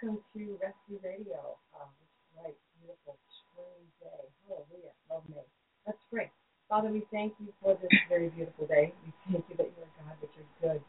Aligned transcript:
Welcome 0.00 0.24
to 0.32 0.56
Rescue 0.56 0.96
Radio. 1.04 1.60
Um, 1.76 1.92
this 2.00 2.08
bright, 2.32 2.56
beautiful 2.80 3.20
spring 3.36 3.84
day. 4.00 4.24
Hallelujah. 4.48 4.96
Love 5.12 5.28
May. 5.28 5.44
Let's 5.84 6.00
pray. 6.08 6.32
Father, 6.72 6.88
we 6.88 7.04
thank 7.12 7.36
you 7.36 7.52
for 7.60 7.76
this 7.76 7.92
very 8.08 8.32
beautiful 8.32 8.64
day. 8.64 8.96
We 9.04 9.12
thank 9.28 9.44
you 9.52 9.60
that 9.60 9.68
you're 9.76 9.92
God, 10.00 10.16
that 10.24 10.32
you're 10.32 10.52
good, 10.64 10.80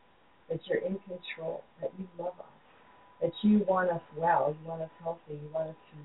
that 0.48 0.64
you're 0.64 0.80
in 0.88 0.96
control, 1.04 1.60
that 1.84 1.92
you 2.00 2.08
love 2.16 2.40
us, 2.40 2.56
that 3.20 3.36
you 3.44 3.68
want 3.68 3.92
us 3.92 4.00
well, 4.16 4.56
you 4.56 4.64
want 4.64 4.80
us 4.80 4.94
healthy, 5.04 5.36
you 5.36 5.50
want 5.52 5.76
us 5.76 5.82
to 5.92 5.98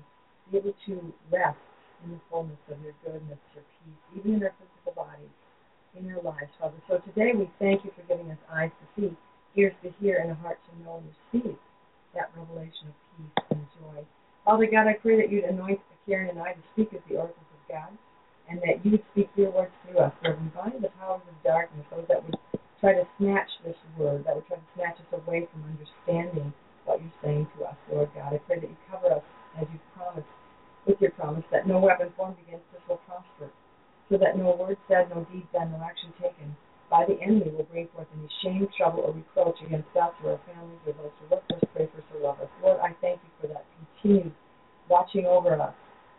be 0.51 0.57
able 0.59 0.75
to 0.91 1.13
rest 1.31 1.63
in 2.03 2.11
the 2.11 2.19
fullness 2.27 2.59
of 2.67 2.75
your 2.83 2.97
goodness, 3.07 3.39
your 3.55 3.63
peace, 3.87 4.03
even 4.19 4.35
in 4.35 4.43
our 4.43 4.51
physical 4.59 4.91
bodies, 4.99 5.31
in 5.95 6.11
our 6.11 6.19
lives, 6.27 6.51
Father. 6.59 6.75
So 6.91 6.99
today 7.07 7.31
we 7.31 7.47
thank 7.55 7.87
you 7.87 7.91
for 7.95 8.03
giving 8.03 8.27
us 8.35 8.41
eyes 8.51 8.71
to 8.83 8.85
see, 8.99 9.15
ears 9.55 9.79
to 9.79 9.95
hear, 10.03 10.19
and 10.19 10.31
a 10.31 10.35
heart 10.35 10.59
to 10.59 10.83
know 10.83 10.99
and 10.99 11.07
receive 11.07 11.55
that 12.17 12.33
revelation 12.35 12.89
of 12.89 13.06
peace 13.17 13.43
and 13.51 13.65
joy. 13.81 14.05
Father 14.45 14.67
God, 14.69 14.87
I 14.87 14.93
pray 14.93 15.17
that 15.17 15.31
you'd 15.31 15.43
anoint 15.43 15.81
Karen 16.07 16.29
and 16.29 16.39
I 16.39 16.53
to 16.53 16.63
speak 16.73 16.93
as 16.93 17.03
the 17.09 17.17
oracles 17.17 17.51
of 17.51 17.61
God, 17.67 17.91
and 18.47 18.63
that 18.63 18.79
you 18.85 18.95
would 18.95 19.03
speak 19.11 19.27
your 19.35 19.51
words 19.51 19.75
through 19.83 19.99
us. 19.99 20.13
Lord, 20.23 20.39
we 20.39 20.47
bind 20.55 20.79
the 20.79 20.93
powers 20.95 21.21
of 21.27 21.35
darkness, 21.43 21.83
those 21.91 22.07
that 22.07 22.23
would 22.23 22.39
try 22.79 22.93
to 22.93 23.03
snatch 23.19 23.51
this 23.65 23.75
word, 23.99 24.23
that 24.23 24.35
would 24.35 24.47
try 24.47 24.55
to 24.55 24.69
snatch 24.75 24.95
us 24.95 25.11
away 25.19 25.49
from 25.51 25.67
understanding 25.67 26.53
what 26.85 27.01
you're 27.03 27.19
saying 27.19 27.47
to 27.57 27.65
us, 27.65 27.75
Lord 27.91 28.09
God. 28.15 28.33
I 28.33 28.39
pray 28.47 28.63
that 28.63 28.69
you 28.69 28.79
cover 28.87 29.19
us 29.19 29.25
as 29.59 29.67
you 29.67 29.79
promised, 29.91 30.31
with 30.87 31.01
your 31.01 31.11
promise, 31.11 31.43
that 31.51 31.67
no 31.67 31.79
weapon 31.79 32.13
formed 32.15 32.39
against 32.47 32.63
us 32.71 32.79
will 32.87 33.03
prosper, 33.03 33.51
so 34.07 34.15
that 34.15 34.37
no 34.37 34.55
word 34.55 34.77
said, 34.87 35.11
no 35.11 35.27
deed 35.27 35.43
done, 35.51 35.75
no 35.75 35.83
action 35.83 36.13
taken 36.21 36.55
by 36.89 37.05
the 37.07 37.19
enemy 37.21 37.51
will 37.51 37.65
bring 37.65 37.87
forth 37.93 38.07
any 38.17 38.29
shame, 38.43 38.67
trouble, 38.77 39.01
or 39.01 39.13
reproach 39.13 39.57
against 39.65 39.89
us 39.95 40.11
or 40.23 40.31
our 40.31 40.39
families 40.47 40.79
or 40.85 40.93
those 40.93 41.11
who 41.19 41.35
look 41.35 41.43
for 41.49 41.55
us, 41.55 41.63
pray 41.75 41.89
for 41.91 41.97
us, 41.97 42.03
or 42.15 42.27
love 42.27 42.39
us. 42.39 42.47
Lord, 42.63 42.79
I 42.79 42.95
thank 43.01 43.19
you 43.23 43.29
for 43.41 43.47
that 43.47 43.65
continued 44.01 44.33
watching 44.89 45.25
over 45.25 45.59
us 45.59 45.73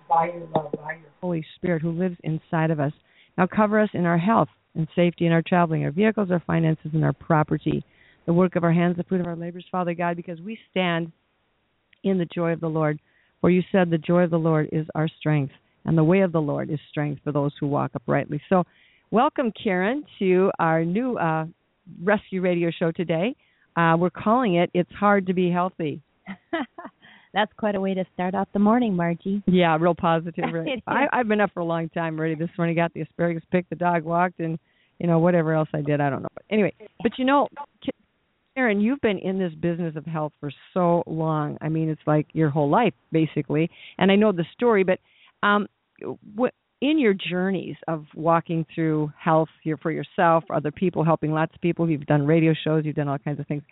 by 0.08 0.26
your 0.26 0.46
love, 0.54 0.72
by 0.72 0.92
your 0.92 1.10
Holy 1.20 1.44
Spirit 1.56 1.82
who 1.82 1.92
lives 1.92 2.16
inside 2.24 2.70
of 2.70 2.80
us. 2.80 2.92
Now 3.36 3.46
cover 3.46 3.80
us 3.80 3.90
in 3.94 4.04
our 4.04 4.18
health 4.18 4.48
and 4.74 4.86
safety 4.94 5.26
in 5.26 5.32
our 5.32 5.42
traveling, 5.42 5.84
our 5.84 5.90
vehicles, 5.90 6.30
our 6.30 6.42
finances, 6.46 6.90
and 6.92 7.04
our 7.04 7.12
property, 7.12 7.82
the 8.26 8.32
work 8.32 8.56
of 8.56 8.64
our 8.64 8.72
hands, 8.72 8.96
the 8.96 9.04
fruit 9.04 9.20
of 9.20 9.26
our 9.26 9.36
labors, 9.36 9.64
Father 9.70 9.94
God, 9.94 10.16
because 10.16 10.40
we 10.40 10.58
stand 10.70 11.10
in 12.04 12.18
the 12.18 12.26
joy 12.26 12.52
of 12.52 12.60
the 12.60 12.68
Lord. 12.68 13.00
For 13.40 13.50
you 13.50 13.62
said 13.70 13.90
the 13.90 13.98
joy 13.98 14.24
of 14.24 14.30
the 14.30 14.38
Lord 14.38 14.68
is 14.72 14.86
our 14.94 15.08
strength, 15.18 15.52
and 15.84 15.96
the 15.96 16.04
way 16.04 16.20
of 16.20 16.32
the 16.32 16.40
Lord 16.40 16.70
is 16.70 16.78
strength 16.90 17.20
for 17.24 17.32
those 17.32 17.52
who 17.58 17.66
walk 17.66 17.92
uprightly. 17.94 18.40
So, 18.48 18.64
welcome, 19.10 19.52
Karen, 19.62 20.04
to 20.18 20.50
our 20.58 20.84
new 20.84 21.16
uh, 21.18 21.46
rescue 22.02 22.40
radio 22.40 22.70
show 22.70 22.92
today. 22.92 23.34
Uh, 23.76 23.96
we're 23.98 24.10
calling 24.10 24.56
it 24.56 24.70
"It's 24.74 24.90
Hard 24.92 25.26
to 25.26 25.34
Be 25.34 25.50
Healthy." 25.50 26.02
That's 27.34 27.52
quite 27.58 27.74
a 27.74 27.80
way 27.80 27.94
to 27.94 28.04
start 28.14 28.34
off 28.34 28.48
the 28.52 28.58
morning, 28.58 28.96
Margie. 28.96 29.42
Yeah, 29.46 29.76
real 29.78 29.94
positive. 29.94 30.44
It 30.48 30.52
Right? 30.52 30.82
I, 30.86 31.06
I've 31.12 31.28
been 31.28 31.40
up 31.40 31.50
for 31.52 31.60
a 31.60 31.64
long 31.64 31.88
time 31.90 32.18
already. 32.18 32.34
This 32.34 32.50
morning, 32.56 32.74
got 32.74 32.92
the 32.94 33.02
asparagus 33.02 33.42
picked, 33.50 33.70
the 33.70 33.76
dog 33.76 34.04
walked, 34.04 34.40
and 34.40 34.58
you 34.98 35.06
know 35.06 35.18
whatever 35.18 35.52
else 35.52 35.68
I 35.74 35.82
did, 35.82 36.00
I 36.00 36.10
don't 36.10 36.22
know. 36.22 36.28
But 36.34 36.44
anyway, 36.50 36.74
but 37.02 37.12
you 37.18 37.24
know, 37.24 37.48
Karen, 38.54 38.80
you've 38.80 39.00
been 39.00 39.18
in 39.18 39.38
this 39.38 39.52
business 39.54 39.94
of 39.94 40.04
health 40.04 40.32
for 40.40 40.50
so 40.74 41.04
long. 41.06 41.58
I 41.60 41.68
mean, 41.68 41.88
it's 41.88 42.00
like 42.06 42.26
your 42.32 42.50
whole 42.50 42.68
life 42.68 42.94
basically. 43.12 43.70
And 43.98 44.10
I 44.10 44.16
know 44.16 44.32
the 44.32 44.44
story, 44.52 44.82
but 44.82 44.98
um, 45.44 45.68
what 46.34 46.54
in 46.80 46.98
your 46.98 47.14
journeys 47.14 47.76
of 47.88 48.04
walking 48.14 48.64
through 48.74 49.12
health 49.18 49.48
here 49.62 49.76
for 49.76 49.90
yourself, 49.90 50.44
other 50.50 50.70
people, 50.70 51.04
helping 51.04 51.32
lots 51.32 51.54
of 51.54 51.60
people, 51.60 51.90
you've 51.90 52.06
done 52.06 52.24
radio 52.24 52.54
shows, 52.64 52.84
you've 52.84 52.96
done 52.96 53.08
all 53.08 53.18
kinds 53.18 53.40
of 53.40 53.46
things. 53.46 53.62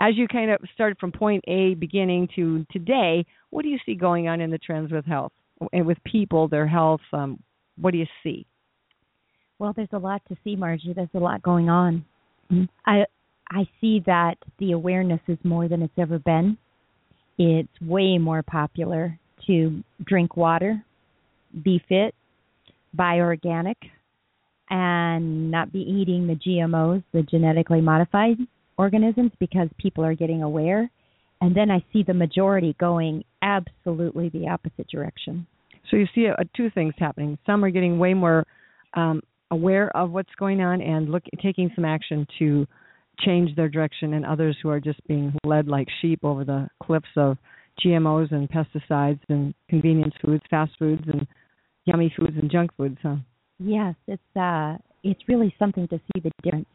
As 0.00 0.16
you 0.16 0.26
kind 0.26 0.50
of 0.50 0.58
started 0.74 0.98
from 0.98 1.12
point 1.12 1.44
A, 1.46 1.74
beginning 1.74 2.28
to 2.36 2.64
today, 2.72 3.24
what 3.50 3.62
do 3.62 3.68
you 3.68 3.78
see 3.84 3.94
going 3.94 4.28
on 4.28 4.40
in 4.40 4.50
the 4.50 4.58
trends 4.58 4.90
with 4.90 5.04
health 5.04 5.32
and 5.72 5.86
with 5.86 5.98
people, 6.04 6.48
their 6.48 6.66
health? 6.66 7.02
Um, 7.12 7.38
what 7.78 7.92
do 7.92 7.98
you 7.98 8.06
see? 8.22 8.46
Well, 9.58 9.74
there's 9.76 9.88
a 9.92 9.98
lot 9.98 10.22
to 10.28 10.36
see, 10.42 10.56
Margie. 10.56 10.94
There's 10.94 11.08
a 11.14 11.18
lot 11.18 11.42
going 11.42 11.68
on. 11.68 12.04
Mhm. 12.50 12.68
I 12.86 13.06
I 13.50 13.68
see 13.80 14.00
that 14.06 14.38
the 14.58 14.72
awareness 14.72 15.20
is 15.26 15.38
more 15.44 15.68
than 15.68 15.82
it's 15.82 15.98
ever 15.98 16.18
been. 16.18 16.56
It's 17.36 17.80
way 17.80 18.16
more 18.16 18.42
popular 18.42 19.18
to 19.46 19.82
drink 20.04 20.36
water, 20.36 20.82
be 21.62 21.78
fit, 21.88 22.14
buy 22.94 23.18
organic, 23.18 23.76
and 24.70 25.50
not 25.50 25.72
be 25.72 25.80
eating 25.80 26.26
the 26.26 26.36
GMOs, 26.36 27.02
the 27.12 27.22
genetically 27.22 27.80
modified 27.80 28.36
organisms, 28.78 29.32
because 29.40 29.68
people 29.78 30.04
are 30.04 30.14
getting 30.14 30.42
aware. 30.42 30.88
And 31.40 31.56
then 31.56 31.70
I 31.70 31.84
see 31.92 32.02
the 32.02 32.14
majority 32.14 32.76
going 32.78 33.24
absolutely 33.42 34.28
the 34.28 34.48
opposite 34.48 34.88
direction. 34.88 35.46
So 35.90 35.96
you 35.96 36.06
see 36.14 36.28
uh, 36.28 36.42
two 36.56 36.70
things 36.70 36.94
happening. 36.98 37.38
Some 37.46 37.64
are 37.64 37.70
getting 37.70 37.98
way 37.98 38.14
more 38.14 38.46
um, 38.94 39.22
aware 39.50 39.94
of 39.96 40.10
what's 40.10 40.34
going 40.38 40.60
on 40.60 40.80
and 40.80 41.10
look 41.10 41.24
taking 41.42 41.70
some 41.74 41.84
action 41.84 42.26
to 42.38 42.66
change 43.18 43.54
their 43.56 43.68
direction, 43.68 44.14
and 44.14 44.24
others 44.24 44.56
who 44.62 44.70
are 44.70 44.80
just 44.80 45.06
being 45.06 45.32
led 45.44 45.68
like 45.68 45.88
sheep 46.00 46.20
over 46.22 46.44
the 46.44 46.68
cliffs 46.82 47.08
of 47.16 47.36
GMOs 47.84 48.32
and 48.32 48.48
pesticides 48.48 49.20
and 49.28 49.52
convenience 49.68 50.14
foods, 50.24 50.42
fast 50.48 50.72
foods, 50.78 51.02
and 51.06 51.26
yummy 51.90 52.12
foods 52.16 52.36
and 52.40 52.50
junk 52.50 52.70
foods. 52.76 52.98
Huh? 53.02 53.16
Yes, 53.58 53.94
it's 54.06 54.36
uh 54.36 54.76
it's 55.02 55.20
really 55.28 55.54
something 55.58 55.88
to 55.88 55.98
see 55.98 56.20
the 56.20 56.30
difference 56.42 56.68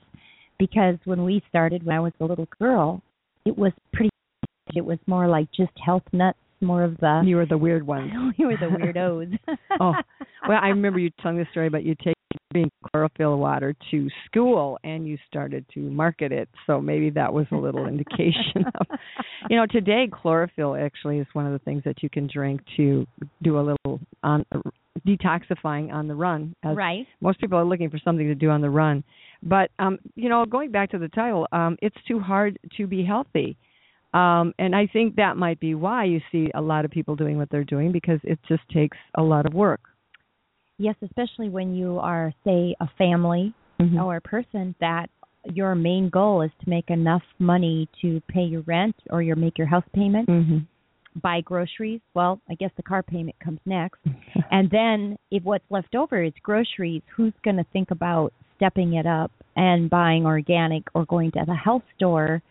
because 0.59 0.95
when 1.05 1.23
we 1.23 1.41
started 1.49 1.85
when 1.85 1.95
I 1.95 1.99
was 1.99 2.13
a 2.19 2.25
little 2.25 2.47
girl, 2.59 3.01
it 3.45 3.57
was 3.57 3.71
pretty 3.93 4.09
it 4.75 4.85
was 4.85 4.99
more 5.07 5.27
like 5.27 5.47
just 5.55 5.71
health 5.83 6.03
nuts, 6.11 6.37
more 6.61 6.83
of 6.83 6.97
the 6.97 7.21
You 7.25 7.37
were 7.37 7.45
the 7.45 7.57
weird 7.57 7.85
ones. 7.85 8.11
you 8.37 8.47
were 8.47 8.57
the 8.57 8.65
weirdos. 8.65 9.37
oh, 9.79 9.93
well, 10.47 10.59
I 10.61 10.67
remember 10.69 10.99
you 10.99 11.11
telling 11.21 11.37
the 11.37 11.45
story 11.51 11.67
about 11.67 11.83
you 11.83 11.95
taking 11.95 12.13
drinking 12.51 12.71
chlorophyll 12.91 13.37
water 13.37 13.75
to 13.91 14.07
school 14.25 14.77
and 14.83 15.07
you 15.07 15.17
started 15.27 15.65
to 15.73 15.79
market 15.79 16.31
it. 16.31 16.49
So 16.67 16.81
maybe 16.81 17.09
that 17.11 17.33
was 17.33 17.45
a 17.51 17.55
little 17.55 17.85
indication 17.87 18.65
of, 18.79 18.99
you 19.49 19.57
know, 19.57 19.65
today 19.65 20.09
chlorophyll 20.11 20.75
actually 20.75 21.19
is 21.19 21.27
one 21.33 21.45
of 21.45 21.53
the 21.53 21.59
things 21.59 21.83
that 21.85 22.01
you 22.01 22.09
can 22.09 22.27
drink 22.31 22.61
to 22.77 23.05
do 23.41 23.59
a 23.59 23.61
little 23.61 23.99
on 24.23 24.45
detoxifying 25.05 25.91
on 25.91 26.07
the 26.07 26.15
run. 26.15 26.55
As 26.63 26.75
right. 26.75 27.05
most 27.21 27.39
people 27.39 27.57
are 27.57 27.65
looking 27.65 27.89
for 27.89 27.99
something 28.03 28.27
to 28.27 28.35
do 28.35 28.49
on 28.49 28.61
the 28.61 28.69
run. 28.69 29.03
But 29.43 29.69
um, 29.79 29.99
you 30.15 30.29
know, 30.29 30.45
going 30.45 30.71
back 30.71 30.91
to 30.91 30.97
the 30.97 31.09
title, 31.09 31.47
um, 31.51 31.77
it's 31.81 31.97
too 32.07 32.19
hard 32.19 32.57
to 32.77 32.87
be 32.87 33.03
healthy. 33.05 33.57
Um, 34.13 34.53
and 34.57 34.73
I 34.73 34.87
think 34.87 35.17
that 35.17 35.35
might 35.35 35.59
be 35.59 35.75
why 35.75 36.05
you 36.05 36.21
see 36.31 36.49
a 36.55 36.61
lot 36.61 36.85
of 36.85 36.91
people 36.91 37.17
doing 37.17 37.37
what 37.37 37.49
they're 37.49 37.65
doing 37.65 37.91
because 37.91 38.19
it 38.23 38.39
just 38.47 38.63
takes 38.69 38.97
a 39.15 39.21
lot 39.21 39.45
of 39.45 39.53
work. 39.53 39.81
Yes, 40.77 40.95
especially 41.01 41.49
when 41.49 41.75
you 41.75 41.99
are 41.99 42.33
say 42.43 42.75
a 42.79 42.87
family 42.97 43.53
Mhm. 43.79 44.03
or 44.03 44.17
a 44.17 44.21
person 44.21 44.75
that 44.79 45.09
your 45.53 45.75
main 45.75 46.09
goal 46.09 46.41
is 46.41 46.51
to 46.59 46.69
make 46.69 46.89
enough 46.89 47.23
money 47.39 47.87
to 48.01 48.19
pay 48.27 48.43
your 48.43 48.61
rent 48.61 48.95
or 49.09 49.21
your 49.21 49.35
make 49.35 49.57
your 49.57 49.67
house 49.67 49.87
payment, 49.93 50.27
Mm-hmm. 50.27 50.59
buy 51.21 51.39
groceries. 51.41 52.01
Well, 52.13 52.41
I 52.49 52.55
guess 52.55 52.71
the 52.75 52.83
car 52.83 53.03
payment 53.03 53.37
comes 53.39 53.59
next. 53.65 53.99
and 54.51 54.69
then 54.69 55.17
if 55.31 55.43
what's 55.43 55.69
left 55.69 55.95
over 55.95 56.21
is 56.21 56.33
groceries, 56.41 57.03
who's 57.15 57.33
going 57.43 57.57
to 57.57 57.63
think 57.65 57.91
about 57.91 58.33
stepping 58.55 58.93
it 58.95 59.05
up 59.05 59.31
and 59.55 59.89
buying 59.89 60.25
organic 60.25 60.83
or 60.93 61.05
going 61.05 61.31
to 61.31 61.43
the 61.45 61.55
health 61.55 61.83
store 61.95 62.41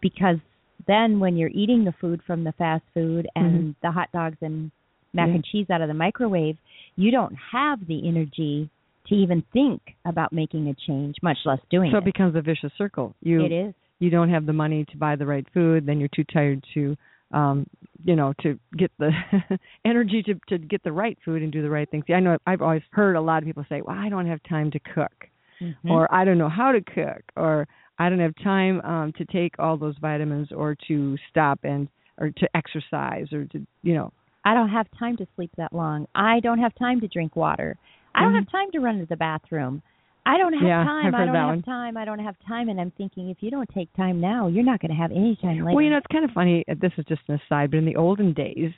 because 0.00 0.38
then 0.86 1.20
when 1.20 1.36
you're 1.36 1.50
eating 1.50 1.84
the 1.84 1.92
food 2.00 2.20
from 2.26 2.42
the 2.44 2.52
fast 2.52 2.82
food 2.94 3.28
and 3.36 3.74
the 3.82 3.90
hot 3.90 4.10
dogs 4.12 4.38
and 4.40 4.70
mac 5.12 5.28
Yeah. 5.28 5.34
and 5.34 5.44
cheese 5.44 5.68
out 5.70 5.80
of 5.82 5.88
the 5.88 5.94
microwave, 5.94 6.56
you 6.96 7.10
don't 7.10 7.34
have 7.52 7.86
the 7.86 8.06
energy 8.08 8.70
to 9.06 9.14
even 9.14 9.42
think 9.52 9.80
about 10.04 10.32
making 10.32 10.68
a 10.68 10.74
change, 10.86 11.16
much 11.22 11.38
less 11.44 11.58
doing 11.70 11.90
so 11.90 11.98
it. 11.98 12.00
it 12.00 12.04
becomes 12.04 12.36
a 12.36 12.42
vicious 12.42 12.72
circle. 12.78 13.14
You 13.22 13.44
it 13.44 13.52
is. 13.52 13.74
you 13.98 14.10
don't 14.10 14.30
have 14.30 14.46
the 14.46 14.52
money 14.52 14.84
to 14.90 14.96
buy 14.96 15.16
the 15.16 15.26
right 15.26 15.46
food, 15.52 15.86
then 15.86 15.98
you're 15.98 16.08
too 16.14 16.24
tired 16.24 16.64
to 16.74 16.96
um 17.32 17.66
you 18.04 18.14
know 18.14 18.34
to 18.42 18.58
get 18.76 18.90
the 18.98 19.10
energy 19.84 20.22
to 20.22 20.34
to 20.48 20.58
get 20.58 20.82
the 20.82 20.92
right 20.92 21.18
food 21.24 21.42
and 21.42 21.50
do 21.50 21.62
the 21.62 21.70
right 21.70 21.90
things. 21.90 22.04
See, 22.06 22.12
I 22.12 22.20
know 22.20 22.36
I've 22.46 22.62
always 22.62 22.82
heard 22.90 23.16
a 23.16 23.20
lot 23.20 23.42
of 23.42 23.46
people 23.46 23.64
say, 23.68 23.80
"Well, 23.80 23.96
I 23.96 24.08
don't 24.08 24.26
have 24.26 24.42
time 24.48 24.70
to 24.72 24.78
cook." 24.78 25.28
Mhm. 25.60 25.90
or 25.90 26.12
I 26.12 26.24
don't 26.24 26.38
know 26.38 26.48
how 26.48 26.72
to 26.72 26.80
cook, 26.80 27.22
or 27.36 27.68
I 27.98 28.08
don't 28.08 28.18
have 28.18 28.34
time 28.42 28.80
um, 28.80 29.12
to 29.12 29.24
take 29.26 29.54
all 29.60 29.76
those 29.76 29.94
vitamins, 30.00 30.50
or 30.50 30.76
to 30.88 31.16
stop 31.30 31.60
and 31.62 31.88
or 32.18 32.30
to 32.30 32.48
exercise, 32.56 33.32
or 33.32 33.44
to 33.46 33.66
you 33.82 33.94
know. 33.94 34.12
I 34.44 34.54
don't 34.54 34.68
have 34.70 34.86
time 34.98 35.16
to 35.18 35.26
sleep 35.36 35.50
that 35.56 35.72
long. 35.72 36.06
I 36.14 36.40
don't 36.40 36.58
have 36.58 36.74
time 36.74 37.00
to 37.00 37.08
drink 37.08 37.36
water. 37.36 37.76
I 38.14 38.22
don't 38.22 38.32
Mhm. 38.32 38.36
have 38.36 38.50
time 38.50 38.70
to 38.72 38.80
run 38.80 38.98
to 38.98 39.06
the 39.06 39.16
bathroom. 39.16 39.82
I 40.24 40.38
don't 40.38 40.52
have 40.52 40.62
Yeah, 40.62 40.84
time. 40.84 41.14
I 41.14 41.24
don't 41.26 41.34
have 41.34 41.46
one. 41.46 41.62
time. 41.62 41.96
I 41.96 42.04
don't 42.04 42.18
have 42.20 42.38
time. 42.46 42.68
And 42.68 42.80
I'm 42.80 42.90
thinking, 42.92 43.30
if 43.30 43.42
you 43.42 43.50
don't 43.50 43.68
take 43.70 43.92
time 43.94 44.20
now, 44.20 44.46
you're 44.46 44.64
not 44.64 44.80
going 44.80 44.90
to 44.90 44.96
have 44.96 45.10
any 45.10 45.34
time 45.36 45.58
later. 45.64 45.74
Well, 45.74 45.82
you 45.82 45.90
know, 45.90 45.96
it's 45.96 46.06
kind 46.08 46.24
of 46.24 46.30
funny. 46.32 46.64
uh, 46.68 46.74
This 46.78 46.92
is 46.96 47.04
just 47.06 47.22
an 47.28 47.40
aside, 47.44 47.70
but 47.70 47.78
in 47.78 47.84
the 47.84 47.96
olden 47.96 48.32
days, 48.32 48.72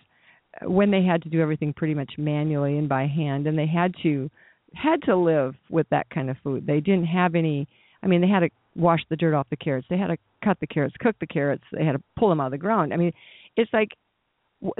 uh, 0.62 0.70
when 0.70 0.90
they 0.90 1.02
had 1.02 1.22
to 1.22 1.28
do 1.28 1.40
everything 1.40 1.72
pretty 1.74 1.94
much 1.94 2.16
manually 2.16 2.78
and 2.78 2.88
by 2.88 3.06
hand, 3.06 3.46
and 3.46 3.58
they 3.58 3.66
had 3.66 3.94
to 4.02 4.30
had 4.74 5.00
to 5.02 5.14
live 5.14 5.54
with 5.70 5.88
that 5.90 6.08
kind 6.10 6.28
of 6.28 6.36
food. 6.38 6.66
They 6.66 6.80
didn't 6.80 7.06
have 7.06 7.34
any. 7.36 7.68
I 8.02 8.06
mean, 8.06 8.20
they 8.20 8.26
had 8.26 8.40
to 8.40 8.50
wash 8.74 9.04
the 9.08 9.16
dirt 9.16 9.34
off 9.34 9.48
the 9.50 9.56
carrots. 9.56 9.86
They 9.88 9.96
had 9.96 10.08
to 10.08 10.16
cut 10.42 10.58
the 10.60 10.66
carrots, 10.66 10.96
cook 10.98 11.16
the 11.20 11.26
carrots. 11.26 11.62
They 11.72 11.84
had 11.84 11.92
to 11.92 12.02
pull 12.16 12.28
them 12.28 12.40
out 12.40 12.46
of 12.46 12.50
the 12.52 12.58
ground. 12.58 12.92
I 12.92 12.96
mean, 12.96 13.12
it's 13.56 13.72
like 13.72 13.90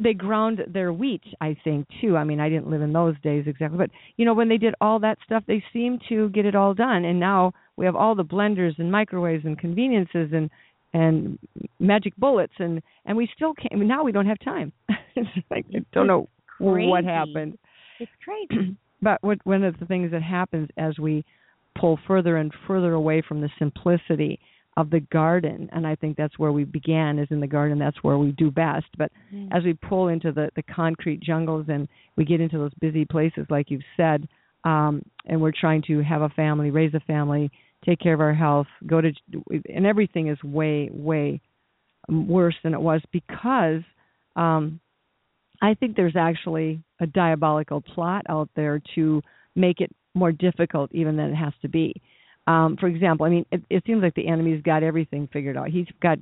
they 0.03 0.15
ground 0.15 0.61
their 0.67 0.93
wheat. 0.93 1.23
I 1.41 1.57
think 1.65 1.87
too. 2.01 2.17
I 2.17 2.25
mean, 2.25 2.41
I 2.41 2.49
didn't 2.49 2.71
live 2.71 2.83
in 2.83 2.93
those 2.93 3.15
days 3.23 3.45
exactly, 3.47 3.79
but 3.79 3.91
you 4.17 4.25
know, 4.25 4.35
when 4.35 4.49
they 4.49 4.57
did 4.57 4.75
all 4.81 4.99
that 5.01 5.19
stuff, 5.25 5.45
they 5.47 5.63
seemed 5.73 6.03
to 6.09 6.29
get 6.31 6.47
it 6.47 6.55
all 6.55 6.75
done. 6.75 7.05
And 7.05 7.21
now 7.21 7.53
we 7.77 7.85
have 7.85 7.97
all 7.97 8.15
the 8.15 8.25
blenders 8.25 8.79
and 8.79 8.91
microwaves 8.91 9.45
and 9.45 9.59
conveniences 9.59 10.31
and 10.33 10.51
and 10.95 11.39
magic 11.81 12.17
bullets 12.17 12.53
and 12.59 12.81
and 13.05 13.17
we 13.17 13.29
still 13.35 13.53
can't 13.55 13.85
now 13.85 14.05
we 14.05 14.13
don't 14.13 14.27
have 14.27 14.39
time 14.39 14.73
it's 15.17 15.29
like 15.51 15.67
i 15.75 15.79
don't 15.93 16.07
know 16.07 16.29
what 16.61 17.05
happened 17.05 17.59
it's 17.99 18.13
crazy. 18.25 18.77
but 19.03 19.23
what 19.23 19.39
one 19.45 19.65
of 19.65 19.79
the 19.81 19.87
things 19.87 20.13
that 20.13 20.23
happens 20.23 20.69
as 20.79 20.99
we 20.99 21.25
pull 21.79 21.99
further 22.07 22.37
and 22.37 22.53
further 22.67 22.93
away 22.93 23.23
from 23.27 23.41
the 23.41 23.51
simplicity 23.59 24.39
of 24.77 24.91
the 24.91 25.01
garden. 25.01 25.69
And 25.73 25.87
i 25.87 25.95
think 25.95 26.17
that's 26.17 26.39
where 26.39 26.53
we 26.53 26.65
began 26.65 27.19
is 27.19 27.29
in 27.31 27.41
the 27.41 27.47
garden. 27.47 27.79
That's 27.79 28.03
where 28.03 28.19
we 28.19 28.33
do 28.33 28.51
best. 28.51 28.87
But 28.99 29.13
as 29.53 29.65
we 29.65 29.75
pull 29.75 30.09
into 30.09 30.33
the 30.33 30.51
the 30.57 30.63
concrete 30.63 31.21
jungles 31.21 31.67
and 31.69 31.89
we 32.17 32.25
get 32.25 32.41
into 32.41 32.59
those 32.59 32.75
busy 32.81 33.05
places 33.05 33.47
like 33.51 33.71
you've 33.71 33.83
said 33.97 34.29
um 34.65 35.03
and 35.27 35.41
we're 35.41 35.53
trying 35.59 35.83
to 35.83 36.03
have 36.03 36.23
a 36.23 36.29
family 36.31 36.71
raise 36.71 36.95
a 36.95 37.01
family 37.01 37.51
take 37.85 38.01
care 38.01 38.15
of 38.15 38.21
our 38.21 38.35
health 38.35 38.67
go 38.87 39.01
to 39.01 39.13
and 39.73 39.87
everything 39.87 40.29
is 40.29 40.43
way 40.43 40.89
way 40.93 41.41
worse 42.09 42.55
than 42.63 42.75
it 42.75 42.81
was 42.81 43.01
because 43.13 43.83
um 44.37 44.81
i 45.63 45.75
think 45.75 45.97
there's 45.97 46.17
actually 46.17 46.83
a 47.01 47.07
diabolical 47.07 47.81
plot 47.81 48.25
out 48.29 48.49
there 48.57 48.81
to 48.95 49.23
make 49.55 49.81
it 49.81 49.91
more 50.15 50.33
difficult 50.33 50.91
even 50.93 51.17
than 51.17 51.31
it 51.31 51.37
has 51.37 51.53
to 51.61 51.69
be 51.69 52.01
um 52.47 52.77
for 52.79 52.87
example 52.87 53.27
i 53.27 53.29
mean 53.29 53.45
it, 53.51 53.63
it 53.71 53.83
seems 53.87 54.03
like 54.03 54.15
the 54.15 54.27
enemy's 54.27 54.63
got 54.63 54.83
everything 54.83 55.29
figured 55.33 55.57
out 55.57 55.69
he's 55.69 55.87
got 56.03 56.19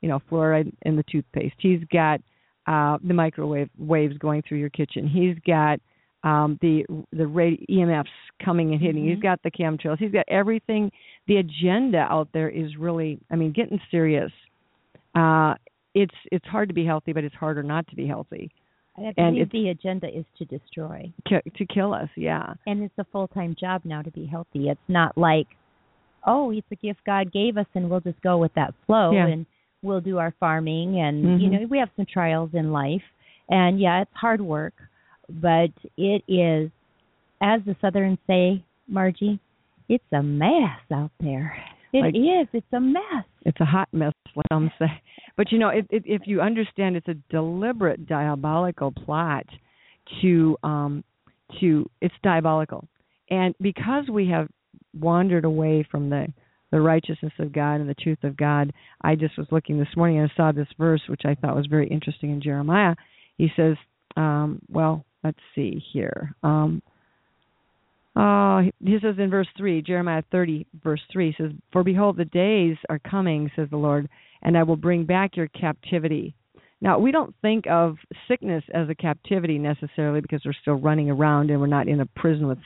you 0.00 0.08
know 0.08 0.20
fluoride 0.30 0.72
in 0.82 0.96
the 0.96 1.04
toothpaste 1.10 1.54
he's 1.58 1.80
got 1.92 2.20
uh 2.66 2.98
the 3.06 3.14
microwave 3.14 3.70
waves 3.78 4.16
going 4.18 4.42
through 4.46 4.58
your 4.58 4.70
kitchen 4.70 5.06
he's 5.08 5.36
got 5.46 5.78
um 6.24 6.58
the 6.62 6.84
the 7.12 7.24
radi- 7.24 7.64
EMFs 7.68 8.06
coming 8.42 8.72
and 8.72 8.80
hitting. 8.80 9.04
He's 9.04 9.18
Mhm. 9.18 9.22
got 9.22 9.42
the 9.42 9.50
chemtrails. 9.50 9.98
He's 9.98 10.10
got 10.10 10.24
everything. 10.28 10.90
The 11.26 11.36
agenda 11.36 11.98
out 11.98 12.28
there 12.32 12.48
is 12.48 12.76
really, 12.78 13.18
I 13.30 13.36
mean, 13.36 13.52
getting 13.52 13.78
serious. 13.90 14.32
Uh 15.14 15.54
it's 15.94 16.14
it's 16.32 16.46
hard 16.46 16.68
to 16.68 16.74
be 16.74 16.84
healthy, 16.84 17.12
but 17.12 17.24
it's 17.24 17.34
harder 17.34 17.62
not 17.62 17.86
to 17.88 17.96
be 17.96 18.06
healthy. 18.06 18.50
I 18.96 19.12
and 19.16 19.34
believe 19.34 19.50
the 19.50 19.68
agenda 19.70 20.06
is 20.08 20.24
to 20.38 20.44
destroy, 20.44 21.12
Ki- 21.28 21.50
to 21.56 21.66
kill 21.66 21.92
us, 21.94 22.08
yeah. 22.16 22.54
and 22.66 22.82
it's 22.82 22.94
a 22.98 23.04
full 23.12 23.28
time 23.28 23.56
job 23.58 23.82
now 23.84 24.02
to 24.02 24.10
be 24.10 24.24
healthy. 24.26 24.68
It's 24.68 24.80
not 24.88 25.18
like, 25.18 25.48
oh, 26.26 26.50
it's 26.52 26.66
a 26.70 26.76
gift 26.76 27.00
God 27.04 27.32
gave 27.32 27.56
us, 27.58 27.66
and 27.74 27.90
we'll 27.90 28.00
just 28.00 28.20
go 28.22 28.38
with 28.38 28.54
that 28.54 28.72
flow, 28.86 29.12
Yeah. 29.12 29.26
and 29.26 29.46
we'll 29.82 30.00
do 30.00 30.18
our 30.18 30.30
farming, 30.38 31.00
and 31.00 31.40
you 31.42 31.48
Mhm. 31.48 31.60
know 31.62 31.66
we 31.66 31.78
have 31.78 31.90
some 31.96 32.06
trials 32.06 32.54
in 32.54 32.72
life, 32.72 33.02
and 33.48 33.80
yeah, 33.80 34.02
it's 34.02 34.14
hard 34.14 34.40
work, 34.40 34.74
but 35.28 35.70
it 35.96 36.22
is, 36.28 36.70
as 37.40 37.62
the 37.64 37.74
Southerns 37.80 38.18
say, 38.26 38.62
Margie, 38.86 39.38
it's 39.88 40.04
a 40.12 40.22
mess 40.22 40.80
out 40.92 41.10
there. 41.20 41.56
It 41.94 42.00
Like- 42.02 42.14
is. 42.16 42.48
It's 42.52 42.72
a 42.72 42.80
mess. 42.80 43.24
It's 43.46 43.60
a 43.60 43.64
hot 43.64 43.88
mess, 43.92 44.12
like 44.34 44.46
some 44.52 44.70
say. 44.78 45.00
But 45.36 45.52
you 45.52 45.58
know, 45.58 45.68
it, 45.68 45.86
it, 45.90 46.02
if 46.04 46.26
you 46.26 46.40
understand, 46.40 46.96
it's 46.96 47.08
a 47.08 47.14
deliberate 47.30 48.06
diabolical 48.06 48.90
plot 48.92 49.46
to 50.20 50.56
um 50.62 51.04
to 51.60 51.88
it's 52.00 52.14
diabolical, 52.22 52.86
and 53.30 53.54
because 53.60 54.08
we 54.08 54.28
have 54.28 54.48
wandered 54.98 55.44
away 55.44 55.86
from 55.88 56.10
the 56.10 56.26
the 56.72 56.80
righteousness 56.80 57.32
of 57.38 57.52
God 57.52 57.74
and 57.76 57.88
the 57.88 57.94
truth 57.94 58.24
of 58.24 58.36
God, 58.36 58.72
I 59.02 59.14
just 59.14 59.38
was 59.38 59.46
looking 59.52 59.78
this 59.78 59.94
morning 59.96 60.18
and 60.18 60.28
I 60.28 60.36
saw 60.36 60.50
this 60.50 60.66
verse 60.76 61.02
which 61.06 61.22
I 61.24 61.36
thought 61.36 61.54
was 61.54 61.66
very 61.66 61.86
interesting 61.86 62.30
in 62.30 62.42
Jeremiah. 62.42 62.96
He 63.38 63.48
says, 63.54 63.76
um, 64.16 64.60
well, 64.68 65.04
let's 65.22 65.38
see 65.54 65.80
here. 65.92 66.34
Um, 66.42 66.82
uh, 68.16 68.62
he 68.84 68.98
says 69.02 69.16
in 69.18 69.30
verse 69.30 69.48
3, 69.56 69.82
Jeremiah 69.82 70.22
30, 70.30 70.66
verse 70.82 71.00
3 71.12 71.34
says, 71.36 71.50
For 71.72 71.82
behold, 71.82 72.16
the 72.16 72.24
days 72.24 72.76
are 72.88 72.98
coming, 72.98 73.50
says 73.56 73.68
the 73.70 73.76
Lord, 73.76 74.08
and 74.42 74.56
I 74.56 74.62
will 74.62 74.76
bring 74.76 75.04
back 75.04 75.36
your 75.36 75.48
captivity. 75.48 76.34
Now, 76.80 76.98
we 76.98 77.10
don't 77.10 77.34
think 77.42 77.64
of 77.68 77.96
sickness 78.28 78.62
as 78.72 78.88
a 78.88 78.94
captivity 78.94 79.58
necessarily 79.58 80.20
because 80.20 80.42
we're 80.44 80.52
still 80.60 80.74
running 80.74 81.10
around 81.10 81.50
and 81.50 81.60
we're 81.60 81.66
not 81.66 81.88
in 81.88 82.00
a 82.00 82.06
prison 82.06 82.46
with 82.46 82.58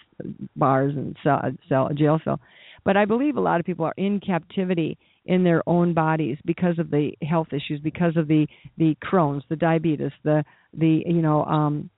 bars 0.56 0.94
and 0.96 1.16
cell, 1.22 1.40
cell, 1.68 1.88
jail 1.94 2.20
cell. 2.24 2.40
But 2.84 2.96
I 2.96 3.04
believe 3.04 3.36
a 3.36 3.40
lot 3.40 3.60
of 3.60 3.66
people 3.66 3.84
are 3.84 3.94
in 3.96 4.20
captivity 4.20 4.98
in 5.24 5.44
their 5.44 5.62
own 5.68 5.94
bodies 5.94 6.38
because 6.44 6.78
of 6.78 6.90
the 6.90 7.12
health 7.22 7.48
issues, 7.52 7.80
because 7.82 8.16
of 8.16 8.28
the 8.28 8.46
the 8.78 8.96
Crohn's, 9.04 9.44
the 9.48 9.56
diabetes, 9.56 10.12
the 10.24 10.42
the 10.72 11.02
you 11.06 11.20
know 11.20 11.44
um 11.44 11.90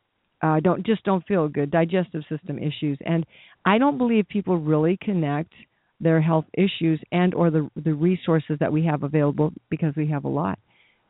uh 0.43 0.61
don't 0.61 0.85
just 0.85 1.05
don't 1.05 1.27
feel 1.27 1.49
good, 1.49 1.71
digestive 1.71 2.23
system 2.29 2.59
issues, 2.59 2.99
and 3.05 3.25
I 3.65 3.79
don't 3.79 3.99
believe 3.99 4.27
people 4.29 4.59
really 4.59 4.99
connect 5.03 5.53
their 6.01 6.21
health 6.21 6.47
issues 6.55 7.01
and 7.13 7.35
or 7.35 7.51
the 7.51 7.71
the 7.77 7.93
resources 7.93 8.57
that 8.61 8.73
we 8.73 8.85
have 8.87 9.03
available 9.03 9.53
because 9.71 9.95
we 9.97 10.09
have 10.09 10.25
a 10.25 10.29
lot. 10.29 10.59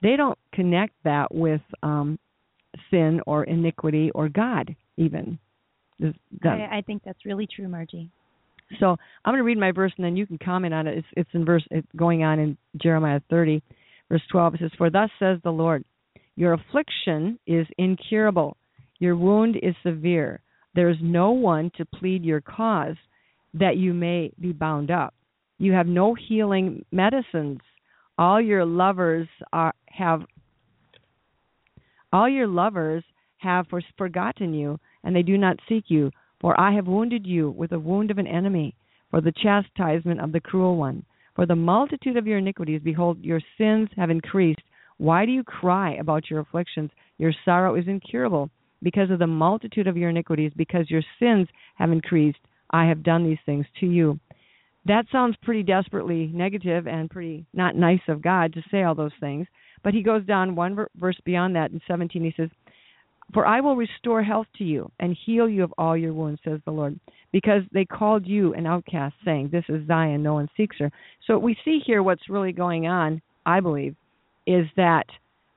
They 0.03 0.17
don't 0.17 0.38
connect 0.53 0.94
that 1.05 1.35
with 1.35 1.61
um 1.82 2.19
sin 2.91 3.21
or 3.27 3.44
iniquity 3.44 4.11
or 4.15 4.29
God 4.29 4.75
even. 4.97 5.38
I, 6.71 6.79
I 6.79 6.83
think 6.83 7.03
that's 7.05 7.25
really 7.25 7.47
true, 7.47 7.69
Margie. 7.69 8.11
so 8.79 8.97
I'm 9.25 9.33
going 9.33 9.38
to 9.38 9.44
read 9.44 9.59
my 9.59 9.73
verse, 9.73 9.93
and 9.97 10.05
then 10.05 10.17
you 10.17 10.26
can 10.26 10.38
comment 10.38 10.73
on 10.73 10.87
it. 10.87 10.99
It's, 10.99 11.06
it's 11.17 11.31
in 11.35 11.44
verse 11.44 11.65
it's 11.71 11.87
going 11.97 12.23
on 12.23 12.38
in 12.38 12.57
Jeremiah 12.81 13.21
30, 13.28 13.62
verse 14.09 14.23
12. 14.31 14.54
It 14.54 14.61
says, 14.61 14.71
"For 14.78 14.88
thus 14.90 15.11
says 15.19 15.38
the 15.43 15.50
Lord, 15.50 15.85
your 16.37 16.54
affliction 16.54 17.38
is 17.47 17.66
incurable, 17.76 18.57
your 19.00 19.16
wound 19.16 19.57
is 19.62 19.75
severe. 19.83 20.40
There 20.75 20.90
is 20.90 20.99
no 21.00 21.33
one 21.33 21.73
to 21.78 21.85
plead 21.85 22.23
your 22.23 22.40
cause, 22.40 22.97
that 23.54 23.76
you 23.76 23.92
may 23.92 24.30
be 24.38 24.52
bound 24.52 24.90
up. 24.90 25.14
You 25.59 25.73
have 25.73 25.87
no 25.87 26.14
healing 26.14 26.85
medicines. 26.92 27.61
All 28.16 28.40
your 28.40 28.64
lovers 28.64 29.26
are 29.52 29.75
have 29.87 30.23
all 32.12 32.28
your 32.28 32.47
lovers 32.47 33.02
have 33.38 33.66
forgotten 33.97 34.52
you, 34.52 34.78
and 35.02 35.16
they 35.16 35.23
do 35.23 35.38
not 35.38 35.57
seek 35.69 35.85
you. 35.88 36.11
For 36.40 36.59
I 36.59 36.75
have 36.75 36.87
wounded 36.87 37.26
you 37.26 37.50
with 37.50 37.71
the 37.71 37.78
wound 37.78 38.11
of 38.11 38.19
an 38.19 38.26
enemy, 38.26 38.75
for 39.11 39.21
the 39.21 39.33
chastisement 39.33 40.21
of 40.21 40.33
the 40.33 40.40
cruel 40.40 40.76
one. 40.76 41.04
For 41.35 41.47
the 41.47 41.57
multitude 41.57 42.16
of 42.16 42.26
your 42.26 42.38
iniquities, 42.38 42.80
behold, 42.83 43.19
your 43.23 43.40
sins 43.57 43.88
have 43.97 44.11
increased. 44.11 44.62
Why 44.99 45.25
do 45.25 45.33
you 45.33 45.42
cry 45.42 45.95
about 45.95 46.28
your 46.28 46.40
afflictions? 46.40 46.90
Your 47.19 47.33
sorrow 47.45 47.75
is 47.76 47.88
incurable 47.88 48.50
because 48.82 49.10
of 49.10 49.18
the 49.18 49.26
multitude 49.26 49.87
of 49.87 49.96
your 49.96 50.10
iniquities, 50.10 50.52
because 50.56 50.90
your 50.90 51.02
sins 51.18 51.49
have 51.76 51.92
increased. 51.92 52.38
I 52.70 52.87
have 52.87 53.02
done 53.02 53.25
these 53.25 53.38
things 53.44 53.66
to 53.80 53.87
you. 53.87 54.18
That 54.87 55.06
sounds 55.12 55.37
pretty 55.42 55.62
desperately 55.62 56.30
negative 56.32 56.87
and 56.87 57.10
pretty 57.10 57.44
not 57.52 57.76
nice 57.76 58.00
of 58.08 58.22
God 58.22 58.54
to 58.54 58.62
say 58.70 58.82
all 58.82 58.94
those 58.94 59.12
things. 59.20 59.46
But 59.82 59.94
he 59.94 60.02
goes 60.02 60.25
down 60.25 60.56
one 60.56 60.75
ver- 60.75 60.90
verse 60.96 61.18
beyond 61.25 61.56
that 61.56 61.70
in 61.70 61.80
17. 61.87 62.22
He 62.22 62.34
says, 62.37 62.50
For 63.34 63.46
I 63.46 63.60
will 63.60 63.76
restore 63.76 64.22
health 64.22 64.46
to 64.58 64.64
you 64.64 64.90
and 65.00 65.16
heal 65.26 65.49
you 65.49 65.64
of 65.64 65.75
all 65.76 65.96
your 65.96 66.12
wounds, 66.12 66.40
says 66.44 66.60
the 66.64 66.70
Lord, 66.70 66.99
because 67.32 67.62
they 67.72 67.84
called 67.84 68.26
you 68.26 68.54
an 68.54 68.66
outcast, 68.66 69.14
saying, 69.25 69.50
This 69.52 69.64
is 69.68 69.87
Zion, 69.87 70.22
no 70.22 70.34
one 70.34 70.49
seeks 70.56 70.76
her. 70.78 70.90
So 71.26 71.38
we 71.38 71.56
see 71.64 71.80
here 71.84 72.02
what's 72.02 72.28
really 72.28 72.52
going 72.52 72.87
on, 72.87 73.20
I 73.44 73.60
believe, 73.60 73.96
is 74.46 74.66
that 74.76 75.06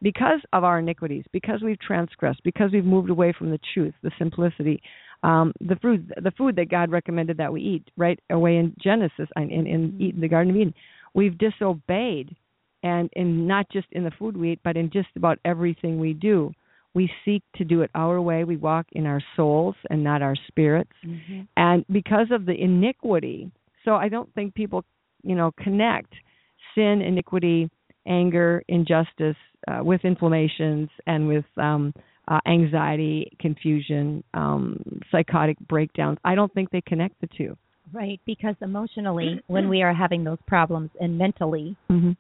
because 0.04 0.42
of 0.52 0.64
our 0.64 0.78
iniquities, 0.80 1.26
because 1.32 1.64
we've 1.64 1.80
transgressed, 1.80 2.44
because 2.44 2.72
we've 2.72 2.86
moved 2.86 3.10
away 3.10 3.34
from 3.36 3.50
the 3.50 3.60
truth, 3.74 3.96
the 4.04 4.12
simplicity, 4.20 4.82
um, 5.24 5.54
the 5.62 5.78
food, 5.78 6.14
the 6.22 6.32
food 6.32 6.56
that 6.58 6.70
God 6.70 6.92
recommended 6.92 7.38
that 7.38 7.52
we 7.52 7.62
eat, 7.62 7.90
right 7.98 8.20
away 8.30 8.58
in 8.58 8.76
Genesis, 8.84 9.30
in, 9.38 9.50
in, 9.50 9.66
in 9.68 10.22
the 10.22 10.28
Garden 10.28 10.52
of 10.54 10.58
Eden, 10.60 10.74
we've 11.16 11.38
disobeyed, 11.38 12.36
and 12.84 13.10
and 13.16 13.48
not 13.48 13.66
just 13.72 13.88
in 13.94 14.04
the 14.04 14.12
food 14.20 14.36
we 14.36 14.52
eat, 14.52 14.60
but 14.64 14.76
in 14.76 14.90
just 14.92 15.08
about 15.16 15.40
everything 15.46 16.00
we 16.00 16.14
do. 16.14 16.52
We 16.96 17.10
seek 17.26 17.42
to 17.56 17.64
do 17.64 17.82
it 17.82 17.90
our 17.96 18.22
way. 18.22 18.44
We 18.44 18.58
walk 18.58 18.86
in 18.92 19.08
our 19.08 19.22
souls 19.36 19.76
and 19.90 20.04
not 20.04 20.22
our 20.22 20.36
spirits. 20.48 20.92
And 21.58 21.86
because 21.92 22.28
of 22.30 22.46
the 22.46 22.54
iniquity, 22.54 23.50
So 23.86 23.96
I 23.96 24.10
don't 24.10 24.32
think 24.36 24.54
people, 24.54 24.84
you 25.24 25.36
know, 25.36 25.52
connect 25.58 26.14
sin, 26.76 27.02
iniquity, 27.02 27.70
anger, 28.06 28.64
injustice 28.68 29.36
uh, 29.68 29.84
with 29.84 30.04
inflammations 30.04 30.90
and 31.08 31.28
with 31.28 31.46
um, 31.58 31.94
uh, 32.28 32.40
anxiety, 32.46 33.32
confusion, 33.40 34.24
um, 34.34 34.82
psychotic 35.12 35.58
breakdowns. 35.68 36.18
I 36.24 36.36
don't 36.36 36.54
think 36.54 36.70
they 36.70 36.82
connect 36.82 37.20
the 37.22 37.28
two. 37.38 37.58
Right, 37.92 38.20
because 38.26 38.56
emotionally, 38.62 39.42
when 39.48 39.70
we 39.70 39.82
are 39.84 39.94
having 39.94 40.24
those 40.24 40.38
problems, 40.48 40.90
and 41.00 41.18
mentally, 41.18 41.76
Mm-hmm. 41.92 42.12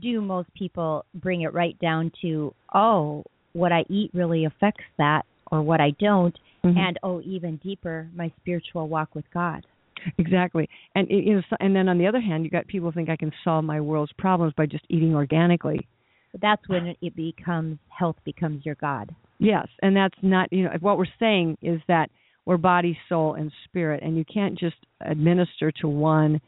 do 0.00 0.20
most 0.20 0.52
people 0.54 1.04
bring 1.14 1.42
it 1.42 1.52
right 1.52 1.78
down 1.78 2.10
to, 2.22 2.54
oh, 2.74 3.24
what 3.52 3.72
I 3.72 3.84
eat 3.88 4.10
really 4.14 4.44
affects 4.44 4.84
that, 4.98 5.24
or 5.50 5.62
what 5.62 5.80
I 5.80 5.90
don't, 5.98 6.38
Mhm. 6.64 6.76
and 6.76 6.98
oh, 7.02 7.20
even 7.22 7.56
deeper, 7.56 8.08
my 8.14 8.30
spiritual 8.40 8.88
walk 8.88 9.14
with 9.14 9.30
God. 9.30 9.66
Exactly, 10.18 10.68
and 10.94 11.10
it, 11.10 11.24
you 11.24 11.34
know, 11.36 11.42
and 11.60 11.74
then 11.74 11.88
on 11.88 11.98
the 11.98 12.06
other 12.06 12.20
hand, 12.20 12.44
you 12.44 12.50
got 12.50 12.66
people 12.66 12.90
who 12.90 12.94
think 12.94 13.08
I 13.08 13.16
can 13.16 13.32
solve 13.44 13.64
my 13.64 13.80
world's 13.80 14.12
problems 14.18 14.52
by 14.56 14.66
just 14.66 14.84
eating 14.88 15.14
organically. 15.14 15.86
That's 16.40 16.66
when 16.68 16.94
it 17.00 17.16
becomes 17.16 17.78
health 17.88 18.16
becomes 18.24 18.64
your 18.66 18.74
God. 18.76 19.14
Yes, 19.38 19.66
and 19.82 19.96
that's 19.96 20.18
not 20.22 20.52
you 20.52 20.64
know 20.64 20.70
what 20.80 20.98
we're 20.98 21.06
saying 21.18 21.58
is 21.62 21.80
that 21.88 22.10
we're 22.44 22.56
body, 22.56 22.98
soul, 23.08 23.34
and 23.34 23.52
spirit, 23.64 24.02
and 24.02 24.16
you 24.16 24.24
can't 24.24 24.58
just 24.58 24.76
administer 25.02 25.70
to 25.80 25.88
one 25.88 26.40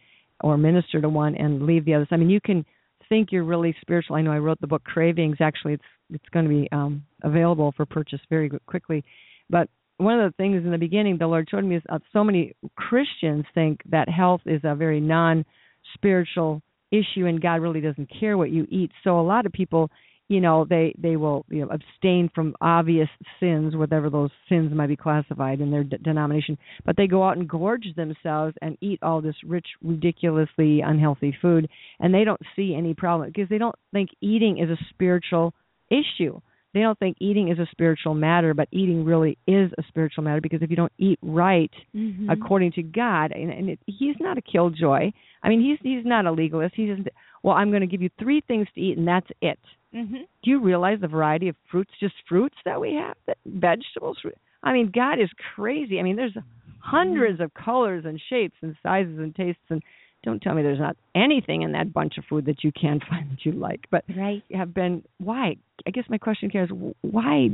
or 0.43 0.57
minister 0.57 1.01
to 1.01 1.09
one 1.09 1.35
and 1.37 1.67
leave 1.67 1.85
the 1.85 1.95
others. 1.95 2.09
I 2.11 2.17
mean, 2.17 2.31
you 2.31 2.41
can 2.41 2.65
think 3.11 3.33
you're 3.33 3.45
really 3.45 3.77
spiritual. 3.83 4.17
I 4.17 4.23
know 4.23 4.33
I 4.33 4.39
wrote 4.39 4.61
the 4.61 4.67
book 4.67 4.83
Cravings. 4.85 5.37
Actually, 5.41 5.75
it's 5.75 5.85
it's 6.13 6.29
going 6.33 6.47
to 6.47 6.49
be 6.49 6.69
um, 6.73 7.05
available 7.23 7.73
for 7.77 7.85
purchase 7.85 8.21
very 8.31 8.51
quickly. 8.67 9.05
But 9.51 9.69
one 10.01 10.19
of 10.19 10.31
the 10.31 10.37
things 10.37 10.65
in 10.65 10.71
the 10.71 10.79
beginning 10.79 11.19
the 11.19 11.27
Lord 11.27 11.49
showed 11.51 11.65
me 11.65 11.77
is 11.77 11.83
uh, 11.89 11.99
so 12.13 12.25
many 12.25 12.55
Christians 12.77 13.45
think 13.55 13.81
that 13.91 14.09
health 14.09 14.41
is 14.47 14.61
a 14.65 14.75
very 14.75 15.01
non-spiritual 15.01 16.63
issue, 16.91 17.27
and 17.27 17.41
God 17.41 17.61
really 17.61 17.81
doesn't 17.81 18.11
care 18.19 18.37
what 18.37 18.51
you 18.51 18.67
eat. 18.71 18.91
So 19.05 19.21
a 19.21 19.23
lot 19.23 19.47
of 19.47 19.53
people 19.53 19.91
you 20.31 20.41
know 20.41 20.65
they 20.65 20.95
they 20.97 21.17
will 21.17 21.45
you 21.51 21.61
know 21.61 21.69
abstain 21.71 22.31
from 22.35 22.55
obvious 22.61 23.09
sins 23.41 23.75
whatever 23.75 24.09
those 24.09 24.31
sins 24.49 24.73
might 24.73 24.87
be 24.87 24.97
classified 24.97 25.61
in 25.61 25.73
their 25.73 25.83
d- 25.83 25.97
denomination 26.03 26.57
but 26.87 26.97
they 26.97 27.09
go 27.09 27.25
out 27.25 27.37
and 27.37 27.49
gorge 27.49 27.87
themselves 27.97 28.55
and 28.63 28.79
eat 28.81 29.01
all 29.03 29.21
this 29.21 29.35
rich 29.45 29.67
ridiculously 29.83 30.83
unhealthy 30.83 31.37
food 31.43 31.69
and 31.99 32.15
they 32.15 32.23
don't 32.23 32.41
see 32.55 32.77
any 32.79 32.95
problem 32.95 33.29
because 33.29 33.49
they 33.49 33.59
don't 33.59 33.75
think 33.93 34.09
eating 34.21 34.59
is 34.59 34.71
a 34.71 34.85
spiritual 34.91 35.53
issue 35.91 36.41
they 36.73 36.81
don't 36.81 36.99
think 36.99 37.17
eating 37.21 37.49
is 37.49 37.59
a 37.59 37.67
spiritual 37.71 38.15
matter 38.15 38.55
but 38.55 38.69
eating 38.71 39.05
really 39.05 39.37
is 39.47 39.71
a 39.79 39.83
spiritual 39.89 40.25
matter 40.25 40.41
because 40.41 40.63
if 40.63 40.71
you 40.71 40.77
don't 40.77 40.93
eat 40.99 41.19
right 41.23 41.71
Mm-hmm. 41.95 42.31
according 42.31 42.73
to 42.73 42.83
God, 42.83 43.33
and, 43.33 43.51
and 43.51 43.71
it, 43.71 43.79
He's 43.87 44.15
not 44.21 44.39
a 44.39 44.43
killjoy. 44.43 45.11
I 45.43 45.49
mean, 45.49 45.61
He's 45.61 45.79
He's 45.83 46.05
not 46.05 46.27
a 46.27 46.33
legalist. 46.33 46.75
He 46.77 46.87
doesn't. 46.87 47.09
Well, 47.43 47.57
I'm 47.57 47.71
going 47.71 47.81
to 47.81 47.87
give 47.87 48.03
you 48.03 48.11
three 48.19 48.43
things 48.47 48.69
to 48.75 48.81
eat, 48.81 48.97
and 48.99 49.09
that's 49.09 49.27
it. 49.41 49.59
Mm-hmm. 49.95 50.15
Do 50.43 50.51
you 50.51 50.61
realize 50.61 50.99
the 51.01 51.09
variety 51.09 51.49
of 51.49 51.57
fruits, 51.71 51.91
just 51.99 52.15
fruits 52.29 52.57
that 52.65 52.81
we 52.81 52.95
have, 52.95 53.17
that 53.27 53.39
vegetables? 53.47 54.19
I 54.63 54.73
mean, 54.73 54.93
God 54.95 55.19
is 55.19 55.29
crazy. 55.55 55.99
I 55.99 56.03
mean, 56.03 56.17
there's 56.17 56.37
hundreds 56.79 57.41
of 57.41 57.53
colors 57.55 58.05
and 58.07 58.21
shapes 58.29 58.57
and 58.63 58.77
sizes 58.83 59.19
and 59.19 59.35
tastes, 59.35 59.63
and 59.69 59.83
don't 60.23 60.41
tell 60.43 60.55
me 60.55 60.63
there's 60.63 60.79
not 60.79 60.97
anything 61.15 61.63
in 61.63 61.73
that 61.73 61.93
bunch 61.93 62.19
of 62.19 62.25
food 62.27 62.45
that 62.47 62.63
you 62.63 62.73
can 62.73 63.01
find 63.09 63.31
that 63.31 63.45
you 63.45 63.53
like. 63.53 63.87
But 63.91 64.05
Right. 64.17 64.43
have 64.55 64.75
been 64.75 65.03
why? 65.19 65.57
I 65.87 65.91
guess 65.91 66.05
my 66.09 66.19
question 66.19 66.51
here 66.51 66.65
is 66.65 66.71
why 67.03 67.47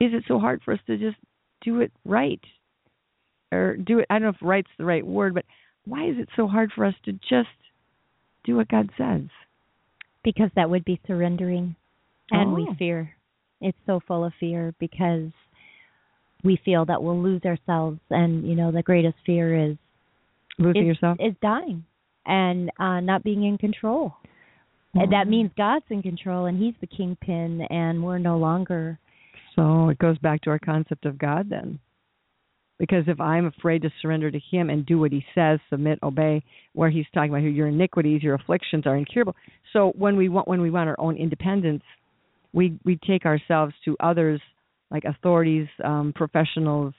is 0.00 0.12
it 0.14 0.24
so 0.28 0.38
hard 0.38 0.62
for 0.64 0.72
us 0.74 0.80
to 0.86 0.96
just 0.96 1.16
do 1.62 1.80
it 1.80 1.92
right, 2.04 2.40
or 3.52 3.76
do 3.76 3.98
it? 4.00 4.06
I 4.10 4.14
don't 4.14 4.22
know 4.22 4.28
if 4.30 4.36
right's 4.42 4.70
the 4.78 4.84
right 4.84 5.06
word, 5.06 5.34
but 5.34 5.44
why 5.84 6.06
is 6.08 6.16
it 6.18 6.28
so 6.36 6.46
hard 6.46 6.70
for 6.74 6.84
us 6.84 6.94
to 7.04 7.12
just 7.12 7.48
do 8.44 8.56
what 8.56 8.68
God 8.68 8.90
says? 8.96 9.22
Because 10.22 10.50
that 10.56 10.68
would 10.70 10.84
be 10.84 11.00
surrendering. 11.06 11.74
And 12.30 12.54
we 12.54 12.66
Oh. 12.70 12.74
fear. 12.74 13.16
It's 13.60 13.76
so 13.86 14.00
full 14.00 14.24
of 14.24 14.32
fear 14.34 14.74
because 14.78 15.30
we 16.42 16.56
feel 16.64 16.84
that 16.86 17.02
we'll 17.02 17.20
lose 17.20 17.44
ourselves 17.44 18.00
and 18.10 18.46
you 18.48 18.54
know 18.54 18.70
the 18.70 18.82
greatest 18.82 19.16
fear 19.26 19.54
is 19.54 19.76
Losing 20.58 20.86
yourself. 20.86 21.18
is 21.20 21.34
dying 21.42 21.84
and 22.26 22.70
uh 22.78 23.00
not 23.00 23.22
being 23.24 23.44
in 23.44 23.58
control. 23.58 24.14
And 24.94 25.12
that 25.12 25.28
means 25.28 25.52
God's 25.56 25.84
in 25.90 26.02
control 26.02 26.46
and 26.46 26.58
he's 26.58 26.74
the 26.80 26.86
kingpin 26.88 27.60
and 27.70 28.02
we're 28.02 28.18
no 28.18 28.38
longer 28.38 28.98
So 29.56 29.88
it 29.88 29.98
goes 29.98 30.18
back 30.18 30.40
to 30.42 30.50
our 30.50 30.58
concept 30.58 31.06
of 31.06 31.18
God 31.18 31.48
then. 31.50 31.78
Because 32.78 33.04
if 33.08 33.20
I'm 33.20 33.44
afraid 33.44 33.82
to 33.82 33.90
surrender 34.00 34.30
to 34.30 34.40
Him 34.50 34.70
and 34.70 34.86
do 34.86 34.98
what 34.98 35.12
He 35.12 35.22
says, 35.34 35.58
submit, 35.68 35.98
obey, 36.02 36.42
where 36.72 36.88
He's 36.88 37.04
talking 37.12 37.30
about 37.30 37.42
your 37.42 37.68
iniquities, 37.68 38.22
your 38.22 38.34
afflictions 38.34 38.86
are 38.86 38.96
incurable. 38.96 39.36
So 39.74 39.92
when 39.96 40.16
we 40.16 40.30
want 40.30 40.48
when 40.48 40.62
we 40.62 40.70
want 40.70 40.88
our 40.88 40.98
own 40.98 41.16
independence, 41.16 41.82
we 42.54 42.78
we 42.84 42.98
take 43.06 43.26
ourselves 43.26 43.74
to 43.84 43.96
others 44.00 44.40
like 44.90 45.04
authorities, 45.04 45.68
um, 45.84 46.14
professionals, 46.16 46.94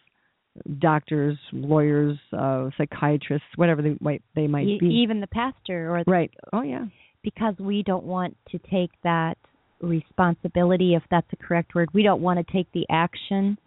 doctors, 0.79 1.37
lawyers, 1.53 2.17
uh, 2.37 2.69
psychiatrists, 2.77 3.47
whatever 3.55 3.81
they 3.81 3.95
might 3.99 4.21
they 4.35 4.47
might 4.47 4.67
e- 4.67 4.77
be. 4.79 4.87
even 4.87 5.21
the 5.21 5.27
pastor 5.27 5.93
or 5.95 6.03
the, 6.03 6.11
right. 6.11 6.31
Oh 6.53 6.61
yeah. 6.61 6.85
because 7.23 7.55
we 7.59 7.83
don't 7.83 8.03
want 8.03 8.35
to 8.51 8.59
take 8.69 8.91
that 9.03 9.37
responsibility 9.81 10.93
if 10.93 11.03
that's 11.09 11.27
the 11.31 11.37
correct 11.37 11.73
word. 11.73 11.89
We 11.93 12.03
don't 12.03 12.21
want 12.21 12.45
to 12.45 12.53
take 12.53 12.67
the 12.73 12.85
action 12.89 13.57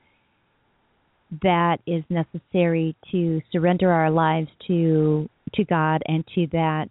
that 1.43 1.79
is 1.87 2.05
necessary 2.11 2.95
to 3.11 3.41
surrender 3.51 3.91
our 3.91 4.11
lives 4.11 4.49
to 4.69 5.29
to 5.55 5.65
God 5.65 6.03
and 6.07 6.25
to 6.35 6.47
that 6.53 6.89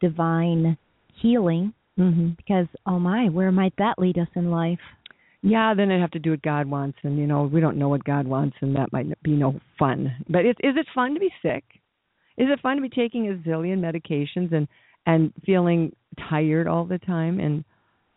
divine 0.00 0.76
healing 1.20 1.72
hmm 1.96 2.30
because 2.36 2.66
oh 2.86 2.98
my, 2.98 3.28
where 3.28 3.50
might 3.50 3.72
that 3.78 3.98
lead 3.98 4.18
us 4.18 4.28
in 4.34 4.50
life? 4.50 4.78
Yeah, 5.46 5.74
then 5.74 5.92
I'd 5.92 6.00
have 6.00 6.10
to 6.12 6.18
do 6.18 6.32
what 6.32 6.42
God 6.42 6.66
wants, 6.66 6.98
and 7.04 7.18
you 7.18 7.26
know 7.26 7.44
we 7.44 7.60
don't 7.60 7.76
know 7.76 7.88
what 7.88 8.02
God 8.02 8.26
wants, 8.26 8.56
and 8.60 8.74
that 8.74 8.92
might 8.92 9.06
be 9.22 9.32
no 9.32 9.60
fun. 9.78 10.12
But 10.28 10.40
is 10.40 10.56
is 10.60 10.74
it 10.76 10.86
fun 10.92 11.14
to 11.14 11.20
be 11.20 11.30
sick? 11.40 11.62
Is 12.36 12.48
it 12.50 12.60
fun 12.60 12.76
to 12.76 12.82
be 12.82 12.88
taking 12.88 13.30
a 13.30 13.48
zillion 13.48 13.78
medications 13.78 14.52
and 14.52 14.66
and 15.06 15.32
feeling 15.44 15.94
tired 16.28 16.66
all 16.66 16.84
the 16.84 16.98
time 16.98 17.38
and 17.38 17.64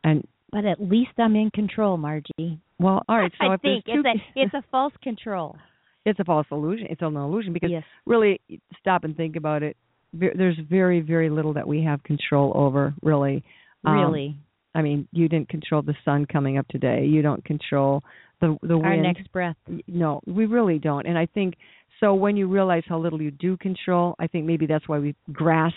and 0.03 0.27
But 0.51 0.65
at 0.65 0.81
least 0.81 1.12
I'm 1.19 1.36
in 1.36 1.51
control, 1.51 1.98
Margie. 1.98 2.59
well, 2.79 3.03
all 3.07 3.17
right. 3.19 3.31
So 3.39 3.48
I 3.51 3.57
think 3.57 3.83
it's 3.86 4.07
a 4.07 4.39
it's 4.39 4.53
a 4.55 4.63
false 4.71 4.93
control. 5.03 5.55
it's 6.05 6.19
a 6.19 6.24
false 6.24 6.48
illusion. 6.51 6.88
It's 6.89 7.01
an 7.03 7.15
illusion 7.15 7.53
because 7.53 7.69
yes. 7.69 7.83
really 8.07 8.41
stop 8.79 9.03
and 9.03 9.15
think 9.15 9.36
about 9.36 9.62
it. 9.62 9.77
There's 10.13 10.57
very 10.67 11.01
very 11.01 11.29
little 11.29 11.53
that 11.53 11.67
we 11.67 11.83
have 11.83 12.01
control 12.01 12.51
over. 12.55 12.95
Really, 13.03 13.43
Um, 13.86 14.00
Really. 14.00 14.36
I 14.79 14.81
mean, 14.81 15.07
you 15.12 15.27
didn't 15.27 15.50
control 15.50 15.81
the 15.81 15.95
sun 16.05 16.25
coming 16.25 16.57
up 16.57 16.67
today. 16.69 17.05
You 17.05 17.21
don't 17.21 17.43
control 17.45 18.03
the 18.41 18.57
the 18.62 18.77
wind. 18.77 18.86
Our 18.88 18.98
next 18.98 19.31
breath. 19.31 19.57
no, 19.88 20.21
we 20.25 20.45
really 20.45 20.79
don't. 20.79 21.05
And 21.05 21.17
I 21.17 21.25
think 21.27 21.55
so 22.00 22.13
when 22.13 22.38
you 22.38 22.48
realize 22.48 22.83
how 22.88 22.98
little 22.98 23.21
you 23.21 23.31
do 23.31 23.57
control, 23.57 24.15
I 24.19 24.27
think 24.27 24.45
maybe 24.45 24.65
that's 24.65 24.88
why 24.88 25.00
we 25.00 25.15
grasp 25.31 25.75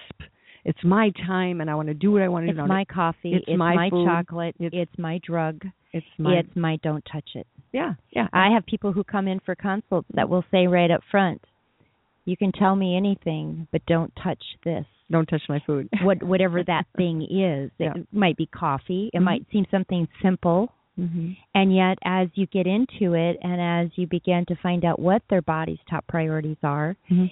it's 0.64 0.78
my 0.84 1.10
time 1.26 1.60
and 1.60 1.68
I 1.68 1.74
want 1.74 1.88
to 1.88 1.94
do 1.94 2.12
what 2.12 2.22
I 2.22 2.28
want 2.28 2.46
to 2.46 2.52
do. 2.52 2.60
It's 2.60 2.68
my 2.68 2.84
coffee. 2.84 3.32
it's 3.34 3.58
my 3.58 3.88
food, 3.90 4.06
chocolate. 4.06 4.54
it's- 4.60 4.82
It's, 4.88 4.98
my 4.98 5.18
drug. 5.24 5.56
it's 5.92 6.06
my 6.18 6.34
It's 6.38 6.54
my 6.54 6.76
don't 6.84 7.04
touch 7.10 7.30
it. 7.34 7.48
yeah, 7.72 7.94
yeah. 8.12 8.28
I 8.32 8.50
have 8.54 8.64
people 8.66 8.92
who 8.92 9.02
come 9.02 9.26
in 9.26 9.40
for 9.40 9.56
consults 9.56 10.06
that 10.14 10.28
will 10.28 10.44
say 10.52 10.68
right 10.68 10.90
up 10.96 11.02
front, 11.10 11.42
"You 12.26 12.36
can 12.36 12.52
tell 12.52 12.76
me 12.76 12.96
anything, 12.96 13.66
but 13.72 13.84
don't 13.86 14.14
touch 14.14 14.44
this." 14.62 14.86
Don't 15.12 15.26
touch 15.26 15.42
my 15.48 15.60
food. 15.66 15.88
What 16.02 16.22
whatever 16.22 16.62
that 16.64 16.86
thing 16.96 17.22
is. 17.22 17.70
Yeah. 17.78 17.92
It 17.96 18.06
might 18.12 18.36
be 18.36 18.46
coffee. 18.46 19.10
It 19.14 19.18
Mhm. 19.20 19.24
might 19.24 19.46
seem 19.52 19.64
something 19.70 20.08
simple, 20.20 20.72
hmm 20.96 21.32
and 21.54 21.74
yet 21.74 21.96
as 22.04 22.28
you 22.34 22.46
get 22.46 22.66
into 22.66 23.14
it 23.14 23.38
and 23.42 23.60
as 23.60 23.96
you 23.96 24.06
begin 24.06 24.44
to 24.46 24.56
find 24.56 24.84
out 24.84 24.98
what 24.98 25.22
their 25.30 25.42
body's 25.42 25.78
top 25.88 26.04
priorities 26.08 26.58
are, 26.62 26.96
Mhm. 27.10 27.30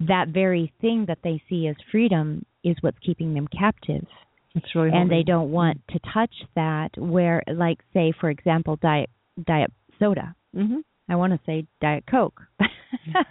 that 0.00 0.28
very 0.28 0.72
thing 0.80 1.04
that 1.06 1.18
they 1.22 1.42
see 1.48 1.66
as 1.68 1.76
freedom 1.92 2.44
is 2.64 2.76
what's 2.82 2.98
keeping 3.00 3.34
them 3.34 3.46
captive. 3.48 4.06
It's 4.54 4.74
really 4.74 4.90
and 4.90 5.08
they 5.10 5.22
don't 5.22 5.52
want 5.52 5.80
to 5.92 5.98
touch 6.12 6.34
that 6.56 6.90
where 6.98 7.42
like 7.46 7.78
say 7.94 8.10
for 8.20 8.30
example 8.30 8.74
diet 8.76 9.10
diet 9.44 9.70
soda 10.00 10.34
Mhm. 10.56 10.82
i 11.08 11.14
want 11.14 11.32
to 11.32 11.40
say 11.46 11.66
diet 11.80 12.04
coke 12.06 12.42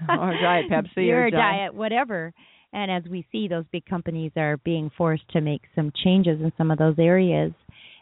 Or 0.07 0.31
Diet 0.41 0.69
Pepsi 0.69 1.09
or 1.12 1.25
or 1.25 1.29
Diet- 1.29 1.33
diet 1.33 1.74
whatever 1.74 2.33
and 2.73 2.91
as 2.91 3.03
we 3.09 3.25
see 3.31 3.47
those 3.47 3.65
big 3.71 3.85
companies 3.85 4.31
are 4.35 4.57
being 4.57 4.91
forced 4.97 5.27
to 5.29 5.41
make 5.41 5.61
some 5.75 5.91
changes 6.03 6.39
in 6.41 6.51
some 6.57 6.71
of 6.71 6.77
those 6.77 6.95
areas 6.99 7.51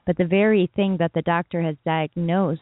but 0.05 0.17
the 0.17 0.25
very 0.25 0.69
thing 0.75 0.97
that 0.99 1.11
the 1.13 1.21
doctor 1.23 1.61
has 1.61 1.75
diagnosed 1.85 2.61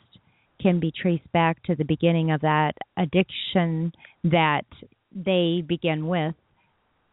can 0.62 0.80
be 0.80 0.92
traced 0.92 1.32
back 1.32 1.62
to 1.64 1.76
the 1.76 1.84
beginning 1.84 2.32
of 2.32 2.42
that 2.42 2.72
addiction 2.98 3.92
that 4.24 4.66
they 5.14 5.64
begin 5.68 6.08
with 6.08 6.34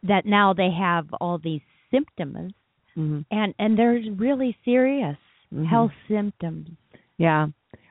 that 0.01 0.25
now 0.25 0.53
they 0.53 0.69
have 0.71 1.05
all 1.19 1.37
these 1.37 1.61
symptoms 1.91 2.53
Mhm. 2.95 3.25
and 3.31 3.53
and 3.59 3.77
they're 3.77 3.99
really 4.15 4.55
serious 4.63 5.17
Mhm. 5.51 5.65
health 5.65 5.93
symptoms. 6.07 6.69
Yeah. 7.17 7.47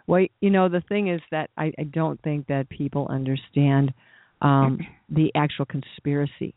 Well, 0.07 0.27
you 0.41 0.51
know, 0.51 0.69
the 0.69 0.81
thing 0.83 1.09
is 1.09 1.21
that 1.31 1.51
I, 1.57 1.73
I 1.79 1.85
don't 1.85 2.21
think 2.23 2.47
that 2.49 2.69
people 2.69 3.07
understand 3.09 3.95
um, 4.41 4.79
the 5.09 5.33
actual 5.35 5.65
conspiracy 5.67 6.55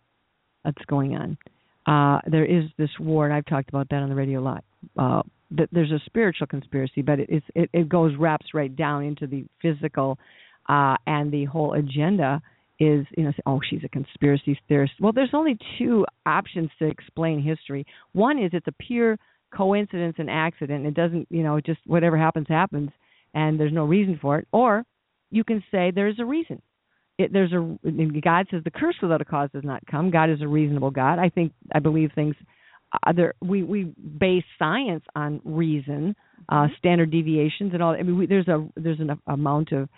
that's 0.65 0.85
going 0.87 1.15
on. 1.15 1.37
Uh, 1.85 2.19
there 2.29 2.45
is 2.45 2.65
this 2.77 2.89
war, 2.99 3.25
and 3.25 3.33
I've 3.33 3.45
talked 3.45 3.69
about 3.69 3.89
that 3.89 4.01
on 4.01 4.09
the 4.09 4.15
radio 4.15 4.39
a 4.39 4.41
lot. 4.41 4.63
Uh, 4.97 5.21
that 5.51 5.69
there's 5.71 5.91
a 5.91 5.99
spiritual 6.05 6.47
conspiracy, 6.47 7.01
but 7.01 7.19
it, 7.19 7.43
it, 7.53 7.69
it 7.71 7.89
goes 7.89 8.13
wraps 8.17 8.47
right 8.53 8.75
down 8.75 9.03
into 9.03 9.27
the 9.27 9.45
physical, 9.61 10.17
uh, 10.67 10.95
and 11.05 11.31
the 11.31 11.45
whole 11.45 11.73
agenda 11.73 12.41
is 12.79 13.05
you 13.15 13.23
know 13.23 13.31
oh 13.45 13.61
she's 13.69 13.83
a 13.85 13.89
conspiracy 13.89 14.59
theorist. 14.67 14.93
Well, 14.99 15.13
there's 15.13 15.29
only 15.33 15.57
two 15.77 16.05
options 16.25 16.69
to 16.79 16.87
explain 16.87 17.41
history. 17.41 17.85
One 18.13 18.37
is 18.39 18.51
it's 18.53 18.67
a 18.67 18.73
pure 18.73 19.17
coincidence 19.55 20.15
and 20.17 20.29
accident. 20.29 20.85
It 20.85 20.93
doesn't 20.93 21.27
you 21.29 21.43
know 21.43 21.59
just 21.61 21.79
whatever 21.85 22.17
happens 22.17 22.47
happens, 22.49 22.89
and 23.33 23.59
there's 23.59 23.73
no 23.73 23.85
reason 23.85 24.17
for 24.21 24.39
it. 24.39 24.47
Or 24.51 24.83
you 25.29 25.43
can 25.43 25.63
say 25.71 25.91
there's 25.93 26.19
a 26.19 26.25
reason. 26.25 26.61
It, 27.17 27.31
there's 27.31 27.53
a 27.53 27.77
God 28.21 28.47
says 28.51 28.61
the 28.63 28.71
curse 28.71 28.95
without 29.01 29.21
a 29.21 29.25
cause 29.25 29.49
does 29.53 29.63
not 29.63 29.85
come. 29.89 30.11
God 30.11 30.29
is 30.29 30.41
a 30.41 30.47
reasonable 30.47 30.91
God. 30.91 31.19
I 31.19 31.29
think 31.29 31.53
I 31.73 31.79
believe 31.79 32.11
things. 32.13 32.35
Other 33.05 33.33
we 33.41 33.63
we 33.63 33.93
base 34.19 34.43
science 34.59 35.03
on 35.15 35.41
reason, 35.43 36.15
uh, 36.49 36.67
standard 36.77 37.11
deviations, 37.11 37.73
and 37.73 37.81
all. 37.81 37.91
I 37.91 38.03
mean, 38.03 38.17
we, 38.17 38.25
there's 38.25 38.47
a 38.47 38.67
there's 38.75 38.99
an 38.99 39.19
amount 39.27 39.71
of 39.71 39.89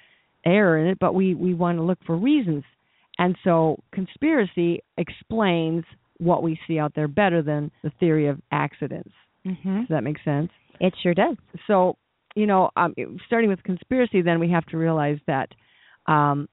error 0.46 0.78
in 0.80 0.88
it, 0.88 1.00
but 1.00 1.14
we 1.14 1.34
we 1.34 1.54
want 1.54 1.78
to 1.78 1.84
look 1.84 2.00
for 2.06 2.16
reasons. 2.16 2.64
And 3.20 3.36
so 3.44 3.78
conspiracy 3.92 4.84
explains 4.98 5.84
what 6.20 6.44
we 6.44 6.60
see 6.68 6.80
out 6.80 6.94
there 6.96 7.08
better 7.08 7.42
than 7.42 7.72
the 7.84 7.92
theory 8.00 8.28
of 8.28 8.40
accidents. 8.52 9.12
Mm-hmm. 9.46 9.80
Does 9.80 9.90
that 9.90 10.04
make 10.04 10.18
sense? 10.24 10.50
It 10.80 10.94
sure 11.02 11.14
does. 11.14 11.36
So, 11.68 11.98
you 12.36 12.46
know, 12.46 12.70
um, 12.76 12.94
starting 13.26 13.50
with 13.50 13.64
conspiracy, 13.64 14.22
then 14.22 14.40
we 14.40 14.52
have 14.52 14.66
to 14.68 14.78
realize 14.78 15.18
that 15.28 15.50
um, 16.06 16.48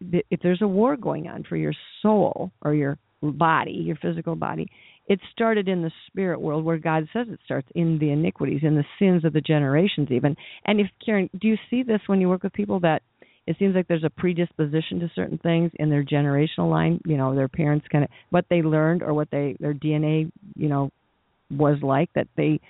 if 0.00 0.40
there's 0.42 0.62
a 0.62 0.68
war 0.68 0.96
going 0.96 1.28
on 1.28 1.44
for 1.48 1.56
your 1.56 1.72
soul 2.00 2.52
or 2.62 2.74
your 2.74 2.98
body, 3.22 3.72
your 3.72 3.96
physical 3.96 4.36
body, 4.36 4.68
it 5.06 5.18
started 5.32 5.68
in 5.68 5.82
the 5.82 5.90
spirit 6.06 6.40
world 6.40 6.64
where 6.64 6.78
God 6.78 7.08
says 7.12 7.26
it 7.30 7.40
starts 7.44 7.68
in 7.74 7.98
the 7.98 8.10
iniquities, 8.10 8.60
in 8.62 8.74
the 8.74 8.84
sins 8.98 9.24
of 9.24 9.32
the 9.32 9.40
generations, 9.40 10.08
even. 10.10 10.36
And 10.64 10.80
if 10.80 10.86
Karen, 11.04 11.28
do 11.40 11.48
you 11.48 11.56
see 11.70 11.82
this 11.82 12.00
when 12.06 12.20
you 12.20 12.28
work 12.28 12.42
with 12.42 12.52
people 12.52 12.80
that 12.80 13.02
it 13.46 13.56
seems 13.58 13.74
like 13.74 13.88
there's 13.88 14.04
a 14.04 14.10
predisposition 14.10 15.00
to 15.00 15.10
certain 15.14 15.38
things 15.38 15.72
in 15.74 15.90
their 15.90 16.04
generational 16.04 16.70
line. 16.70 17.00
You 17.04 17.16
know, 17.16 17.34
their 17.34 17.48
parents 17.48 17.86
kind 17.90 18.04
of 18.04 18.10
what 18.30 18.44
they 18.48 18.62
learned 18.62 19.02
or 19.02 19.14
what 19.14 19.28
they 19.32 19.56
their 19.58 19.74
DNA, 19.74 20.30
you 20.54 20.68
know, 20.68 20.90
was 21.50 21.78
like 21.82 22.08
that 22.14 22.28
they 22.36 22.60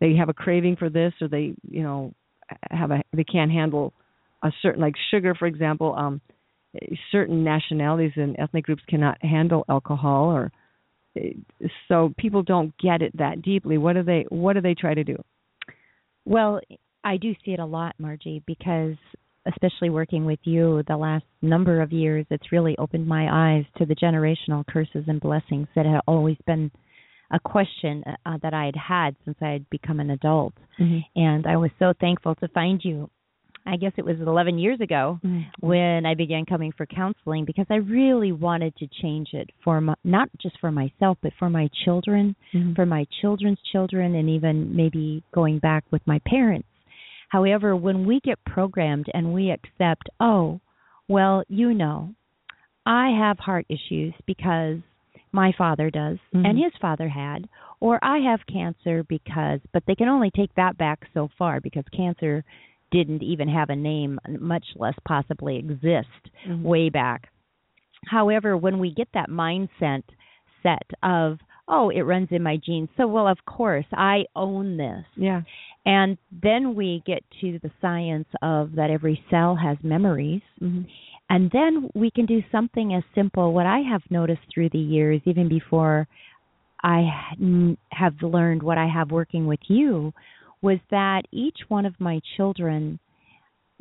they 0.00 0.14
have 0.14 0.28
a 0.28 0.34
craving 0.34 0.76
for 0.76 0.88
this 0.88 1.12
or 1.20 1.28
they 1.28 1.54
you 1.68 1.82
know 1.82 2.12
have 2.70 2.90
a 2.90 3.02
they 3.12 3.24
can't 3.24 3.50
handle 3.50 3.92
a 4.42 4.50
certain 4.62 4.80
like 4.80 4.94
sugar 5.10 5.34
for 5.34 5.46
example 5.46 5.94
um 5.96 6.20
certain 7.10 7.42
nationalities 7.42 8.12
and 8.16 8.36
ethnic 8.38 8.64
groups 8.64 8.82
cannot 8.88 9.22
handle 9.22 9.64
alcohol 9.68 10.26
or 10.26 10.52
so 11.88 12.12
people 12.16 12.42
don't 12.42 12.72
get 12.78 13.02
it 13.02 13.16
that 13.16 13.42
deeply 13.42 13.76
what 13.78 13.94
do 13.94 14.02
they 14.02 14.24
what 14.28 14.52
do 14.52 14.60
they 14.60 14.74
try 14.74 14.94
to 14.94 15.02
do 15.02 15.16
well 16.24 16.60
i 17.02 17.16
do 17.16 17.34
see 17.44 17.50
it 17.50 17.58
a 17.58 17.64
lot 17.64 17.94
margie 17.98 18.42
because 18.46 18.96
especially 19.46 19.90
working 19.90 20.24
with 20.24 20.38
you 20.44 20.82
the 20.88 20.96
last 20.96 21.24
number 21.42 21.80
of 21.80 21.92
years, 21.92 22.26
it's 22.30 22.52
really 22.52 22.76
opened 22.78 23.06
my 23.06 23.56
eyes 23.56 23.64
to 23.78 23.86
the 23.86 23.94
generational 23.94 24.66
curses 24.66 25.04
and 25.06 25.20
blessings 25.20 25.66
that 25.74 25.86
had 25.86 26.00
always 26.06 26.36
been 26.46 26.70
a 27.32 27.40
question 27.40 28.02
uh, 28.26 28.38
that 28.42 28.52
I 28.52 28.66
had 28.66 28.76
had 28.76 29.16
since 29.24 29.38
I 29.40 29.50
had 29.50 29.70
become 29.70 30.00
an 30.00 30.10
adult. 30.10 30.54
Mm-hmm. 30.78 30.98
And 31.16 31.46
I 31.46 31.56
was 31.56 31.70
so 31.78 31.92
thankful 32.00 32.34
to 32.36 32.48
find 32.48 32.80
you. 32.84 33.08
I 33.66 33.76
guess 33.76 33.92
it 33.96 34.04
was 34.04 34.16
11 34.20 34.58
years 34.58 34.80
ago 34.80 35.20
mm-hmm. 35.24 35.66
when 35.66 36.06
I 36.06 36.14
began 36.14 36.44
coming 36.46 36.72
for 36.76 36.86
counseling 36.86 37.44
because 37.44 37.66
I 37.70 37.76
really 37.76 38.32
wanted 38.32 38.74
to 38.76 38.88
change 39.02 39.28
it 39.32 39.50
for 39.62 39.80
my, 39.80 39.94
not 40.02 40.28
just 40.40 40.58
for 40.60 40.72
myself 40.72 41.18
but 41.22 41.32
for 41.38 41.50
my 41.50 41.68
children, 41.84 42.34
mm-hmm. 42.54 42.74
for 42.74 42.86
my 42.86 43.06
children's 43.20 43.60
children 43.70 44.14
and 44.14 44.30
even 44.30 44.74
maybe 44.74 45.22
going 45.32 45.58
back 45.58 45.84
with 45.90 46.02
my 46.06 46.20
parents 46.26 46.66
However, 47.30 47.76
when 47.76 48.06
we 48.06 48.20
get 48.20 48.44
programmed 48.44 49.06
and 49.14 49.32
we 49.32 49.50
accept, 49.50 50.08
oh, 50.18 50.60
well, 51.08 51.44
you 51.48 51.72
know, 51.72 52.12
I 52.84 53.16
have 53.18 53.38
heart 53.38 53.66
issues 53.68 54.14
because 54.26 54.78
my 55.32 55.52
father 55.56 55.90
does 55.90 56.18
mm-hmm. 56.34 56.44
and 56.44 56.58
his 56.58 56.72
father 56.80 57.08
had, 57.08 57.48
or 57.78 58.00
I 58.02 58.18
have 58.18 58.40
cancer 58.52 59.04
because, 59.08 59.60
but 59.72 59.84
they 59.86 59.94
can 59.94 60.08
only 60.08 60.32
take 60.34 60.52
that 60.56 60.76
back 60.76 61.06
so 61.14 61.28
far 61.38 61.60
because 61.60 61.84
cancer 61.96 62.44
didn't 62.90 63.22
even 63.22 63.48
have 63.48 63.70
a 63.70 63.76
name, 63.76 64.18
much 64.38 64.64
less 64.76 64.94
possibly 65.06 65.56
exist 65.58 66.08
mm-hmm. 66.46 66.62
way 66.62 66.88
back. 66.88 67.28
However, 68.06 68.56
when 68.56 68.78
we 68.78 68.92
get 68.92 69.08
that 69.14 69.28
mindset 69.28 70.02
set 70.62 70.90
of, 71.02 71.38
oh, 71.68 71.90
it 71.90 72.00
runs 72.02 72.28
in 72.30 72.42
my 72.42 72.56
genes, 72.56 72.88
so 72.96 73.06
well, 73.06 73.28
of 73.28 73.38
course, 73.46 73.84
I 73.92 74.24
own 74.34 74.76
this. 74.76 75.04
Yeah. 75.16 75.42
And 75.86 76.18
then 76.42 76.74
we 76.74 77.02
get 77.06 77.22
to 77.40 77.58
the 77.62 77.70
science 77.80 78.28
of 78.42 78.72
that 78.76 78.90
every 78.90 79.22
cell 79.30 79.56
has 79.56 79.76
memories. 79.82 80.42
Mm-hmm. 80.60 80.82
And 81.28 81.50
then 81.52 81.90
we 81.94 82.10
can 82.10 82.26
do 82.26 82.42
something 82.50 82.92
as 82.94 83.04
simple. 83.14 83.52
What 83.52 83.66
I 83.66 83.78
have 83.88 84.02
noticed 84.10 84.42
through 84.52 84.70
the 84.70 84.78
years, 84.78 85.20
even 85.26 85.48
before 85.48 86.08
I 86.82 87.08
have 87.92 88.14
learned 88.20 88.62
what 88.62 88.78
I 88.78 88.88
have 88.88 89.10
working 89.10 89.46
with 89.46 89.60
you, 89.68 90.12
was 90.62 90.78
that 90.90 91.22
each 91.32 91.58
one 91.68 91.86
of 91.86 92.00
my 92.00 92.20
children 92.36 92.98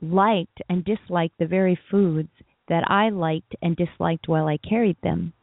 liked 0.02 0.60
and 0.70 0.86
disliked 0.86 1.38
the 1.40 1.46
very 1.46 1.78
foods 1.92 2.30
that 2.70 2.84
I 2.90 3.10
liked 3.10 3.56
and 3.62 3.76
disliked 3.76 4.28
while 4.28 4.48
I 4.48 4.58
carried 4.58 4.98
them. 5.04 5.34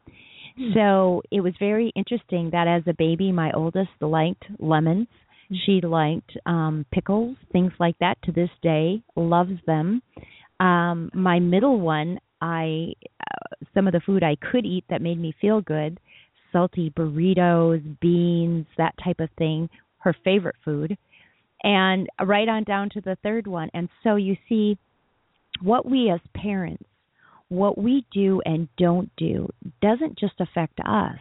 Hmm. 0.57 0.73
So 0.73 1.21
it 1.31 1.41
was 1.41 1.53
very 1.59 1.91
interesting 1.95 2.49
that 2.51 2.67
as 2.67 2.83
a 2.87 2.93
baby, 2.93 3.31
my 3.31 3.51
oldest 3.51 3.91
liked 4.01 4.45
lemons 4.59 5.07
she 5.65 5.81
liked 5.81 6.37
um 6.45 6.85
pickles, 6.91 7.37
things 7.51 7.71
like 7.79 7.97
that 7.99 8.17
to 8.23 8.31
this 8.31 8.49
day, 8.61 9.01
loves 9.15 9.59
them. 9.65 10.01
Um 10.59 11.09
my 11.13 11.39
middle 11.39 11.79
one, 11.79 12.19
I 12.41 12.93
uh, 13.21 13.55
some 13.73 13.87
of 13.87 13.93
the 13.93 14.01
food 14.01 14.23
I 14.23 14.35
could 14.51 14.65
eat 14.65 14.85
that 14.89 15.01
made 15.01 15.19
me 15.19 15.33
feel 15.39 15.61
good, 15.61 15.99
salty 16.51 16.89
burritos, 16.91 17.99
beans, 17.99 18.65
that 18.77 18.95
type 19.03 19.19
of 19.19 19.29
thing, 19.37 19.69
her 19.99 20.15
favorite 20.23 20.55
food. 20.63 20.97
And 21.69 22.07
right 22.25 22.47
on 22.47 22.63
down 22.63 22.89
to 22.91 23.01
the 23.01 23.17
third 23.23 23.45
one. 23.45 23.69
And 23.73 23.89
so 24.01 24.15
you 24.15 24.37
see 24.47 24.77
what 25.61 25.89
we 25.89 26.09
as 26.09 26.21
parents 26.33 26.83
what 27.49 27.77
we 27.77 28.05
do 28.11 28.41
and 28.43 28.67
don't 28.77 29.09
do 29.15 29.47
doesn't 29.81 30.19
just 30.19 30.33
affect 30.41 30.77
us 30.85 31.17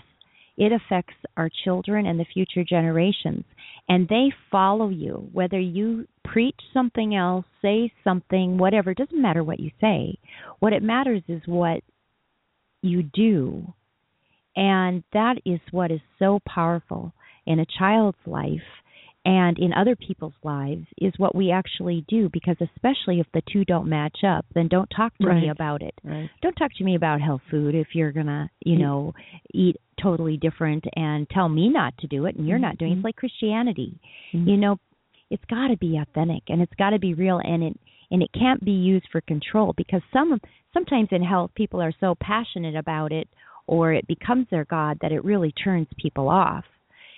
it 0.57 0.73
affects 0.73 1.15
our 1.37 1.51
children 1.65 2.07
and 2.07 2.19
the 2.19 2.25
future 2.33 2.65
generations. 2.65 3.45
And 3.89 4.09
they 4.09 4.33
follow 4.51 4.89
you, 4.89 5.29
whether 5.33 5.61
you 5.61 6.09
preach 6.25 6.59
something 6.73 7.15
else, 7.15 7.45
say 7.63 7.93
something, 8.03 8.59
whatever, 8.59 8.93
it 8.93 8.99
doesn't 8.99 9.21
matter 9.21 9.45
what 9.45 9.61
you 9.61 9.71
say. 9.81 10.19
What 10.61 10.73
it 10.73 10.83
matters 10.83 11.23
is 11.29 11.43
what 11.47 11.83
you 12.83 13.03
do. 13.03 13.73
And 14.57 15.05
that 15.13 15.37
is 15.45 15.61
what 15.71 15.91
is 15.91 16.01
so 16.19 16.41
powerful 16.49 17.13
in 17.45 17.61
a 17.61 17.67
child's 17.79 18.19
life 18.27 18.61
and 19.27 19.59
in 19.59 19.73
other 19.73 19.97
people's 19.97 20.35
lives 20.45 20.87
is 20.99 21.13
what 21.17 21.35
we 21.35 21.51
actually 21.51 22.05
do 22.09 22.31
because 22.33 22.57
especially 22.61 23.19
if 23.19 23.27
the 23.35 23.43
two 23.53 23.65
don't 23.65 23.89
match 23.89 24.19
up 24.27 24.47
then 24.55 24.69
don't 24.69 24.89
talk 24.97 25.13
to 25.19 25.27
right. 25.27 25.43
me 25.43 25.49
about 25.51 25.83
it 25.83 25.95
right. 26.05 26.31
don't 26.43 26.55
talk 26.55 26.71
to 26.79 26.85
me 26.85 26.95
about 26.95 27.21
health 27.21 27.41
food 27.51 27.75
if 27.75 27.89
you're 27.93 28.13
going 28.13 28.27
to 28.27 28.49
you 28.65 28.79
know 28.79 29.13
eat 29.53 29.77
totally 30.01 30.37
different 30.37 30.85
and 30.95 31.29
tell 31.29 31.49
me 31.49 31.69
not 31.69 31.93
to 31.99 32.07
do 32.07 32.27
it 32.27 32.37
and 32.37 32.47
you're 32.47 32.57
mm-hmm. 32.57 32.67
not 32.67 32.79
doing 32.79 32.93
it. 32.93 32.97
it's 32.97 33.05
like 33.05 33.17
christianity 33.17 33.99
mm-hmm. 34.33 34.49
you 34.49 34.57
know 34.57 34.79
it's 35.29 35.45
got 35.51 35.69
to 35.69 35.77
be 35.77 35.99
authentic 35.99 36.45
and 36.49 36.63
it's 36.63 36.75
got 36.79 36.91
to 36.91 36.99
be 36.99 37.13
real 37.13 37.41
and 37.43 37.63
it 37.63 37.77
and 38.13 38.23
it 38.23 38.31
can't 38.33 38.65
be 38.65 38.71
used 38.71 39.07
for 39.11 39.21
control 39.23 39.75
because 39.77 40.03
some 40.13 40.41
sometimes 40.73 41.09
in 41.11 41.23
health 41.23 41.51
people 41.57 41.83
are 41.83 41.93
so 41.99 42.15
passionate 42.21 42.77
about 42.77 43.11
it 43.11 43.29
or 43.67 43.93
it 43.93 44.07
becomes 44.07 44.47
their 44.53 44.65
god 44.67 44.97
that 45.03 45.11
it 45.11 45.25
really 45.25 45.51
turns 45.53 45.89
people 46.01 46.29
off 46.29 46.65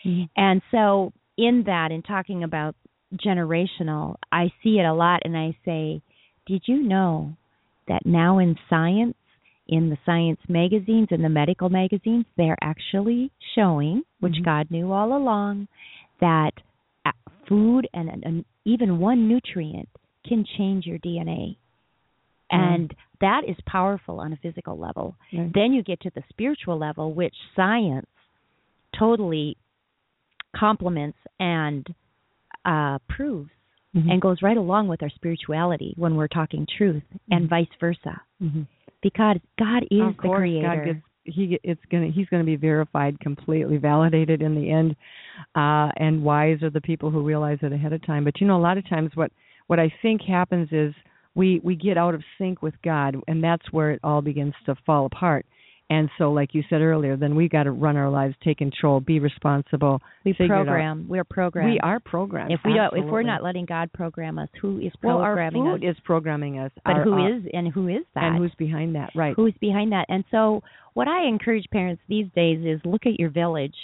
mm-hmm. 0.07 0.23
and 0.37 0.63
so 0.71 1.13
in 1.39 1.63
that 1.67 1.93
in 1.93 2.03
talking 2.03 2.43
about 2.43 2.75
generational, 3.15 4.17
I 4.31 4.53
see 4.63 4.79
it 4.79 4.85
a 4.85 4.93
lot 4.93 5.23
and 5.25 5.37
I 5.37 5.57
say, 5.65 6.03
did 6.47 6.63
you 6.67 6.83
know 6.83 7.35
that 7.87 8.05
now 8.05 8.39
in 8.39 8.57
science, 8.69 9.15
in 9.67 9.89
the 9.89 9.99
science 10.05 10.41
magazines 10.49 11.09
and 11.11 11.25
the 11.25 11.29
medical 11.29 11.69
magazines, 11.69 12.27
they're 12.37 12.59
actually 12.61 13.31
showing, 13.55 14.03
which 14.21 14.35
mm-hmm. 14.35 14.45
God 14.45 14.71
knew 14.71 14.93
all 14.93 15.17
along, 15.17 15.69
that 16.21 16.53
uh, 17.07 17.13
food 17.49 17.89
and, 17.95 18.09
and 18.25 18.45
even 18.65 18.99
one 18.99 19.29
nutrient 19.29 19.89
can 20.27 20.45
change 20.57 20.85
your 20.85 20.99
DNA. 20.99 21.57
Mm. 22.53 22.59
And 22.59 22.95
that 23.21 23.43
is 23.47 23.57
powerful 23.67 24.21
on 24.21 24.33
a 24.33 24.37
physical 24.37 24.79
level. 24.79 25.17
Mm. 25.33 25.53
Then 25.55 25.73
you 25.73 25.83
get 25.83 26.01
to 26.03 26.11
the 26.15 26.23
spiritual 26.31 26.79
level, 26.79 27.15
which 27.15 27.35
science 27.55 28.07
totally 28.99 29.57
complements 30.57 31.19
and 31.41 31.87
uh, 32.65 32.99
proves 33.09 33.51
mm-hmm. 33.95 34.11
and 34.11 34.21
goes 34.21 34.39
right 34.43 34.57
along 34.57 34.89
with 34.89 35.03
our 35.03 35.11
spirituality 35.11 35.95
when 35.97 36.17
we're 36.17 36.29
talking 36.29 36.67
truth, 36.77 37.03
mm-hmm. 37.15 37.33
and 37.33 37.49
vice 37.49 37.67
versa. 37.81 38.21
Mm-hmm. 38.43 38.63
because 39.03 39.37
God 39.59 39.85
is 39.91 40.01
of 40.01 40.17
the 40.17 40.29
creator. 40.29 40.77
God 40.77 40.85
gets 40.85 41.05
he 41.25 41.59
it's 41.63 41.81
gonna 41.91 42.11
he's 42.15 42.29
gonna 42.29 42.45
be 42.45 42.57
verified, 42.57 43.19
completely 43.21 43.77
validated 43.77 44.43
in 44.43 44.55
the 44.55 44.71
end. 44.71 44.97
Uh, 45.55 45.93
and 45.97 46.23
wise 46.23 46.63
are 46.63 46.71
the 46.71 46.81
people 46.81 47.11
who 47.11 47.23
realize 47.23 47.59
it 47.63 47.73
ahead 47.73 47.93
of 47.93 48.05
time. 48.07 48.25
But 48.25 48.41
you 48.41 48.47
know, 48.47 48.57
a 48.57 48.63
lot 48.63 48.79
of 48.79 48.89
times 48.89 49.11
what 49.15 49.31
what 49.67 49.79
I 49.79 49.93
think 50.03 50.23
happens 50.23 50.69
is 50.73 50.95
we 51.35 51.61
we 51.63 51.77
get 51.77 51.97
out 51.97 52.15
of 52.15 52.23
sync 52.39 52.63
with 52.63 52.75
God, 52.83 53.17
and 53.29 53.43
that's 53.43 53.73
where 53.73 53.91
it 53.91 54.01
all 54.03 54.23
begins 54.23 54.55
to 54.67 54.75
fall 54.87 55.07
apart. 55.07 55.47
And 55.91 56.11
so, 56.19 56.33
like 56.33 56.51
you 56.53 56.63
said 56.69 56.83
earlier, 56.83 57.17
then 57.17 57.35
we 57.35 57.49
got 57.49 57.63
to 57.63 57.71
run 57.71 57.97
our 57.97 58.11
lives, 58.11 58.35
take 58.45 58.59
control, 58.59 59.01
be 59.01 59.21
responsible. 59.21 60.03
we 60.25 60.33
figure 60.33 60.55
it 60.57 60.61
out. 60.61 60.67
program. 60.67 61.07
We're 61.09 61.25
programmed. 61.25 61.71
We 61.73 61.81
are 61.81 61.99
programmed. 61.99 62.53
If 62.53 62.61
we 62.65 62.75
don't, 62.75 62.95
if 62.95 63.11
we're 63.11 63.23
not 63.23 63.43
letting 63.43 63.65
God 63.65 63.91
program 63.95 64.39
us, 64.39 64.51
who 64.61 64.81
is 64.81 64.93
programming 65.01 65.63
well, 65.65 65.73
our 65.73 65.79
food 65.81 65.89
us? 65.89 65.97
is 65.97 66.01
programming 66.05 66.59
us. 66.59 66.71
but 66.85 66.97
Our- 66.97 67.05
who 67.05 67.13
our- 67.15 67.33
is 67.35 67.43
and 67.55 67.69
who 67.69 67.89
is 67.89 68.05
that? 68.15 68.25
and 68.25 68.37
who's 68.37 68.55
behind 68.59 68.97
that? 68.97 69.13
Right. 69.15 69.35
who's 69.35 69.55
behind 69.61 69.93
that. 69.93 70.05
And 70.11 70.25
so, 70.31 70.63
what 70.93 71.09
I 71.09 71.25
encourage 71.27 71.65
parents 71.71 72.03
these 72.07 72.27
days 72.35 72.65
is 72.65 72.85
look 72.85 73.07
at 73.07 73.19
your 73.19 73.31
village. 73.31 73.77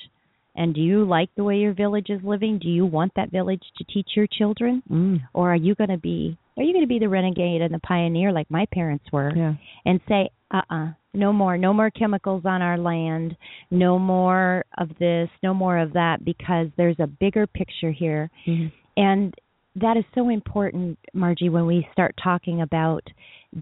And 0.56 0.74
do 0.74 0.80
you 0.82 1.04
like 1.04 1.30
the 1.36 1.42
way 1.42 1.56
your 1.56 1.72
village 1.72 2.10
is 2.10 2.22
living? 2.22 2.58
Do 2.58 2.68
you 2.68 2.84
want 2.86 3.12
that 3.16 3.30
village 3.30 3.62
to 3.78 3.84
teach 3.84 4.10
your 4.14 4.26
children? 4.26 4.82
Mm, 4.90 5.22
Or 5.32 5.50
are 5.52 5.56
you 5.56 5.74
going 5.74 5.90
to 5.90 5.96
be 5.98 6.36
are 6.56 6.62
you 6.62 6.72
going 6.72 6.84
to 6.84 6.88
be 6.88 6.98
the 6.98 7.08
renegade 7.08 7.62
and 7.62 7.74
the 7.74 7.80
pioneer 7.80 8.32
like 8.32 8.50
my 8.50 8.66
parents 8.72 9.04
were 9.12 9.32
yeah. 9.34 9.54
and 9.84 10.00
say, 10.08 10.30
"Uh-uh, 10.52 10.92
no 11.12 11.32
more, 11.32 11.58
no 11.58 11.72
more 11.72 11.90
chemicals 11.90 12.42
on 12.44 12.62
our 12.62 12.78
land, 12.78 13.36
no 13.70 13.98
more 13.98 14.64
of 14.78 14.88
this, 14.98 15.28
no 15.42 15.52
more 15.52 15.78
of 15.78 15.92
that 15.94 16.24
because 16.24 16.68
there's 16.76 16.98
a 17.00 17.06
bigger 17.06 17.46
picture 17.46 17.90
here." 17.90 18.30
Mhm. 18.46 18.72
And 18.96 19.34
that 19.76 19.96
is 19.96 20.04
so 20.14 20.28
important, 20.28 20.98
Margie, 21.12 21.48
when 21.48 21.66
we 21.66 21.88
start 21.92 22.14
talking 22.22 22.62
about 22.62 23.02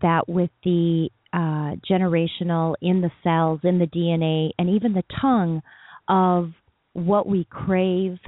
that 0.03 0.29
with 0.29 0.51
the 0.65 1.11
uh, 1.33 1.77
generational 1.91 2.75
in 2.83 3.01
the 3.01 3.11
cells, 3.25 3.61
in 3.63 3.79
the 3.79 3.87
DNA, 3.87 4.51
and 4.59 4.69
even 4.69 4.93
the 4.93 5.05
tongue 5.19 5.63
of 6.09 6.53
what 6.93 7.27
we 7.27 7.45
crave, 7.45 8.19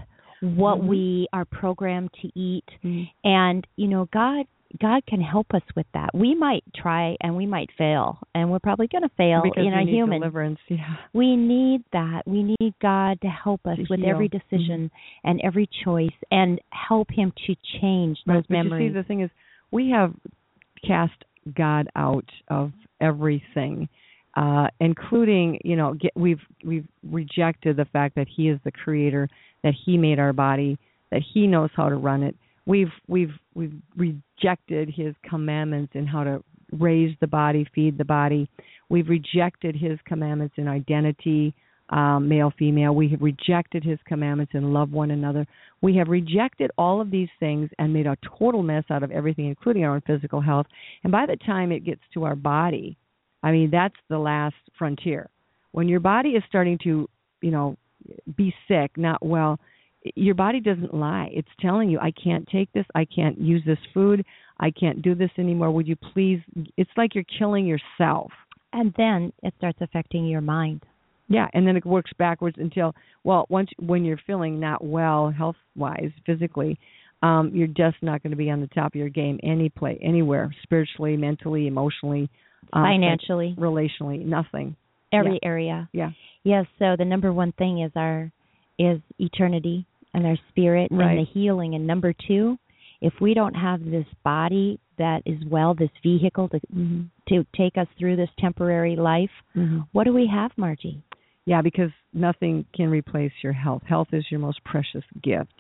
what 0.41 0.79
Mhm. 0.79 0.87
we 0.87 1.29
are 1.35 1.45
programmed 1.45 2.11
to 2.23 2.31
eat. 2.35 2.65
Mhm. 2.83 3.11
And, 3.23 3.67
you 3.77 3.89
know, 3.89 4.09
God 4.11 4.47
God 4.81 5.07
can 5.07 5.21
help 5.21 5.47
us 5.55 5.63
with 5.77 5.87
that. 5.95 6.11
We 6.15 6.35
might 6.35 6.65
try 6.75 7.17
and 7.21 7.37
we 7.37 7.47
might 7.47 7.71
fail, 7.79 8.19
and 8.35 8.51
we're 8.51 8.59
probably 8.59 8.89
going 8.89 9.03
to 9.03 9.11
fail 9.17 9.41
because 9.45 9.65
in 9.65 9.73
need 9.87 9.95
human. 9.95 10.21
deliverance. 10.21 10.59
Yeah. 10.69 10.97
We 11.13 11.37
need 11.37 11.85
that. 11.93 12.23
We 12.27 12.43
need 12.43 12.75
God 12.83 13.21
to 13.21 13.29
help 13.29 13.61
us 13.67 13.77
To 13.77 13.85
with 13.89 14.01
heal. 14.01 14.11
every 14.11 14.29
decision 14.29 14.91
and 15.23 15.41
every 15.45 15.69
choice 15.85 16.11
and 16.31 16.61
help 16.71 17.09
him 17.11 17.33
to 17.47 17.55
change 17.81 18.19
Right, 18.27 18.35
those 18.37 18.45
but 18.49 18.57
you 18.57 18.65
memories. 18.65 18.91
see, 18.91 18.95
the 18.95 19.03
thing 19.05 19.21
is, 19.23 19.31
we 19.71 19.91
have 19.91 20.13
cast 20.87 21.13
God 21.57 21.89
out 21.95 22.29
of 22.49 22.73
everything, 23.01 23.89
uh, 24.37 24.67
including 24.81 25.61
you 25.65 25.77
know 25.77 25.95
get, 25.95 26.13
we've 26.17 26.41
we've 26.65 26.87
rejected 27.09 27.77
the 27.77 27.85
fact 27.87 28.17
that 28.17 28.27
He 28.35 28.49
is 28.49 28.59
the 28.65 28.73
Creator, 28.73 29.29
that 29.63 29.75
He 29.85 29.97
made 29.97 30.19
our 30.19 30.33
body, 30.33 30.79
that 31.11 31.23
He 31.33 31.47
knows 31.47 31.71
how 31.77 31.89
to 31.89 31.95
run 31.97 32.23
it. 32.23 32.35
We've 32.67 32.93
we've 33.09 33.35
we've 33.55 33.75
rejected 33.97 34.89
His 34.95 35.15
commandments 35.29 35.93
in 35.95 36.07
how 36.07 36.25
to 36.25 36.43
raise 36.73 37.15
the 37.21 37.27
body, 37.27 37.67
feed 37.75 37.99
the 37.99 38.05
body. 38.05 38.49
We've 38.89 39.09
rejected 39.09 39.77
His 39.77 39.99
commandments 40.07 40.55
in 40.57 40.67
identity, 40.69 41.55
um, 41.91 42.29
male, 42.29 42.53
female. 42.59 42.95
We 42.95 43.09
have 43.11 43.21
rejected 43.21 43.85
His 43.85 43.99
commandments 44.07 44.53
in 44.55 44.73
love 44.73 44.91
one 44.93 45.11
another. 45.11 45.47
We 45.83 45.97
have 45.97 46.09
rejected 46.09 46.71
all 46.79 47.01
of 47.01 47.11
these 47.11 47.29
things 47.39 47.71
and 47.79 47.93
made 47.93 48.07
a 48.07 48.17
total 48.39 48.63
mess 48.63 48.85
out 48.91 49.03
of 49.03 49.11
everything, 49.11 49.47
including 49.47 49.85
our 49.85 49.95
own 49.95 50.03
physical 50.07 50.41
health. 50.41 50.67
And 51.03 51.13
by 51.13 51.27
the 51.27 51.37
time 51.37 51.71
it 51.71 51.85
gets 51.85 52.01
to 52.15 52.25
our 52.25 52.37
body, 52.37 52.97
I 53.43 53.53
mean, 53.53 53.71
that's 53.71 53.95
the 54.09 54.19
last 54.19 54.57
frontier. 54.79 55.29
When 55.73 55.87
your 55.89 56.01
body 56.01 56.31
is 56.31 56.43
starting 56.49 56.79
to, 56.85 57.09
you 57.43 57.51
know, 57.51 57.77
be 58.37 58.55
sick, 58.69 58.93
not 58.97 59.25
well, 59.25 59.59
your 60.15 60.35
body 60.35 60.61
doesn't 60.61 60.95
lie. 60.95 61.31
It's 61.33 61.49
telling 61.61 61.89
you, 61.91 61.99
I 61.99 62.13
can't 62.13 62.47
take 62.49 62.73
this. 62.73 62.85
I 62.95 63.05
can't 63.07 63.39
use 63.41 63.63
this 63.67 63.79
food. 63.93 64.25
I 64.61 64.71
can't 64.71 65.03
do 65.03 65.15
this 65.15 65.31
anymore. 65.39 65.71
Would 65.73 65.89
you 65.89 65.97
please? 65.97 66.41
It's 66.77 66.91
like 66.97 67.15
you're 67.15 67.25
killing 67.39 67.67
yourself. 67.67 68.31
and 68.73 68.93
then 68.97 69.33
it 69.43 69.55
starts 69.59 69.79
affecting 69.81 70.27
your 70.27 70.41
mind. 70.41 70.83
Yeah, 71.29 71.47
and 71.55 71.67
then 71.67 71.77
it 71.77 71.87
works 71.87 72.11
backwards 72.19 72.57
until 72.59 72.95
well, 73.25 73.47
once 73.49 73.71
when 73.79 74.05
you're 74.05 74.21
feeling 74.27 74.61
not 74.61 74.85
well 74.85 75.31
health 75.31 75.57
wise, 75.75 76.11
physically, 76.27 76.79
um, 77.23 77.51
you're 77.55 77.67
just 77.67 77.97
not 78.03 78.23
going 78.23 78.33
to 78.33 78.37
be 78.37 78.51
on 78.51 78.61
the 78.61 78.67
top 78.69 78.89
of 78.89 78.97
your 78.97 79.09
game 79.09 79.39
any 79.43 79.69
play 79.71 79.99
anywhere, 80.03 80.55
spiritually, 80.63 81.17
mentally, 81.17 81.67
emotionally, 81.67 82.29
uh, 82.75 82.83
Financially, 82.83 83.55
relationally, 83.59 84.25
nothing. 84.25 84.77
every 85.13 85.39
area. 85.43 85.89
Yeah. 85.93 86.11
Yes, 86.43 86.67
so 86.79 86.95
the 86.99 87.05
number 87.07 87.33
one 87.33 87.53
thing 87.53 87.81
is 87.83 87.93
our 87.97 88.31
is 88.79 89.01
eternity 89.19 89.87
and 90.15 90.27
our 90.27 90.37
spirit 90.51 90.89
Right. 90.91 91.11
and 91.11 91.19
the 91.27 91.31
healing 91.31 91.75
and 91.75 91.87
number 91.87 92.15
2, 92.27 92.57
if 93.01 93.13
we 93.21 93.35
don't 93.35 93.55
have 93.55 93.85
this 93.85 94.07
body 94.25 94.79
that 94.97 95.23
is 95.27 95.39
well, 95.51 95.75
this 95.75 95.91
vehicle 96.03 96.49
to 96.51 96.61
Mm-hmm. 96.75 97.03
to 97.29 97.45
take 97.57 97.77
us 97.77 97.89
through 97.99 98.17
this 98.17 98.31
temporary 98.39 98.97
life, 98.97 99.31
Mm-hmm. 99.57 99.81
what 99.93 100.05
do 100.05 100.13
we 100.15 100.27
have, 100.33 100.51
Margie? 100.57 101.03
Yeah, 101.47 101.61
because 101.61 101.91
nothing 102.15 102.65
can 102.75 102.89
replace 102.89 103.33
your 103.43 103.53
health. 103.53 103.83
Health 103.87 104.09
is 104.13 104.25
your 104.31 104.41
most 104.41 104.65
precious 104.65 105.05
gift, 105.23 105.53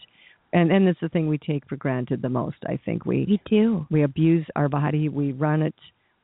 and 0.52 0.70
and 0.72 0.88
it's 0.88 1.00
the 1.00 1.08
thing 1.10 1.28
we 1.28 1.36
take 1.38 1.66
for 1.68 1.76
granted 1.76 2.22
the 2.22 2.28
most. 2.30 2.56
I 2.66 2.78
think 2.84 3.04
we 3.04 3.26
We 3.28 3.40
do. 3.46 3.86
we 3.90 4.02
abuse 4.02 4.46
our 4.56 4.68
body 4.68 5.08
we 5.10 5.32
run 5.32 5.60
it 5.62 5.74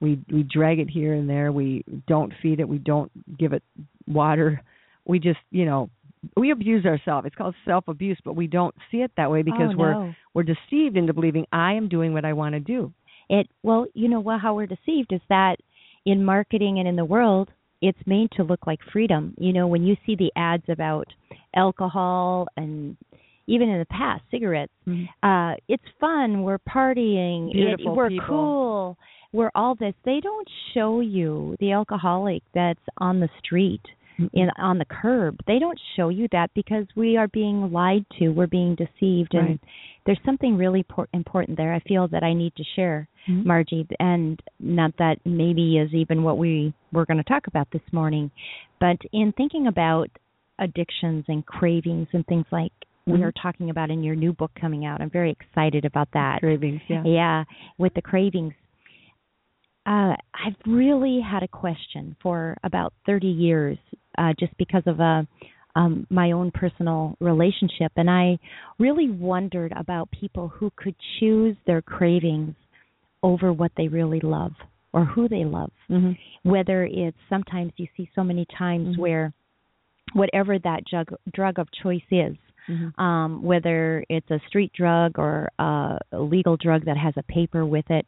we 0.01 0.19
we 0.33 0.43
drag 0.45 0.79
it 0.79 0.89
here 0.89 1.13
and 1.13 1.29
there 1.29 1.53
we 1.53 1.85
don't 2.07 2.33
feed 2.41 2.59
it 2.61 2.67
we 2.69 2.79
don't 2.79 3.11
give 3.39 3.53
it 3.53 3.63
water 4.09 4.63
we 5.05 5.19
just 5.19 5.41
you 5.51 5.67
know 5.67 5.91
we 6.37 6.51
abuse 6.51 6.85
ourselves. 6.85 7.27
It's 7.27 7.37
called 7.37 7.55
self 7.65 7.89
abuse 7.89 8.19
but 8.25 8.35
we 8.35 8.47
don't 8.47 8.75
see 8.91 8.99
it 8.99 9.13
that 9.17 9.31
way 9.31 9.43
because 9.43 9.73
oh, 9.75 9.79
we're 9.79 10.17
we're 10.35 10.43
deceived 10.43 10.97
into 10.97 11.13
believing 11.13 11.47
i 11.53 11.73
am 11.73 11.89
doing 11.89 12.13
what 12.13 12.25
i 12.25 12.33
want 12.33 12.55
to 12.55 12.61
do. 12.61 12.93
It 13.29 13.49
well 13.63 13.87
you 13.95 14.09
know 14.09 14.21
what 14.21 14.41
how 14.41 14.55
we're 14.55 14.67
deceived 14.67 15.13
is 15.13 15.21
that 15.29 15.57
in 16.05 16.25
marketing 16.25 16.79
and 16.79 16.89
in 16.89 16.97
the 16.97 17.05
world 17.05 17.51
it's 17.83 17.99
made 18.07 18.31
to 18.33 18.43
look 18.43 18.67
like 18.67 18.81
freedom. 18.93 19.35
You 19.39 19.53
know 19.53 19.67
when 19.67 19.85
you 19.85 19.97
see 20.07 20.17
the 20.17 20.31
ads 20.37 20.65
about 20.69 21.07
alcohol 21.55 22.47
and 22.57 22.97
even 23.47 23.69
in 23.69 23.79
the 23.81 23.87
past 23.87 24.23
cigarettes 24.31 24.73
uh 25.23 25.55
it's 25.69 25.85
fun. 25.99 26.43
We're 26.43 26.59
partying. 26.59 27.53
Beautiful 27.53 27.93
it, 27.93 27.97
we're 27.97 28.09
people. 28.11 28.27
cool. 28.29 28.99
We're 29.33 29.53
all 29.55 29.77
this. 29.77 29.95
They 30.05 30.21
don't 30.21 30.49
show 30.75 31.01
you 31.01 31.57
the 31.61 31.71
alcoholic 31.73 32.43
that's 32.53 32.81
on 32.99 33.21
the 33.21 33.29
street 33.39 33.83
in 34.33 34.51
on 34.59 34.79
the 34.79 34.85
curb 34.85 35.39
they 35.47 35.59
don't 35.59 35.79
show 35.97 36.09
you 36.09 36.27
that 36.33 36.51
because 36.55 36.87
we 36.97 37.17
are 37.17 37.29
being 37.29 37.73
lied 37.73 38.05
to 38.19 38.29
we're 38.31 38.47
being 38.47 38.75
deceived 38.75 39.33
and 39.35 39.49
Right. 39.49 39.61
there's 40.07 40.19
something 40.25 40.57
really 40.57 40.83
por- 40.83 41.09
important 41.13 41.57
there 41.57 41.73
i 41.73 41.81
feel 41.81 42.09
that 42.09 42.23
i 42.23 42.33
need 42.33 42.55
to 42.57 42.65
share 42.77 43.09
Mhm. 43.29 43.45
margie 43.47 43.87
and 43.99 44.41
not 44.59 44.97
that 44.99 45.19
maybe 45.25 45.79
is 45.79 45.93
even 45.95 46.23
what 46.23 46.39
we 46.39 46.73
were 46.93 47.07
going 47.07 47.19
to 47.19 47.25
talk 47.25 47.47
about 47.47 47.69
this 47.71 47.83
morning 47.93 48.31
but 48.79 48.99
in 49.13 49.33
thinking 49.33 49.67
about 49.67 50.09
addictions 50.59 51.25
and 51.29 51.47
cravings 51.47 52.09
and 52.13 52.27
things 52.27 52.47
like 52.51 52.73
we 53.07 53.19
Mhm. 53.19 53.25
are 53.25 53.33
talking 53.33 53.71
about 53.71 53.91
in 53.91 54.03
your 54.03 54.15
new 54.17 54.33
book 54.33 54.53
coming 54.55 54.85
out 54.85 55.01
i'm 55.01 55.11
very 55.11 55.31
excited 55.31 55.85
about 55.85 56.09
that 56.13 56.41
cravings 56.41 56.81
yeah 56.89 57.03
yeah, 57.05 57.45
with 57.79 57.95
the 57.95 58.03
cravings. 58.03 58.53
Uh, 59.87 60.15
I've 60.35 60.57
really 60.67 61.21
had 61.21 61.43
a 61.43 61.49
question 61.49 62.15
for 62.23 62.57
about 62.63 62.93
30 63.07 63.27
years, 63.27 63.79
uh, 64.19 64.33
just 64.39 64.57
because 64.59 64.83
of 64.87 65.01
uh, 65.01 65.23
um, 65.77 66.07
my 66.11 66.33
own 66.33 66.51
personal 66.51 67.17
relationship, 67.21 67.93
and 67.97 68.11
I 68.11 68.39
really 68.79 69.11
wondered 69.11 69.73
about 69.77 70.11
people 70.11 70.49
who 70.49 70.71
could 70.77 70.97
choose 71.19 71.57
their 71.67 71.83
cravings 71.83 72.55
over 73.23 73.53
what 73.53 73.73
they 73.77 73.89
really 73.89 74.21
love 74.21 74.53
or 74.93 75.05
who 75.05 75.29
they 75.29 75.45
love. 75.45 75.71
hmm 75.89 76.13
Whether 76.43 76.85
it's 76.85 77.17
sometimes 77.29 77.73
you 77.77 77.87
see 77.97 78.11
so 78.15 78.25
many 78.25 78.47
times 78.59 78.97
Mhm. 78.97 78.99
where 78.99 79.33
whatever 80.13 80.59
that 80.59 80.85
drug 80.91 81.15
drug 81.33 81.59
of 81.59 81.69
choice 81.83 82.11
is, 82.11 82.37
hmm 82.67 82.89
um, 83.01 83.43
whether 83.43 84.05
it's 84.09 84.31
a 84.31 84.41
street 84.49 84.73
drug 84.73 85.19
or 85.19 85.51
a 85.59 85.99
legal 86.13 86.57
drug 86.57 86.85
that 86.85 86.97
has 86.97 87.15
a 87.17 87.23
paper 87.23 87.65
with 87.65 87.89
it, 87.91 88.07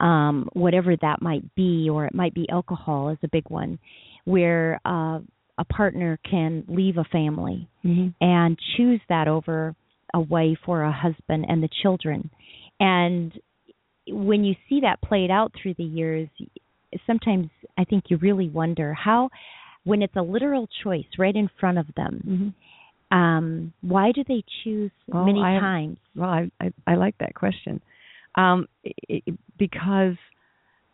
um, 0.00 0.48
whatever 0.54 0.96
that 0.96 1.20
might 1.20 1.54
be, 1.54 1.90
or 1.90 2.06
it 2.06 2.14
might 2.14 2.34
be 2.34 2.48
alcohol 2.48 3.10
is 3.10 3.18
a 3.22 3.28
big 3.28 3.48
one, 3.50 3.78
where 4.24 4.80
uh, 4.84 5.18
a 5.58 5.64
partner 5.64 6.18
can 6.28 6.64
leave 6.68 6.96
a 6.96 7.04
family 7.04 7.68
hmm 7.82 8.08
and 8.20 8.58
choose 8.76 9.00
that 9.08 9.28
over 9.28 9.74
a 10.14 10.20
wife 10.20 10.58
or 10.66 10.82
a 10.82 10.92
husband 10.92 11.46
and 11.48 11.62
the 11.62 11.68
children. 11.82 12.30
And 12.80 13.32
when 14.08 14.44
you 14.44 14.54
see 14.68 14.80
that 14.80 15.00
played 15.02 15.30
out 15.30 15.52
through 15.60 15.74
the 15.74 15.84
years, 15.84 16.28
sometimes 17.06 17.48
I 17.78 17.84
think 17.84 18.04
you 18.08 18.16
really 18.18 18.48
wonder 18.48 18.94
how, 18.94 19.30
when 19.84 20.02
it's 20.02 20.16
a 20.16 20.22
literal 20.22 20.68
choice 20.82 21.06
right 21.18 21.34
in 21.34 21.48
front 21.58 21.78
of 21.78 21.86
them, 21.96 22.54
hmm 23.10 23.16
um, 23.16 23.74
why 23.82 24.10
do 24.12 24.24
they 24.26 24.42
choose 24.64 24.90
many 25.12 25.42
I 25.42 25.60
times? 25.60 25.98
Well, 26.16 26.30
I, 26.30 26.50
I 26.60 26.72
I 26.86 26.94
like 26.94 27.16
that 27.18 27.34
question, 27.34 27.82
um, 28.36 28.66
i 28.86 28.90
i 29.28 29.32
because 29.58 30.16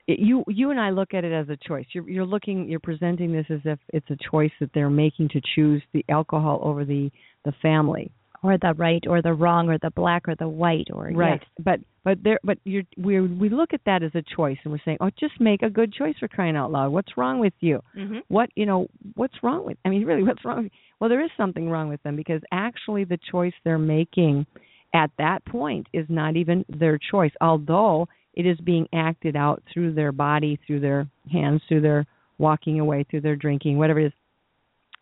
it, 0.09 0.18
you 0.18 0.42
you 0.49 0.71
and 0.71 0.81
I 0.81 0.90
look 0.90 1.14
at 1.14 1.23
it 1.25 1.33
as 1.33 1.49
a 1.49 1.57
choice. 1.68 1.87
You're 1.92 2.09
you're 2.09 2.27
looking 2.27 2.68
you're 2.68 2.81
presenting 2.81 3.31
this 3.33 3.47
as 3.51 3.61
if 3.64 3.79
it's 3.92 4.11
a 4.11 4.16
choice 4.31 4.51
that 4.61 4.71
they're 4.75 4.90
making 4.90 5.29
to 5.31 5.40
choose 5.55 5.83
the 5.92 6.05
alcohol 6.09 6.61
over 6.64 6.85
the 6.85 7.11
the 7.44 7.53
family. 7.62 8.11
or 8.42 8.57
the 8.57 8.73
right 8.77 9.05
or 9.09 9.21
the 9.21 9.33
wrong 9.33 9.68
or 9.68 9.79
the 9.79 9.90
black 9.90 10.29
or 10.29 10.35
the 10.37 10.49
white 10.49 10.87
or 10.92 11.11
Right. 11.12 11.40
yes. 11.40 11.51
But 11.68 11.81
but 12.05 12.18
there 12.23 12.38
but 12.44 12.59
you're 12.64 12.85
we 12.97 13.21
we 13.21 13.49
look 13.49 13.75
at 13.75 13.81
that 13.85 14.03
as 14.03 14.12
a 14.14 14.23
choice 14.37 14.57
and 14.62 14.73
we're 14.73 14.79
saying, 14.85 14.99
"Oh, 15.01 15.11
just 15.18 15.40
make 15.40 15.62
a 15.62 15.71
good 15.71 15.92
choice 15.92 16.14
for 16.21 16.29
crying 16.29 16.57
out 16.57 16.71
loud. 16.71 16.92
What's 16.92 17.16
wrong 17.16 17.38
with 17.40 17.55
you?" 17.61 17.81
Mm-hmm. 17.97 18.18
What, 18.29 18.49
you 18.55 18.64
know, 18.64 18.87
what's 19.14 19.35
wrong 19.42 19.66
with 19.66 19.77
I 19.85 19.88
mean, 19.90 20.05
really, 20.05 20.23
what's 20.29 20.44
wrong 20.44 20.64
with 20.64 20.73
Well, 21.01 21.11
there 21.11 21.25
is 21.25 21.31
something 21.37 21.68
wrong 21.68 21.88
with 21.88 22.03
them 22.05 22.16
because 22.16 22.40
actually 22.53 23.05
the 23.05 23.18
choice 23.31 23.53
they're 23.64 23.77
making 23.99 24.47
at 24.94 25.11
that 25.18 25.44
point 25.44 25.87
is 25.92 26.07
not 26.09 26.37
even 26.37 26.64
their 26.68 26.99
choice, 27.11 27.33
although 27.40 28.09
it 28.38 28.46
is 28.46 28.57
being 28.61 28.87
acted 28.94 29.35
out 29.37 29.62
through 29.70 29.92
their 29.92 30.12
body, 30.12 30.59
through 30.64 30.79
their 30.81 31.09
hands, 31.31 31.61
through 31.68 31.81
their 31.83 32.07
walking 32.38 32.79
away, 32.79 33.05
through 33.11 33.20
their 33.20 33.35
drinking, 33.37 33.77
whatever 33.77 33.98
it 33.98 34.07
is. 34.07 34.12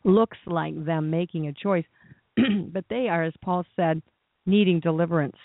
Looks 0.04 0.38
like 0.46 0.86
them 0.86 1.10
making 1.10 1.46
a 1.46 1.52
choice, 1.52 1.84
but 2.72 2.84
they 2.88 3.08
are, 3.08 3.24
as 3.24 3.34
Paul 3.44 3.64
said, 3.76 4.00
needing 4.46 4.80
deliverance. 4.80 5.36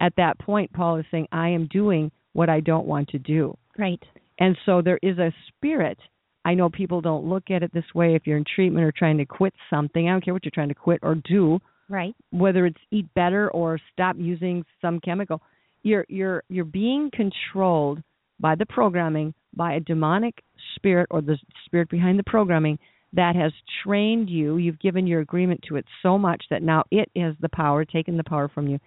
At 0.00 0.16
that 0.16 0.38
point, 0.38 0.72
Paul 0.72 0.96
is 0.96 1.04
saying, 1.10 1.28
I 1.32 1.50
am 1.50 1.66
doing 1.66 2.10
what 2.32 2.48
I 2.48 2.60
don't 2.60 2.86
want 2.86 3.08
to 3.10 3.18
do. 3.18 3.56
Right. 3.78 4.02
And 4.40 4.56
so 4.64 4.80
there 4.80 4.98
is 5.02 5.18
a 5.18 5.32
spirit. 5.48 5.98
I 6.46 6.54
know 6.54 6.70
people 6.70 7.02
don't 7.02 7.26
look 7.26 7.50
at 7.50 7.62
it 7.62 7.74
this 7.74 7.94
way 7.94 8.14
if 8.14 8.26
you're 8.26 8.38
in 8.38 8.44
treatment 8.54 8.86
or 8.86 8.92
trying 8.92 9.18
to 9.18 9.26
quit 9.26 9.52
something. 9.68 10.08
I 10.08 10.12
don't 10.12 10.24
care 10.24 10.34
what 10.34 10.44
you're 10.44 10.50
trying 10.54 10.68
to 10.68 10.74
quit 10.74 11.00
or 11.02 11.14
do, 11.16 11.60
Right. 11.90 12.14
whether 12.30 12.64
it's 12.64 12.80
eat 12.90 13.12
better 13.14 13.50
or 13.50 13.78
stop 13.92 14.16
using 14.18 14.64
some 14.80 14.98
chemical. 15.00 15.42
You're 15.84 16.04
you're 16.08 16.42
you're 16.48 16.64
being 16.64 17.10
controlled 17.12 18.02
by 18.40 18.56
the 18.56 18.66
programming 18.66 19.34
by 19.54 19.74
a 19.74 19.80
demonic 19.80 20.42
spirit 20.74 21.06
or 21.10 21.20
the 21.20 21.38
spirit 21.64 21.88
behind 21.88 22.18
the 22.18 22.24
programming 22.24 22.78
that 23.12 23.36
has 23.36 23.52
trained 23.84 24.28
you. 24.28 24.56
You've 24.56 24.80
given 24.80 25.06
your 25.06 25.20
agreement 25.20 25.60
to 25.68 25.76
it 25.76 25.84
so 26.02 26.18
much 26.18 26.44
that 26.50 26.62
now 26.62 26.82
it 26.90 27.08
has 27.16 27.34
the 27.40 27.48
power, 27.48 27.84
taken 27.84 28.16
the 28.16 28.24
power 28.24 28.48
from 28.48 28.66
you. 28.66 28.80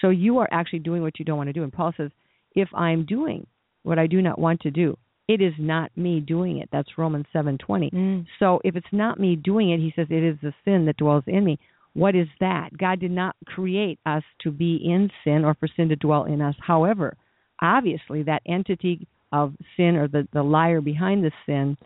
So 0.00 0.10
you 0.10 0.38
are 0.38 0.48
actually 0.52 0.78
doing 0.78 1.02
what 1.02 1.18
you 1.18 1.24
don't 1.24 1.36
want 1.36 1.48
to 1.48 1.52
do. 1.52 1.64
And 1.64 1.72
Paul 1.72 1.92
says, 1.96 2.10
if 2.54 2.68
I'm 2.74 3.04
doing 3.04 3.46
what 3.82 3.98
I 3.98 4.06
do 4.06 4.22
not 4.22 4.38
want 4.38 4.60
to 4.60 4.70
do, 4.70 4.96
it 5.28 5.40
is 5.40 5.54
not 5.58 5.90
me 5.96 6.20
doing 6.20 6.58
it. 6.58 6.68
That's 6.72 6.98
Romans 6.98 7.26
7:20. 7.34 7.92
Mm. 7.92 8.26
So 8.38 8.60
if 8.64 8.76
it's 8.76 8.92
not 8.92 9.18
me 9.18 9.36
doing 9.36 9.70
it, 9.70 9.80
he 9.80 9.92
says 9.94 10.06
it 10.10 10.22
is 10.22 10.36
the 10.42 10.52
sin 10.64 10.84
that 10.86 10.96
dwells 10.96 11.24
in 11.26 11.44
me. 11.44 11.58
What 11.94 12.14
is 12.14 12.28
that? 12.40 12.76
God 12.76 13.00
did 13.00 13.10
not 13.10 13.36
create 13.44 13.98
us 14.06 14.22
to 14.42 14.50
be 14.50 14.76
in 14.76 15.10
sin 15.24 15.44
or 15.44 15.54
for 15.54 15.68
sin 15.76 15.88
to 15.90 15.96
dwell 15.96 16.24
in 16.24 16.40
us. 16.40 16.54
However, 16.60 17.16
obviously 17.60 18.22
that 18.24 18.42
entity 18.46 19.06
of 19.30 19.54
sin 19.76 19.96
or 19.96 20.08
the, 20.08 20.26
the 20.32 20.42
liar 20.42 20.80
behind 20.80 21.24
the 21.24 21.32
sin 21.46 21.76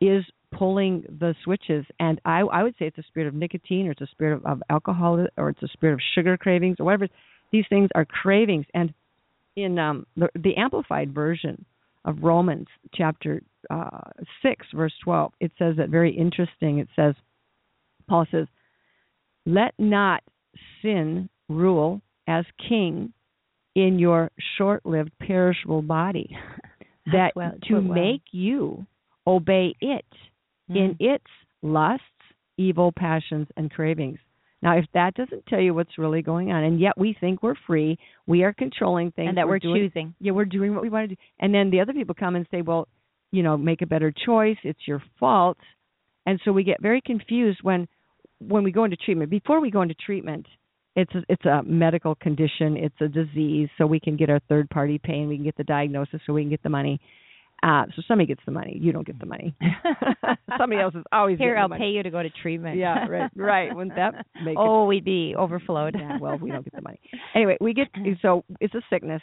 is 0.00 0.24
pulling 0.52 1.04
the 1.20 1.34
switches 1.42 1.84
and 1.98 2.20
I, 2.24 2.40
I 2.40 2.62
would 2.62 2.74
say 2.78 2.86
it's 2.86 2.98
a 2.98 3.02
spirit 3.08 3.28
of 3.28 3.34
nicotine 3.34 3.88
or 3.88 3.90
it's 3.90 4.00
a 4.00 4.06
spirit 4.06 4.36
of, 4.36 4.46
of 4.46 4.62
alcohol 4.70 5.26
or 5.36 5.48
it's 5.48 5.62
a 5.62 5.68
spirit 5.68 5.94
of 5.94 6.00
sugar 6.14 6.36
cravings 6.36 6.76
or 6.78 6.84
whatever. 6.84 7.08
These 7.50 7.64
things 7.68 7.90
are 7.94 8.04
cravings 8.04 8.66
and 8.74 8.92
in 9.56 9.78
um, 9.78 10.06
the, 10.16 10.28
the 10.34 10.56
amplified 10.56 11.14
version 11.14 11.64
of 12.04 12.22
Romans 12.22 12.68
chapter 12.94 13.42
uh, 13.70 14.00
6 14.42 14.66
verse 14.74 14.92
12 15.02 15.32
it 15.40 15.52
says 15.58 15.74
that 15.76 15.88
very 15.88 16.16
interesting 16.16 16.78
it 16.78 16.88
says 16.94 17.14
Paul 18.08 18.26
says 18.30 18.46
let 19.46 19.72
not 19.78 20.22
sin 20.82 21.28
rule 21.48 22.00
as 22.28 22.44
king 22.68 23.12
in 23.74 23.98
your 23.98 24.30
short-lived 24.58 25.12
perishable 25.20 25.82
body 25.82 26.36
that 27.12 27.32
well- 27.36 27.54
to 27.64 27.74
well. 27.74 27.82
make 27.82 28.22
you 28.32 28.86
obey 29.26 29.74
it 29.80 30.04
in 30.68 30.94
Mm. 30.94 30.96
its 30.98 31.24
lusts, 31.62 32.02
evil 32.58 32.90
passions, 32.92 33.46
and 33.56 33.70
cravings. 33.70 34.18
Now, 34.62 34.76
if 34.78 34.86
that 34.94 35.14
doesn't 35.14 35.46
tell 35.46 35.60
you 35.60 35.74
what's 35.74 35.98
really 35.98 36.22
going 36.22 36.50
on, 36.50 36.64
and 36.64 36.80
yet 36.80 36.96
we 36.98 37.12
think 37.20 37.42
we're 37.42 37.54
free, 37.66 37.98
we 38.26 38.42
are 38.42 38.52
controlling 38.52 39.12
things, 39.12 39.28
and 39.28 39.36
that 39.38 39.46
we're, 39.46 39.58
doing, 39.60 39.88
choosing. 39.88 40.14
yeah, 40.18 40.32
we're 40.32 40.44
doing 40.46 40.74
what 40.74 40.82
we 40.82 40.88
want 40.88 41.08
to 41.08 41.14
do. 41.14 41.20
And 41.38 41.54
then 41.54 41.70
the 41.70 41.80
other 41.80 41.92
people 41.92 42.14
come 42.18 42.34
and 42.34 42.46
say, 42.50 42.62
well, 42.62 42.88
you 43.30 43.42
know, 43.42 43.56
make 43.56 43.82
a 43.82 43.86
better 43.86 44.10
choice. 44.10 44.56
It's 44.64 44.86
your 44.88 45.02
fault. 45.20 45.58
And 46.24 46.40
so 46.44 46.50
we 46.52 46.64
get 46.64 46.80
very 46.82 47.00
confused 47.00 47.60
when 47.62 47.86
when 48.38 48.64
we 48.64 48.72
go 48.72 48.84
into 48.84 48.96
treatment. 48.96 49.30
Before 49.30 49.60
we 49.60 49.70
go 49.70 49.82
into 49.82 49.94
treatment, 49.94 50.46
it's 50.94 51.14
a, 51.14 51.22
it's 51.28 51.44
a 51.44 51.62
medical 51.62 52.14
condition, 52.14 52.76
it's 52.76 52.94
a 53.00 53.08
disease, 53.08 53.68
so 53.76 53.86
we 53.86 54.00
can 54.00 54.16
get 54.16 54.30
our 54.30 54.40
third 54.48 54.68
party 54.70 54.98
pay 54.98 55.14
and 55.14 55.28
we 55.28 55.36
can 55.36 55.44
get 55.44 55.56
the 55.56 55.64
diagnosis 55.64 56.20
so 56.26 56.32
we 56.32 56.42
can 56.42 56.50
get 56.50 56.62
the 56.62 56.70
money. 56.70 57.00
Uh, 57.62 57.84
so 57.94 58.02
somebody 58.06 58.26
gets 58.26 58.42
the 58.44 58.52
money. 58.52 58.76
You 58.78 58.92
don't 58.92 59.06
get 59.06 59.18
the 59.18 59.26
money. 59.26 59.54
somebody 60.58 60.80
else 60.80 60.94
is 60.94 61.04
always 61.10 61.38
Here, 61.38 61.56
I'll 61.56 61.70
pay 61.70 61.88
you 61.88 62.02
to 62.02 62.10
go 62.10 62.22
to 62.22 62.28
treatment. 62.30 62.76
Yeah, 62.76 63.06
right, 63.06 63.30
right. 63.36 63.74
Wouldn't 63.74 63.96
that 63.96 64.26
make 64.44 64.52
it 64.52 64.58
oh, 64.58 64.84
we'd 64.84 65.04
be 65.04 65.34
overflowed. 65.36 65.96
yeah, 65.98 66.18
well, 66.20 66.36
we 66.38 66.50
don't 66.50 66.64
get 66.64 66.74
the 66.74 66.82
money. 66.82 67.00
Anyway, 67.34 67.56
we 67.60 67.72
get 67.72 67.88
so 68.20 68.44
it's 68.60 68.74
a 68.74 68.82
sickness. 68.90 69.22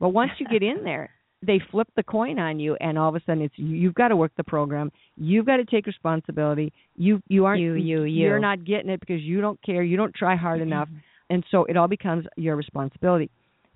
But 0.00 0.10
once 0.10 0.32
you 0.38 0.46
get 0.48 0.62
in 0.62 0.82
there, 0.82 1.10
they 1.42 1.60
flip 1.70 1.88
the 1.96 2.02
coin 2.02 2.38
on 2.38 2.58
you, 2.58 2.76
and 2.80 2.98
all 2.98 3.08
of 3.08 3.14
a 3.14 3.20
sudden 3.26 3.42
it's 3.42 3.54
you've 3.56 3.94
got 3.94 4.08
to 4.08 4.16
work 4.16 4.32
the 4.36 4.44
program. 4.44 4.90
You've 5.16 5.46
got 5.46 5.58
to 5.58 5.64
take 5.64 5.86
responsibility. 5.86 6.72
You 6.96 7.22
you 7.28 7.44
aren't 7.44 7.60
You, 7.60 7.74
you, 7.74 8.02
you. 8.04 8.22
You're 8.22 8.38
not 8.38 8.64
getting 8.64 8.90
it 8.90 9.00
because 9.00 9.22
you 9.22 9.40
don't 9.40 9.60
care. 9.62 9.82
You 9.82 9.96
don't 9.96 10.14
try 10.14 10.36
hard 10.36 10.60
enough, 10.60 10.88
and 11.30 11.44
so 11.50 11.64
it 11.64 11.76
all 11.76 11.88
becomes 11.88 12.26
your 12.36 12.56
responsibility. 12.56 13.30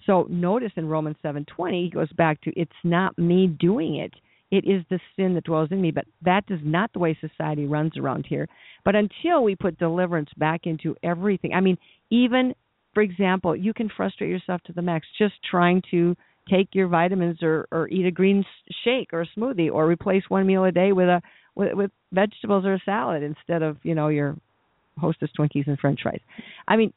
So 0.07 0.27
notice 0.31 0.73
in 0.77 0.89
Romans 0.89 1.17
seven 1.23 1.45
twenty, 1.45 1.85
he 1.85 1.91
goes 1.91 2.13
back 2.13 2.41
to 2.43 2.53
it's 2.59 2.71
not 2.85 3.19
me 3.19 3.47
doing 3.47 3.97
it. 3.97 4.15
It 4.51 4.65
is 4.65 4.83
the 4.89 4.99
sin 5.15 5.35
that 5.35 5.45
dwells 5.45 5.69
in 5.71 5.83
me. 5.83 5.91
But 5.91 6.07
that 6.25 6.45
is 6.49 6.61
not 6.63 6.91
the 6.95 7.01
way 7.01 7.19
society 7.21 7.67
runs 7.67 7.99
around 7.99 8.25
here. 8.27 8.49
But 8.85 8.95
until 8.95 9.43
we 9.45 9.55
put 9.55 9.79
deliverance 9.79 10.31
back 10.39 10.63
into 10.65 10.97
everything, 11.03 11.53
I 11.53 11.61
mean, 11.61 11.77
even 12.11 12.55
for 12.95 13.03
example, 13.03 13.55
you 13.55 13.75
can 13.75 13.91
frustrate 13.95 14.31
yourself 14.31 14.63
to 14.63 14.73
the 14.73 14.83
max 14.83 15.07
just 15.19 15.35
trying 15.49 15.83
to 15.91 16.17
take 16.51 16.69
your 16.73 16.89
vitamins 16.89 17.43
or 17.43 17.67
or 17.71 17.89
eat 17.89 18.07
a 18.07 18.11
green 18.11 18.45
shake 18.85 19.13
or 19.13 19.23
a 19.23 19.27
smoothie 19.37 19.71
or 19.73 19.87
replace 19.87 20.23
one 20.29 20.47
meal 20.47 20.65
a 20.65 20.73
day 20.73 20.93
with 20.93 21.09
a 21.09 21.21
with, 21.55 21.75
with 21.75 21.91
vegetables 22.13 22.65
or 22.65 22.75
a 22.75 22.81
salad 22.85 23.23
instead 23.23 23.63
of 23.63 23.77
you 23.83 23.95
know 23.95 24.09
your 24.09 24.37
hostess 24.99 25.31
twinkies 25.39 25.67
and 25.67 25.79
french 25.79 26.01
fries 26.03 26.21
i 26.67 26.77
mean 26.77 26.93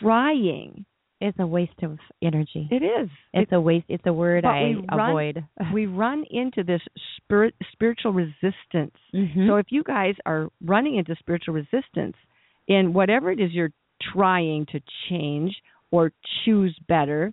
trying 0.00 0.84
It's 1.20 1.38
a 1.38 1.46
waste 1.46 1.80
of 1.82 1.98
energy. 2.22 2.68
it 2.70 2.82
is 2.82 3.08
It's 3.32 3.52
a 3.52 3.60
waste. 3.60 3.86
It's 3.88 4.04
a 4.06 4.12
word 4.12 4.44
I 4.44 4.74
run- 4.94 5.10
avoid. 5.10 5.44
we 5.72 5.86
run 5.86 6.24
into 6.30 6.62
this 6.64 6.80
spirit 7.16 7.54
spiritual 7.72 8.12
resistance 8.12 8.96
Mhm. 9.14 9.46
So 9.46 9.56
if 9.56 9.66
you 9.70 9.82
guys 9.82 10.14
are 10.26 10.48
running 10.64 10.96
into 10.96 11.14
spiritual 11.16 11.54
resistance 11.54 12.16
in 12.68 12.92
whatever 12.92 13.30
it 13.30 13.40
is 13.40 13.52
you're 13.52 13.72
trying 14.12 14.66
to 14.66 14.80
change 15.08 15.54
or 15.90 16.10
choose 16.44 16.76
better, 16.88 17.32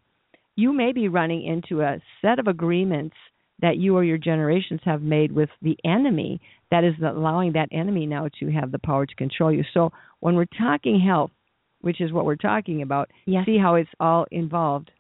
you 0.60 0.74
may 0.74 0.92
be 0.92 1.08
running 1.08 1.42
into 1.46 1.82
a 1.82 2.00
set 2.22 2.38
of 2.40 2.48
agreements 2.48 3.16
that 3.62 3.78
you 3.78 3.96
or 3.98 4.04
your 4.04 4.18
generations 4.18 4.82
have 4.84 5.02
made 5.02 5.32
with 5.32 5.50
the 5.62 5.78
enemy 5.84 6.40
that 6.72 6.84
is 6.84 6.94
allowing 7.02 7.52
that 7.54 7.68
enemy 7.72 8.06
now 8.06 8.28
to 8.40 8.50
have 8.52 8.72
the 8.72 8.80
power 8.80 9.06
to 9.06 9.16
control 9.16 9.52
you. 9.52 9.64
So 9.74 9.92
when 10.22 10.36
we're 10.36 10.46
talking 10.68 11.00
health, 11.00 11.32
which 11.82 12.00
is 12.02 12.12
what 12.12 12.26
we're 12.26 12.36
talking 12.52 12.82
about, 12.82 13.10
Yes. 13.26 13.46
see 13.46 13.58
how 13.58 13.76
it's 13.76 13.90
all 14.00 14.26
involved. 14.32 14.92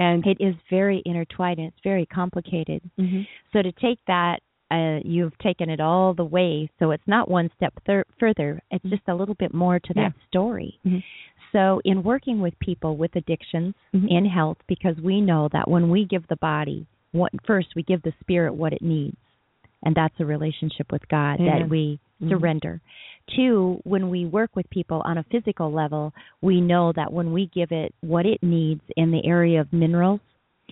And 0.00 0.24
it 0.26 0.36
is 0.40 0.54
very 0.70 1.02
intertwined 1.04 1.58
and 1.58 1.68
it's 1.68 1.82
very 1.82 2.06
complicated. 2.06 2.80
Mhm. 2.98 3.26
So 3.52 3.62
to 3.62 3.72
take 3.72 3.98
that, 4.06 4.40
uh, 4.70 5.00
you've 5.04 5.36
taken 5.38 5.68
it 5.70 5.80
all 5.80 6.14
the 6.14 6.24
way. 6.24 6.68
So 6.78 6.90
it's 6.92 7.06
not 7.08 7.28
one 7.28 7.50
step 7.56 7.74
thir- 7.86 8.04
further. 8.20 8.60
It's 8.70 8.84
Mhm. 8.84 8.90
just 8.90 9.08
a 9.08 9.14
little 9.14 9.34
bit 9.34 9.52
more 9.54 9.80
to 9.80 9.92
Yeah. 9.96 10.02
that 10.02 10.14
story. 10.28 10.78
Mhm. 10.86 11.02
So 11.52 11.80
in 11.84 12.02
working 12.02 12.40
with 12.40 12.58
people 12.58 12.96
with 12.96 13.14
addictions 13.16 13.74
Mhm. 13.94 14.08
in 14.08 14.24
health, 14.26 14.58
because 14.66 15.00
we 15.00 15.20
know 15.20 15.48
that 15.48 15.68
when 15.68 15.88
we 15.90 16.04
give 16.04 16.26
the 16.26 16.36
body, 16.36 16.86
what 17.12 17.32
first 17.44 17.74
we 17.74 17.82
give 17.82 18.02
the 18.02 18.12
spirit 18.20 18.54
what 18.54 18.72
it 18.72 18.82
needs, 18.82 19.16
and 19.82 19.94
that's 19.94 20.18
a 20.20 20.26
relationship 20.26 20.92
with 20.92 21.06
God 21.08 21.40
Amen. 21.40 21.60
that 21.60 21.68
we 21.68 21.98
Mhm. 22.20 22.28
surrender. 22.28 22.80
Two, 23.28 23.80
when 23.84 24.10
we 24.10 24.26
work 24.26 24.56
with 24.56 24.68
people 24.70 25.02
on 25.04 25.18
a 25.18 25.22
physical 25.24 25.70
level, 25.70 26.12
we 26.42 26.60
know 26.60 26.92
that 26.92 27.12
when 27.12 27.32
we 27.32 27.46
give 27.46 27.72
it 27.72 27.94
what 28.00 28.26
it 28.26 28.42
needs 28.42 28.82
in 28.96 29.10
the 29.10 29.24
area 29.24 29.60
of 29.60 29.72
minerals, 29.72 30.20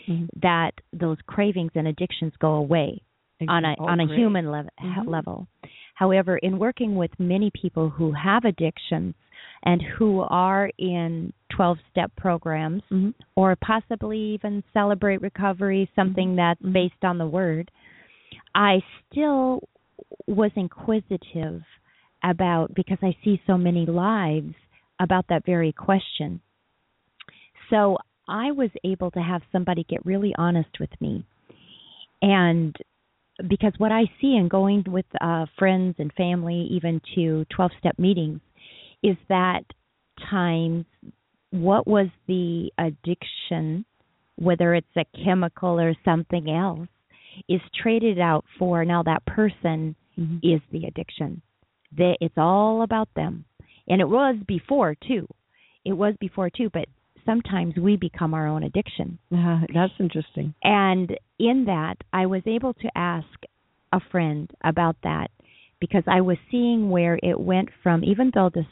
Mhm. 0.06 0.28
that 0.36 0.74
those 0.92 1.20
cravings 1.22 1.72
and 1.74 1.86
addictions 1.88 2.36
go 2.36 2.54
away 2.54 3.00
on 3.48 3.64
a 3.64 3.76
Oh, 3.78 3.86
on 3.86 4.00
a 4.00 4.06
great. 4.06 4.18
human 4.18 4.46
Mhm. 4.46 5.06
level. 5.06 5.46
However, 5.94 6.36
in 6.38 6.58
working 6.58 6.96
with 6.96 7.18
many 7.18 7.50
people 7.50 7.88
who 7.90 8.12
have 8.12 8.44
addictions 8.44 9.14
and 9.64 9.82
who 9.82 10.20
are 10.20 10.70
in 10.78 11.32
12-step 11.50 12.12
programs 12.16 12.82
Mhm. 12.90 13.14
or 13.34 13.56
possibly 13.56 14.18
even 14.18 14.62
celebrate 14.72 15.20
recovery, 15.20 15.90
something 15.94 16.32
Mhm. 16.32 16.36
that's 16.36 16.62
Mhm. 16.62 16.72
based 16.72 17.04
on 17.04 17.18
the 17.18 17.26
word, 17.26 17.70
I 18.54 18.82
still 19.10 19.62
was 20.26 20.52
inquisitive 20.56 21.64
about 22.22 22.74
because 22.74 22.98
I 23.02 23.16
see 23.22 23.40
so 23.46 23.56
many 23.56 23.86
lives 23.86 24.54
about 24.98 25.26
that 25.28 25.44
very 25.44 25.72
question. 25.72 26.40
So 27.70 27.98
I 28.28 28.50
was 28.52 28.70
able 28.84 29.10
to 29.12 29.22
have 29.22 29.42
somebody 29.52 29.84
get 29.84 30.04
really 30.04 30.34
honest 30.36 30.80
with 30.80 31.00
me 31.00 31.24
and 32.22 32.76
because 33.48 33.72
what 33.78 33.92
I 33.92 34.04
see 34.20 34.36
in 34.36 34.48
going 34.48 34.84
with 34.88 35.04
uh, 35.20 35.46
friends 35.58 35.96
and 35.98 36.12
family, 36.14 36.66
even 36.70 37.00
to 37.14 37.44
12 37.50 37.70
step 37.78 37.98
meetings, 37.98 38.40
is 39.02 39.16
that 39.28 39.62
times 40.30 40.84
what 41.50 41.86
was 41.86 42.08
the 42.26 42.70
addiction, 42.78 43.84
whether 44.36 44.74
it's 44.74 44.96
a 44.96 45.04
chemical 45.24 45.78
or 45.80 45.94
something 46.04 46.50
else, 46.50 46.88
is 47.48 47.60
traded 47.82 48.18
out 48.18 48.44
for 48.58 48.84
now 48.84 49.02
that 49.02 49.24
person 49.26 49.94
Mhm. 50.18 50.40
is 50.42 50.60
the 50.70 50.86
addiction. 50.86 51.42
They, 51.92 52.16
it's 52.20 52.38
all 52.38 52.82
about 52.82 53.12
them. 53.14 53.44
And 53.88 54.00
it 54.00 54.08
was 54.08 54.36
before 54.46 54.94
too. 54.94 55.28
It 55.84 55.92
was 55.92 56.16
before 56.18 56.50
too, 56.50 56.70
but 56.70 56.88
sometimes 57.24 57.76
we 57.76 57.96
become 57.96 58.34
our 58.34 58.46
own 58.46 58.62
addiction. 58.62 59.18
Yeah, 59.30 59.64
that's 59.72 59.92
interesting. 60.00 60.54
And 60.64 61.16
in 61.38 61.66
that, 61.66 61.98
I 62.12 62.26
was 62.26 62.42
able 62.46 62.74
to 62.74 62.98
ask 62.98 63.28
a 63.92 64.00
friend 64.00 64.50
about 64.64 64.96
that 65.02 65.30
because 65.78 66.04
I 66.06 66.22
was 66.22 66.38
seeing 66.50 66.90
where 66.90 67.18
it 67.22 67.38
went 67.38 67.68
from 67.82 68.02
even 68.02 68.30
though 68.34 68.48
the 68.48 68.66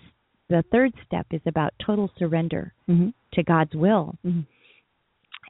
the 0.54 0.62
third 0.70 0.92
step 1.06 1.26
is 1.32 1.40
about 1.46 1.72
total 1.84 2.08
surrender 2.18 2.72
hmm 2.86 3.08
to 3.32 3.42
God's 3.42 3.74
will. 3.74 4.16
Mhm. 4.24 4.46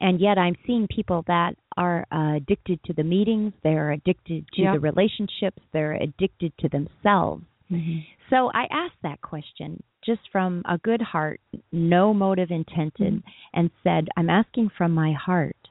And 0.01 0.19
yet 0.19 0.39
I'm 0.39 0.57
seeing 0.67 0.87
people 0.89 1.23
that 1.27 1.53
are 1.77 2.07
uh, 2.11 2.37
addicted 2.37 2.83
to 2.85 2.93
the 2.95 3.05
meetings, 3.05 3.53
they're 3.63 3.93
addicted 3.93 4.49
to 4.55 4.63
Yeah. 4.63 4.73
the 4.73 4.81
relationships, 4.81 5.63
they're 5.73 5.99
addicted 6.09 6.53
to 6.61 6.69
themselves. 6.71 7.45
hmm 7.69 7.99
So 8.31 8.51
I 8.55 8.65
asked 8.71 9.01
that 9.03 9.21
question 9.21 9.83
just 10.09 10.23
from 10.33 10.63
a 10.65 10.79
good 10.79 11.03
heart, 11.03 11.41
no 11.73 12.15
motive 12.15 12.51
intended, 12.51 13.23
and 13.53 13.71
said, 13.83 14.09
I'm 14.17 14.31
asking 14.31 14.71
from 14.79 14.91
my 14.93 15.13
heart, 15.13 15.63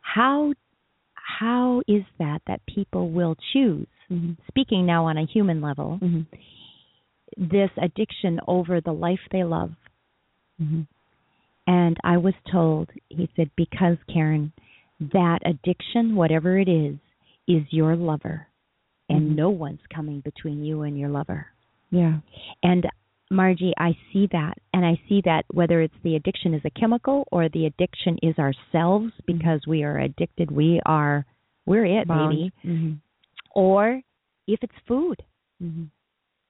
how 0.00 0.52
how 1.40 1.82
is 1.88 2.04
that 2.18 2.40
that 2.46 2.60
people 2.66 3.10
will 3.10 3.34
choose, 3.52 3.88
hmm 4.08 4.32
speaking 4.50 4.86
now 4.86 5.06
on 5.06 5.16
a 5.18 5.26
human 5.34 5.60
level, 5.68 5.98
hmm 5.98 6.22
this 7.36 7.70
addiction 7.80 8.40
over 8.46 8.80
the 8.80 8.92
life 8.92 9.20
they 9.30 9.44
love? 9.44 9.72
hmm 10.58 10.82
And 11.66 11.96
I 12.02 12.16
was 12.16 12.34
told, 12.50 12.90
he 13.08 13.28
said, 13.36 13.50
because 13.56 13.96
Karen, 14.12 14.52
that 15.00 15.40
addiction, 15.44 16.16
whatever 16.16 16.58
it 16.58 16.68
is, 16.68 16.96
is 17.46 17.62
your 17.70 17.96
lover. 17.96 18.48
And 19.08 19.32
Mhm. 19.32 19.36
no 19.36 19.50
one's 19.50 19.86
coming 19.94 20.20
between 20.20 20.64
you 20.64 20.82
and 20.82 20.98
your 20.98 21.08
lover. 21.10 21.46
Yeah. 21.90 22.20
And 22.62 22.88
Margie, 23.30 23.74
I 23.78 23.96
see 24.12 24.26
that. 24.28 24.58
And 24.74 24.84
I 24.84 25.00
see 25.08 25.20
that 25.22 25.44
whether 25.52 25.80
it's 25.80 25.98
the 26.02 26.16
addiction 26.16 26.54
is 26.54 26.64
a 26.64 26.70
chemical 26.70 27.26
or 27.32 27.48
the 27.48 27.66
addiction 27.66 28.18
is 28.22 28.38
ourselves 28.38 29.12
because 29.26 29.66
we 29.66 29.82
are 29.84 29.98
addicted, 29.98 30.50
we 30.50 30.80
are, 30.86 31.24
we're 31.66 31.84
it, 31.84 32.08
baby. 32.08 32.52
hmm 32.62 32.92
Or 33.54 34.00
if 34.46 34.62
it's 34.62 34.78
food, 34.86 35.22
hmm 35.60 35.84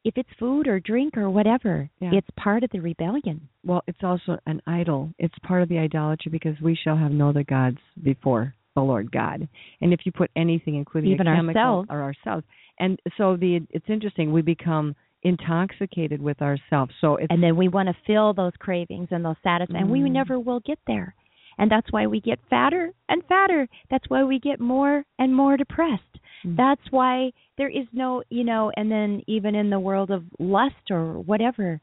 if 0.05 0.17
it's 0.17 0.29
food 0.39 0.67
or 0.67 0.81
drink 0.81 1.17
or 1.17 1.31
whatever, 1.31 1.89
Yeah. 2.01 2.11
it's 2.15 2.29
part 2.37 2.65
of 2.65 2.71
the 2.71 2.81
rebellion. 2.81 3.49
Well, 3.65 3.83
it's 3.87 4.03
also 4.03 4.39
an 4.47 4.61
idol. 4.67 5.13
It's 5.19 5.39
part 5.41 5.63
of 5.63 5.69
the 5.69 5.79
idolatry 5.79 6.31
because 6.31 6.61
we 6.61 6.75
shall 6.75 6.97
have 6.97 7.13
no 7.13 7.29
other 7.29 7.45
gods 7.45 7.79
before 8.03 8.55
the 8.75 8.83
Lord 8.83 9.13
God. 9.13 9.47
And 9.81 9.93
if 9.93 10.05
you 10.07 10.13
put 10.13 10.31
anything, 10.35 10.75
including 10.77 11.11
Even 11.13 11.29
ourselves. 11.29 11.89
or 11.91 12.01
ourselves, 12.03 12.45
and 12.81 12.99
so 13.17 13.37
the 13.37 13.61
it's 13.71 13.89
interesting. 13.89 14.33
We 14.33 14.43
become 14.43 14.97
intoxicated 15.25 16.21
with 16.21 16.41
ourselves. 16.43 16.93
So 17.01 17.17
it's 17.17 17.29
and 17.31 17.43
then 17.43 17.57
we 17.57 17.69
want 17.69 17.89
to 17.89 17.95
fill 18.07 18.33
those 18.33 18.53
cravings 18.59 19.09
and 19.11 19.25
those 19.25 19.37
satisfied, 19.43 19.81
and 19.81 19.91
we 19.91 20.01
Mm. 20.01 20.11
never 20.13 20.39
will 20.41 20.61
get 20.61 20.79
there. 20.87 21.15
And 21.59 21.71
that's 21.71 21.93
why 21.93 22.07
we 22.07 22.21
get 22.21 22.41
fatter 22.49 22.93
and 23.09 23.23
fatter. 23.27 23.69
That's 23.91 24.09
why 24.09 24.25
we 24.25 24.39
get 24.39 24.59
more 24.59 25.05
and 25.19 25.35
more 25.37 25.57
depressed. 25.57 26.19
Mm. 26.45 26.57
That's 26.57 26.91
why 26.91 27.33
there 27.59 27.69
is 27.69 27.87
no, 27.93 28.23
you 28.31 28.45
know, 28.45 28.73
and 28.77 28.91
then 28.91 29.23
even 29.27 29.55
in 29.55 29.71
the 29.71 29.79
world 29.81 30.11
of 30.11 30.25
lust 30.39 30.91
or 30.91 31.19
whatever, 31.21 31.81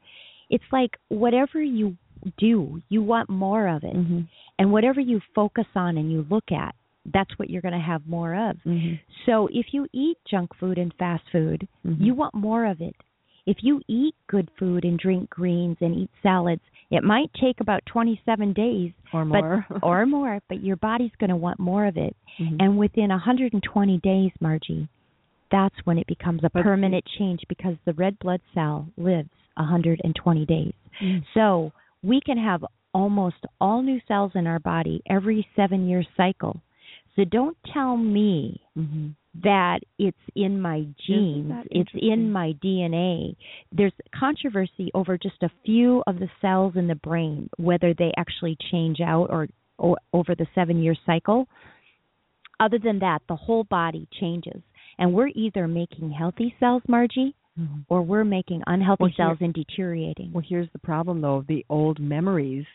it's 0.49 0.63
like 0.71 0.97
whatever 1.09 1.61
you 1.61 1.95
do, 2.37 2.81
you 2.89 3.01
want 3.01 3.29
more 3.29 3.67
of 3.67 3.83
it. 3.83 3.95
Mhm. 3.95 4.27
And 4.57 4.71
whatever 4.71 4.99
you 4.99 5.21
focus 5.33 5.67
on 5.75 5.97
and 5.97 6.11
you 6.11 6.25
look 6.29 6.51
at, 6.51 6.75
that's 7.05 7.37
what 7.39 7.49
you're 7.49 7.61
going 7.61 7.73
to 7.73 7.79
have 7.79 8.05
more 8.07 8.33
of. 8.35 8.57
Mhm. 8.65 8.99
So 9.25 9.47
if 9.53 9.73
you 9.73 9.87
eat 9.93 10.17
junk 10.29 10.53
food 10.55 10.77
and 10.77 10.93
fast 10.95 11.23
food, 11.31 11.67
Mhm. 11.85 12.01
you 12.01 12.13
want 12.13 12.33
more 12.33 12.65
of 12.65 12.81
it. 12.81 12.95
If 13.45 13.63
you 13.63 13.81
eat 13.87 14.15
good 14.27 14.49
food 14.59 14.83
and 14.83 14.99
drink 14.99 15.29
greens 15.29 15.77
and 15.81 15.95
eat 15.95 16.09
salads, 16.21 16.61
it 16.91 17.03
might 17.03 17.33
take 17.33 17.61
about 17.61 17.85
27 17.85 18.51
days 18.53 18.91
or 19.13 19.23
more, 19.23 19.65
but, 19.69 19.83
or 19.83 20.05
more, 20.05 20.41
but 20.49 20.61
your 20.61 20.75
body's 20.75 21.15
going 21.19 21.29
to 21.29 21.35
want 21.35 21.59
more 21.59 21.85
of 21.85 21.97
it. 21.97 22.15
Mhm. 22.37 22.57
And 22.59 22.77
within 22.77 23.11
120 23.11 23.97
days, 23.99 24.31
Margie, 24.41 24.87
that's 25.51 25.75
when 25.83 25.97
it 25.97 26.07
becomes 26.07 26.41
a 26.43 26.49
permanent 26.49 27.03
change 27.17 27.41
because 27.49 27.75
the 27.85 27.93
red 27.93 28.17
blood 28.19 28.41
cell 28.53 28.87
lives 28.97 29.29
120 29.55 30.45
days. 30.45 30.73
Mm. 31.01 31.23
So 31.33 31.71
we 32.03 32.21
can 32.25 32.37
have 32.37 32.63
almost 32.93 33.37
all 33.59 33.81
new 33.81 33.99
cells 34.07 34.31
in 34.35 34.47
our 34.47 34.59
body 34.59 35.01
every 35.09 35.47
seven 35.55 35.87
year 35.87 36.03
cycle. 36.17 36.61
So 37.15 37.25
don't 37.25 37.57
tell 37.73 37.97
me 37.97 38.61
Mhm. 38.77 39.15
that 39.43 39.81
it's 39.97 40.17
in 40.35 40.59
my 40.61 40.85
genes, 41.05 41.65
it's 41.69 41.91
in 41.93 42.31
my 42.31 42.53
DNA. 42.53 43.35
There's 43.71 43.93
controversy 44.11 44.89
over 44.93 45.17
just 45.17 45.43
a 45.43 45.49
few 45.65 46.03
of 46.07 46.19
the 46.19 46.29
cells 46.41 46.75
in 46.75 46.87
the 46.87 46.95
brain, 46.95 47.49
whether 47.57 47.93
they 47.93 48.13
actually 48.17 48.55
change 48.71 49.01
out 49.01 49.29
or, 49.29 49.47
or 49.77 49.97
over 50.13 50.33
the 50.33 50.47
seven 50.55 50.81
year 50.81 50.95
cycle. 51.05 51.47
Other 52.59 52.79
than 52.79 52.99
that, 52.99 53.21
the 53.27 53.35
whole 53.35 53.63
body 53.65 54.07
changes. 54.11 54.61
And 54.99 55.13
we're 55.13 55.31
either 55.33 55.67
making 55.67 56.11
healthy 56.11 56.53
cells, 56.59 56.83
Margie, 56.87 57.33
Mhm. 57.59 57.85
or 57.89 58.01
we're 58.03 58.23
making 58.25 58.61
unhealthy 58.67 59.03
Well, 59.03 59.09
here- 59.09 59.25
cells 59.25 59.37
and 59.41 59.53
deteriorating. 59.53 60.31
Well, 60.31 60.43
here's 60.47 60.69
the 60.71 60.79
problem, 60.79 61.21
though. 61.21 61.41
The 61.47 61.65
old 61.69 61.99
memories 61.99 62.65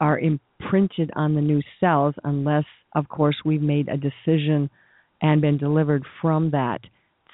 are 0.00 0.18
imprinted 0.18 1.12
on 1.14 1.34
the 1.34 1.40
new 1.40 1.62
cells 1.78 2.14
unless, 2.24 2.64
of 2.94 3.08
course, 3.08 3.36
we've 3.44 3.62
made 3.62 3.88
a 3.88 3.96
decision 3.96 4.68
and 5.22 5.40
been 5.40 5.58
delivered 5.58 6.04
from 6.20 6.50
that. 6.50 6.80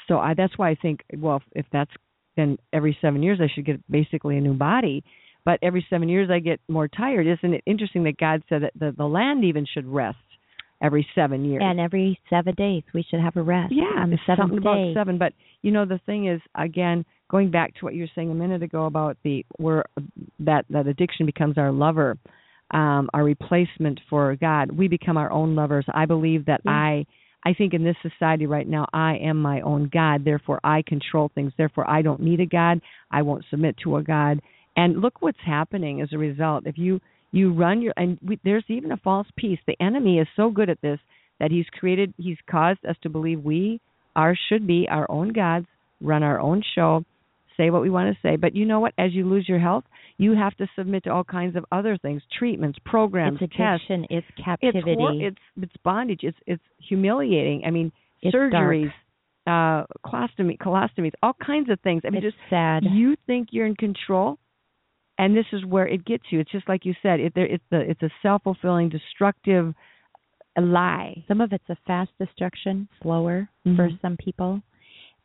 So 0.07 0.19
I, 0.19 0.35
that's 0.35 0.59
why 0.59 0.69
I 0.71 0.75
think, 0.75 1.03
well, 1.17 1.43
if 1.53 1.67
that's 1.71 1.91
then 2.37 2.59
every 2.75 2.93
seven 3.01 3.23
years 3.23 3.41
I 3.41 3.47
should 3.47 3.65
get 3.65 3.81
basically 3.91 4.37
a 4.37 4.41
new 4.43 4.53
body. 4.53 5.03
But 5.47 5.59
every 5.62 5.87
seven 5.89 6.09
years 6.09 6.29
I 6.29 6.39
get 6.41 6.61
more 6.69 6.87
tired. 6.89 7.27
Isn't 7.27 7.55
it 7.55 7.62
interesting 7.65 8.03
that 8.05 8.19
God 8.19 8.43
said 8.49 8.62
that 8.62 8.73
the, 8.79 8.93
the 8.93 9.09
land 9.09 9.43
even 9.45 9.65
should 9.65 9.87
rest 9.87 10.19
every 10.83 11.07
seven 11.15 11.45
years? 11.45 11.62
And 11.65 11.81
every 11.81 12.19
seven 12.31 12.55
days, 12.55 12.83
we 12.95 13.05
should 13.09 13.21
have 13.21 13.37
a 13.37 13.43
rest. 13.43 13.73
Yeah, 13.75 13.85
on 14.03 14.11
the 14.11 14.19
seventh 14.27 14.51
something 14.51 14.61
day. 14.61 14.93
about 14.93 14.95
seven. 14.95 15.19
But 15.19 15.33
you 15.62 15.71
know, 15.73 15.85
the 15.85 16.01
thing 16.07 16.29
is, 16.29 16.41
again, 16.55 17.05
going 17.31 17.51
back 17.51 17.75
to 17.77 17.85
what 17.85 17.95
you 17.95 18.03
were 18.03 18.11
saying 18.15 18.31
a 18.31 18.35
minute 18.35 18.62
ago 18.62 18.87
about 18.87 19.17
the 19.25 19.45
where 19.57 19.85
that 20.41 20.65
that 20.71 20.87
addiction 20.87 21.27
becomes 21.27 21.59
our 21.59 21.73
lover, 21.73 22.19
um, 22.73 23.09
our 23.15 23.25
replacement 23.25 24.01
for 24.11 24.35
God. 24.37 24.71
We 24.71 24.89
become 24.89 25.17
our 25.17 25.31
own 25.31 25.55
lovers. 25.55 25.87
I 25.93 26.07
believe 26.07 26.47
that 26.47 26.61
Yeah. 26.65 26.73
I. 26.73 27.07
I 27.45 27.55
think 27.55 27.75
in 27.75 27.85
this 27.85 27.95
society 28.03 28.47
right 28.47 28.67
now, 28.67 28.87
I 28.93 29.19
am 29.19 29.41
my 29.41 29.61
own 29.61 29.89
God. 29.93 30.25
Therefore, 30.25 30.59
I 30.65 30.83
control 30.83 31.31
things. 31.33 31.53
Therefore, 31.57 31.89
I 31.89 32.03
don't 32.03 32.21
need 32.21 32.41
a 32.41 32.47
God. 32.47 32.81
I 33.12 33.23
won't 33.23 33.45
submit 33.51 33.77
to 33.85 33.99
a 33.99 34.03
God. 34.03 34.41
And 34.77 35.01
look 35.01 35.23
what's 35.23 35.39
happening 35.47 36.01
as 36.01 36.09
a 36.12 36.19
result. 36.19 36.67
If 36.67 36.77
you 36.77 37.01
you 37.37 37.53
run 37.53 37.83
your 37.83 37.94
and 37.96 38.18
we, 38.27 38.38
there's 38.44 38.64
even 38.68 38.92
a 38.92 38.96
false 38.96 39.27
peace. 39.37 39.59
The 39.66 39.77
enemy 39.81 40.18
is 40.18 40.29
so 40.37 40.51
good 40.51 40.70
at 40.70 40.81
this 40.81 40.99
that 41.40 41.51
he's 41.51 41.66
created 41.79 42.14
he's 42.16 42.38
caused 42.51 42.85
us 42.87 42.96
to 43.03 43.09
believe 43.09 43.42
we 43.42 43.81
are 44.14 44.37
should 44.49 44.66
be 44.66 44.88
our 44.90 45.11
own 45.11 45.33
gods, 45.33 45.66
run 46.01 46.22
our 46.22 46.40
own 46.40 46.62
show, 46.75 47.05
say 47.57 47.70
what 47.70 47.83
we 47.83 47.90
want 47.90 48.14
to 48.14 48.18
say. 48.27 48.37
But 48.37 48.55
you 48.57 48.64
know 48.64 48.81
what? 48.81 48.94
As 48.99 49.12
you 49.12 49.29
lose 49.29 49.46
your 49.49 49.59
health, 49.59 49.85
you 50.18 50.35
have 50.35 50.57
to 50.57 50.66
submit 50.77 51.05
to 51.05 51.11
all 51.11 51.25
kinds 51.25 51.57
of 51.57 51.64
other 51.70 51.99
things, 51.99 52.22
treatments, 52.38 52.79
programs, 52.85 53.38
It's 53.40 53.53
addiction. 53.55 54.07
It's 54.09 54.27
It's 54.37 54.44
captivity. 54.44 54.94
hor- 54.99 55.12
it's 55.20 55.37
it's 55.61 55.77
bondage. 55.85 56.20
It's 56.22 56.39
it's 56.47 56.62
humiliating. 56.89 57.62
I 57.66 57.70
mean, 57.70 57.93
It's 58.22 58.34
surgeries, 58.34 58.93
uh 59.47 59.84
colostomy, 60.05 60.57
colostomies, 60.59 61.12
all 61.22 61.34
kinds 61.34 61.68
of 61.70 61.78
things. 61.80 62.03
I 62.07 62.11
mean, 62.11 62.24
it's 62.24 62.34
just 62.34 62.51
sad. 62.51 62.82
you 62.91 63.16
think 63.26 63.49
you're 63.53 63.66
in 63.66 63.76
control 63.76 64.39
and 65.19 65.37
this 65.37 65.47
is 65.53 65.64
where 65.64 65.87
it 65.87 66.05
gets 66.05 66.25
you 66.31 66.41
it's 66.41 66.51
just 66.53 66.69
like 66.69 66.85
you 66.85 66.95
said 67.03 67.21
it 67.21 67.33
there 67.35 67.47
it's 67.47 67.64
the 67.71 67.81
it's 67.81 68.03
a 68.03 68.11
self-fulfilling 68.23 68.89
destructive 68.89 69.75
lie 70.59 71.23
Some 71.29 71.41
of 71.41 71.53
it's 71.53 71.69
a 71.69 71.77
fast 71.87 72.11
destruction, 72.19 72.89
slower 73.03 73.49
for 73.77 73.89
Mhm. 73.91 74.01
some 74.01 74.17
people, 74.17 74.62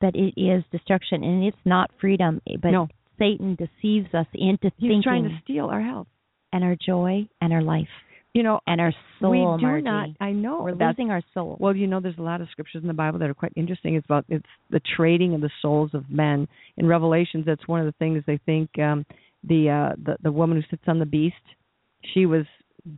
but 0.02 0.14
it 0.16 0.34
is 0.36 0.64
destruction, 0.72 1.24
and 1.24 1.44
it's 1.44 1.66
not 1.66 1.89
freedom. 2.00 2.42
But 2.62 2.72
No. 2.72 2.89
Satan 3.18 3.56
deceives 3.56 4.14
us 4.14 4.28
into 4.34 4.70
he's 4.78 4.89
thinking 4.89 5.04
trying 5.04 5.24
to 5.30 5.38
steal 5.44 5.68
our 5.68 5.80
health 5.82 6.08
and 6.52 6.64
our 6.64 6.76
joy 6.76 7.28
and 7.39 7.54
our 7.54 7.62
life 7.62 7.89
you 8.34 8.44
know 8.44 8.60
and 8.66 8.82
our 8.82 8.94
soul. 9.20 9.30
we 9.32 9.38
do 9.38 9.58
Margie. 9.68 9.84
not 9.86 10.10
i 10.20 10.32
know 10.32 10.64
We're 10.64 10.72
losing 10.74 11.12
our 11.12 11.22
soul. 11.34 11.56
well 11.60 11.76
you 11.76 11.86
know 11.86 12.00
there's 12.00 12.18
a 12.18 12.22
lot 12.24 12.42
of 12.42 12.50
scriptures 12.50 12.82
in 12.82 12.88
the 12.88 12.94
bible 12.94 13.20
that 13.20 13.30
are 13.30 13.34
quite 13.34 13.52
interesting 13.56 13.96
it's 13.96 14.06
about 14.06 14.26
it's 14.30 14.46
the 14.70 14.80
trading 14.96 15.34
of 15.36 15.42
the 15.42 15.52
souls 15.62 15.94
of 15.94 16.10
men 16.10 16.48
in 16.78 16.88
revelations 16.88 17.46
that's 17.46 17.68
one 17.68 17.80
of 17.80 17.86
the 17.86 17.92
things 18.00 18.24
they 18.26 18.38
think 18.46 18.70
um 18.80 19.06
the 19.44 19.70
uh 19.70 19.96
the 20.04 20.18
the 20.24 20.32
woman 20.32 20.58
who 20.58 20.64
sits 20.70 20.84
on 20.88 21.00
the 21.00 21.06
beast 21.06 21.36
she 22.14 22.26
was 22.26 22.46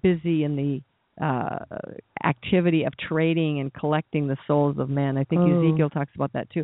busy 0.01 0.43
in 0.43 0.55
the 0.55 0.81
uh 1.23 1.59
activity 2.23 2.83
of 2.83 2.93
trading 2.97 3.59
and 3.59 3.73
collecting 3.73 4.27
the 4.27 4.37
souls 4.47 4.77
of 4.79 4.89
men. 4.89 5.17
I 5.17 5.23
think 5.25 5.41
Oh. 5.41 5.59
Ezekiel 5.59 5.89
talks 5.89 6.15
about 6.15 6.33
that 6.33 6.49
too. 6.49 6.63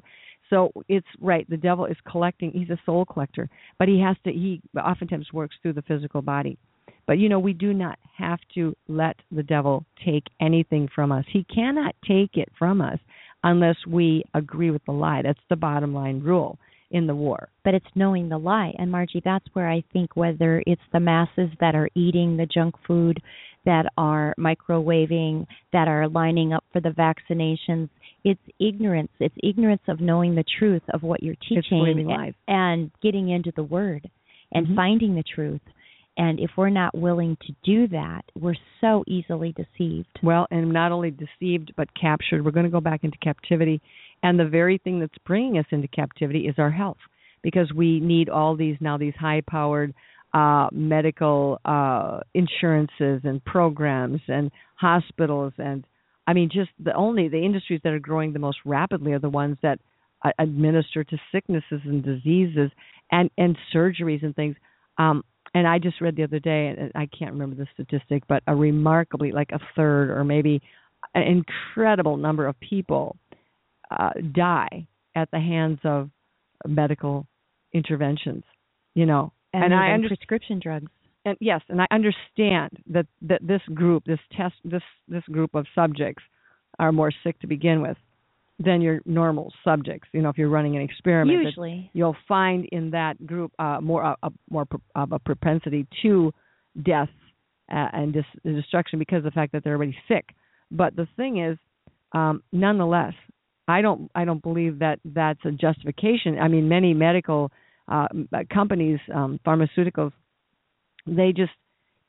So 0.49 0.71
it's 0.87 1.05
right. 1.19 1.47
The 1.49 1.57
devil 1.57 1.85
is 1.85 1.97
collecting. 2.09 2.51
He's 2.51 2.69
a 2.69 2.79
soul 2.85 3.05
collector, 3.05 3.47
but 3.77 3.87
he 3.87 3.99
has 3.99 4.15
to. 4.23 4.31
He 4.31 4.61
oftentimes 4.75 5.31
works 5.31 5.55
through 5.61 5.73
the 5.73 5.83
physical 5.83 6.21
body. 6.21 6.57
But 7.05 7.19
you 7.19 7.29
know, 7.29 7.39
we 7.39 7.53
do 7.53 7.73
not 7.73 7.99
have 8.17 8.39
to 8.55 8.75
let 8.87 9.15
the 9.31 9.43
devil 9.43 9.85
take 10.03 10.23
anything 10.41 10.87
from 10.93 11.11
us. 11.11 11.25
He 11.31 11.43
cannot 11.53 11.93
take 12.07 12.35
it 12.35 12.49
from 12.57 12.81
us 12.81 12.99
unless 13.43 13.75
we 13.87 14.23
agree 14.33 14.71
with 14.71 14.83
the 14.85 14.91
lie. 14.91 15.21
That's 15.21 15.39
the 15.49 15.55
bottom 15.55 15.93
line 15.93 16.21
rule 16.21 16.57
in 16.91 17.07
the 17.07 17.15
war. 17.15 17.49
but 17.63 17.73
it's 17.75 17.85
knowing 17.95 18.29
the 18.29 18.37
lie. 18.37 18.73
And 18.79 18.91
Margie, 18.91 19.21
that's 19.23 19.45
where 19.53 19.69
I 19.69 19.83
think 19.93 20.15
whether 20.15 20.63
it's 20.65 20.81
the 20.91 20.99
masses 20.99 21.49
that 21.59 21.75
are 21.75 21.89
eating 21.93 22.35
the 22.35 22.47
junk 22.47 22.75
food, 22.87 23.21
that 23.65 23.85
are 23.97 24.33
microwaving, 24.39 25.45
that 25.73 25.87
are 25.87 26.07
lining 26.07 26.53
up 26.53 26.63
for 26.73 26.79
the 26.81 26.89
vaccinations, 26.89 27.89
it's 28.23 28.41
ignorance. 28.59 29.11
It's 29.19 29.35
ignorance 29.43 29.81
of 29.87 29.99
knowing 30.01 30.33
the 30.35 30.45
truth 30.57 30.81
of 30.93 31.03
what 31.03 31.21
you're 31.21 31.35
teaching 31.35 31.79
believing 31.79 32.11
a- 32.11 32.15
lies. 32.15 32.33
and 32.47 32.91
getting 33.01 33.29
into 33.29 33.51
the 33.55 33.63
word 33.63 34.09
and 34.51 34.65
Mhm. 34.67 34.75
finding 34.75 35.15
the 35.15 35.23
truth. 35.23 35.61
And 36.17 36.39
if 36.39 36.51
we're 36.57 36.69
not 36.69 36.93
willing 36.97 37.37
to 37.45 37.55
do 37.63 37.87
that, 37.87 38.25
we're 38.37 38.55
so 38.81 39.03
easily 39.07 39.53
deceived. 39.53 40.19
Well, 40.21 40.47
and 40.51 40.69
not 40.73 40.91
only 40.91 41.11
deceived 41.11 41.73
but 41.77 41.93
captured. 41.93 42.43
We're 42.43 42.51
going 42.51 42.65
to 42.65 42.71
go 42.71 42.81
back 42.81 43.03
into 43.05 43.17
captivity, 43.19 43.79
and 44.23 44.39
the 44.39 44.45
very 44.45 44.77
thing 44.77 44.99
that's 44.99 45.17
bringing 45.25 45.57
us 45.57 45.65
into 45.71 45.87
captivity 45.87 46.47
is 46.47 46.55
our 46.57 46.71
health, 46.71 46.97
because 47.41 47.71
we 47.73 47.99
need 47.99 48.29
all 48.29 48.55
these 48.55 48.77
now 48.79 48.97
these 48.97 49.13
high-powered 49.19 49.93
uh, 50.33 50.67
medical 50.71 51.59
uh, 51.65 52.19
insurances 52.33 53.21
and 53.23 53.43
programs 53.45 54.21
and 54.27 54.51
hospitals 54.75 55.53
and 55.57 55.85
I 56.27 56.33
mean 56.33 56.49
just 56.53 56.69
the 56.83 56.93
only 56.93 57.27
the 57.29 57.43
industries 57.43 57.81
that 57.83 57.93
are 57.93 57.99
growing 57.99 58.33
the 58.33 58.39
most 58.39 58.59
rapidly 58.65 59.13
are 59.13 59.19
the 59.19 59.29
ones 59.29 59.57
that 59.63 59.79
uh, 60.23 60.31
administer 60.37 61.03
to 61.03 61.17
sicknesses 61.31 61.81
and 61.85 62.03
diseases 62.03 62.69
and 63.11 63.31
and 63.37 63.57
surgeries 63.73 64.23
and 64.23 64.35
things. 64.35 64.55
Um, 64.97 65.23
and 65.55 65.67
I 65.67 65.79
just 65.79 65.99
read 65.99 66.15
the 66.15 66.23
other 66.23 66.39
day, 66.39 66.67
and 66.67 66.91
I 66.93 67.07
can't 67.07 67.31
remember 67.31 67.55
the 67.55 67.67
statistic, 67.73 68.21
but 68.27 68.43
a 68.45 68.55
remarkably 68.55 69.31
like 69.31 69.49
a 69.51 69.59
third 69.75 70.11
or 70.11 70.23
maybe 70.23 70.61
an 71.15 71.23
incredible 71.23 72.17
number 72.17 72.45
of 72.45 72.59
people 72.59 73.17
uh, 73.91 74.11
die 74.33 74.87
at 75.15 75.29
the 75.31 75.39
hands 75.39 75.79
of 75.83 76.09
medical 76.67 77.27
interventions. 77.73 78.43
You 78.95 79.05
know, 79.05 79.31
And, 79.53 79.65
And 79.65 79.73
I 79.75 79.93
under- 79.93 80.07
prescription 80.07 80.59
drugs. 80.59 80.91
and 81.25 81.37
yes, 81.39 81.61
and 81.69 81.81
I 81.81 81.87
understand 81.91 82.69
that 82.87 83.07
that 83.21 83.41
this 83.45 83.61
group, 83.73 84.03
this 84.05 84.19
test, 84.35 84.55
this 84.63 84.83
this 85.07 85.23
group 85.31 85.55
of 85.55 85.65
subjects 85.75 86.23
are 86.79 86.91
more 86.91 87.11
sick 87.23 87.39
to 87.39 87.47
begin 87.47 87.81
with 87.81 87.97
than 88.59 88.81
your 88.81 88.99
normal 89.05 89.51
subjects. 89.63 90.07
You 90.11 90.21
know, 90.21 90.29
if 90.29 90.37
you're 90.37 90.49
running 90.49 90.75
an 90.75 90.81
experiment, 90.81 91.43
Usually. 91.45 91.89
you'll 91.93 92.17
find 92.27 92.65
in 92.71 92.91
that 92.91 93.25
group 93.25 93.51
uh, 93.59 93.79
more 93.81 94.03
uh, 94.03 94.15
a 94.23 94.31
more 94.49 94.65
pro- 94.65 94.81
of 94.95 95.11
a 95.11 95.19
propensity 95.19 95.87
to 96.03 96.33
death 96.83 97.09
uh, 97.71 97.87
and 97.93 98.13
dis- 98.13 98.25
destruction 98.43 98.99
because 98.99 99.19
of 99.19 99.23
the 99.25 99.31
fact 99.31 99.51
that 99.53 99.63
they're 99.63 99.75
already 99.75 99.97
sick. 100.07 100.25
But 100.71 100.95
the 100.95 101.07
thing 101.15 101.37
is, 101.39 101.57
um, 102.13 102.43
nonetheless, 102.51 103.13
I 103.69 103.81
don't 103.81 104.09
I 104.15 104.25
don't 104.25 104.41
believe 104.41 104.79
that 104.79 104.99
that's 105.05 105.39
a 105.45 105.51
justification. 105.51 106.39
I 106.39 106.47
mean, 106.47 106.67
many 106.67 106.93
medical 106.93 107.51
uh, 107.87 108.07
uh, 108.33 108.39
companies, 108.53 108.99
um, 109.13 109.39
pharmaceuticals, 109.45 110.11
they 111.05 111.31
just 111.35 111.51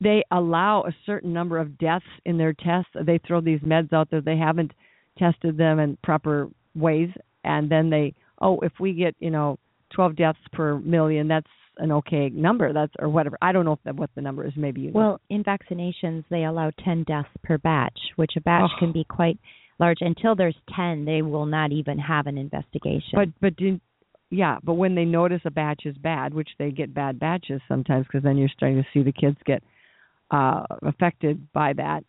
they 0.00 0.22
allow 0.30 0.82
a 0.84 0.92
certain 1.04 1.32
number 1.32 1.58
of 1.58 1.78
deaths 1.78 2.04
in 2.24 2.38
their 2.38 2.52
tests. 2.54 2.90
They 3.06 3.18
throw 3.26 3.40
these 3.40 3.60
meds 3.60 3.92
out 3.92 4.10
there. 4.10 4.20
They 4.20 4.36
haven't 4.36 4.72
tested 5.18 5.56
them 5.58 5.78
in 5.78 5.98
proper 6.02 6.48
ways, 6.74 7.10
and 7.44 7.70
then 7.70 7.90
they 7.90 8.14
oh, 8.40 8.60
if 8.60 8.72
we 8.80 8.94
get 8.94 9.14
you 9.18 9.30
know 9.30 9.58
12 9.94 10.16
deaths 10.16 10.38
per 10.52 10.78
million, 10.78 11.28
that's 11.28 11.46
an 11.78 11.92
okay 11.92 12.28
number. 12.30 12.72
That's 12.72 12.92
or 12.98 13.08
whatever. 13.08 13.36
I 13.42 13.52
don't 13.52 13.64
know 13.64 13.72
if 13.72 13.82
that, 13.84 13.96
what 13.96 14.10
the 14.14 14.22
number 14.22 14.46
is. 14.46 14.52
Maybe 14.56 14.82
you 14.82 14.92
know. 14.92 14.98
Well, 14.98 15.20
in 15.28 15.44
vaccinations, 15.44 16.24
they 16.30 16.44
allow 16.44 16.70
10 16.84 17.04
deaths 17.04 17.28
per 17.42 17.58
batch, 17.58 17.98
which 18.16 18.32
a 18.36 18.40
batch 18.40 18.70
Oh. 18.76 18.78
can 18.78 18.92
be 18.92 19.04
quite 19.04 19.38
large. 19.80 19.98
Until 20.00 20.36
there's 20.36 20.56
10, 20.76 21.04
they 21.04 21.22
will 21.22 21.46
not 21.46 21.72
even 21.72 21.98
have 21.98 22.26
an 22.26 22.38
investigation. 22.38 23.12
But 23.14 23.28
but 23.40 23.56
did 23.56 23.80
yeah, 24.30 24.58
but 24.62 24.74
when 24.74 24.94
they 24.94 25.04
notice 25.04 25.40
a 25.44 25.50
batch 25.50 25.82
is 25.86 25.96
bad, 25.98 26.32
which 26.32 26.50
they 26.58 26.70
get 26.70 26.94
bad 26.94 27.18
batches 27.18 27.60
sometimes 27.66 28.06
because 28.06 28.22
then 28.22 28.36
you're 28.36 28.48
starting 28.48 28.78
to 28.78 28.88
see 28.94 29.02
the 29.02 29.12
kids 29.12 29.36
get 29.44 29.62
uh 30.30 30.64
affected 30.82 31.52
by 31.52 31.72
that. 31.72 32.04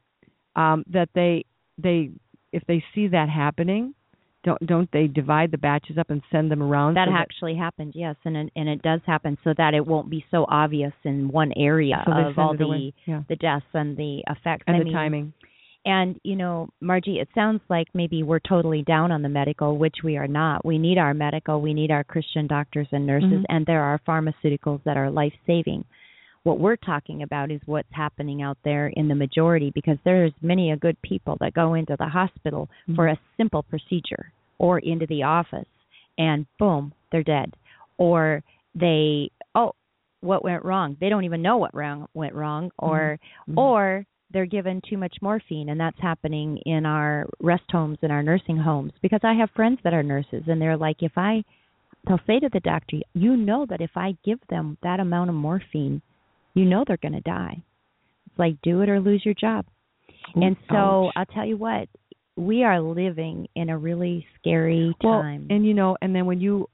Um 0.55 0.83
that 0.91 1.09
they 1.15 1.45
they 1.77 2.11
if 2.51 2.63
they 2.67 2.83
see 2.93 3.07
that 3.07 3.29
happening, 3.29 3.95
don't 4.43 4.63
don't 4.65 4.89
they 4.91 5.07
divide 5.07 5.51
the 5.51 5.57
batches 5.57 5.97
up 5.97 6.09
and 6.09 6.21
send 6.31 6.51
them 6.51 6.61
around 6.61 6.95
that 6.95 7.07
so 7.07 7.15
actually 7.15 7.55
happened, 7.55 7.93
yes, 7.95 8.15
and 8.25 8.35
it, 8.35 8.51
and 8.55 8.67
it 8.67 8.81
does 8.81 9.01
happen 9.05 9.37
so 9.43 9.53
that 9.57 9.73
it 9.73 9.85
won't 9.85 10.09
be 10.09 10.25
so 10.31 10.45
obvious 10.49 10.93
in 11.03 11.27
one 11.29 11.51
area 11.55 12.03
so 12.05 12.11
of 12.11 12.37
all 12.37 12.55
the 12.55 12.91
yeah. 13.05 13.21
the 13.29 13.35
deaths 13.35 13.65
and 13.73 13.97
the 13.97 14.23
effects. 14.29 14.63
and 14.67 14.75
I 14.75 14.79
the 14.79 14.85
mean, 14.85 14.93
timing. 14.93 15.33
And 15.85 16.19
you 16.23 16.35
know, 16.35 16.69
Margie, 16.79 17.19
it 17.19 17.29
sounds 17.33 17.61
like 17.69 17.87
maybe 17.93 18.21
we're 18.21 18.39
totally 18.39 18.83
down 18.83 19.11
on 19.11 19.21
the 19.23 19.29
medical, 19.29 19.77
which 19.77 19.97
we 20.03 20.15
are 20.17 20.27
not. 20.27 20.63
We 20.63 20.77
need 20.77 20.97
our 20.97 21.13
medical, 21.13 21.59
we 21.59 21.73
need 21.73 21.89
our 21.89 22.03
Christian 22.03 22.45
doctors 22.47 22.87
and 22.91 23.07
nurses, 23.07 23.29
Mhm. 23.41 23.45
and 23.49 23.65
there 23.65 23.81
are 23.81 23.99
pharmaceuticals 24.07 24.83
that 24.83 24.97
are 24.97 25.09
life 25.09 25.33
saving. 25.47 25.83
What 26.43 26.59
we're 26.59 26.75
talking 26.75 27.23
about 27.23 27.51
is 27.51 27.61
what's 27.65 27.91
happening 27.93 28.41
out 28.41 28.57
there 28.63 28.87
in 28.87 29.07
the 29.07 29.15
majority 29.15 29.71
because 29.71 29.97
there's 30.03 30.33
many 30.41 30.71
a 30.71 30.77
good 30.77 30.99
people 31.01 31.37
that 31.39 31.53
go 31.53 31.73
into 31.75 31.95
the 31.97 32.07
hospital 32.07 32.69
Mhm. 32.87 32.95
for 32.95 33.07
a 33.07 33.17
simple 33.37 33.63
procedure 33.63 34.31
or 34.57 34.79
into 34.79 35.05
the 35.07 35.23
office 35.23 35.67
and 36.17 36.45
boom, 36.59 36.93
they're 37.11 37.23
dead. 37.23 37.53
Or 37.97 38.43
they 38.75 39.29
oh, 39.55 39.73
what 40.21 40.43
went 40.43 40.63
wrong? 40.63 40.95
They 40.99 41.09
don't 41.09 41.23
even 41.25 41.41
know 41.41 41.57
what 41.57 41.73
wrong 41.75 42.07
went 42.13 42.33
wrong 42.35 42.71
or 42.77 43.19
Mhm. 43.49 43.57
or 43.57 44.05
they're 44.31 44.45
given 44.45 44.81
too 44.87 44.97
much 44.97 45.15
morphine 45.21 45.69
and 45.69 45.79
that's 45.79 45.99
happening 46.01 46.57
in 46.65 46.85
our 46.85 47.25
rest 47.39 47.63
homes 47.71 47.97
and 48.01 48.11
our 48.11 48.23
nursing 48.23 48.57
homes. 48.57 48.93
Because 49.01 49.21
I 49.23 49.33
have 49.33 49.49
friends 49.55 49.79
that 49.83 49.93
are 49.93 50.03
nurses 50.03 50.43
and 50.47 50.61
they're 50.61 50.77
like 50.77 50.97
if 51.01 51.13
I 51.17 51.43
they'll 52.07 52.19
say 52.25 52.39
to 52.39 52.49
the 52.51 52.59
doctor 52.61 52.97
you 53.13 53.35
know 53.35 53.65
that 53.69 53.81
if 53.81 53.91
I 53.95 54.15
give 54.25 54.39
them 54.49 54.77
that 54.83 54.99
amount 54.99 55.29
of 55.29 55.35
morphine 55.35 56.01
you 56.53 56.65
know 56.65 56.83
they're 56.85 56.97
going 56.97 57.13
to 57.13 57.21
die. 57.21 57.63
It's 58.27 58.39
like 58.39 58.61
do 58.61 58.81
it 58.81 58.89
or 58.89 58.99
lose 58.99 59.21
your 59.23 59.35
job. 59.35 59.65
Ooh, 60.37 60.41
and 60.41 60.55
so 60.69 61.07
ouch. 61.07 61.13
I'll 61.15 61.25
tell 61.25 61.45
you 61.45 61.57
what 61.57 61.87
we 62.37 62.63
are 62.63 62.81
living 62.81 63.47
in 63.55 63.69
a 63.69 63.77
really 63.77 64.25
scary 64.39 64.95
well, 65.03 65.21
time. 65.21 65.47
and 65.49 65.65
you 65.65 65.73
know, 65.73 65.97
and 66.01 66.15
then 66.15 66.25
when 66.25 66.39
you 66.39 66.67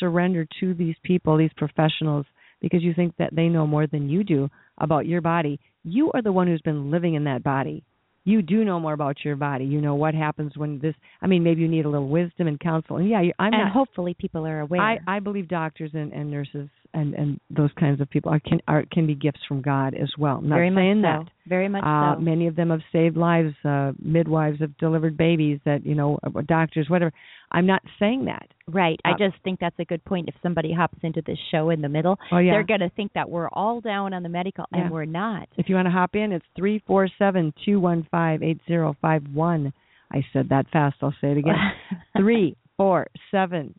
surrender 0.00 0.46
to 0.60 0.74
these 0.74 0.96
people, 1.02 1.36
these 1.36 1.50
professionals, 1.56 2.26
because 2.60 2.82
you 2.82 2.94
think 2.94 3.14
that 3.18 3.34
they 3.34 3.48
know 3.48 3.66
more 3.66 3.86
than 3.86 4.08
you 4.08 4.24
do 4.24 4.48
about 4.78 5.06
your 5.06 5.20
body, 5.20 5.60
you 5.92 6.10
are 6.12 6.22
the 6.22 6.32
one 6.32 6.46
who's 6.46 6.60
been 6.60 6.90
living 6.90 7.14
in 7.14 7.24
that 7.24 7.42
body. 7.42 7.84
You 8.24 8.42
do 8.42 8.62
know 8.62 8.78
more 8.78 8.92
about 8.92 9.24
your 9.24 9.36
body. 9.36 9.64
You 9.64 9.80
know 9.80 9.94
what 9.94 10.14
happens 10.14 10.54
when 10.54 10.78
this. 10.80 10.94
I 11.22 11.26
mean, 11.26 11.42
maybe 11.42 11.62
you 11.62 11.68
need 11.68 11.86
a 11.86 11.88
little 11.88 12.08
wisdom 12.08 12.46
and 12.46 12.60
counsel. 12.60 12.98
And 12.98 13.08
yeah, 13.08 13.20
I'm 13.38 13.54
and 13.54 13.64
not. 13.64 13.72
hopefully 13.72 14.14
people 14.18 14.46
are 14.46 14.60
aware 14.60 14.80
I 14.80 14.98
I 15.06 15.18
believe 15.20 15.48
doctors 15.48 15.92
and, 15.94 16.12
and 16.12 16.30
nurses 16.30 16.68
and 16.94 17.14
and 17.14 17.40
those 17.50 17.70
kinds 17.78 18.00
of 18.00 18.08
people 18.10 18.32
are 18.32 18.40
can 18.40 18.60
are 18.66 18.84
can 18.92 19.06
be 19.06 19.14
gifts 19.14 19.40
from 19.46 19.60
God 19.62 19.94
as 19.94 20.10
well. 20.18 20.38
I'm 20.38 20.48
not 20.48 20.56
very 20.56 20.74
saying 20.74 21.00
much 21.02 21.18
so 21.20 21.24
that. 21.24 21.32
very 21.48 21.68
much 21.68 21.84
Uh, 21.84 22.14
so 22.14 22.20
many 22.20 22.46
of 22.46 22.56
them 22.56 22.70
have 22.70 22.80
saved 22.92 23.16
lives. 23.16 23.54
Uh, 23.64 23.92
midwives 24.02 24.60
have 24.60 24.76
delivered 24.78 25.16
babies. 25.16 25.60
That 25.64 25.84
you 25.86 25.94
know, 25.94 26.18
uh, 26.22 26.40
doctors, 26.46 26.88
whatever. 26.88 27.12
I'm 27.50 27.66
not 27.66 27.82
saying 27.98 28.26
that. 28.26 28.46
Right. 28.66 29.00
I 29.06 29.12
Uh, 29.12 29.16
just 29.18 29.36
think 29.42 29.58
that's 29.58 29.78
a 29.78 29.84
good 29.86 30.04
point. 30.04 30.28
If 30.28 30.34
somebody 30.42 30.72
hops 30.72 30.98
into 31.02 31.22
this 31.22 31.38
show 31.50 31.70
in 31.70 31.80
the 31.80 31.88
middle, 31.88 32.18
Oh 32.30 32.36
yeah. 32.38 32.52
they're 32.52 32.62
going 32.62 32.80
to 32.80 32.90
think 32.90 33.12
that 33.14 33.28
we're 33.30 33.48
all 33.54 33.80
down 33.80 34.12
on 34.12 34.22
the 34.22 34.28
medical, 34.28 34.66
Yeah. 34.72 34.82
and 34.82 34.90
we're 34.90 35.06
not. 35.06 35.48
If 35.56 35.68
you 35.70 35.74
want 35.74 35.86
to 35.86 35.90
hop 35.92 36.14
in, 36.14 36.32
it's 36.32 36.44
three 36.54 36.78
four 36.86 37.08
seven 37.18 37.52
two 37.64 37.80
one 37.80 38.02
five 38.10 38.42
eight 38.42 38.60
zero 38.66 38.94
five 39.00 39.22
one. 39.32 39.72
I 40.12 40.24
said 40.32 40.48
that 40.50 40.68
fast. 40.70 40.96
I'll 41.02 41.14
say 41.20 41.32
it 41.32 41.38
again. 41.38 41.54
Three 42.16 42.56
four 42.78 43.06
seven 43.30 43.74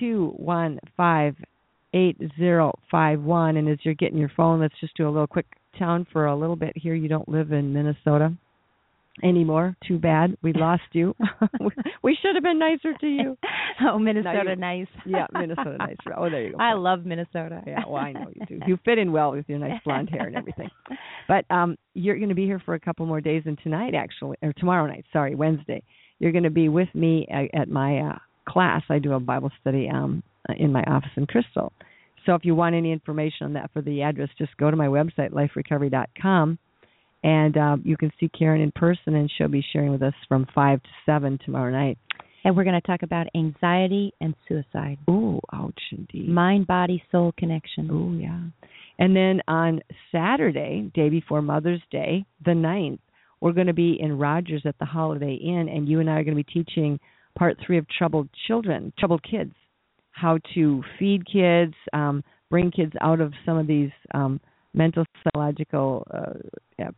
two 0.00 0.32
one 0.36 0.78
five 0.96 1.36
eight 1.96 2.16
zero 2.38 2.78
five 2.90 3.20
one. 3.20 3.56
And 3.56 3.68
as 3.68 3.78
you're 3.82 3.94
getting 3.94 4.18
your 4.18 4.32
phone, 4.36 4.60
let's 4.60 4.74
just 4.80 4.96
do 4.96 5.08
a 5.08 5.10
little 5.10 5.26
quick 5.26 5.46
town 5.78 6.06
for 6.12 6.26
a 6.26 6.36
little 6.36 6.56
bit 6.56 6.72
here. 6.76 6.94
You 6.94 7.08
don't 7.08 7.28
live 7.28 7.52
in 7.52 7.72
Minnesota 7.72 8.32
anymore. 9.22 9.76
Too 9.86 9.98
bad. 9.98 10.36
We 10.42 10.52
lost 10.56 10.82
you. 10.92 11.14
we 12.02 12.16
should 12.20 12.34
have 12.34 12.44
been 12.44 12.58
nicer 12.58 12.92
to 13.00 13.06
you. 13.06 13.38
oh, 13.88 13.98
Minnesota, 13.98 14.50
you- 14.50 14.56
nice. 14.56 14.86
Yeah, 15.06 15.26
Minnesota 15.32 15.76
nice. 15.78 15.96
Oh, 16.16 16.28
there 16.28 16.42
you 16.44 16.52
go. 16.52 16.58
I 16.58 16.74
love 16.74 17.04
Minnesota. 17.06 17.62
Yeah, 17.66 17.80
well, 17.86 18.02
I 18.02 18.12
know 18.12 18.28
you 18.34 18.46
do. 18.46 18.60
You 18.66 18.78
fit 18.84 18.98
in 18.98 19.12
well 19.12 19.32
with 19.32 19.46
your 19.48 19.58
nice 19.58 19.80
blonde 19.84 20.10
hair 20.10 20.26
and 20.26 20.36
everything. 20.36 20.68
But 21.28 21.44
um 21.50 21.76
you're 21.94 22.16
going 22.18 22.28
to 22.28 22.34
be 22.34 22.44
here 22.44 22.60
for 22.64 22.74
a 22.74 22.80
couple 22.80 23.06
more 23.06 23.20
days 23.20 23.42
and 23.46 23.58
tonight 23.62 23.94
actually 23.94 24.36
or 24.42 24.52
tomorrow 24.52 24.86
night, 24.86 25.04
sorry, 25.12 25.34
Wednesday. 25.34 25.82
You're 26.18 26.32
going 26.32 26.44
to 26.44 26.50
be 26.50 26.68
with 26.68 26.88
me 26.94 27.26
at, 27.30 27.58
at 27.58 27.68
my 27.68 27.98
uh 27.98 28.18
class. 28.48 28.82
I 28.90 28.98
do 28.98 29.12
a 29.14 29.20
Bible 29.20 29.50
study 29.60 29.88
um 29.88 30.22
in 30.56 30.72
my 30.72 30.82
office 30.84 31.10
in 31.16 31.26
Crystal. 31.26 31.72
So 32.26 32.34
if 32.34 32.44
you 32.44 32.54
want 32.54 32.74
any 32.74 32.92
information 32.92 33.46
on 33.46 33.52
that 33.54 33.70
for 33.72 33.80
the 33.80 34.02
address, 34.02 34.28
just 34.36 34.56
go 34.56 34.70
to 34.70 34.76
my 34.76 34.88
website 34.88 35.30
liferecovery.com 35.30 36.58
And 37.22 37.56
uh, 37.56 37.76
you 37.84 37.96
can 37.96 38.12
see 38.18 38.28
Karen 38.28 38.60
in 38.60 38.72
person, 38.72 39.14
and 39.14 39.30
she'll 39.36 39.48
be 39.48 39.64
sharing 39.72 39.92
with 39.92 40.02
us 40.02 40.14
from 40.28 40.46
5 40.54 40.82
to 40.82 40.88
7 41.06 41.38
tomorrow 41.44 41.70
night. 41.70 41.98
And 42.44 42.56
we're 42.56 42.64
going 42.64 42.80
to 42.80 42.86
talk 42.86 43.02
about 43.02 43.26
anxiety 43.34 44.12
and 44.20 44.34
suicide. 44.46 44.98
Ooh, 45.08 45.40
ouch, 45.52 45.80
indeed. 45.90 46.28
Mind, 46.28 46.66
body, 46.66 47.02
soul 47.10 47.32
connection. 47.38 47.90
Ooh, 47.90 48.18
yeah. 48.18 48.40
And 48.98 49.16
then 49.16 49.40
on 49.48 49.80
Saturday, 50.12 50.90
day 50.94 51.08
before 51.08 51.42
Mother's 51.42 51.82
Day, 51.90 52.24
the 52.44 52.52
9th, 52.52 53.00
we're 53.40 53.52
going 53.52 53.66
to 53.66 53.74
be 53.74 53.98
in 54.00 54.18
Rogers 54.18 54.62
at 54.64 54.78
the 54.78 54.84
Holiday 54.84 55.34
Inn, 55.34 55.68
and 55.68 55.88
you 55.88 56.00
and 56.00 56.08
I 56.08 56.14
are 56.14 56.24
going 56.24 56.36
to 56.36 56.42
be 56.42 56.52
teaching 56.64 56.98
part 57.36 57.56
three 57.64 57.78
of 57.78 57.86
Troubled 57.88 58.28
Children, 58.46 58.92
Troubled 58.98 59.22
Kids, 59.28 59.52
how 60.16 60.38
to 60.54 60.82
feed 60.98 61.22
kids, 61.30 61.74
um, 61.92 62.24
bring 62.50 62.70
kids 62.70 62.92
out 63.02 63.20
of 63.20 63.32
some 63.44 63.58
of 63.58 63.66
these 63.66 63.90
um, 64.14 64.40
mental, 64.72 65.04
psychological, 65.22 66.06
uh, 66.12 66.32
yeah, 66.78 66.90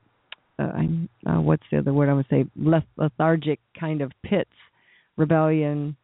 uh, 0.58 0.62
I'm, 0.62 1.08
uh, 1.26 1.40
what's 1.40 1.64
the 1.70 1.78
other 1.78 1.92
word 1.92 2.08
I 2.08 2.12
would 2.14 2.26
say, 2.30 2.44
lethargic 2.56 3.58
kind 3.78 4.02
of 4.02 4.12
pits, 4.24 4.50
rebellion, 5.16 5.96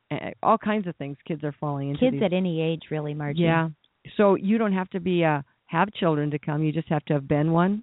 all 0.43 0.59
kinds 0.59 0.87
of 0.87 0.97
things 0.97 1.17
kids 1.27 1.43
are 1.45 1.55
falling 1.59 1.91
into. 1.91 2.01
Kids 2.01 2.15
these. 2.15 2.23
at 2.23 2.33
any 2.33 2.61
age, 2.61 2.83
really, 2.91 3.15
Margie. 3.15 3.43
Yeah. 3.43 3.69
So 4.17 4.35
you 4.35 4.59
don't 4.59 4.73
have 4.73 4.91
to 4.91 5.01
be 5.01 5.25
uh 5.25 5.43
have 5.67 5.93
children 5.95 6.31
to 6.31 6.39
come. 6.39 6.63
You 6.63 6.73
just 6.73 6.89
have 6.89 7.05
to 7.07 7.15
have 7.15 7.27
been 7.27 7.51
one. 7.53 7.83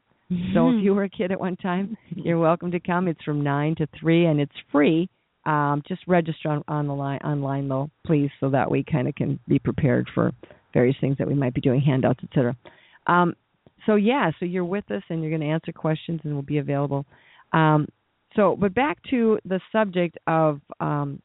So 0.54 0.70
if 0.70 0.76
you 0.84 0.94
were 0.94 1.04
a 1.04 1.10
kid 1.10 1.32
at 1.32 1.40
one 1.40 1.58
time, 1.58 1.98
you're 2.16 2.40
welcome 2.40 2.72
to 2.72 2.80
come. 2.80 3.08
It's 3.08 3.22
from 3.24 3.44
nine 3.44 3.76
to 3.76 3.88
three, 4.00 4.26
and 4.26 4.40
it's 4.40 4.56
free. 4.72 5.10
Um, 5.46 5.82
just 5.88 6.02
register 6.08 6.50
on, 6.50 6.64
on 6.68 6.88
the 6.88 6.94
line 6.94 7.20
online 7.20 7.68
though, 7.68 7.90
please, 8.06 8.30
so 8.40 8.50
that 8.52 8.70
we 8.70 8.84
kind 8.84 9.08
of 9.08 9.16
can 9.16 9.40
be 9.48 9.58
prepared 9.58 10.08
for 10.14 10.32
various 10.74 10.96
things 11.02 11.18
that 11.18 11.28
we 11.28 11.34
might 11.34 11.54
be 11.54 11.62
doing, 11.62 11.82
handouts, 11.82 12.24
etc. 12.24 12.56
Um, 13.08 13.36
so 13.86 13.96
yeah, 13.96 14.32
so 14.40 14.46
you're 14.46 14.66
with 14.66 14.90
us, 14.92 15.02
and 15.10 15.22
you're 15.22 15.32
going 15.32 15.42
to 15.42 15.48
answer 15.48 15.72
questions, 15.72 16.22
and 16.24 16.34
we'll 16.34 16.44
be 16.44 16.60
available. 16.60 17.06
Um, 17.54 17.88
so, 18.36 18.56
but 18.56 18.74
back 18.74 19.00
to 19.10 19.40
the 19.46 19.60
subject 19.72 20.18
of 20.28 20.62
um, 20.80 21.22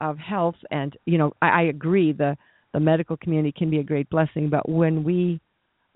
of 0.00 0.18
health, 0.18 0.56
and 0.70 0.96
you 1.04 1.18
know, 1.18 1.32
I, 1.42 1.48
I 1.48 1.62
agree 1.64 2.12
the 2.12 2.36
the 2.72 2.80
medical 2.80 3.16
community 3.16 3.52
can 3.56 3.70
be 3.70 3.78
a 3.78 3.84
great 3.84 4.08
blessing, 4.10 4.48
but 4.50 4.68
when 4.68 5.04
we 5.04 5.40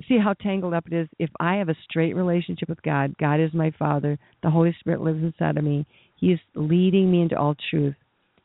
see 0.06 0.16
how 0.16 0.32
tangled 0.34 0.74
up 0.74 0.86
it 0.86 0.92
is, 0.92 1.08
if 1.18 1.30
I 1.40 1.56
have 1.56 1.68
a 1.68 1.76
straight 1.82 2.14
relationship 2.14 2.68
with 2.68 2.80
God, 2.82 3.16
God 3.18 3.40
is 3.40 3.52
my 3.52 3.72
Father, 3.76 4.16
the 4.44 4.50
Holy 4.50 4.76
Spirit 4.78 5.00
lives 5.00 5.22
inside 5.22 5.56
of 5.56 5.64
me, 5.64 5.84
He's 6.18 6.38
leading 6.54 7.10
me 7.10 7.22
into 7.22 7.36
all 7.38 7.54
truth. 7.70 7.94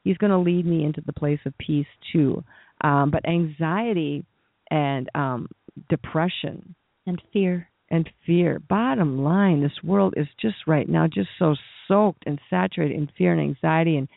He's 0.03 0.17
going 0.17 0.31
to 0.31 0.37
lead 0.37 0.65
me 0.65 0.83
into 0.83 1.01
the 1.05 1.13
place 1.13 1.39
of 1.45 1.57
peace 1.57 1.87
too. 2.11 2.43
Um, 2.81 3.09
but 3.11 3.27
anxiety 3.27 4.25
and 4.69 5.09
um, 5.15 5.47
depression 5.89 6.75
and 7.07 7.21
fear. 7.31 7.67
and 7.89 8.09
fear. 8.25 8.59
Bottom 8.69 9.23
line, 9.23 9.61
this 9.61 9.83
world 9.83 10.13
is 10.17 10.27
just 10.41 10.55
right 10.67 10.87
now 10.89 11.05
just 11.07 11.29
so 11.39 11.55
soaked 11.87 12.23
and 12.25 12.39
saturated 12.49 12.95
in 12.95 13.07
fear 13.17 13.31
and 13.33 13.41
anxiety 13.41 13.97
and 13.97 14.07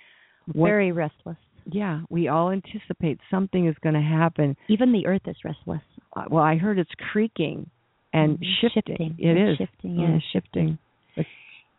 what- 0.52 0.68
Very 0.68 0.92
restless. 0.92 1.36
yeah, 1.70 2.00
we 2.08 2.28
all 2.28 2.50
anticipate 2.50 3.18
something 3.30 3.66
is 3.66 3.76
going 3.82 3.94
to 3.94 4.00
happen. 4.00 4.56
Even 4.68 4.92
the 4.92 5.06
earth 5.06 5.26
is 5.26 5.36
restless. 5.44 5.82
Uh, 6.14 6.24
well, 6.30 6.42
I 6.44 6.56
heard 6.56 6.78
it's 6.78 6.94
creaking 7.12 7.68
and 8.12 8.38
Mhm. 8.38 8.44
shifting. 8.60 8.82
Shifting. 8.96 9.14
It 9.18 9.36
It's 9.36 9.50
is 9.52 9.58
shifting, 9.68 9.96
Mm, 9.96 10.00
yeah. 10.14 10.18
shifting. 10.32 10.78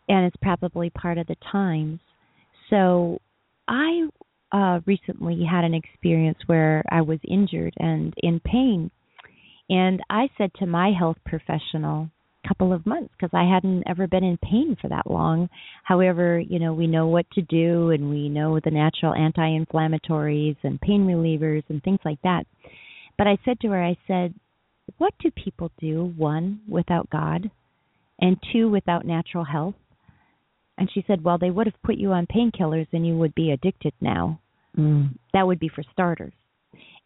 And 0.07 0.25
it's 0.25 0.35
probably 0.41 0.89
part 0.89 1.17
of 1.17 1.27
the 1.27 1.35
times. 1.51 1.99
So 2.69 3.19
I 3.67 4.07
uh 4.51 4.79
recently 4.85 5.43
had 5.49 5.63
an 5.65 5.73
experience 5.73 6.37
where 6.45 6.83
I 6.89 7.01
was 7.01 7.19
injured 7.27 7.73
and 7.77 8.13
in 8.17 8.39
pain. 8.39 8.91
And 9.69 10.01
I 10.09 10.29
said 10.37 10.51
to 10.55 10.65
my 10.65 10.91
health 10.97 11.17
professional 11.25 12.09
a 12.45 12.47
couple 12.47 12.71
of 12.71 12.85
months 12.85 13.13
because 13.17 13.33
I 13.33 13.43
hadn't 13.53 13.83
ever 13.87 14.07
been 14.07 14.23
in 14.23 14.37
pain 14.37 14.77
for 14.81 14.87
that 14.87 15.09
long. 15.09 15.49
However, 15.83 16.39
you 16.39 16.59
know, 16.59 16.73
we 16.73 16.87
know 16.87 17.07
what 17.07 17.29
to 17.31 17.41
do 17.41 17.89
and 17.89 18.09
we 18.09 18.29
know 18.29 18.59
the 18.63 18.71
natural 18.71 19.13
anti-inflammatories 19.13 20.55
and 20.63 20.79
pain 20.79 21.05
relievers 21.05 21.63
and 21.67 21.83
things 21.83 21.99
like 22.05 22.21
that. 22.21 22.45
But 23.17 23.27
I 23.27 23.37
said 23.43 23.59
to 23.61 23.69
her 23.69 23.83
I 23.83 23.97
said, 24.07 24.33
"What 24.97 25.13
do 25.19 25.31
people 25.31 25.71
do 25.79 26.13
one 26.15 26.61
without 26.69 27.09
God 27.09 27.51
and 28.21 28.37
two 28.53 28.69
without 28.69 29.05
natural 29.05 29.43
health?" 29.43 29.75
And 30.78 30.89
she 30.91 31.03
said, 31.07 31.23
Well, 31.23 31.38
they 31.38 31.49
would 31.49 31.67
have 31.67 31.82
put 31.84 31.95
you 31.95 32.11
on 32.11 32.28
painkillers 32.28 32.88
and 32.93 33.05
you 33.05 33.17
would 33.17 33.34
be 33.36 33.51
addicted 33.51 33.93
now. 34.01 34.39
Mm. 34.78 35.15
That 35.34 35.47
would 35.47 35.59
be 35.59 35.69
for 35.69 35.84
starters. 35.91 36.34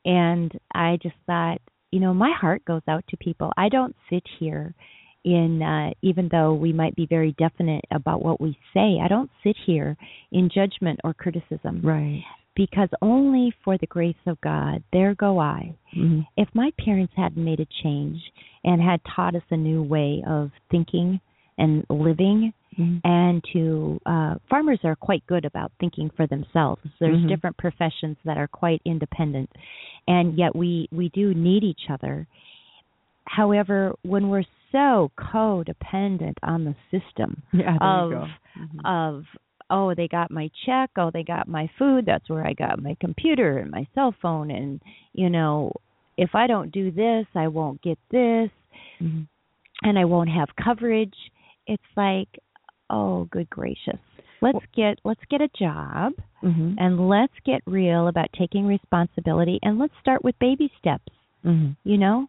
And 0.03 0.51
I 0.73 0.97
just 1.01 1.15
thought, 1.25 1.59
you 1.91 1.99
know, 1.99 2.13
my 2.13 2.31
heart 2.39 2.65
goes 2.65 2.81
out 2.87 3.03
to 3.09 3.17
people. 3.17 3.51
I 3.57 3.69
don't 3.69 3.95
sit 4.09 4.23
here 4.39 4.73
in, 5.23 5.61
uh, 5.61 5.91
even 6.01 6.29
though 6.31 6.53
we 6.53 6.73
might 6.73 6.95
be 6.95 7.05
very 7.05 7.33
definite 7.37 7.85
about 7.91 8.23
what 8.23 8.41
we 8.41 8.57
say, 8.73 8.97
I 9.01 9.07
don't 9.07 9.29
sit 9.43 9.55
here 9.65 9.95
in 10.31 10.49
judgment 10.49 10.99
or 11.03 11.13
criticism 11.13 11.81
Right. 11.83 12.23
because 12.55 12.89
only 13.01 13.53
for 13.63 13.77
the 13.77 13.87
grace 13.87 14.15
of 14.25 14.41
God, 14.41 14.81
there 14.91 15.13
go 15.13 15.39
I. 15.39 15.73
Mhm. 15.95 16.25
If 16.37 16.53
my 16.55 16.71
parents 16.83 17.13
hadn't 17.15 17.43
made 17.43 17.59
a 17.59 17.65
change 17.83 18.31
and 18.63 18.81
had 18.81 19.01
taught 19.05 19.35
us 19.35 19.43
a 19.51 19.57
new 19.57 19.83
way 19.83 20.23
of 20.25 20.51
thinking 20.69 21.19
and 21.57 21.85
living, 21.89 22.53
Mhm. 22.77 23.01
and 23.03 23.43
to 23.51 23.99
uh 24.05 24.35
farmers 24.49 24.79
are 24.83 24.95
quite 24.95 25.25
good 25.27 25.43
about 25.45 25.71
thinking 25.79 26.09
for 26.15 26.25
themselves 26.27 26.81
there's 26.99 27.17
Mhm. 27.21 27.27
different 27.27 27.57
professions 27.57 28.17
that 28.23 28.37
are 28.37 28.47
quite 28.47 28.81
independent 28.85 29.49
and 30.07 30.37
yet 30.37 30.55
we 30.55 30.87
we 30.91 31.09
do 31.09 31.33
need 31.33 31.63
each 31.65 31.89
other 31.89 32.27
however 33.25 33.93
when 34.03 34.29
we're 34.29 34.45
so 34.71 35.11
codependent 35.17 36.37
on 36.43 36.63
the 36.63 36.75
system 36.89 37.41
Yeah, 37.53 37.75
of. 37.81 38.29
Mhm. 38.57 38.85
of 38.85 39.25
oh 39.69 39.93
they 39.93 40.07
got 40.07 40.31
my 40.31 40.49
check 40.65 40.91
oh 40.97 41.11
they 41.11 41.23
got 41.23 41.47
my 41.47 41.67
food 41.77 42.05
that's 42.05 42.29
where 42.29 42.45
i 42.45 42.53
got 42.53 42.81
my 42.81 42.95
computer 42.99 43.57
and 43.59 43.71
my 43.71 43.85
cell 43.95 44.13
phone 44.21 44.49
and 44.51 44.81
you 45.13 45.29
know 45.29 45.71
if 46.17 46.35
i 46.35 46.47
don't 46.47 46.71
do 46.71 46.91
this 46.91 47.25
i 47.35 47.47
won't 47.47 47.81
get 47.81 47.97
this 48.09 48.49
Mhm. 49.01 49.27
and 49.83 49.97
I 49.97 50.05
won't 50.05 50.29
have 50.29 50.55
coverage. 50.57 51.15
It's 51.65 51.91
like, 51.95 52.27
oh, 52.91 53.27
good 53.31 53.49
gracious. 53.49 53.99
Let's 54.41 54.65
get 54.75 54.99
let's 55.03 55.21
get 55.29 55.41
a 55.41 55.47
job 55.49 56.13
Mhm. 56.43 56.75
and 56.79 57.07
let's 57.07 57.33
get 57.45 57.61
real 57.65 58.07
about 58.07 58.27
taking 58.33 58.65
responsibility 58.65 59.59
and 59.63 59.77
let's 59.79 59.93
start 59.99 60.23
with 60.23 60.37
baby 60.39 60.71
steps, 60.79 61.13
Mhm. 61.45 61.75
you 61.83 61.97
know? 61.97 62.27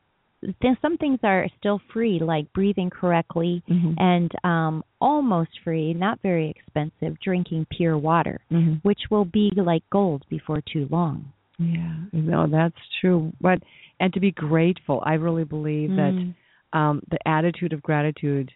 Some 0.82 0.96
things 0.98 1.20
are 1.22 1.46
still 1.58 1.78
free 1.92 2.18
like 2.18 2.52
breathing 2.52 2.90
correctly 2.90 3.62
Mhm. 3.68 3.94
and 3.98 4.30
um 4.44 4.84
almost 5.00 5.58
free, 5.60 5.94
not 5.94 6.20
very 6.20 6.48
expensive, 6.50 7.18
drinking 7.20 7.66
pure 7.70 7.96
water, 7.96 8.40
Mhm. 8.50 8.80
which 8.82 9.10
will 9.10 9.24
be 9.24 9.50
like 9.56 9.88
gold 9.90 10.24
before 10.28 10.60
too 10.60 10.86
long. 10.90 11.24
Yeah, 11.58 11.94
no, 12.12 12.46
that's 12.46 12.80
true. 13.00 13.32
But 13.40 13.62
and 14.00 14.12
to 14.14 14.20
be 14.20 14.32
grateful, 14.32 15.02
I 15.06 15.14
really 15.14 15.44
believe 15.44 15.94
that 15.96 16.14
Mm. 16.14 16.34
um, 16.74 17.02
the 17.08 17.28
attitude 17.28 17.72
of 17.72 17.82
gratitude 17.82 18.50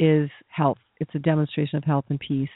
is 0.00 0.28
health. 0.48 0.78
It's 0.98 1.14
a 1.14 1.18
demonstration 1.20 1.76
of 1.78 1.84
health 1.84 2.06
and 2.08 2.18
peace. 2.18 2.48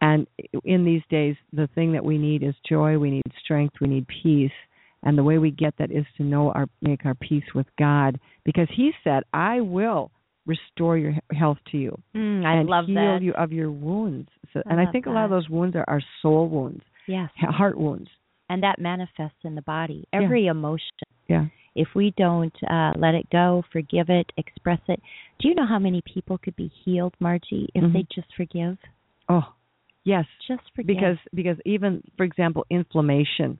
And 0.00 0.26
in 0.64 0.84
these 0.84 1.02
days, 1.10 1.36
the 1.52 1.68
thing 1.74 1.92
that 1.92 2.04
we 2.04 2.16
need 2.16 2.42
is 2.42 2.54
joy. 2.68 2.98
We 2.98 3.10
need 3.10 3.22
strength. 3.42 3.74
We 3.80 3.88
need 3.88 4.06
peace. 4.22 4.52
And 5.02 5.16
the 5.18 5.24
way 5.24 5.38
we 5.38 5.50
get 5.50 5.74
that 5.78 5.90
is 5.90 6.04
to 6.18 6.22
know 6.22 6.50
our 6.52 6.66
make 6.82 7.04
our 7.06 7.14
peace 7.14 7.44
with 7.54 7.66
God, 7.78 8.18
because 8.44 8.68
He 8.74 8.92
said, 9.02 9.24
"I 9.32 9.60
will 9.60 10.10
restore 10.46 10.96
your 10.98 11.14
health 11.32 11.58
to 11.70 11.76
you 11.78 11.98
Mm, 12.14 12.44
I 12.46 12.54
and 12.56 12.68
love 12.68 12.86
heal 12.86 12.94
that. 12.96 13.22
you 13.22 13.32
of 13.34 13.52
your 13.52 13.70
wounds." 13.70 14.28
So, 14.52 14.60
I 14.66 14.70
and 14.72 14.80
I 14.80 14.90
think 14.92 15.06
a 15.06 15.10
lot 15.10 15.24
of 15.24 15.30
those 15.30 15.48
wounds 15.48 15.76
are, 15.76 15.84
are 15.88 16.02
soul 16.22 16.48
wounds, 16.48 16.82
Yes. 17.06 17.30
heart 17.36 17.76
wounds. 17.78 18.08
and 18.48 18.62
that 18.62 18.78
manifests 18.78 19.38
in 19.44 19.54
the 19.54 19.62
body. 19.62 20.04
Yeah. 20.12 20.20
Every 20.22 20.46
emotion. 20.48 20.88
Yeah. 21.28 21.46
If 21.80 21.88
we 21.94 22.12
don't 22.18 22.54
uh, 22.70 22.92
let 23.04 23.14
it 23.14 23.26
go, 23.30 23.64
forgive 23.72 24.10
it, 24.10 24.30
express 24.36 24.80
it, 24.88 25.00
do 25.38 25.48
you 25.48 25.54
know 25.54 25.66
how 25.66 25.78
many 25.78 26.02
people 26.14 26.36
could 26.36 26.54
be 26.56 26.70
healed, 26.84 27.14
Margie, 27.20 27.68
if 27.74 27.82
Mhm. 27.82 27.92
they 27.94 28.04
just 28.14 28.30
forgive? 28.36 28.76
Oh, 29.28 29.46
yes. 30.04 30.26
Just 30.46 30.64
forgive. 30.76 30.88
because 30.94 31.18
because 31.34 31.58
even 31.64 32.02
for 32.16 32.24
example 32.24 32.62
inflammation 32.70 33.58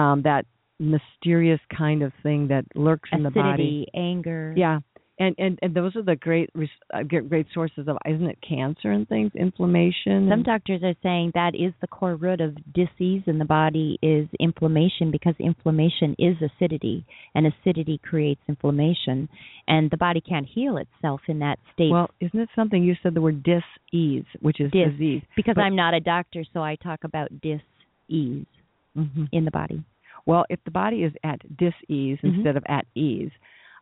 um 0.00 0.22
that 0.22 0.44
mysterious 0.78 1.60
kind 1.82 2.00
of 2.06 2.12
thing 2.22 2.40
that 2.48 2.64
lurks 2.74 3.10
in 3.12 3.22
the 3.22 3.30
body 3.30 3.86
anger. 3.94 4.54
yeah 4.56 4.78
and 5.18 5.34
and 5.38 5.58
and 5.62 5.74
those 5.74 5.94
are 5.96 6.02
the 6.02 6.16
great 6.16 6.50
res- 6.54 6.68
uh, 6.94 7.02
great 7.02 7.46
sources 7.52 7.88
of 7.88 7.96
isn't 8.06 8.26
it 8.26 8.38
cancer 8.46 8.90
and 8.92 9.08
things 9.08 9.32
inflammation 9.34 10.28
Some 10.30 10.42
doctors 10.42 10.82
are 10.82 10.94
saying 11.02 11.32
that 11.34 11.54
is 11.54 11.72
the 11.80 11.86
core 11.88 12.16
root 12.16 12.40
of 12.40 12.56
disease 12.72 13.22
in 13.26 13.38
the 13.38 13.44
body 13.44 13.98
is 14.02 14.28
inflammation 14.40 15.10
because 15.10 15.34
inflammation 15.38 16.14
is 16.18 16.36
acidity 16.40 17.04
and 17.34 17.46
acidity 17.46 17.98
creates 18.02 18.40
inflammation 18.48 19.28
and 19.66 19.90
the 19.90 19.96
body 19.96 20.20
can't 20.20 20.46
heal 20.46 20.76
itself 20.78 21.20
in 21.28 21.38
that 21.40 21.58
state 21.72 21.90
well 21.90 22.10
isn't 22.20 22.40
it 22.40 22.48
something 22.54 22.82
you 22.82 22.94
said 23.02 23.14
the 23.14 23.20
word 23.20 23.42
dis-ease 23.42 24.24
which 24.40 24.60
is 24.60 24.70
Dis. 24.70 24.90
disease 24.92 25.22
because 25.36 25.54
but- 25.56 25.62
I'm 25.62 25.76
not 25.76 25.94
a 25.94 26.00
doctor 26.00 26.44
so 26.52 26.62
I 26.62 26.76
talk 26.76 27.00
about 27.04 27.28
dis-ease 27.40 28.46
hmm 28.94 29.24
in 29.32 29.44
the 29.44 29.50
body. 29.50 29.82
Well, 30.26 30.44
if 30.50 30.58
the 30.64 30.70
body 30.70 31.04
is 31.04 31.12
at 31.24 31.40
dis-ease 31.56 32.18
Mhm. 32.22 32.34
instead 32.36 32.56
of 32.56 32.64
at 32.68 32.84
ease, 32.94 33.30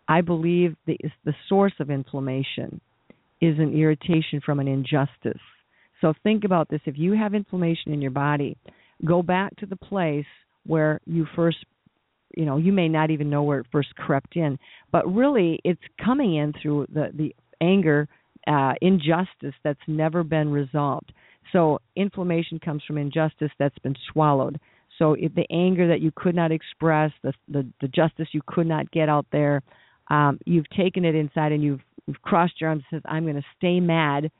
I 0.08 0.20
believe 0.20 0.76
the 0.86 0.98
the 1.24 1.34
source 1.48 1.74
of 1.80 1.90
inflammation 1.90 2.80
is 3.40 3.58
an 3.58 3.74
irritation 3.74 4.40
from 4.44 4.60
an 4.60 4.68
injustice. 4.68 5.40
So 6.00 6.14
think 6.22 6.44
about 6.44 6.68
this. 6.68 6.80
If 6.84 6.98
you 6.98 7.12
have 7.12 7.34
inflammation 7.34 7.92
in 7.92 8.00
your 8.00 8.10
body, 8.10 8.56
go 9.04 9.22
back 9.22 9.56
to 9.56 9.66
the 9.66 9.76
place 9.76 10.26
where 10.66 11.00
you 11.06 11.26
first 11.34 11.58
you 12.36 12.44
know 12.44 12.56
you 12.56 12.72
may 12.72 12.88
not 12.88 13.10
even 13.10 13.30
know 13.30 13.42
where 13.42 13.60
it 13.60 13.66
first 13.70 13.94
crept 13.96 14.36
in 14.36 14.58
but 14.90 15.06
really 15.12 15.60
it's 15.64 15.80
coming 16.04 16.36
in 16.36 16.52
through 16.60 16.86
the 16.92 17.10
the 17.14 17.34
anger 17.60 18.08
uh 18.48 18.72
injustice 18.82 19.54
that's 19.62 19.80
never 19.86 20.24
been 20.24 20.50
resolved 20.50 21.12
so 21.52 21.78
inflammation 21.94 22.58
comes 22.58 22.82
from 22.84 22.98
injustice 22.98 23.50
that's 23.58 23.78
been 23.78 23.94
swallowed 24.12 24.58
so 24.98 25.12
if 25.12 25.32
the 25.34 25.46
anger 25.50 25.86
that 25.86 26.00
you 26.00 26.10
could 26.16 26.34
not 26.34 26.50
express 26.50 27.12
the 27.22 27.32
the, 27.48 27.66
the 27.80 27.88
justice 27.88 28.28
you 28.32 28.40
could 28.46 28.66
not 28.66 28.90
get 28.90 29.08
out 29.08 29.26
there 29.30 29.62
um 30.08 30.38
you've 30.46 30.68
taken 30.70 31.04
it 31.04 31.14
inside 31.14 31.52
and 31.52 31.62
you've, 31.62 31.80
you've 32.06 32.20
crossed 32.22 32.60
your 32.60 32.70
arms 32.70 32.82
and 32.90 32.98
says 33.00 33.10
i'm 33.10 33.24
going 33.24 33.36
to 33.36 33.44
stay 33.56 33.80
mad 33.80 34.30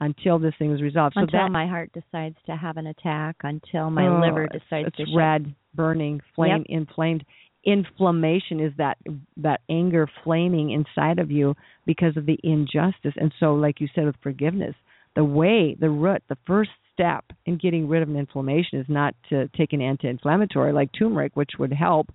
until 0.00 0.38
this 0.38 0.54
thing 0.58 0.72
is 0.72 0.82
resolved. 0.82 1.16
until 1.16 1.38
so 1.38 1.44
that, 1.44 1.52
my 1.52 1.66
heart 1.66 1.90
decides 1.92 2.36
to 2.46 2.56
have 2.56 2.76
an 2.76 2.88
attack, 2.88 3.36
until 3.44 3.90
my 3.90 4.08
Oh, 4.08 4.20
liver 4.20 4.48
decides 4.48 4.88
it's 4.88 4.96
to 4.96 5.06
shut- 5.06 5.14
red, 5.16 5.54
burning, 5.74 6.20
flame, 6.34 6.64
inflamed. 6.68 7.24
Inflammation 7.64 8.60
is 8.60 8.72
that 8.76 8.98
that 9.36 9.60
anger 9.70 10.08
flaming 10.24 10.70
inside 10.72 11.18
of 11.18 11.30
you 11.30 11.54
because 11.86 12.16
of 12.16 12.26
the 12.26 12.38
injustice. 12.42 13.14
And 13.16 13.32
so, 13.40 13.54
like 13.54 13.80
you 13.80 13.88
said 13.94 14.04
with 14.04 14.16
forgiveness, 14.22 14.74
the 15.14 15.24
way, 15.24 15.76
the 15.78 15.88
root, 15.90 16.22
the 16.28 16.36
first 16.44 16.70
step 16.92 17.24
in 17.46 17.56
getting 17.56 17.88
rid 17.88 18.02
of 18.02 18.08
an 18.08 18.16
inflammation 18.16 18.80
is 18.80 18.86
not 18.88 19.14
to 19.30 19.48
take 19.56 19.72
an 19.72 19.80
anti-inflammatory 19.80 20.72
like 20.72 20.90
turmeric, 20.92 21.36
which 21.36 21.52
would 21.58 21.72
help, 21.72 22.08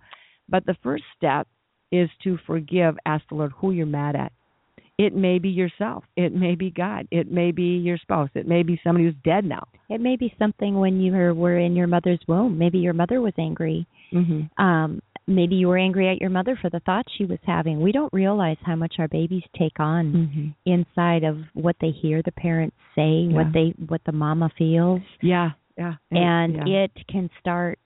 but 0.49 0.65
the 0.65 0.75
first 0.83 1.03
step 1.17 1.47
is 1.91 2.09
to 2.23 2.37
forgive. 2.45 2.95
Ask 3.05 3.23
the 3.29 3.35
Lord 3.35 3.51
who 3.57 3.71
you're 3.71 3.85
mad 3.85 4.15
at. 4.15 4.31
It 4.97 5.15
may 5.15 5.39
be 5.39 5.47
yourself. 5.49 6.03
It 6.17 6.33
may 6.35 6.55
be 6.55 6.71
God. 6.71 7.07
It 7.09 7.31
may 7.31 7.51
be 7.51 7.77
your 7.77 7.97
spouse. 7.97 8.29
It 8.35 8.47
may 8.47 8.63
be 8.63 8.79
somebody 8.83 9.05
who's 9.05 9.15
dead 9.23 9.45
now. 9.45 9.65
It 9.89 10.01
may 10.01 10.17
be 10.17 10.33
something 10.37 10.77
when 10.77 10.99
you 10.99 11.13
were, 11.13 11.57
in 11.57 11.75
your 11.75 11.87
mother's 11.87 12.19
womb. 12.27 12.57
Maybe 12.57 12.79
your 12.79 12.93
mother 12.93 13.21
was 13.21 13.31
angry. 13.39 13.87
Mm-hmm. 14.13 14.61
Um, 14.61 15.01
maybe 15.25 15.55
you 15.55 15.69
were 15.69 15.77
angry 15.77 16.09
at 16.09 16.19
your 16.19 16.29
mother 16.29 16.57
for 16.61 16.69
the 16.69 16.81
thoughts 16.81 17.07
she 17.17 17.23
was 17.23 17.39
having. 17.45 17.79
We 17.81 17.93
don't 17.93 18.11
realize 18.11 18.57
how 18.63 18.75
much 18.75 18.95
our 18.99 19.07
babies 19.07 19.43
take 19.57 19.79
on 19.79 20.11
Mm-hmm. 20.11 20.47
inside 20.65 21.23
of 21.23 21.37
what 21.53 21.77
they 21.79 21.91
hear 21.91 22.21
the 22.25 22.33
parents 22.33 22.75
say, 22.93 23.09
Yeah. 23.29 23.35
what 23.35 23.53
they 23.53 23.73
what 23.87 24.01
the 24.05 24.11
mama 24.11 24.51
feels, 24.57 25.01
Yeah, 25.21 25.51
yeah. 25.77 25.93
and 26.11 26.67
yeah. 26.67 26.83
it 26.83 26.91
can 27.07 27.29
start 27.39 27.79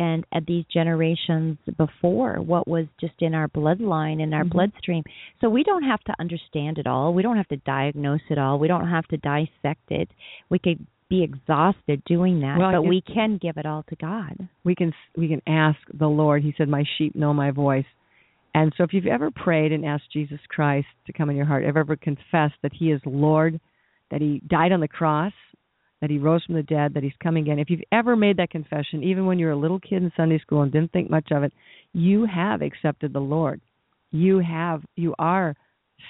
and 0.00 0.24
at 0.32 0.46
these 0.46 0.64
generations 0.72 1.58
before 1.76 2.36
what 2.40 2.66
was 2.66 2.86
just 2.98 3.20
in 3.20 3.34
our 3.34 3.48
bloodline 3.48 4.20
in 4.20 4.32
our 4.32 4.44
Mhm. 4.44 4.50
bloodstream 4.50 5.04
so 5.40 5.50
we 5.50 5.62
don't 5.62 5.82
have 5.82 6.02
to 6.04 6.14
understand 6.18 6.78
it 6.78 6.86
all 6.86 7.12
we 7.12 7.22
don't 7.22 7.36
have 7.36 7.48
to 7.48 7.58
diagnose 7.58 8.22
it 8.30 8.38
all 8.38 8.58
we 8.58 8.66
don't 8.66 8.88
have 8.88 9.06
to 9.08 9.18
dissect 9.18 9.90
it 9.90 10.08
we 10.48 10.58
could 10.58 10.84
be 11.10 11.22
exhausted 11.22 12.02
doing 12.04 12.40
that 12.40 12.56
Well, 12.56 12.72
but 12.72 12.82
we 12.82 13.00
can 13.00 13.36
give 13.36 13.58
it 13.58 13.66
all 13.66 13.82
to 13.84 13.96
god 13.96 14.48
we 14.64 14.74
can 14.74 14.94
we 15.16 15.28
can 15.28 15.42
ask 15.46 15.78
the 15.92 16.08
Lord. 16.08 16.42
He 16.42 16.52
said, 16.52 16.68
"My 16.68 16.84
sheep 16.96 17.14
know 17.14 17.34
my 17.34 17.50
voice." 17.50 17.90
And 18.54 18.72
so, 18.76 18.84
if 18.84 18.92
you've 18.92 19.06
ever 19.06 19.30
prayed 19.30 19.72
and 19.72 19.84
asked 19.84 20.10
Jesus 20.12 20.40
Christ 20.48 20.88
to 21.06 21.12
come 21.12 21.30
in 21.30 21.36
your 21.36 21.46
heart, 21.46 21.64
ever 21.64 21.80
ever 21.80 21.96
confessed 21.96 22.56
that 22.62 22.72
He 22.72 22.90
is 22.90 23.00
Lord, 23.04 23.60
that 24.10 24.20
He 24.20 24.40
died 24.46 24.72
on 24.72 24.80
the 24.80 24.88
cross, 24.88 25.32
that 26.00 26.10
He 26.10 26.18
rose 26.18 26.44
from 26.44 26.54
the 26.54 26.62
dead, 26.62 26.94
that 26.94 27.02
He's 27.02 27.12
coming 27.22 27.42
again, 27.44 27.58
if 27.58 27.70
you've 27.70 27.80
ever 27.92 28.16
made 28.16 28.36
that 28.38 28.50
confession, 28.50 29.02
even 29.02 29.26
when 29.26 29.38
you 29.38 29.46
were 29.46 29.52
a 29.52 29.56
little 29.56 29.80
kid 29.80 30.02
in 30.02 30.12
Sunday 30.16 30.38
school 30.38 30.62
and 30.62 30.72
didn't 30.72 30.92
think 30.92 31.10
much 31.10 31.28
of 31.30 31.42
it, 31.42 31.52
you 31.92 32.24
have 32.26 32.62
accepted 32.62 33.12
the 33.12 33.20
Lord. 33.20 33.60
You 34.10 34.38
have 34.40 34.82
you 34.96 35.14
are 35.18 35.54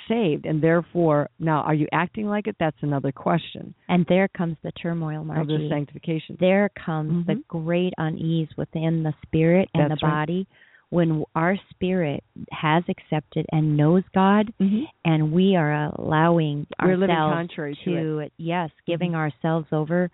saved, 0.09 0.47
and 0.47 0.63
therefore 0.63 1.29
now 1.39 1.63
are 1.63 1.75
you 1.75 1.89
acting 1.93 2.27
like 2.27 2.47
it? 2.47 2.57
That's 2.61 2.77
another 2.83 3.11
question 3.13 3.75
and 3.89 4.07
there 4.09 4.29
comes 4.29 4.57
the 4.63 4.71
turmoil 4.73 5.23
of 5.23 5.49
the 5.49 5.67
sanctification. 5.69 6.37
there 6.39 6.71
comes 6.71 7.27
the 7.27 7.35
Mhm. 7.35 7.49
great 7.49 7.93
unease 7.99 8.49
within 8.57 9.03
the 9.03 9.13
spirit 9.23 9.69
and 9.75 9.91
That's 9.91 10.01
the 10.01 10.07
right. 10.07 10.13
body 10.13 10.47
when 10.91 11.25
our 11.35 11.57
spirit 11.71 12.23
has 12.53 12.83
accepted 12.89 13.47
and 13.53 13.77
knows 13.77 14.03
God 14.15 14.53
Mm-hmm. 14.61 14.85
and 15.05 15.33
we 15.33 15.57
are 15.57 15.91
allowing 15.99 16.67
We're 16.83 16.95
ourselves 16.95 17.35
contrary 17.35 17.79
to 17.85 18.19
it. 18.19 18.33
yes 18.37 18.71
giving 18.87 19.13
Mhm. 19.13 19.17
ourselves 19.17 19.67
over 19.73 20.11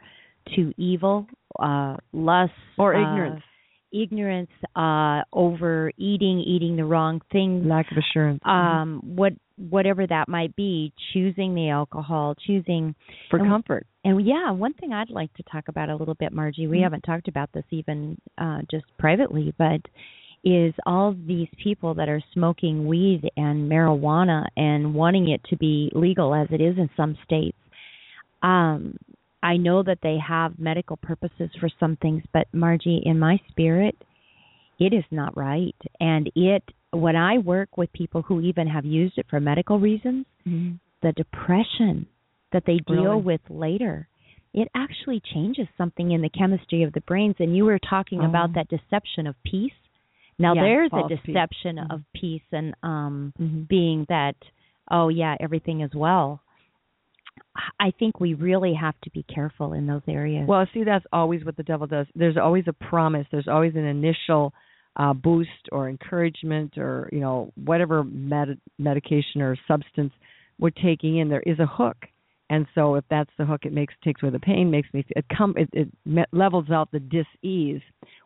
to 0.55 0.72
evil 0.77 1.27
uh 1.59 1.97
lust 2.12 2.53
or 2.79 2.95
uh, 2.95 3.01
ignorance. 3.01 3.43
ignorance 3.93 4.51
uh 4.77 5.22
overeating 5.33 6.41
eating 6.41 6.77
the 6.77 6.85
wrong 6.85 7.20
things 7.33 7.64
lack 7.66 7.91
of 7.91 7.97
assurance 7.99 8.41
um 8.45 9.01
what 9.05 9.33
whatever 9.57 10.07
that 10.07 10.29
might 10.29 10.55
be 10.55 10.93
choosing 11.12 11.55
the 11.55 11.70
alcohol 11.70 12.35
choosing 12.47 12.95
for 13.31 13.39
and- 13.39 13.49
comfort. 13.49 13.87
and 14.05 14.24
yeah, 14.27 14.51
one 14.51 14.74
thing 14.74 14.93
I'd 14.93 15.09
like 15.09 15.33
to 15.35 15.43
talk 15.51 15.68
about 15.68 15.89
a 15.89 15.97
little 15.97 16.14
bit, 16.14 16.31
Margie, 16.31 16.66
we 16.66 16.79
Mhm. 16.81 16.83
haven't 16.83 17.01
talked 17.05 17.27
about 17.27 17.51
this 17.53 17.64
even 17.70 18.18
uh, 18.37 18.61
just 18.70 18.85
privately, 18.99 19.55
but 19.57 19.81
is 20.47 20.72
all 20.86 21.12
these 21.26 21.49
people 21.61 21.92
that 21.94 22.09
are 22.09 22.22
smoking 22.32 22.86
weed 22.86 23.28
and 23.36 23.68
marijuana 23.68 24.44
and 24.57 24.94
wanting 24.94 25.28
it 25.28 25.40
to 25.51 25.57
be 25.57 25.90
legal 25.92 26.32
as 26.34 26.47
it 26.53 26.61
is 26.61 26.78
in 26.78 26.88
some 26.97 27.18
states. 27.24 27.59
Um, 28.42 28.97
I 29.42 29.57
know 29.57 29.82
that 29.82 29.99
they 30.05 30.18
have 30.26 30.57
medical 30.59 30.97
purposes 30.99 31.51
for 31.59 31.68
some 31.80 31.97
things, 31.97 32.22
but 32.32 32.47
Margie, 32.53 33.03
in 33.05 33.18
my 33.18 33.40
spirit, 33.51 33.97
it 34.78 34.92
is 34.94 35.05
not 35.11 35.36
right. 35.36 35.74
And 35.99 36.30
it, 36.36 36.62
when 36.92 37.16
I 37.16 37.38
work 37.38 37.76
with 37.76 37.92
people 37.92 38.22
who 38.22 38.40
even 38.42 38.68
have 38.68 38.84
used 38.84 39.18
it 39.18 39.26
for 39.28 39.40
medical 39.40 39.80
reasons, 39.80 40.26
the 40.44 41.12
depression 41.16 42.07
that 42.53 42.62
they 42.66 42.78
deal 42.86 43.14
Really? 43.14 43.22
with 43.22 43.40
later 43.51 44.07
it 44.55 44.68
actually 44.74 45.20
changes 45.34 45.66
something 45.76 46.12
in 46.12 46.22
the 46.22 46.30
chemistry 46.30 46.82
of 46.82 46.90
the 46.94 47.01
brains 47.03 47.34
and 47.40 47.55
you 47.55 47.64
were 47.66 47.78
talking 47.90 48.20
Oh. 48.22 48.26
about 48.26 48.55
that 48.55 48.68
deception 48.68 49.26
of 49.26 49.34
peace 49.44 49.72
now 50.39 50.55
Yeah, 50.55 50.62
there's 50.62 50.89
a 50.93 50.97
false 50.97 51.12
peace. 51.12 51.20
deception 51.34 51.76
Mhm. 51.76 51.93
of 51.95 52.03
peace 52.14 52.43
and 52.53 52.74
um 52.82 53.32
Mm-hmm. 53.41 53.62
being 53.62 54.07
that 54.09 54.37
oh 54.91 55.09
yeah 55.09 55.37
everything 55.41 55.80
is 55.80 55.95
well 55.95 56.41
i 57.80 57.91
think 57.99 58.20
we 58.20 58.34
really 58.34 58.74
have 58.74 58.95
to 59.03 59.11
be 59.11 59.22
careful 59.24 59.72
in 59.72 59.87
those 59.87 60.03
areas 60.09 60.47
Well, 60.47 60.66
see, 60.72 60.84
that's 60.84 61.07
always 61.12 61.45
what 61.45 61.57
the 61.57 61.62
devil 61.62 61.87
does. 61.87 62.07
There's 62.14 62.37
always 62.37 62.64
a 62.68 62.72
promise. 62.72 63.26
There's 63.30 63.49
always 63.49 63.74
an 63.74 63.84
initial 63.84 64.53
uh, 64.97 65.12
boost 65.12 65.68
or 65.72 65.89
encouragement 65.89 66.78
or 66.78 67.09
you 67.12 67.20
know 67.20 67.53
whatever 67.57 68.05
med- 68.05 68.61
medication 68.78 69.43
or 69.43 69.57
substance 69.68 70.12
we're 70.59 70.70
taking 70.70 71.18
in. 71.18 71.28
There 71.28 71.43
is 71.43 71.59
a 71.59 71.66
hook, 71.66 71.97
and 72.49 72.66
so 72.74 72.94
if 72.94 73.05
that's 73.11 73.30
the 73.38 73.44
hook, 73.44 73.62
it 73.64 73.72
makes 73.72 73.94
takes 74.05 74.22
away 74.22 74.30
the 74.30 74.38
pain, 74.38 74.70
makes 74.70 74.88
me 74.92 75.05
it 75.11 75.24
come 75.36 75.55
it, 75.57 75.68
it 75.72 76.28
levels 76.32 76.70
out 76.70 76.90
the 76.92 77.01
dis-ease. 77.01 77.80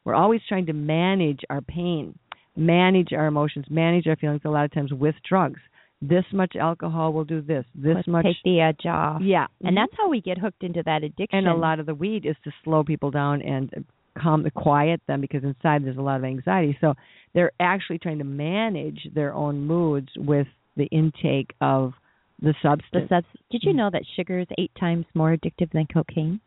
We're 0.05 0.15
always 0.15 0.41
trying 0.49 0.67
to 0.67 0.73
manage 0.73 1.41
our 1.49 1.61
pain, 1.61 2.19
manage 2.57 3.13
our 3.13 3.27
emotions, 3.27 3.67
manage 3.71 4.07
our 4.07 4.17
feelings. 4.17 4.43
A 4.45 4.51
lot 4.51 4.65
of 4.65 4.73
times 4.73 4.93
with 4.93 5.15
drugs. 5.29 5.61
This 6.03 6.25
much 6.33 6.57
alcohol 6.59 7.13
will 7.13 7.25
do 7.25 7.43
this. 7.43 7.67
This 7.75 7.97
Let's 7.97 8.09
much. 8.09 8.25
take 8.25 8.37
the 8.43 8.61
edge 8.61 8.87
off 8.87 9.21
yeah, 9.23 9.47
and 9.63 9.77
that's 9.77 9.93
how 9.99 10.09
we 10.09 10.23
get 10.23 10.39
hooked 10.39 10.63
into 10.63 10.83
that 10.85 11.03
addiction 11.05 11.41
and 11.41 11.49
a 11.49 11.55
lot 11.55 11.79
of 11.79 11.85
the 11.85 11.95
weed 11.95 12.25
is 12.25 12.37
to 12.45 12.51
slow 12.65 12.83
people 12.83 13.11
down 13.11 13.43
and 13.43 13.85
calm 14.19 14.47
quiet 14.55 15.01
them 15.07 15.21
because 15.21 15.45
inside 15.45 15.85
there's 15.85 15.99
a 15.99 16.03
lot 16.03 16.17
of 16.17 16.25
anxiety 16.25 16.77
so 16.81 16.95
they're 17.35 17.53
actually 17.61 17.99
trying 17.99 18.19
to 18.19 18.25
manage 18.25 19.09
their 19.15 19.33
own 19.35 19.67
moods 19.67 20.09
with 20.17 20.47
the 20.77 20.87
intake 20.87 21.55
of 21.61 21.93
the 22.41 22.49
the 22.53 22.55
substance. 22.63 23.09
subs- 23.09 23.27
did 23.51 23.63
you 23.65 23.73
Mm. 23.73 23.77
know 23.77 23.91
that 23.91 24.03
sugar 24.17 24.39
is 24.39 24.47
eight 24.59 24.73
times 24.79 25.05
more 25.15 25.37
addictive 25.37 25.71
than 25.73 25.87
cocaine? 25.87 26.41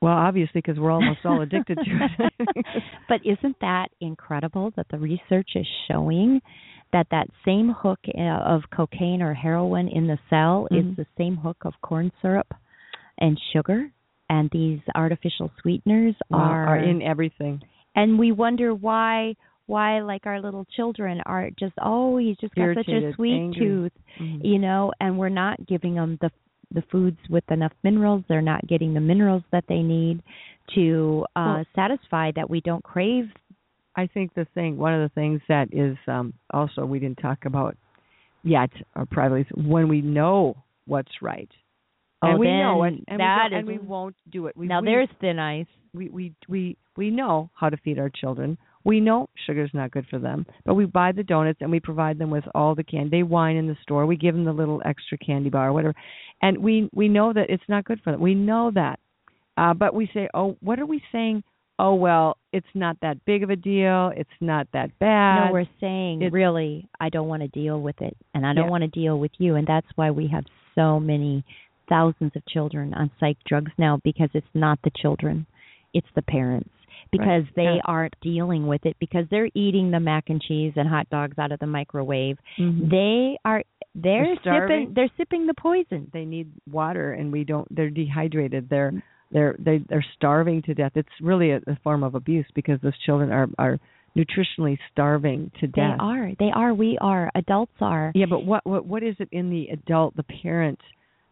Well 0.00 0.16
obviously 0.16 0.60
because 0.62 0.78
we're 0.78 0.90
almost 0.90 1.20
all 1.24 1.40
addicted 1.42 1.78
to 1.84 1.90
it. 1.90 2.32
But 3.08 3.20
isn't 3.24 3.56
that 3.60 3.88
incredible 4.00 4.70
that 4.76 4.86
the 4.88 4.98
research 4.98 5.50
is 5.56 5.66
showing 5.88 6.40
that 6.92 7.06
that 7.10 7.28
same 7.44 7.70
hook 7.70 8.00
uh, 8.16 8.20
of 8.20 8.62
cocaine 8.74 9.20
or 9.22 9.34
heroin 9.34 9.88
in 9.88 10.06
the 10.06 10.18
cell 10.30 10.66
Mhm. 10.70 10.90
is 10.92 10.96
the 10.96 11.06
same 11.18 11.36
hook 11.36 11.58
of 11.64 11.74
corn 11.82 12.10
syrup 12.22 12.52
and 13.18 13.38
sugar? 13.52 13.90
And 14.28 14.48
these 14.50 14.80
artificial 14.94 15.50
sweeteners 15.60 16.14
Wow, 16.30 16.38
are, 16.38 16.66
are 16.68 16.76
in 16.78 17.02
everything. 17.02 17.60
And 17.96 18.16
we 18.18 18.30
wonder 18.32 18.72
why 18.74 19.34
why 19.70 20.00
like 20.00 20.26
our 20.26 20.40
little 20.40 20.66
children 20.76 21.20
are 21.26 21.48
just 21.58 21.72
always 21.78 22.36
just 22.38 22.54
got 22.54 22.74
such 22.74 22.88
a 22.88 23.12
sweet 23.14 23.34
angry. 23.34 23.60
tooth 23.60 23.92
Mhm. 24.20 24.40
you 24.44 24.58
know 24.58 24.92
and 25.00 25.18
we're 25.18 25.28
not 25.44 25.56
giving 25.66 25.94
them 25.94 26.18
the 26.20 26.30
the 26.72 26.82
foods 26.92 27.18
with 27.28 27.44
enough 27.50 27.72
minerals 27.82 28.22
they're 28.28 28.42
not 28.54 28.66
getting 28.66 28.94
the 28.94 29.00
minerals 29.00 29.42
that 29.52 29.64
they 29.68 29.82
need 29.82 30.22
to 30.74 31.24
uh 31.36 31.40
Well- 31.56 31.64
satisfy 31.74 32.26
that 32.32 32.48
we 32.50 32.60
don't 32.60 32.84
crave 32.84 33.30
I 33.96 34.06
think 34.06 34.32
the 34.34 34.46
thing, 34.54 34.78
one 34.78 34.94
of 34.94 35.02
the 35.02 35.12
things 35.20 35.40
that 35.48 35.66
is 35.74 35.96
um, 36.06 36.32
also 36.54 36.86
we 36.86 37.00
didn't 37.00 37.18
talk 37.18 37.44
about 37.44 37.76
yet, 38.44 38.70
or 38.94 39.04
privately, 39.04 39.44
when 39.56 39.88
we 39.88 40.00
know 40.00 40.56
what's 40.86 41.10
right, 41.20 41.50
and 42.22 42.34
Oh, 42.34 42.38
we 42.38 42.46
know 42.46 42.84
and, 42.84 43.04
that 43.08 43.48
we, 43.50 43.56
and 43.58 43.66
we 43.66 43.78
won't 43.78 44.14
do 44.30 44.46
it. 44.46 44.56
We, 44.56 44.68
now 44.68 44.80
we, 44.80 44.86
there's 44.86 45.08
thin 45.20 45.38
ice 45.40 45.66
we 45.92 46.08
we 46.08 46.32
we 46.48 46.76
we 46.96 47.10
know 47.10 47.50
how 47.54 47.68
to 47.68 47.76
feed 47.78 47.98
our 47.98 48.10
children. 48.10 48.56
We 48.84 49.00
know 49.00 49.28
sugar's 49.46 49.70
not 49.74 49.90
good 49.90 50.06
for 50.08 50.18
them, 50.18 50.46
but 50.64 50.74
we 50.74 50.86
buy 50.86 51.12
the 51.12 51.22
donuts 51.22 51.58
and 51.60 51.70
we 51.70 51.80
provide 51.80 52.18
them 52.18 52.30
with 52.30 52.44
all 52.54 52.74
the 52.74 52.82
candy. 52.84 53.10
They 53.18 53.22
whine 53.22 53.56
in 53.56 53.66
the 53.66 53.76
store. 53.82 54.06
We 54.06 54.16
give 54.16 54.34
them 54.34 54.44
the 54.44 54.52
little 54.52 54.80
extra 54.84 55.18
candy 55.18 55.50
bar 55.50 55.68
or 55.68 55.72
whatever, 55.72 55.94
and 56.40 56.58
we 56.58 56.88
we 56.94 57.08
know 57.08 57.32
that 57.32 57.50
it's 57.50 57.68
not 57.68 57.84
good 57.84 58.00
for 58.02 58.12
them. 58.12 58.20
We 58.20 58.34
know 58.34 58.70
that, 58.74 58.98
uh, 59.58 59.74
but 59.74 59.94
we 59.94 60.08
say, 60.14 60.28
oh, 60.32 60.56
what 60.60 60.80
are 60.80 60.86
we 60.86 61.02
saying? 61.12 61.42
Oh 61.78 61.94
well, 61.94 62.36
it's 62.52 62.66
not 62.74 62.96
that 63.02 63.24
big 63.24 63.42
of 63.42 63.50
a 63.50 63.56
deal. 63.56 64.12
It's 64.16 64.28
not 64.40 64.66
that 64.72 64.98
bad. 64.98 65.46
No, 65.46 65.52
we're 65.52 65.68
saying 65.80 66.22
It's- 66.22 66.32
really, 66.32 66.88
I 67.00 67.08
don't 67.10 67.28
want 67.28 67.42
to 67.42 67.48
deal 67.48 67.80
with 67.80 68.00
it, 68.02 68.16
and 68.34 68.46
I 68.46 68.52
don't 68.54 68.64
Yeah. 68.66 68.70
want 68.70 68.82
to 68.82 68.88
deal 68.88 69.18
with 69.18 69.32
you, 69.38 69.56
and 69.56 69.66
that's 69.66 69.86
why 69.96 70.10
we 70.10 70.26
have 70.28 70.44
so 70.74 70.98
many 71.00 71.44
thousands 71.88 72.36
of 72.36 72.46
children 72.46 72.94
on 72.94 73.10
psych 73.18 73.36
drugs 73.44 73.72
now 73.76 73.98
because 74.04 74.30
it's 74.32 74.54
not 74.54 74.78
the 74.82 74.90
children, 74.90 75.44
it's 75.92 76.06
the 76.14 76.22
parents 76.22 76.70
because 77.12 77.44
they 77.56 77.64
Yeah. 77.76 77.80
aren't 77.84 78.14
dealing 78.20 78.66
with 78.66 78.84
it 78.86 78.96
because 79.00 79.26
they're 79.30 79.50
eating 79.54 79.90
the 79.90 80.00
mac 80.00 80.30
and 80.30 80.40
cheese 80.40 80.72
and 80.76 80.88
hot 80.88 81.08
dogs 81.10 81.38
out 81.38 81.52
of 81.52 81.58
the 81.60 81.66
microwave. 81.66 82.38
Mhm. 82.58 82.90
They 82.90 83.38
are 83.44 83.62
they're, 83.94 84.36
They're 84.44 84.68
sipping 84.68 84.92
they're 84.94 85.10
sipping 85.16 85.46
the 85.46 85.54
poison. 85.54 86.08
they 86.12 86.24
need 86.24 86.48
water 86.70 87.12
and 87.12 87.32
we 87.32 87.42
don't 87.44 87.66
they're 87.74 87.90
dehydrated 87.90 88.68
they're 88.68 88.92
they're 89.32 89.56
they, 89.58 89.78
they're 89.88 90.04
starving 90.16 90.62
to 90.62 90.74
death 90.74 90.92
it's 90.94 91.08
really 91.20 91.50
a, 91.50 91.56
a 91.66 91.76
form 91.82 92.04
of 92.04 92.14
abuse 92.14 92.46
because 92.54 92.80
those 92.82 92.96
children 92.98 93.32
are 93.32 93.48
are 93.58 93.78
nutritionally 94.16 94.76
starving 94.92 95.50
to 95.60 95.66
death. 95.68 95.96
They 95.98 96.04
are. 96.04 96.32
They 96.38 96.50
are. 96.52 96.74
We 96.74 96.98
are. 97.00 97.30
Adults 97.34 97.72
are. 97.80 98.12
yeah 98.14 98.26
but 98.26 98.44
what 98.44 98.64
what 98.66 98.84
what 98.86 99.02
is 99.02 99.16
it 99.18 99.28
in 99.32 99.50
the 99.50 99.68
adult 99.68 100.14
the 100.16 100.24
parent 100.24 100.80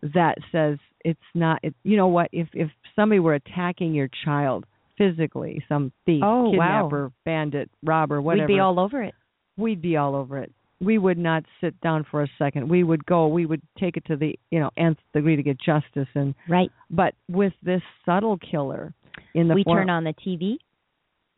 that 0.03 0.39
says 0.53 0.79
it's 1.05 1.19
not 1.35 1.59
it, 1.63 1.75
you 1.85 1.97
know 1.97 2.09
what 2.09 2.29
if 2.33 2.49
if 2.55 2.71
somebody 2.97 3.19
were 3.21 3.35
attacking 3.35 3.95
your 3.95 4.09
child 4.25 4.65
physically 4.99 5.65
some 5.69 5.93
thief 6.05 6.23
Oh, 6.25 6.51
wow. 6.51 6.51
kidnapper 6.51 7.13
bandit 7.25 7.71
robber 7.85 8.21
whatever 8.21 8.47
We'd 8.49 8.55
be 8.57 8.61
all 8.61 8.79
over 8.81 9.03
it. 9.03 9.15
we'd 9.57 9.81
be 9.81 9.97
all 9.97 10.15
over 10.15 10.39
it. 10.39 10.53
We 10.81 10.99
would 10.99 11.19
not 11.19 11.45
sit 11.61 11.81
down 11.81 12.05
for 12.11 12.23
a 12.23 12.29
second. 12.39 12.69
We 12.69 12.85
would 12.85 13.05
go. 13.07 13.27
We 13.27 13.47
would 13.47 13.63
take 13.81 13.97
it 13.97 14.05
to 14.07 14.17
the 14.17 14.39
you 14.51 14.61
know 14.61 14.71
nth 14.77 14.99
degree 15.15 15.35
to 15.37 15.43
get 15.43 15.59
justice. 15.61 16.09
And 16.15 16.35
Right. 16.49 16.71
but 16.91 17.15
with 17.29 17.53
this 17.63 17.83
subtle 18.05 18.39
killer 18.39 18.93
in 19.35 19.49
the 19.49 19.55
we 19.55 19.65
form, 19.65 19.79
turn 19.79 19.91
on 19.91 20.05
the 20.05 20.15
TV. 20.15 20.59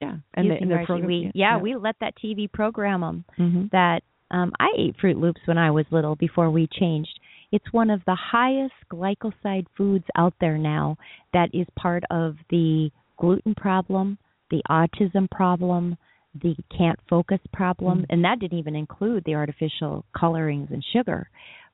yeah, 0.03 0.17
and 0.35 0.51
the, 0.51 0.55
and 0.57 0.71
the 0.71 0.83
program, 0.87 1.07
we 1.07 1.31
yeah, 1.35 1.57
we 1.57 1.75
let 1.75 1.97
that 2.01 2.15
TV 2.23 2.51
program 2.53 3.01
them. 3.01 3.25
hmm 3.37 3.65
that 3.73 4.03
um 4.31 4.53
I 4.61 4.69
ate 4.77 4.97
Froot 4.99 5.19
Loops 5.19 5.41
when 5.47 5.57
I 5.59 5.71
was 5.71 5.87
little 5.91 6.17
before 6.17 6.51
we 6.51 6.67
changed. 6.73 7.19
It's 7.53 7.73
one 7.73 7.91
of 7.91 8.01
the 8.07 8.15
highest 8.15 8.75
glyphosate 8.93 9.67
foods 9.77 10.05
out 10.17 10.35
there 10.41 10.57
now 10.59 10.97
that 11.33 11.49
is 11.55 11.67
part 11.77 12.05
of 12.11 12.37
the 12.51 12.91
gluten 13.21 13.55
problem, 13.55 14.19
the 14.51 14.63
autism 14.69 15.31
problem, 15.31 15.97
the 16.43 16.55
can't 16.77 16.99
focus 17.09 17.41
problem, 17.53 18.01
Mhm. 18.03 18.07
and 18.11 18.25
that 18.25 18.39
didn't 18.41 18.59
even 18.59 18.75
include 18.77 19.25
the 19.25 19.35
artificial 19.35 20.05
colorings 20.13 20.71
and 20.71 20.83
sugar. 20.93 21.29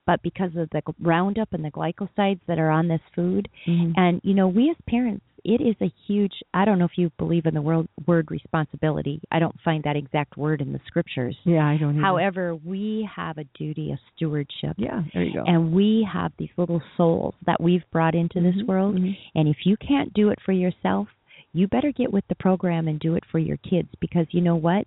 But 0.07 0.23
because 0.23 0.55
of 0.57 0.71
the 0.71 0.83
Roundup 1.01 1.53
and 1.53 1.65
the 1.65 1.71
glyphosates 1.71 2.41
that 2.47 2.59
are 2.59 2.71
on 2.71 2.87
this 2.89 3.01
food, 3.15 3.49
hmm 3.65 3.93
and 3.97 4.21
you 4.25 4.35
know, 4.35 4.49
we 4.49 4.71
as 4.71 4.77
parents, 4.87 5.25
it 5.45 5.61
is 5.61 5.77
a 5.81 5.93
huge. 6.07 6.33
I 6.55 6.65
don't 6.65 6.79
know 6.79 6.85
if 6.87 6.97
you 6.99 7.11
believe 7.19 7.47
in 7.47 7.55
the 7.55 7.63
word, 7.63 7.87
word 8.07 8.31
responsibility. 8.31 9.21
I 9.31 9.39
don't 9.39 9.61
find 9.61 9.83
that 9.85 9.95
exact 9.97 10.37
word 10.37 10.61
in 10.61 10.73
the 10.73 10.81
scriptures. 10.87 11.37
yeah, 11.45 11.67
I 11.67 11.77
don't. 11.77 11.91
Either. 11.97 12.01
However, 12.01 12.55
we 12.57 13.09
have 13.15 13.39
a 13.39 13.45
duty 13.55 13.93
of 13.93 13.99
stewardship, 14.15 14.75
yeah, 14.79 15.03
there 15.13 15.23
you 15.25 15.35
go. 15.35 15.45
and 15.47 15.73
we 15.73 16.03
have 16.13 16.33
these 16.39 16.51
little 16.57 16.83
souls 16.97 17.35
that 17.45 17.61
we've 17.61 17.85
brought 17.93 18.15
into 18.15 18.41
this 18.41 18.57
Mhm, 18.57 18.67
world. 18.67 18.97
mhm. 18.97 19.17
And 19.37 19.49
if 19.49 19.67
you 19.67 19.77
can't 19.77 20.13
do 20.15 20.31
it 20.31 20.41
for 20.41 20.53
yourself, 20.53 21.09
you 21.57 21.67
better 21.69 21.93
get 21.93 22.13
with 22.13 22.25
the 22.29 22.35
program 22.37 22.89
and 22.89 22.99
do 23.01 23.15
it 23.15 23.25
for 23.31 23.39
your 23.39 23.57
kids 23.59 23.89
because 24.01 24.27
you 24.31 24.41
know 24.41 24.57
what? 24.57 24.87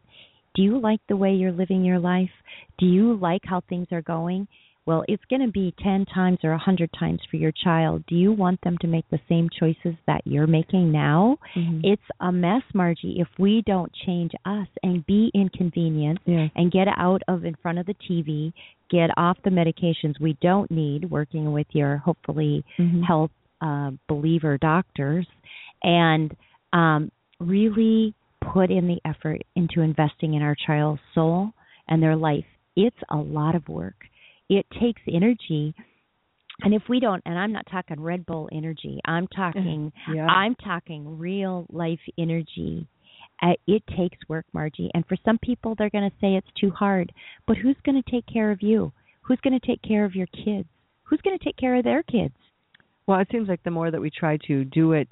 Do 0.55 0.61
you 0.63 0.79
like 0.79 0.99
the 1.07 1.17
way 1.17 1.33
you're 1.33 1.51
living 1.51 1.83
your 1.85 1.99
life? 1.99 2.29
Do 2.77 2.85
you 2.85 3.15
like 3.17 3.41
how 3.45 3.61
things 3.69 3.87
are 3.91 4.01
going? 4.01 4.47
Well, 4.85 5.03
it's 5.07 5.23
going 5.29 5.45
to 5.45 5.51
be 5.51 5.73
10 5.83 6.05
times 6.05 6.39
or 6.43 6.49
a 6.49 6.55
100 6.57 6.89
times 6.99 7.19
for 7.29 7.37
your 7.37 7.51
child. 7.63 8.03
Do 8.07 8.15
you 8.15 8.31
want 8.31 8.59
them 8.61 8.75
to 8.81 8.87
make 8.87 9.05
the 9.11 9.19
same 9.29 9.47
choices 9.59 9.93
that 10.07 10.21
you're 10.25 10.47
making 10.47 10.91
now? 10.91 11.37
Mhm. 11.55 11.81
It's 11.83 12.01
a 12.19 12.31
mess, 12.31 12.63
Margie, 12.73 13.19
if 13.19 13.27
we 13.37 13.61
don't 13.67 13.93
change 13.93 14.31
us 14.45 14.67
and 14.81 15.05
be 15.05 15.29
inconvenienced 15.35 16.23
yeah. 16.25 16.47
and 16.55 16.71
get 16.71 16.87
out 16.97 17.21
of 17.27 17.45
in 17.45 17.53
front 17.61 17.77
of 17.77 17.85
the 17.85 17.93
TV, 17.95 18.51
get 18.89 19.11
off 19.15 19.37
the 19.43 19.51
medications 19.51 20.19
we 20.19 20.33
don't 20.41 20.71
need, 20.71 21.05
working 21.11 21.51
with 21.51 21.67
your 21.73 21.97
hopefully 21.97 22.63
Mhm. 22.79 23.03
health 23.03 23.31
uh, 23.61 23.91
believer 24.07 24.57
doctors, 24.57 25.27
and 25.83 26.35
um, 26.73 27.11
really 27.39 28.13
put 28.53 28.71
in 28.71 28.87
the 28.87 28.99
effort 29.05 29.41
into 29.55 29.81
investing 29.81 30.33
in 30.33 30.41
our 30.41 30.55
child's 30.65 31.01
soul 31.13 31.51
and 31.87 32.01
their 32.01 32.15
life. 32.15 32.45
It's 32.75 32.97
a 33.09 33.17
lot 33.17 33.55
of 33.55 33.67
work. 33.67 33.95
It 34.49 34.65
takes 34.79 35.01
energy. 35.07 35.73
And 36.61 36.73
if 36.73 36.83
we 36.89 36.99
don't, 36.99 37.21
and 37.25 37.37
I'm 37.37 37.53
not 37.53 37.65
talking 37.71 38.01
Red 38.01 38.25
Bull 38.25 38.49
energy, 38.51 38.99
I'm 39.05 39.27
talking 39.27 39.91
Yeah. 40.13 40.25
I'm 40.25 40.55
talking 40.55 41.17
real 41.17 41.65
life 41.71 41.99
energy. 42.17 42.87
Uh, 43.41 43.53
it 43.67 43.83
takes 43.97 44.17
work, 44.27 44.45
Margie. 44.51 44.91
And 44.93 45.05
for 45.05 45.15
some 45.23 45.37
people, 45.41 45.75
they're 45.77 45.89
going 45.89 46.09
to 46.09 46.15
say 46.19 46.35
it's 46.35 46.47
too 46.59 46.71
hard. 46.71 47.11
But 47.47 47.57
who's 47.57 47.77
going 47.85 48.01
to 48.01 48.11
take 48.11 48.25
care 48.27 48.51
of 48.51 48.61
you? 48.61 48.91
Who's 49.21 49.39
going 49.41 49.57
to 49.57 49.65
take 49.65 49.81
care 49.81 50.03
of 50.03 50.15
your 50.15 50.27
kids? 50.27 50.67
Who's 51.03 51.21
going 51.21 51.37
to 51.37 51.43
take 51.43 51.55
care 51.57 51.75
of 51.75 51.83
their 51.83 52.03
kids? 52.03 52.33
Well, 53.07 53.19
it 53.19 53.27
seems 53.31 53.47
like 53.47 53.63
the 53.63 53.71
more 53.71 53.89
that 53.89 54.01
we 54.01 54.11
try 54.11 54.37
to 54.47 54.65
do 54.65 54.91
it 54.93 55.07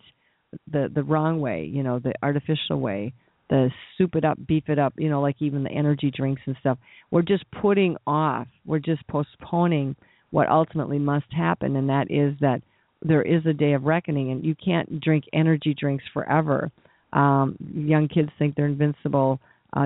the 0.71 0.89
the 0.93 1.03
wrong 1.03 1.39
way, 1.39 1.65
you 1.65 1.83
know, 1.83 1.99
the 1.99 2.13
artificial 2.23 2.79
way, 2.79 3.13
the 3.49 3.69
soup 3.97 4.15
it 4.15 4.25
up, 4.25 4.37
beef 4.47 4.63
it 4.67 4.79
up, 4.79 4.93
you 4.97 5.09
know, 5.09 5.21
like 5.21 5.37
even 5.39 5.63
the 5.63 5.71
energy 5.71 6.11
drinks 6.15 6.41
and 6.45 6.55
stuff, 6.59 6.77
we're 7.11 7.21
just 7.21 7.45
putting 7.61 7.97
off, 8.05 8.47
we're 8.65 8.79
just 8.79 9.05
postponing 9.07 9.95
what 10.31 10.49
ultimately 10.49 10.99
must 10.99 11.31
happen, 11.31 11.75
and 11.75 11.89
that 11.89 12.11
is 12.11 12.33
that 12.41 12.61
there 13.01 13.21
is 13.21 13.45
a 13.45 13.53
day 13.53 13.73
of 13.73 13.83
reckoning, 13.83 14.31
and 14.31 14.43
you 14.43 14.55
can't 14.55 14.99
drink 14.99 15.23
energy 15.33 15.75
drinks 15.77 16.03
forever. 16.13 16.71
Um, 17.13 17.55
young 17.73 18.07
kids 18.07 18.29
think 18.37 18.55
they're 18.55 18.65
invincible. 18.65 19.39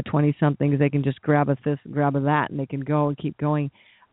Twenty 0.05 0.29
uh, 0.29 0.39
somethings, 0.39 0.79
they 0.79 0.89
can 0.89 1.03
just 1.03 1.21
grab 1.21 1.49
a 1.49 1.57
this, 1.65 1.77
grab 1.91 2.15
a 2.15 2.21
that, 2.21 2.49
and 2.49 2.59
they 2.59 2.65
can 2.65 2.79
go 2.79 3.09
and 3.09 3.17
keep 3.17 3.37
going. 3.37 3.69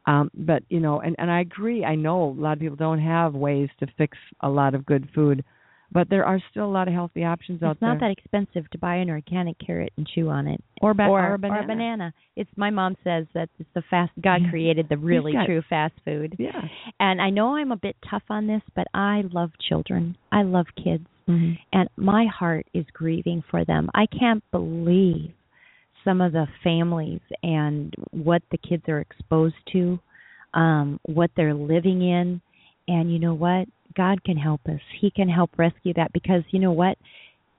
Um, 0.06 0.30
but 0.34 0.62
you 0.70 0.80
know, 0.80 1.00
and 1.00 1.14
and 1.18 1.30
I 1.30 1.40
agree. 1.40 1.84
I 1.84 1.94
know 1.94 2.24
a 2.24 2.40
lot 2.40 2.54
of 2.54 2.58
people 2.58 2.76
don't 2.76 2.98
have 2.98 3.34
ways 3.34 3.68
to 3.78 3.86
fix 3.96 4.16
a 4.40 4.48
lot 4.48 4.74
of 4.74 4.86
good 4.86 5.08
food, 5.14 5.44
but 5.90 6.08
there 6.10 6.24
are 6.24 6.40
still 6.50 6.64
a 6.66 6.70
lot 6.70 6.86
of 6.88 6.94
healthy 6.94 7.24
options 7.24 7.62
out 7.62 7.78
there. 7.80 7.92
It's 7.92 8.00
not 8.00 8.00
that 8.00 8.10
expensive 8.10 8.70
to 8.70 8.78
buy 8.78 8.96
an 8.96 9.08
organic 9.10 9.56
carrot 9.58 9.92
and 9.96 10.06
chew 10.06 10.28
on 10.28 10.46
it. 10.46 10.62
or, 10.82 10.92
ba- 10.94 11.06
or, 11.06 11.20
or 11.30 11.34
a 11.34 11.38
banana. 11.38 11.60
or 11.60 11.64
a 11.64 11.66
banana. 11.66 12.14
It's 12.36 12.50
my 12.56 12.70
mom 12.70 12.96
says 13.02 13.26
that 13.34 13.48
it's 13.58 13.68
the 13.74 13.82
fast 13.90 14.12
God 14.20 14.42
Yeah. 14.42 14.50
created 14.50 14.86
the 14.88 14.96
really 14.98 15.32
got- 15.32 15.46
true 15.46 15.62
fast 15.68 15.94
food. 16.04 16.36
Yeah. 16.38 16.60
And 17.00 17.20
I 17.22 17.30
know 17.30 17.56
I'm 17.56 17.72
a 17.72 17.76
bit 17.76 17.96
tough 18.10 18.24
on 18.28 18.46
this, 18.46 18.62
but 18.76 18.86
I 18.92 19.22
love 19.32 19.50
children. 19.68 20.16
I 20.32 20.42
love 20.42 20.66
kids. 20.76 21.04
Mm-hmm. 21.28 21.52
and 21.74 21.90
my 21.98 22.24
heart 22.24 22.64
is 22.72 22.86
grieving 22.94 23.44
for 23.50 23.62
them. 23.62 23.90
I 23.94 24.06
can't 24.06 24.42
believe 24.50 25.32
some 26.02 26.22
of 26.22 26.32
the 26.32 26.46
families 26.64 27.20
and 27.42 27.94
what 28.12 28.40
the 28.50 28.56
kids 28.56 28.84
are 28.88 29.00
exposed 29.00 29.54
to, 29.72 29.98
um, 30.54 30.98
what 31.04 31.30
they're 31.36 31.52
living 31.52 32.00
in, 32.00 32.40
and 32.88 33.12
you 33.12 33.18
know 33.18 33.34
what? 33.34 33.68
God 33.98 34.22
can 34.24 34.36
help 34.38 34.60
us. 34.66 34.80
He 35.00 35.10
can 35.10 35.28
help 35.28 35.50
rescue 35.58 35.92
that 35.96 36.12
because 36.12 36.42
you 36.52 36.60
know 36.60 36.72
what? 36.72 36.96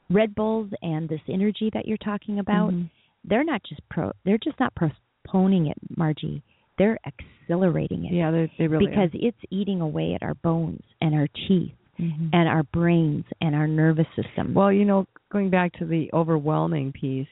Red 0.10 0.34
Bulls 0.34 0.70
and 0.82 1.08
this 1.08 1.22
energy 1.28 1.70
that 1.76 1.86
you're 1.88 1.98
talking 2.12 2.40
about, 2.40 2.72
Mm-hmm. 2.72 2.86
they're 3.30 3.44
not 3.44 3.62
just 3.70 3.82
pro 3.92 4.12
they're 4.26 4.40
just 4.44 4.60
not 4.60 4.74
postponing 4.76 5.68
it, 5.68 5.78
Margie. 5.98 6.42
They're 6.80 6.98
accelerating 7.06 8.06
it 8.06 8.14
Yeah, 8.14 8.32
they 8.32 8.52
they 8.58 8.68
really 8.68 8.88
because 8.88 9.10
it's 9.14 9.38
eating 9.52 9.82
away 9.82 10.14
at 10.16 10.24
our 10.24 10.36
bones 10.36 10.82
and 11.02 11.14
our 11.14 11.28
teeth 11.48 11.74
are. 12.00 12.04
Mhm. 12.04 12.30
and 12.32 12.48
our 12.48 12.64
brains 12.64 13.26
and 13.42 13.54
our 13.54 13.68
nervous 13.68 14.08
system. 14.16 14.54
Well, 14.54 14.72
you 14.72 14.86
know, 14.86 15.06
going 15.34 15.50
back 15.50 15.74
to 15.80 15.86
the 15.86 16.10
overwhelming 16.14 16.94
piece, 16.94 17.28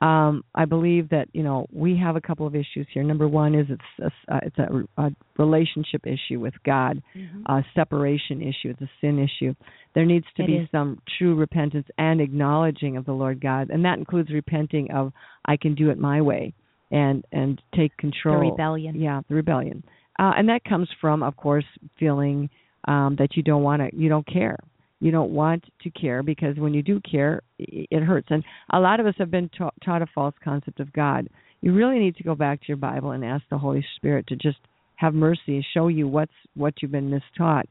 um, 0.00 0.44
I 0.54 0.64
believe 0.64 1.10
that 1.10 1.28
you 1.32 1.42
know 1.42 1.66
we 1.72 1.96
have 1.98 2.16
a 2.16 2.20
couple 2.20 2.46
of 2.46 2.54
issues 2.54 2.86
here. 2.92 3.02
Number 3.02 3.28
one 3.28 3.54
is 3.54 3.66
it's 3.68 3.82
a, 4.28 4.34
uh, 4.34 4.40
it's 4.42 4.58
a, 4.58 5.02
a 5.02 5.10
relationship 5.38 6.06
issue 6.06 6.40
with 6.40 6.54
God, 6.64 7.02
a 7.46 7.62
separation 7.74 8.40
issue, 8.40 8.70
it's 8.70 8.80
a 8.80 8.90
sin 9.00 9.18
issue. 9.18 9.54
There 9.94 10.06
needs 10.06 10.26
to 10.36 10.44
It 10.44 10.46
be 10.46 10.56
is. 10.56 10.68
some 10.70 11.00
true 11.18 11.34
repentance 11.34 11.86
and 11.98 12.20
acknowledging 12.20 12.96
of 12.96 13.04
the 13.04 13.12
Lord 13.12 13.40
God, 13.40 13.70
and 13.70 13.84
that 13.84 13.98
includes 13.98 14.30
repenting 14.30 14.90
of 14.92 15.12
I 15.44 15.56
can 15.56 15.74
do 15.74 15.90
it 15.90 15.98
my 15.98 16.20
way 16.20 16.54
and 16.90 17.24
and 17.32 17.60
take 17.74 17.96
control. 17.96 18.40
the 18.40 18.50
rebellion. 18.50 18.94
Yeah, 19.00 19.20
the 19.28 19.34
rebellion, 19.34 19.84
uh, 20.18 20.32
and 20.36 20.48
that 20.48 20.64
comes 20.64 20.88
from, 21.00 21.22
of 21.22 21.36
course, 21.36 21.64
feeling 21.98 22.48
um, 22.88 23.16
that 23.18 23.36
you 23.36 23.42
don't 23.42 23.62
want 23.62 23.82
to, 23.82 23.94
you 23.94 24.08
don't 24.08 24.26
care, 24.26 24.56
you 25.00 25.10
don't 25.10 25.30
want 25.30 25.64
to 25.82 25.90
care 25.90 26.22
because 26.22 26.56
when 26.56 26.74
you 26.74 26.82
do 26.82 27.00
care, 27.00 27.42
it 27.58 28.02
hurts. 28.02 28.28
And 28.30 28.44
a 28.72 28.78
lot 28.80 29.00
of 29.00 29.06
us 29.06 29.14
have 29.18 29.30
been 29.30 29.48
ta- 29.56 29.70
taught 29.84 30.02
a 30.02 30.06
false 30.14 30.34
concept 30.44 30.78
of 30.80 30.92
God. 30.92 31.28
You 31.62 31.72
really 31.74 31.98
need 31.98 32.16
to 32.16 32.22
go 32.22 32.34
back 32.34 32.60
to 32.60 32.68
your 32.68 32.76
Bible 32.76 33.10
and 33.12 33.24
ask 33.24 33.44
the 33.50 33.58
Holy 33.58 33.84
Spirit 33.96 34.26
to 34.28 34.36
just 34.36 34.58
have 34.96 35.14
mercy 35.14 35.56
and 35.56 35.64
show 35.74 35.88
you 35.88 36.06
what's 36.06 36.32
what 36.54 36.74
you've 36.80 36.92
been 36.92 37.10
mistaught, 37.10 37.64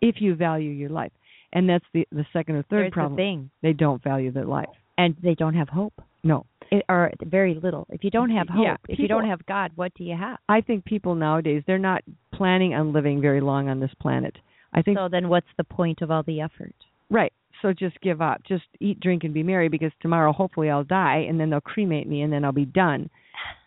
if 0.00 0.16
you 0.20 0.34
value 0.34 0.70
your 0.70 0.90
life. 0.90 1.12
And 1.52 1.68
that's 1.68 1.84
the 1.92 2.06
the 2.12 2.26
second 2.32 2.56
or 2.56 2.62
third 2.62 2.84
There's 2.84 2.92
problem. 2.92 3.16
the 3.16 3.22
thing, 3.22 3.50
They 3.62 3.72
don't 3.72 4.02
value 4.02 4.30
their 4.32 4.44
life. 4.44 4.68
and 4.98 5.14
they 5.22 5.34
don't 5.34 5.54
have 5.54 5.68
hope. 5.68 5.94
No. 6.24 6.46
It, 6.72 6.84
or 6.88 7.12
very 7.24 7.54
little. 7.54 7.86
If 7.90 8.02
you 8.02 8.10
don't 8.10 8.30
have 8.30 8.48
hope, 8.48 8.64
Yeah, 8.64 8.76
if 8.88 8.98
you 8.98 9.06
don't 9.06 9.28
have 9.28 9.44
God, 9.46 9.70
what 9.76 9.92
do 9.94 10.02
you 10.02 10.16
have? 10.16 10.38
I 10.48 10.60
think 10.60 10.84
people 10.84 11.14
nowadays 11.14 11.62
they're 11.66 11.78
not 11.78 12.02
planning 12.34 12.74
on 12.74 12.92
living 12.92 13.20
very 13.20 13.40
long 13.40 13.68
on 13.68 13.78
this 13.78 13.92
planet. 14.00 14.36
I 14.76 14.82
think 14.82 14.98
So 14.98 15.08
then, 15.08 15.28
what's 15.28 15.46
the 15.56 15.64
point 15.64 16.02
of 16.02 16.10
all 16.10 16.22
the 16.22 16.40
effort? 16.40 16.74
right. 17.10 17.32
So 17.62 17.72
just 17.72 17.98
give 18.02 18.20
up. 18.20 18.42
Just 18.46 18.64
eat, 18.80 19.00
drink, 19.00 19.24
and 19.24 19.32
be 19.32 19.42
merry 19.42 19.68
because 19.70 19.90
tomorrow 20.02 20.30
hopefully 20.30 20.68
I'll 20.68 20.84
die 20.84 21.24
and 21.26 21.40
then 21.40 21.48
they'll 21.48 21.60
cremate 21.62 22.06
me 22.06 22.20
and 22.20 22.30
then 22.30 22.44
I'll 22.44 22.52
be 22.52 22.66
done. 22.66 23.08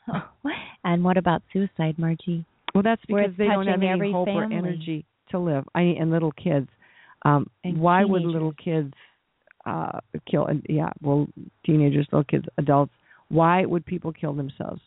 and 0.83 1.03
what 1.03 1.17
about 1.17 1.41
suicide, 1.51 1.97
Margie? 1.97 2.45
Well, 2.75 2.83
that's 2.83 3.01
because 3.07 3.31
they 3.37 3.45
don't 3.45 3.65
have 3.65 3.81
any 3.81 4.11
hope 4.11 4.27
or 4.27 4.43
energy 4.43 5.05
to 5.31 5.39
live. 5.39 5.65
I 5.73 5.81
and 5.81 6.11
little 6.11 6.31
kids. 6.33 6.67
Um, 7.25 7.49
And 7.63 7.79
why 7.79 8.05
would 8.05 8.21
little 8.21 8.53
kids 8.53 8.93
uh 9.65 9.99
kill? 10.29 10.45
And 10.45 10.63
yeah, 10.69 10.89
well, 11.01 11.27
teenagers, 11.65 12.07
little 12.11 12.23
kids, 12.23 12.45
adults. 12.57 12.93
Why 13.29 13.65
would 13.65 13.85
people 13.85 14.13
kill 14.13 14.33
themselves? 14.33 14.81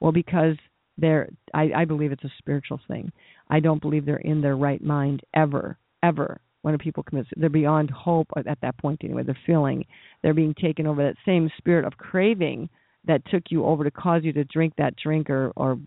Well, 0.00 0.12
because 0.12 0.56
they're. 0.98 1.28
I, 1.54 1.70
I 1.74 1.84
believe 1.84 2.12
it's 2.12 2.24
a 2.24 2.32
spiritual 2.38 2.80
thing. 2.88 3.12
I 3.48 3.60
don't 3.60 3.80
believe 3.80 4.04
they're 4.04 4.16
in 4.16 4.40
their 4.40 4.56
right 4.56 4.82
mind 4.82 5.22
ever, 5.34 5.78
ever. 6.02 6.40
When 6.62 6.76
people 6.76 7.04
commit, 7.04 7.26
they're 7.36 7.48
beyond 7.48 7.90
hope 7.90 8.28
at 8.36 8.60
that 8.60 8.76
point 8.78 9.02
anyway. 9.04 9.22
They're 9.22 9.38
feeling 9.46 9.86
they're 10.22 10.34
being 10.34 10.54
taken 10.54 10.86
over. 10.86 11.02
That 11.02 11.16
same 11.24 11.50
spirit 11.56 11.84
of 11.84 11.96
craving 11.96 12.68
that 13.06 13.22
took 13.30 13.44
you 13.50 13.64
over 13.64 13.84
to 13.84 13.90
cause 13.90 14.22
you 14.24 14.32
to 14.34 14.44
drink 14.44 14.74
that 14.76 14.94
drink 14.96 15.30
or 15.30 15.52
or 15.56 15.78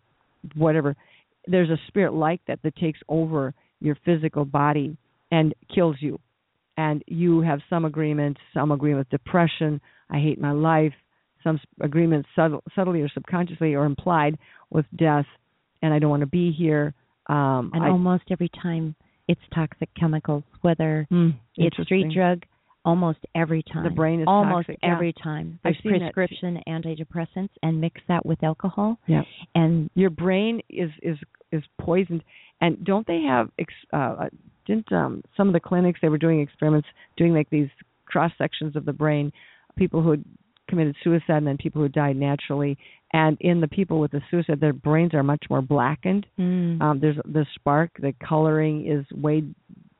whatever 0.55 0.95
there's 1.47 1.69
a 1.69 1.77
spirit 1.87 2.13
like 2.13 2.41
that 2.47 2.59
that 2.63 2.75
takes 2.75 2.99
over 3.07 3.53
your 3.79 3.97
physical 4.05 4.45
body 4.45 4.95
and 5.31 5.53
kills 5.73 5.95
you 5.99 6.19
and 6.77 7.03
you 7.07 7.41
have 7.41 7.59
some 7.69 7.85
agreement 7.85 8.37
some 8.53 8.71
agreement 8.71 8.99
with 8.99 9.21
depression 9.21 9.79
i 10.09 10.17
hate 10.17 10.39
my 10.39 10.51
life 10.51 10.93
some 11.43 11.55
s- 11.57 11.61
agreement 11.81 12.25
subtle, 12.35 12.63
subtly 12.75 13.01
or 13.01 13.09
subconsciously 13.09 13.73
or 13.75 13.85
implied 13.85 14.37
with 14.69 14.85
death 14.95 15.25
and 15.81 15.93
i 15.93 15.99
don't 15.99 16.09
want 16.09 16.21
to 16.21 16.27
be 16.27 16.51
here 16.51 16.93
um 17.27 17.71
And 17.73 17.83
I, 17.83 17.89
almost 17.89 18.23
every 18.31 18.49
time, 18.49 18.95
it's 19.27 19.41
toxic 19.53 19.89
chemicals, 19.99 20.43
whether 20.61 21.05
Hmm, 21.09 21.29
it's 21.55 21.77
street 21.83 22.11
drug. 22.13 22.43
Almost 22.83 23.19
every 23.35 23.61
time. 23.71 23.83
the 23.83 23.91
brain 23.91 24.21
is 24.21 24.27
almost 24.27 24.65
toxic, 24.65 24.79
yeah. 24.81 24.93
every 24.93 25.13
time. 25.13 25.59
I've 25.63 25.75
There's 25.75 25.83
seen 25.83 25.99
that 26.01 26.13
prescription 26.15 26.59
antidepressants, 26.67 27.51
and 27.61 27.79
mix 27.79 28.01
that 28.07 28.25
with 28.25 28.43
alcohol. 28.43 28.97
Yeah. 29.05 29.21
And 29.53 29.91
your 29.93 30.09
brain 30.09 30.61
is 30.67 30.89
is 31.03 31.17
is 31.51 31.63
poisoned 31.79 32.23
and 32.59 32.83
don't 32.83 33.05
they 33.05 33.21
have 33.21 33.49
ex, 33.59 33.71
uh 33.93 34.29
didn't 34.65 34.91
um 34.91 35.21
some 35.37 35.47
of 35.47 35.53
the 35.53 35.59
clinics 35.59 35.99
they 36.01 36.09
were 36.09 36.17
doing 36.17 36.39
experiments 36.41 36.87
doing 37.17 37.33
like 37.35 37.49
these 37.51 37.69
cross 38.05 38.31
sections 38.37 38.75
of 38.75 38.83
the 38.85 38.93
brain 38.93 39.31
people 39.77 40.01
who 40.01 40.11
had 40.11 40.23
committed 40.71 40.95
suicide 41.03 41.37
and 41.37 41.47
then 41.47 41.57
people 41.57 41.81
who 41.81 41.89
died 41.89 42.15
naturally 42.15 42.75
and 43.13 43.37
in 43.41 43.61
the 43.61 43.67
people 43.67 43.99
with 43.99 44.11
the 44.11 44.21
suicide 44.31 44.59
their 44.59 44.73
brains 44.73 45.13
are 45.13 45.21
much 45.23 45.43
more 45.49 45.61
blackened 45.61 46.25
mm, 46.39 46.81
um 46.81 46.99
there's 46.99 47.17
the 47.25 47.45
spark 47.55 47.91
the 47.99 48.13
coloring 48.27 48.87
is 48.87 49.05
way 49.17 49.43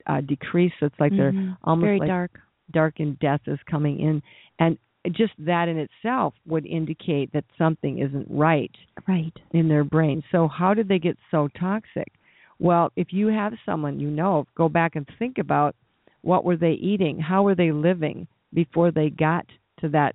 uh 0.08 0.22
decreased 0.22 0.74
so 0.80 0.88
it's 0.88 1.00
like 1.00 1.12
they're 1.18 1.34
mhm, 1.34 1.58
almost 1.64 1.86
very 1.86 2.00
like 2.00 2.08
dark. 2.10 2.40
darkened 2.72 3.20
death 3.20 3.42
is 3.48 3.60
coming 3.70 4.00
in 4.00 4.22
and 4.60 4.78
just 5.12 5.34
that 5.40 5.68
in 5.68 5.78
itself 5.78 6.34
would 6.46 6.66
indicate 6.66 7.32
that 7.34 7.44
something 7.58 8.00
isn't 8.00 8.28
right 8.30 8.72
Right. 9.08 9.34
in 9.52 9.68
their 9.68 9.84
brain. 9.84 10.24
So 10.32 10.48
how 10.48 10.74
did 10.76 10.88
they 10.88 11.00
get 11.00 11.18
so 11.32 11.50
toxic? 11.60 12.14
Well, 12.60 12.92
if 12.96 13.08
you 13.12 13.28
have 13.28 13.54
someone 13.66 14.00
you 14.00 14.12
know, 14.12 14.46
go 14.56 14.70
back 14.70 14.96
and 14.96 15.08
think 15.18 15.40
about 15.40 15.76
what 16.22 16.46
were 16.46 16.56
they 16.56 16.74
eating? 16.74 17.18
How 17.20 17.42
were 17.42 17.56
they 17.56 17.72
living 17.72 18.28
before 18.54 18.92
they 18.92 19.10
got 19.10 19.46
to 19.80 19.90
that 19.90 20.14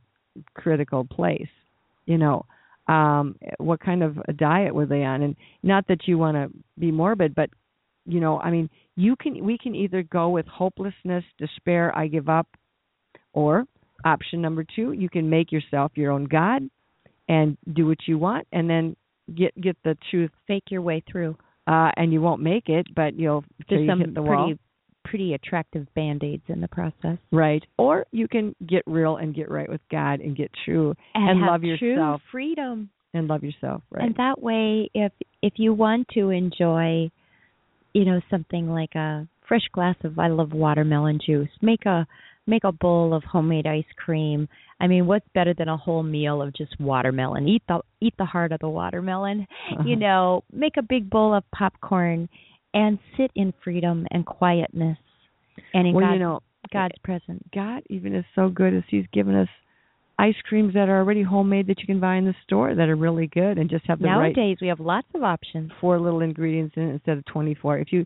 critical 0.55 1.05
place? 1.05 1.49
You 2.07 2.19
know, 2.19 2.47
um 2.89 3.37
what 3.59 3.81
kind 3.81 4.03
of 4.03 4.19
a 4.29 4.33
diet 4.33 4.75
were 4.75 4.87
they 4.87 5.03
on? 5.05 5.23
And 5.23 5.37
not 5.63 5.87
that 5.89 6.07
you 6.07 6.19
want 6.19 6.37
to 6.37 6.51
be 6.79 6.91
morbid, 6.93 7.35
but 7.35 7.51
you 8.07 8.21
know, 8.21 8.39
I 8.41 8.51
mean, 8.51 8.71
you 8.95 9.17
can 9.17 9.45
we 9.45 9.59
can 9.59 9.75
either 9.75 10.03
go 10.05 10.29
with 10.31 10.47
hopelessness, 10.47 11.25
despair, 11.39 11.97
I 11.97 12.07
give 12.07 12.29
up, 12.29 12.47
or 13.33 13.65
option 14.05 14.41
number 14.41 14.65
2, 14.77 14.93
you 14.93 15.09
can 15.09 15.29
make 15.29 15.51
yourself 15.51 15.93
your 15.97 16.13
own 16.13 16.25
god 16.27 16.63
and 17.29 17.57
do 17.73 17.87
what 17.87 17.99
you 18.07 18.19
want 18.19 18.47
and 18.53 18.71
then 18.71 18.95
get 19.35 19.53
get 19.61 19.77
the 19.83 19.97
truth 20.11 20.31
Fake 20.47 20.65
your 20.71 20.83
way 20.83 21.03
through. 21.11 21.37
uh 21.67 21.91
and 21.97 22.13
you 22.13 22.21
won't 22.21 22.41
make 22.41 22.69
it 22.69 22.87
but 22.95 23.19
you'll 23.19 23.43
till 23.69 23.79
There's 23.79 23.89
you 23.89 23.97
hit 23.97 24.15
the 24.15 24.21
pretty 24.21 24.27
wall 24.27 24.55
pretty 25.09 25.35
attractive 25.35 25.87
band 25.95 26.23
aids 26.25 26.43
in 26.49 26.61
the 26.61 26.69
process. 26.69 27.19
right 27.33 27.65
or 27.79 28.05
you 28.13 28.27
can 28.29 28.55
get 28.67 28.83
real 28.87 29.17
and 29.17 29.35
get 29.35 29.51
right 29.51 29.69
with 29.69 29.81
god 29.91 30.21
and 30.21 30.37
get 30.37 30.51
true 30.65 30.95
And, 31.15 31.31
And 31.31 31.41
love 31.41 31.63
true 31.63 31.91
yourself. 31.91 32.21
freedom. 32.33 32.91
and 33.15 33.29
love 33.29 33.43
yourself 33.45 33.83
right 33.91 34.05
And 34.05 34.15
that 34.17 34.41
way, 34.43 34.91
if 34.95 35.13
if 35.43 35.55
you 35.57 35.73
want 35.73 36.09
to 36.15 36.31
enjoy, 36.31 37.11
you 37.95 38.05
know, 38.05 38.21
something 38.31 38.69
like 38.69 38.95
a 38.95 39.27
fresh 39.49 39.67
glass 39.73 39.97
of 40.05 40.19
I 40.19 40.29
love 40.29 40.53
watermelon 40.53 41.19
juice, 41.25 41.49
make 41.63 41.87
a 41.87 42.07
make 42.49 42.65
a 42.65 42.73
bowl 42.73 43.13
of 43.15 43.23
homemade 43.25 43.67
ice 43.67 43.91
cream. 43.97 44.49
I 44.79 44.87
mean, 44.87 45.07
what's 45.07 45.27
better 45.35 45.55
than 45.55 45.69
a 45.69 45.77
whole 45.77 46.03
meal 46.03 46.43
of 46.43 46.53
just 46.55 46.79
watermelon? 46.81 47.49
Eat 47.49 47.63
the 47.69 47.81
eat 48.01 48.15
the 48.19 48.25
heart 48.25 48.53
of 48.53 48.61
the 48.61 48.69
watermelon. 48.69 49.47
You 49.71 49.77
Uh-huh. 49.79 49.95
know, 49.97 50.45
make 50.53 50.77
a 50.77 50.83
big 50.83 51.09
bowl 51.11 51.33
of 51.35 51.45
popcorn 51.53 52.29
and 52.77 52.99
sit 53.17 53.31
in 53.35 53.53
freedom 53.65 54.07
and 54.11 54.25
quietness 54.27 54.99
and 55.75 55.87
in 55.89 55.95
well 55.95 56.05
God's, 56.05 56.15
you 56.15 56.19
know 56.21 56.41
God's 56.73 56.99
presence. 57.03 57.43
god 57.55 57.83
even 57.89 58.15
is 58.15 58.25
so 58.35 58.49
good 58.49 58.75
as 58.75 58.83
he's 58.89 59.07
given 59.13 59.35
us 59.35 59.49
ice 60.19 60.35
creams 60.49 60.75
that 60.75 60.89
are 60.89 60.99
already 60.99 61.23
homemade 61.23 61.67
that 61.69 61.81
you 61.81 61.87
can 61.87 62.01
buy 62.01 62.17
in 62.17 62.25
the 62.25 62.35
store 62.45 62.75
that 62.75 62.89
are 62.89 62.97
really 62.97 63.27
good 63.27 63.59
and 63.59 63.69
just 63.69 63.85
have 63.87 63.99
the 63.99 64.07
right 64.07 64.35
Nowadays, 64.37 64.59
we 64.61 64.69
have 64.69 64.81
lots 64.81 65.09
of 65.15 65.23
options. 65.23 65.71
four 65.81 65.99
little 66.01 66.21
ingredients 66.21 66.75
in 66.77 66.85
it 66.85 66.93
instead 66.93 67.19
of 67.19 67.25
24 67.27 67.79
if 67.79 67.93
you 67.93 68.05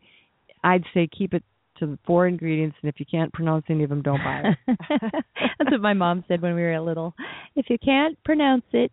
i'd 0.65 0.85
say 0.95 1.09
keep 1.17 1.35
it 1.35 1.43
to 1.79 1.87
the 1.87 1.99
four 2.07 2.27
ingredients 2.27 2.77
and 2.83 2.89
if 2.89 3.01
you 3.01 3.07
can't 3.11 3.33
pronounce 3.33 3.65
any 3.69 3.83
of 3.85 3.91
them 3.91 4.03
don't 4.03 4.23
buy 4.23 4.43
it 4.69 4.77
That's 5.59 5.73
what 5.73 5.81
my 5.81 5.93
mom 5.95 6.25
said 6.27 6.41
when 6.43 6.55
we 6.55 6.63
were 6.63 6.81
little. 6.81 7.15
If 7.55 7.67
you 7.69 7.79
can't 7.79 8.17
pronounce 8.25 8.65
it, 8.73 8.93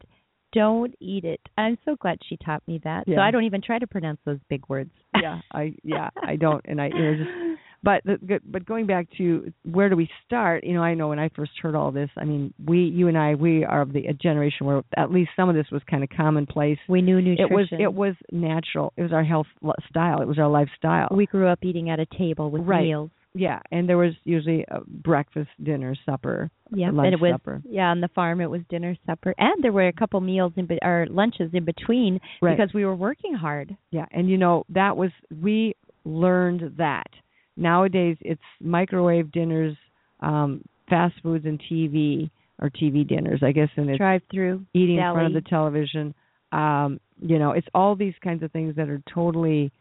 don't 0.53 0.95
eat 0.99 1.23
it. 1.25 1.41
I'm 1.57 1.77
so 1.85 1.95
glad 1.95 2.19
she 2.27 2.37
taught 2.37 2.63
me 2.67 2.79
that. 2.83 3.05
So 3.07 3.17
I 3.19 3.31
don't 3.31 3.43
even 3.43 3.61
try 3.61 3.79
to 3.79 3.87
pronounce 3.87 4.19
those 4.25 4.39
big 4.49 4.63
words. 4.69 4.91
yeah 5.21 5.39
i 5.51 5.73
yeah 5.83 6.09
i 6.23 6.35
don't 6.35 6.63
and 6.65 6.79
i 6.79 6.87
you 6.87 6.93
know 6.93 7.15
just 7.15 7.29
but 7.83 8.01
the, 8.05 8.17
good- 8.25 8.41
but 8.45 8.65
going 8.65 8.85
back 8.85 9.07
to 9.17 9.51
where 9.63 9.89
do 9.89 9.95
we 9.95 10.07
start 10.25 10.63
you 10.63 10.73
know 10.73 10.83
i 10.83 10.93
know 10.93 11.07
when 11.09 11.17
i 11.19 11.29
first 11.35 11.51
heard 11.61 11.73
all 11.75 11.91
this 11.91 12.09
i 12.17 12.23
mean 12.23 12.53
we 12.65 12.79
you 12.79 13.07
and 13.07 13.17
i 13.17 13.33
we 13.33 13.63
are 13.63 13.81
of 13.81 13.93
the 13.93 14.05
a 14.07 14.13
generation 14.13 14.67
where 14.67 14.83
at 14.95 15.11
least 15.11 15.31
some 15.35 15.49
of 15.49 15.55
this 15.55 15.65
was 15.71 15.81
kind 15.89 16.03
of 16.03 16.09
commonplace 16.15 16.77
we 16.87 17.01
knew 17.01 17.19
nutrition. 17.21 17.45
it 17.49 17.53
was 17.55 17.67
it 17.71 17.93
was 17.93 18.15
natural 18.31 18.93
it 18.97 19.01
was 19.01 19.11
our 19.13 19.23
health 19.23 19.47
style 19.89 20.21
it 20.21 20.27
was 20.27 20.37
our 20.37 20.47
lifestyle 20.49 21.07
we 21.11 21.25
grew 21.25 21.47
up 21.47 21.59
eating 21.63 21.89
at 21.89 21.99
a 21.99 22.05
table 22.17 22.51
with 22.51 22.61
Right. 22.63 22.83
meals. 22.83 23.09
Yeah 23.37 23.59
and 23.71 23.87
there 23.87 23.97
was 23.97 24.13
usually 24.23 24.65
a 24.69 24.81
breakfast 24.81 25.49
dinner 25.63 25.95
supper 26.05 26.49
Yeah, 26.71 26.89
lunch 26.91 27.05
and 27.05 27.13
it 27.13 27.21
was 27.21 27.33
supper 27.33 27.61
yeah 27.69 27.89
on 27.89 28.01
the 28.01 28.07
farm. 28.09 28.41
It 28.41 28.49
was 28.49 28.61
dinner, 28.69 28.95
supper, 29.05 29.33
and 29.37 29.63
there 29.63 29.71
were 29.71 29.87
a 29.87 29.93
couple 29.93 30.19
meals 30.21 30.53
in 30.55 30.65
be- 30.65 30.79
or 30.83 31.07
lunches 31.09 31.51
in 31.53 31.63
between 31.65 32.19
Right. 32.41 32.57
because 32.57 32.73
we 32.73 32.83
were 32.85 32.95
working 32.95 33.33
hard. 33.33 33.75
Yeah, 33.91 34.05
and 34.11 34.29
you 34.29 34.37
know 34.37 34.65
that 34.69 34.97
was 34.97 35.11
we 35.41 35.75
learned 36.03 36.75
that. 36.77 37.07
Nowadays 37.55 38.17
it's 38.21 38.41
microwave 38.61 39.31
dinners, 39.31 39.75
um, 40.21 40.63
fast 40.89 41.15
foods, 41.23 41.45
and 41.45 41.59
TV 41.71 42.29
or 42.61 42.69
TV 42.69 43.07
dinners, 43.07 43.41
I 43.43 43.51
guess, 43.51 43.69
and 43.75 43.89
it's 43.89 43.97
Drive 43.97 44.21
through, 44.31 44.65
eating 44.73 44.97
in 44.97 45.13
front 45.13 45.27
of 45.27 45.33
the 45.43 45.47
television. 45.49 46.13
Um, 46.51 46.99
you 47.21 47.39
know, 47.39 47.51
it's 47.51 47.67
all 47.73 47.95
these 47.95 48.13
kinds 48.23 48.41
of 48.43 48.51
things 48.51 48.75
that 48.75 48.89
are 48.89 49.01
totally 49.13 49.71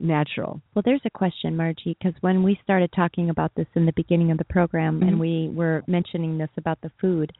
unnatural. 0.00 0.60
Well, 0.74 0.82
there's 0.84 1.00
a 1.04 1.10
question, 1.10 1.56
Margie, 1.56 1.96
because 1.98 2.14
when 2.20 2.42
we 2.42 2.58
started 2.62 2.90
talking 2.92 3.30
about 3.30 3.52
this 3.54 3.66
in 3.74 3.86
the 3.86 3.92
beginning 3.92 4.30
of 4.30 4.38
the 4.38 4.44
program 4.44 5.00
Mhm. 5.00 5.08
and 5.08 5.20
we 5.20 5.48
were 5.48 5.82
mentioning 5.86 6.38
this 6.38 6.50
about 6.56 6.80
the 6.80 6.90
food, 7.00 7.32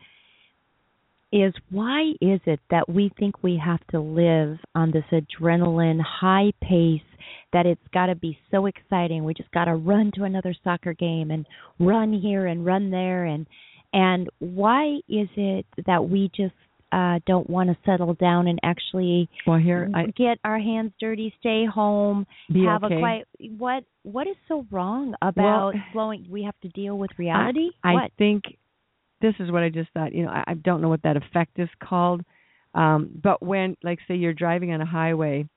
is 1.31 1.53
why 1.71 2.15
is 2.21 2.41
it 2.47 2.61
that 2.71 2.89
we 2.89 3.11
think 3.11 3.43
we 3.43 3.57
have 3.57 3.87
to 3.89 4.01
live 4.01 4.59
on 4.75 4.91
this 4.91 5.05
adrenaline 5.13 6.01
high 6.01 6.51
pace 6.63 7.03
that 7.53 7.67
it's 7.67 7.87
got 7.89 8.07
to 8.07 8.15
be 8.15 8.39
so 8.51 8.65
exciting 8.65 9.25
we 9.25 9.35
just 9.35 9.51
got 9.51 9.67
to 9.67 9.75
run 9.75 10.11
to 10.13 10.25
another 10.25 10.55
soccer 10.65 10.95
game 10.95 11.31
and 11.31 11.47
run 11.79 12.15
here 12.15 12.47
and 12.47 12.65
run 12.65 12.91
there 12.91 13.27
and 13.27 13.47
and 13.93 14.29
why 14.39 15.01
is 15.09 15.29
it 15.37 15.67
that 15.87 16.09
we 16.09 16.31
just 16.35 16.55
uh 16.93 17.19
don't 17.27 17.49
want 17.49 17.69
to 17.69 17.77
settle 17.85 18.15
down 18.15 18.47
and 18.49 18.59
actually 18.63 19.29
Well, 19.47 19.59
here 19.59 19.91
I 19.95 20.07
get 20.07 20.39
our 20.45 20.59
hands 20.59 20.93
dirty, 21.01 21.35
stay 21.41 21.67
home, 21.67 22.27
have 22.67 22.85
okay. 22.85 22.97
a 22.97 22.99
quiet. 22.99 23.29
What 23.59 23.85
what 24.03 24.27
is 24.27 24.37
so 24.49 24.67
wrong 24.71 25.15
about 25.23 25.75
Well, 25.75 25.83
flowing? 25.93 26.27
We 26.31 26.45
have 26.45 26.59
to 26.63 26.69
deal 26.69 26.97
with 26.99 27.11
reality. 27.19 27.71
I 27.85 27.95
what? 27.95 28.13
think 28.17 28.45
this 29.21 29.35
is 29.41 29.51
what 29.51 29.63
I 29.63 29.69
just 29.69 29.91
thought. 29.93 30.15
You 30.15 30.25
know, 30.25 30.31
I, 30.31 30.45
I 30.49 30.55
don't 30.55 30.81
know 30.81 30.89
what 30.89 31.03
that 31.03 31.17
effect 31.17 31.59
is 31.59 31.69
called, 31.83 32.23
um, 32.75 33.21
but 33.23 33.43
when, 33.43 33.77
like, 33.83 33.99
say 34.07 34.15
you're 34.15 34.33
driving 34.33 34.73
on 34.73 34.81
a 34.81 34.87
highway 34.87 35.49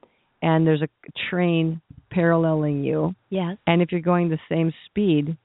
and 0.41 0.65
there's 0.65 0.81
a 0.81 0.89
train 1.29 1.81
paralleling 2.09 2.83
you, 2.83 3.13
yes. 3.29 3.57
and 3.67 3.81
if 3.81 3.91
you're 3.91 4.01
going 4.01 4.29
the 4.29 4.39
same 4.49 4.73
speed, 4.87 5.37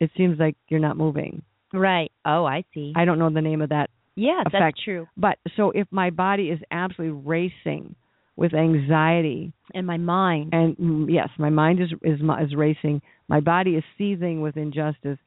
it 0.00 0.10
seems 0.16 0.38
like 0.38 0.56
you're 0.68 0.80
not 0.80 0.96
moving. 0.96 1.42
Right. 1.72 2.10
Oh, 2.24 2.44
I 2.44 2.64
see. 2.74 2.92
I 2.96 3.04
don't 3.04 3.18
know 3.18 3.30
the 3.30 3.40
name 3.40 3.62
of 3.62 3.68
that 3.70 3.90
yes, 4.18 4.44
effect. 4.46 4.60
that's 4.60 4.84
true. 4.84 5.06
But 5.16 5.38
so 5.56 5.70
if 5.70 5.86
my 5.90 6.10
body 6.10 6.50
is 6.50 6.58
absolutely 6.70 7.20
racing 7.24 7.94
with 8.36 8.54
anxiety, 8.54 9.52
And 9.74 9.86
my 9.86 9.96
mind. 9.96 10.50
and 10.52 10.76
mm, 10.76 11.06
yes, 11.08 11.28
my 11.38 11.50
mind 11.50 11.80
is 11.80 11.92
is 12.02 12.20
is 12.20 12.54
racing, 12.54 13.02
my 13.28 13.40
body 13.40 13.72
is 13.76 13.84
seething 13.96 14.40
with 14.40 14.56
injustice. 14.56 15.18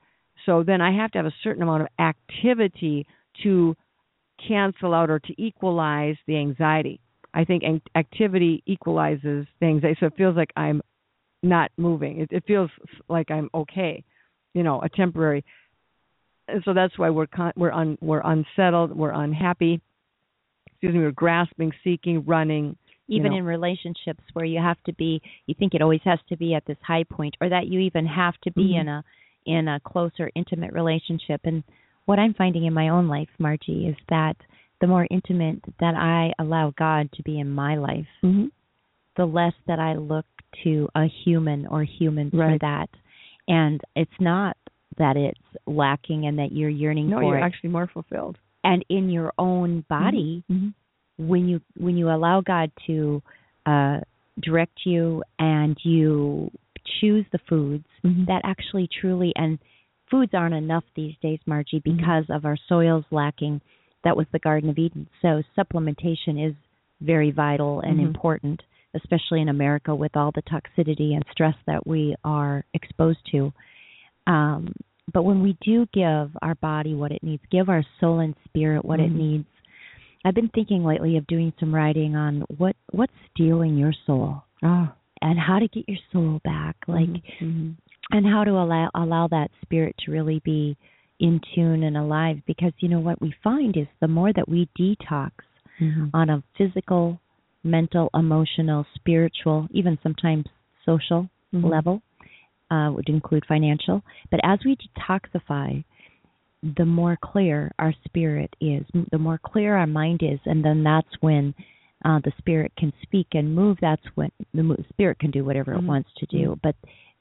So 0.45 0.63
then 0.63 0.81
I 0.81 0.95
have 0.95 1.11
to 1.11 1.19
have 1.19 1.25
a 1.25 1.33
certain 1.43 1.61
amount 1.61 1.83
of 1.83 1.87
activity 1.99 3.05
to 3.43 3.75
cancel 4.47 4.93
out 4.93 5.09
or 5.09 5.19
to 5.19 5.41
equalize 5.41 6.15
the 6.27 6.37
anxiety. 6.37 6.99
I 7.33 7.45
think 7.45 7.63
activity 7.95 8.63
equalizes 8.65 9.45
things. 9.59 9.83
so 9.99 10.05
it 10.07 10.13
feels 10.17 10.35
like 10.35 10.51
I'm 10.55 10.81
not 11.43 11.71
moving. 11.77 12.21
It, 12.21 12.29
it 12.31 12.43
feels 12.45 12.69
like 13.09 13.31
I'm 13.31 13.49
okay, 13.53 14.03
you 14.53 14.63
know, 14.63 14.81
a 14.81 14.89
temporary. 14.89 15.43
And 16.51 16.63
so 16.65 16.73
that's 16.73 16.97
why 16.97 17.09
we're 17.09 17.27
con- 17.27 17.53
we're 17.55 17.71
un- 17.71 17.97
we're 18.01 18.21
unsettled, 18.23 18.95
we're 18.95 19.11
unhappy. 19.11 19.81
Excuse 20.67 20.93
me, 20.93 20.99
we're 21.01 21.11
grasping, 21.11 21.71
seeking, 21.83 22.23
running. 22.25 22.75
you 23.07 23.17
even 23.17 23.31
know. 23.31 23.37
in 23.39 23.43
relationships 23.45 24.23
where 24.33 24.45
you 24.45 24.59
have 24.59 24.81
to 24.85 24.93
be 24.93 25.21
you 25.45 25.53
think 25.57 25.73
it 25.73 25.81
always 25.81 25.99
has 26.05 26.19
to 26.29 26.37
be 26.37 26.53
at 26.53 26.63
this 26.65 26.77
high 26.81 27.03
point 27.03 27.35
or 27.41 27.49
that 27.49 27.67
you 27.67 27.79
even 27.79 28.05
have 28.05 28.35
to 28.43 28.51
be 28.51 28.69
Mhm. 28.73 28.79
in 28.81 28.87
a 28.87 29.03
in 29.45 29.67
a 29.67 29.79
closer 29.81 30.31
intimate 30.35 30.71
relationship 30.71 31.41
and 31.43 31.63
what 32.05 32.19
i'm 32.19 32.33
finding 32.35 32.63
in 32.65 32.73
my 32.73 32.87
own 32.89 33.07
life 33.09 33.27
margie 33.37 33.87
is 33.87 33.97
that 34.09 34.37
the 34.79 34.87
more 34.87 35.05
intimate 35.09 35.59
that 35.79 35.95
i 35.95 36.31
allow 36.39 36.71
god 36.77 37.11
to 37.11 37.21
be 37.23 37.37
in 37.39 37.49
my 37.49 37.75
life 37.75 38.07
Mm-hmm. 38.23 38.45
the 39.17 39.25
less 39.25 39.55
that 39.67 39.79
i 39.79 39.93
look 39.95 40.25
to 40.63 40.87
a 40.95 41.05
human 41.25 41.65
or 41.67 41.83
humans 41.83 42.31
for 42.31 42.57
that 42.61 42.89
and 43.47 43.81
it's 43.95 44.19
not 44.21 44.55
that 44.97 45.15
it's 45.17 45.39
lacking 45.65 46.25
and 46.27 46.37
that 46.39 46.51
you're 46.51 46.69
yearning 46.69 47.09
No, 47.09 47.17
for 47.17 47.23
you're 47.23 47.37
it 47.37 47.41
actually 47.43 47.69
more 47.69 47.87
fulfilled. 47.87 48.37
and 48.63 48.83
in 48.89 49.09
your 49.09 49.33
own 49.37 49.83
body 49.89 50.43
Mm-hmm. 50.51 50.69
when 51.29 51.47
you 51.47 51.61
when 51.77 51.97
you 51.97 52.09
allow 52.09 52.41
God 52.41 52.71
to 52.87 53.21
uh, 53.65 53.99
direct 54.39 54.85
you 54.85 55.23
and 55.39 55.77
you 55.83 56.49
choose 56.99 57.25
the 57.31 57.39
foods 57.49 57.85
Mhm. 58.03 58.25
that 58.27 58.41
actually 58.43 58.87
truly 58.87 59.33
and 59.35 59.59
foods 60.09 60.33
aren't 60.33 60.55
enough 60.55 60.83
these 60.95 61.15
days, 61.21 61.39
Margie, 61.45 61.79
Mhm. 61.79 61.83
because 61.97 62.25
of 62.29 62.43
our 62.45 62.57
soils 62.67 63.05
lacking. 63.11 63.61
That 64.03 64.17
was 64.17 64.25
the 64.31 64.39
Garden 64.39 64.69
of 64.69 64.77
Eden. 64.79 65.07
So 65.21 65.41
supplementation 65.57 66.43
is 66.43 66.55
very 67.01 67.31
vital 67.31 67.79
and 67.81 67.99
Mhm. 67.99 68.07
important, 68.07 68.63
especially 68.95 69.41
in 69.41 69.49
America 69.49 69.93
with 69.95 70.17
all 70.17 70.31
the 70.31 70.41
toxicity 70.41 71.13
and 71.15 71.23
stress 71.31 71.55
that 71.65 71.85
we 71.87 72.15
are 72.23 72.65
exposed 72.73 73.23
to. 73.31 73.53
Um, 74.31 74.73
but 75.13 75.23
when 75.23 75.41
we 75.41 75.57
do 75.61 75.85
give 75.93 76.31
our 76.41 76.55
body 76.55 76.93
what 76.95 77.11
it 77.11 77.21
needs, 77.21 77.43
give 77.51 77.67
our 77.67 77.83
soul 77.99 78.19
and 78.19 78.33
spirit 78.45 78.85
what 78.85 78.99
it 79.01 79.11
Mhm. 79.11 79.15
needs, 79.15 79.47
I've 80.23 80.35
been 80.35 80.49
thinking 80.49 80.85
lately 80.85 81.17
of 81.17 81.27
doing 81.27 81.51
some 81.59 81.73
writing 81.75 82.15
on 82.15 82.41
what 82.57 82.75
what's 82.91 83.13
stealing 83.31 83.77
your 83.77 83.91
soul 84.05 84.43
Oh, 84.63 84.87
and 85.21 85.37
how 85.37 85.59
to 85.59 85.67
get 85.67 85.89
your 85.89 85.97
soul 86.11 86.39
back, 86.43 86.77
like 86.87 87.09
Mhm. 87.39 87.75
and 88.11 88.25
how 88.25 88.43
to 88.43 88.51
allow 88.51 88.89
allow 88.93 89.27
that 89.27 89.51
spirit 89.63 89.95
to 89.99 90.11
really 90.11 90.39
be 90.39 90.77
in 91.19 91.39
tune 91.53 91.83
and 91.83 91.97
alive 91.97 92.41
because 92.45 92.73
you 92.79 92.87
know 92.87 92.99
what 92.99 93.19
we 93.21 93.31
find 93.43 93.75
is 93.75 93.87
the 93.99 94.07
more 94.07 94.31
that 94.31 94.47
we 94.47 94.67
detox 94.79 95.31
Mhm. 95.79 96.09
on 96.13 96.29
a 96.29 96.41
physical, 96.55 97.19
mental, 97.63 98.09
emotional, 98.13 98.85
spiritual, 98.95 99.67
even 99.71 99.97
sometimes 100.01 100.45
social 100.85 101.29
Mhm. 101.53 101.69
level, 101.69 102.01
uh, 102.71 102.89
would 102.91 103.09
include 103.09 103.43
financial. 103.47 104.01
But 104.31 104.39
as 104.43 104.59
we 104.65 104.75
detoxify, 104.77 105.83
the 106.77 106.85
more 106.85 107.17
clear 107.21 107.71
our 107.79 107.93
spirit 108.05 108.55
is, 108.61 108.85
the 109.11 109.17
more 109.17 109.39
clear 109.43 109.75
our 109.75 109.87
mind 109.87 110.21
is, 110.23 110.39
and 110.45 110.63
then 110.63 110.83
that's 110.83 111.07
when 111.19 111.53
uh, 112.05 112.19
the 112.23 112.31
spirit 112.37 112.71
can 112.77 112.91
speak 113.03 113.27
and 113.33 113.53
move. 113.53 113.77
That's 113.81 114.05
when 114.15 114.31
the 114.53 114.63
mo- 114.63 114.83
spirit 114.89 115.19
can 115.19 115.31
do 115.31 115.43
whatever 115.43 115.73
it 115.73 115.81
Mhm. 115.81 115.85
wants 115.87 116.09
to 116.17 116.25
do. 116.27 116.57
But 116.63 116.75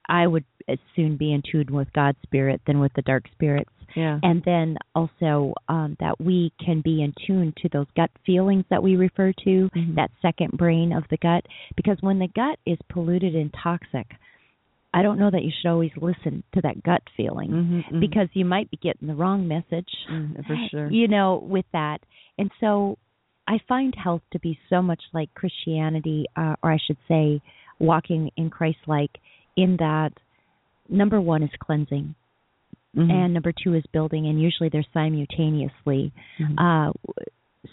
I 0.09 0.27
would 0.27 0.45
as 0.69 0.79
soon 0.97 1.17
be 1.17 1.33
in 1.33 1.43
tune 1.43 1.67
with 1.71 1.93
God's 1.93 2.19
spirit 2.23 2.61
than 2.67 2.81
with 2.81 2.93
the 2.95 3.03
dark 3.03 3.25
spirits 3.33 3.71
Yeah. 3.95 4.19
and 4.23 4.43
then 4.45 4.77
also 4.95 5.53
um, 5.69 5.97
that 6.01 6.21
we 6.21 6.53
can 6.65 6.81
be 6.81 7.03
in 7.03 7.13
tune 7.27 7.53
to 7.59 7.69
those 7.71 7.87
gut 7.97 8.11
feelings 8.25 8.65
that 8.71 8.83
we 8.83 8.97
refer 8.97 9.33
to, 9.33 9.69
Mhm. 9.75 9.95
that 9.97 10.11
second 10.23 10.53
brain 10.53 10.93
of 10.93 11.07
the 11.09 11.17
gut. 11.19 11.45
Because 11.77 12.01
when 12.03 12.19
the 12.19 12.29
gut 12.29 12.59
is 12.67 12.79
polluted 12.89 13.35
and 13.35 13.53
toxic, 13.53 14.07
I 14.93 15.03
don't 15.03 15.19
know 15.19 15.31
that 15.31 15.45
you 15.45 15.53
should 15.57 15.69
always 15.71 15.93
listen 15.97 16.43
to 16.55 16.61
that 16.63 16.83
gut 16.83 17.03
feeling 17.17 17.51
Mhm, 17.51 17.85
mhm. 17.93 18.01
because 18.01 18.29
you 18.33 18.45
might 18.45 18.71
be 18.71 18.77
getting 18.79 19.07
the 19.09 19.15
wrong 19.15 19.47
message. 19.47 19.89
Mm, 20.11 20.45
for 20.47 20.57
sure. 20.71 20.91
You 20.91 21.07
know, 21.09 21.37
with 21.49 21.67
that. 21.73 22.01
And 22.39 22.51
so 22.61 22.99
I 23.47 23.59
find 23.69 23.95
health 23.95 24.23
to 24.33 24.39
be 24.41 24.59
so 24.69 24.83
much 24.83 25.03
like 25.13 25.33
Christianity, 25.35 26.27
uh, 26.37 26.57
or 26.63 26.73
I 26.73 26.79
should 26.79 26.99
say, 27.07 27.41
walking 27.79 28.31
in 28.37 28.51
Christ 28.51 28.79
like, 28.87 29.11
in 29.57 29.77
that 29.79 30.13
number 30.89 31.21
one 31.21 31.43
is 31.43 31.51
cleansing 31.61 32.15
Mhm. 32.97 33.11
and 33.11 33.33
number 33.35 33.53
two 33.53 33.75
is 33.75 33.85
building, 33.93 34.27
and 34.27 34.41
usually 34.41 34.69
they're 34.69 34.85
simultaneously, 34.93 36.13
Mhm. 36.39 36.55
uh, 36.59 36.93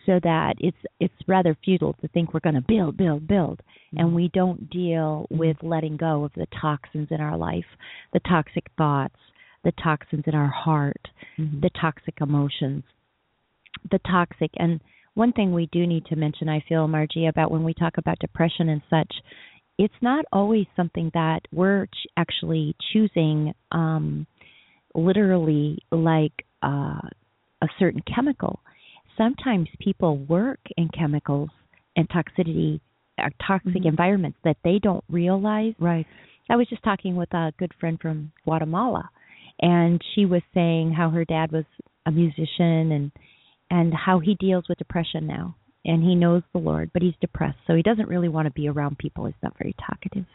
so 0.06 0.20
that 0.24 0.56
it's 0.60 0.78
it's 1.00 1.14
rather 1.28 1.56
futile 1.64 1.94
to 2.02 2.08
think 2.10 2.34
we're 2.34 2.40
going 2.42 2.56
to 2.56 2.62
build, 2.68 2.98
build, 2.98 3.28
build, 3.28 3.62
and 3.94 4.14
we 4.14 4.30
don't 4.34 4.70
deal 4.70 5.28
with 5.30 5.58
letting 5.62 5.98
go 5.98 6.24
of 6.26 6.32
the 6.36 6.48
toxins 6.60 7.08
in 7.12 7.22
our 7.22 7.38
life, 7.38 7.66
the 8.14 8.20
toxic 8.22 8.66
thoughts, 8.78 9.16
the 9.64 9.72
toxins 9.84 10.24
in 10.28 10.36
our 10.36 10.48
heart, 10.50 11.08
Mhm. 11.38 11.62
the 11.62 11.70
toxic 11.70 12.20
emotions, 12.22 12.84
the 13.92 14.00
toxic. 14.00 14.52
And 14.58 14.82
one 15.14 15.32
thing 15.32 15.54
we 15.54 15.68
do 15.68 15.88
need 15.88 16.06
to 16.08 16.16
mention, 16.16 16.50
I 16.50 16.60
feel, 16.62 16.88
Margie, 16.88 17.28
about 17.28 17.52
when 17.52 17.64
we 17.64 17.74
talk 17.74 17.98
about 17.98 18.20
depression 18.20 18.70
and 18.70 18.82
such, 18.90 19.22
it's 19.78 20.02
not 20.02 20.26
always 20.34 20.66
something 20.76 21.12
that 21.14 21.48
we're 21.52 21.86
ch- 21.86 22.08
actually 22.18 22.76
choosing. 22.92 23.54
Um, 23.72 24.28
literally 24.96 25.78
like 25.92 26.46
uh, 26.64 27.00
a 27.62 27.68
certain 27.78 28.02
chemical. 28.14 28.60
Sometimes 29.18 29.68
people 29.80 30.18
work 30.18 30.60
in 30.78 30.90
chemicals 30.90 31.50
and 31.96 32.08
toxicity, 32.10 32.80
uh, 33.18 33.30
toxic 33.42 33.84
Mhm. 33.84 33.86
environments 33.86 34.38
that 34.44 34.58
they 34.64 34.80
don't 34.80 35.04
realize. 35.10 35.74
Right. 35.80 36.06
I 36.50 36.56
was 36.56 36.68
just 36.70 36.84
talking 36.84 37.16
with 37.16 37.34
a 37.34 37.52
good 37.58 37.74
friend 37.74 38.00
from 38.00 38.32
Guatemala, 38.44 39.10
and 39.60 40.02
she 40.14 40.26
was 40.26 40.44
saying 40.54 40.94
how 40.94 41.10
her 41.10 41.26
dad 41.26 41.52
was 41.52 41.66
a 42.06 42.12
musician 42.12 42.92
and 42.92 43.12
and 43.70 43.94
how 43.94 44.20
he 44.20 44.34
deals 44.36 44.66
with 44.70 44.78
depression 44.78 45.28
now. 45.28 45.56
And 45.84 46.02
he 46.02 46.16
knows 46.16 46.44
the 46.54 46.60
Lord, 46.60 46.92
but 46.94 47.02
he's 47.02 47.18
depressed, 47.18 47.58
so 47.68 47.76
he 47.76 47.82
doesn't 47.82 48.08
really 48.08 48.30
want 48.30 48.46
to 48.46 48.52
be 48.52 48.70
around 48.70 48.98
people. 48.98 49.26
He's 49.26 49.44
not 49.44 49.58
very 49.58 49.74
talkative. 49.74 50.26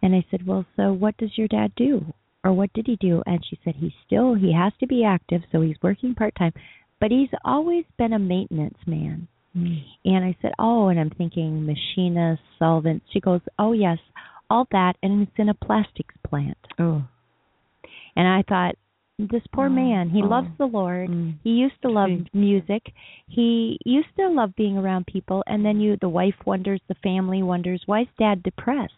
And 0.00 0.14
I 0.14 0.24
said, 0.30 0.46
"Well, 0.46 0.64
so 0.76 0.92
what 0.92 1.16
does 1.18 1.36
your 1.36 1.48
dad 1.48 1.74
do?" 1.74 2.14
or 2.44 2.52
what 2.52 2.72
did 2.72 2.86
he 2.86 2.96
do? 2.96 3.22
And 3.26 3.44
she 3.44 3.58
said 3.64 3.74
he 3.74 3.92
still 4.06 4.34
he 4.34 4.52
has 4.52 4.72
to 4.80 4.86
be 4.86 5.04
active, 5.04 5.42
so 5.50 5.60
he's 5.60 5.82
working 5.82 6.14
part 6.14 6.34
time, 6.36 6.52
but 7.00 7.10
he's 7.10 7.28
always 7.44 7.84
been 7.98 8.12
a 8.12 8.18
maintenance 8.18 8.78
man. 8.86 9.28
Mm. 9.56 9.82
And 10.04 10.24
I 10.24 10.36
said, 10.42 10.52
"Oh," 10.58 10.88
and 10.88 11.00
I'm 11.00 11.10
thinking 11.10 11.64
machinist, 11.64 12.42
solvent. 12.58 13.02
She 13.12 13.20
goes, 13.20 13.40
"Oh 13.58 13.72
yes, 13.72 13.98
all 14.50 14.66
that, 14.72 14.96
and 15.02 15.22
it's 15.22 15.38
in 15.38 15.48
a 15.48 15.54
plastics 15.54 16.14
plant." 16.26 16.58
Oh. 16.78 17.02
And 18.14 18.26
I 18.26 18.42
thought, 18.42 18.76
this 19.18 19.42
poor 19.52 19.66
Oh, 19.66 19.70
man, 19.70 20.10
he 20.10 20.22
oh. 20.22 20.26
loves 20.26 20.48
the 20.58 20.66
Lord. 20.66 21.08
Mm. 21.08 21.34
He 21.42 21.50
used 21.50 21.80
to 21.82 21.88
love 21.88 22.10
music. 22.34 22.92
He 23.28 23.78
used 23.84 24.14
to 24.18 24.28
love 24.28 24.54
being 24.56 24.76
around 24.76 25.06
people, 25.06 25.42
and 25.46 25.64
then 25.64 25.80
you, 25.80 25.96
the 26.00 26.08
wife 26.08 26.34
wonders, 26.44 26.80
the 26.88 26.94
family 26.96 27.42
wonders, 27.42 27.82
why 27.86 28.02
is 28.02 28.08
Dad 28.18 28.42
depressed? 28.42 28.92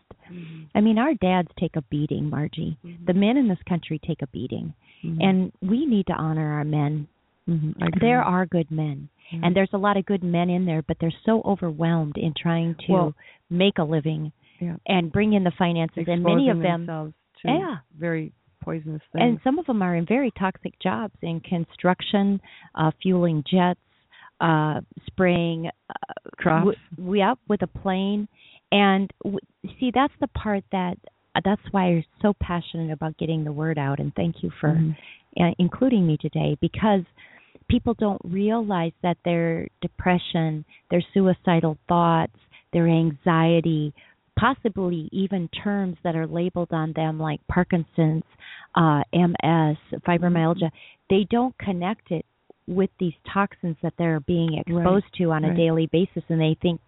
I 0.75 0.81
mean, 0.81 0.99
our 0.99 1.15
dads 1.15 1.49
take 1.59 1.77
a 1.77 1.83
beating, 1.83 2.29
Margie. 2.29 2.77
The 3.07 3.15
men 3.15 3.37
in 3.37 3.49
this 3.49 3.63
country 3.67 3.99
take 3.99 4.21
a 4.21 4.27
beating, 4.27 4.75
Mhm. 5.03 5.23
and 5.23 5.53
we 5.63 5.87
need 5.87 6.07
to 6.09 6.13
honor 6.15 6.53
our 6.53 6.65
men. 6.65 7.07
Mhm. 7.49 8.01
There 8.01 8.23
are 8.23 8.47
good 8.47 8.71
men, 8.71 9.09
Yeah. 9.31 9.41
and 9.43 9.57
there's 9.57 9.73
a 9.73 9.79
lot 9.79 9.97
of 9.97 10.05
good 10.05 10.23
men 10.23 10.51
in 10.51 10.67
there, 10.67 10.83
but 10.83 10.99
they're 10.99 11.11
so 11.25 11.43
overwhelmed 11.45 12.17
in 12.19 12.35
trying 12.35 12.75
to 12.87 12.93
Well- 12.93 13.15
make 13.51 13.79
a 13.79 13.85
living 13.85 14.33
Yeah. 14.61 14.77
and 14.87 15.11
bring 15.11 15.33
in 15.33 15.45
the 15.45 15.51
finances, 15.53 16.07
and 16.09 16.23
many 16.23 16.51
of 16.51 16.59
them 16.61 17.15
Yeah. 17.45 17.79
very 17.97 18.33
poisonous 18.61 19.03
things. 19.13 19.23
and 19.25 19.41
some 19.43 19.59
of 19.59 19.65
them 19.67 19.81
are 19.81 19.95
in 19.95 20.05
very 20.05 20.31
toxic 20.33 20.79
jobs 20.79 21.15
in 21.23 21.41
construction, 21.41 22.39
uh, 22.75 22.91
fueling 23.01 23.43
jets, 23.45 23.81
uh, 24.41 24.83
spraying 25.07 25.69
uh, 25.69 25.73
Crops. 26.37 26.77
w- 26.99 27.19
yep, 27.21 27.39
with 27.49 27.63
a 27.63 27.67
plane. 27.67 28.29
And 28.71 29.11
w- 29.25 29.39
see, 29.79 29.91
that's 29.91 30.15
the 30.21 30.29
part 30.29 30.65
that 30.71 30.99
that's 31.45 31.73
why 31.73 31.85
I'm 31.85 32.05
so 32.21 32.35
passionate 32.35 32.91
about 32.91 33.17
getting 33.17 33.45
the 33.45 33.53
word 33.53 33.79
out. 33.79 34.01
And 34.01 34.13
thank 34.15 34.43
you 34.43 34.51
for 34.51 34.71
Mhm. 34.75 34.97
uh, 35.41 35.55
including 35.59 36.07
me 36.07 36.17
today 36.17 36.57
because 36.61 37.05
people 37.69 37.95
don't 37.95 38.21
realize 38.25 38.93
that 39.03 39.17
their 39.25 39.69
depression, 39.81 40.65
their 40.91 41.03
suicidal 41.15 41.79
thoughts, 41.89 42.37
their 42.73 42.89
anxiety, 42.89 43.93
possibly 44.39 45.09
even 45.13 45.49
terms 45.63 45.97
that 46.05 46.15
are 46.15 46.27
labeled 46.27 46.73
on 46.73 46.93
them 46.95 47.19
like 47.19 47.41
Parkinson's, 47.49 48.25
uh, 48.75 49.03
MS, 49.13 49.77
fibromyalgia. 50.07 50.71
They 51.11 51.27
don't 51.31 51.57
connect 51.59 52.11
it 52.11 52.25
with 52.67 52.91
these 53.01 53.15
toxins 53.33 53.77
that 53.83 53.95
they're 53.99 54.21
being 54.21 54.55
exposed 54.59 55.05
Right, 55.05 55.13
to 55.19 55.33
on 55.33 55.45
a 55.45 55.49
right. 55.49 55.57
daily 55.57 55.87
basis, 55.87 56.23
and 56.29 56.41
they 56.41 56.57
think, 56.61 56.81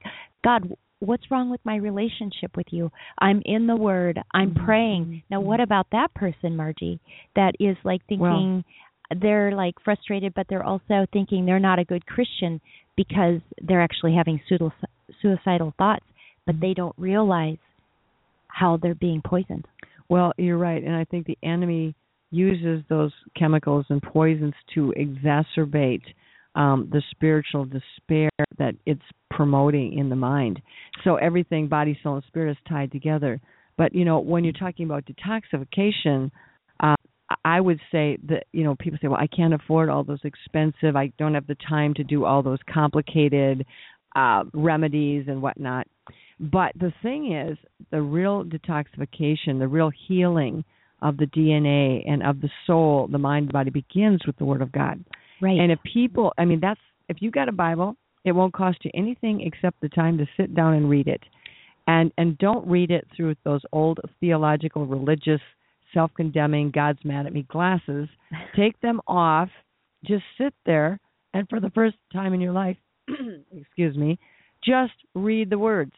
God, 0.45 0.77
what's 1.01 1.31
wrong 1.31 1.51
with 1.51 1.61
my 1.65 1.77
relationship 1.77 2.57
with 2.57 2.67
you? 2.71 2.93
I'm 3.19 3.43
in 3.47 3.67
the 3.67 3.77
Word. 3.77 4.21
I'm 4.33 4.53
Mhm, 4.53 4.65
praying. 4.65 5.05
mhm, 5.07 5.23
Now, 5.31 5.41
mhm. 5.41 5.45
what 5.45 5.61
about 5.61 5.89
that 5.91 6.13
person, 6.15 6.57
Margie? 6.57 7.01
That 7.35 7.55
is 7.59 7.77
like 7.83 8.05
thinking 8.07 8.65
they're 9.21 9.53
like 9.53 9.75
frustrated, 9.85 10.35
but 10.35 10.47
they're 10.49 10.65
also 10.65 11.07
thinking 11.13 11.45
they're 11.45 11.59
not 11.59 11.79
a 11.79 11.85
good 11.85 12.07
Christian 12.07 12.61
because 12.97 13.41
they're 13.63 13.83
actually 13.83 14.15
having 14.15 14.41
suicidal 15.21 15.75
thoughts, 15.79 16.05
but 16.47 16.57
Mhm. 16.57 16.61
they 16.61 16.75
don't 16.75 16.95
realize 16.99 17.59
how 18.49 18.77
they're 18.77 18.95
being 18.95 19.23
poisoned. 19.23 19.67
Well, 20.09 20.33
you're 20.37 20.59
right, 20.59 20.83
and 20.83 20.95
I 20.95 21.05
think 21.05 21.27
the 21.27 21.39
enemy 21.43 21.95
uses 22.31 22.85
those 22.89 23.13
chemicals 23.37 23.87
and 23.91 24.03
poisons 24.03 24.55
to 24.75 24.93
exacerbate 24.97 26.03
um, 26.57 26.89
the 26.91 27.03
spiritual 27.11 27.65
despair 27.65 28.29
that 28.59 28.75
it's 28.87 29.03
promoting 29.31 29.99
in 29.99 30.09
the 30.09 30.17
mind. 30.17 30.61
So 31.05 31.17
everything, 31.17 31.69
body, 31.69 31.99
soul, 32.03 32.17
and 32.17 32.25
spirit, 32.25 32.51
is 32.51 32.57
tied 32.69 32.91
together. 32.91 33.41
But 33.77 33.95
you 33.95 34.05
know, 34.05 34.19
when 34.19 34.43
you're 34.45 34.53
talking 34.53 34.85
about 34.85 35.05
detoxification, 35.07 36.31
uh, 36.81 36.97
I 37.45 37.61
would 37.61 37.81
say 37.93 38.19
that 38.29 38.45
you 38.53 38.65
know 38.65 38.75
people 38.77 38.99
say, 39.01 39.09
"Well, 39.09 39.21
I 39.21 39.27
can't 39.27 39.55
afford 39.55 39.89
all 39.89 40.05
those 40.05 40.25
expensive. 40.25 40.97
I 40.97 41.13
don't 41.19 41.35
have 41.35 41.47
the 41.47 41.57
time 41.69 41.95
to 41.95 42.05
do 42.05 42.25
all 42.25 42.43
those 42.43 42.59
complicated 42.73 43.67
uh, 44.17 44.45
remedies 44.53 45.27
and 45.29 45.41
whatnot." 45.41 45.87
But 46.41 46.73
the 46.79 46.93
thing 47.03 47.33
is, 47.33 47.59
the 47.91 48.03
real 48.03 48.45
detoxification, 48.45 49.59
the 49.59 49.69
real 49.69 49.91
healing 50.09 50.65
of 51.03 51.17
the 51.17 51.27
DNA 51.27 52.03
and 52.09 52.23
of 52.23 52.41
the 52.41 52.51
soul, 52.67 53.09
the 53.11 53.19
mind, 53.19 53.49
the 53.49 53.53
body 53.53 53.71
begins 53.71 54.21
with 54.27 54.37
the 54.37 54.45
Word 54.45 54.63
of 54.63 54.73
God. 54.73 55.05
Right. 55.41 55.59
And 55.59 55.73
if 55.73 55.79
people, 55.83 56.33
I 56.39 56.45
mean, 56.45 56.61
that's 56.61 56.81
if 57.09 57.19
you 57.21 57.31
got 57.31 57.49
a 57.49 57.53
Bible, 57.53 57.97
it 58.25 58.33
won't 58.33 58.53
cost 58.53 58.79
you 58.85 58.91
anything 58.95 59.41
except 59.43 59.81
the 59.81 59.89
time 59.89 60.19
to 60.19 60.27
sit 60.37 60.55
down 60.55 60.75
and 60.75 60.91
read 60.91 61.09
it. 61.09 61.23
And 61.87 62.13
and 62.19 62.37
don't 62.39 62.67
read 62.67 62.91
it 62.91 63.07
through 63.17 63.37
those 63.45 63.63
old 63.73 64.01
theological, 64.21 64.87
religious, 64.87 65.41
self-condemning, 65.95 66.73
God's 66.75 66.99
mad 67.05 67.27
at 67.27 67.33
me 67.33 67.47
glasses. 67.49 68.09
Take 68.57 68.81
them 68.81 69.01
off. 69.07 69.49
Just 70.05 70.25
sit 70.39 70.55
there, 70.65 70.99
and 71.35 71.49
for 71.49 71.61
the 71.61 71.71
first 71.71 71.97
time 72.13 72.33
in 72.33 72.41
your 72.41 72.53
life, 72.53 72.77
excuse 73.53 73.97
me, 73.97 74.19
just 74.65 74.93
read 75.15 75.51
the 75.51 75.59
words 75.59 75.93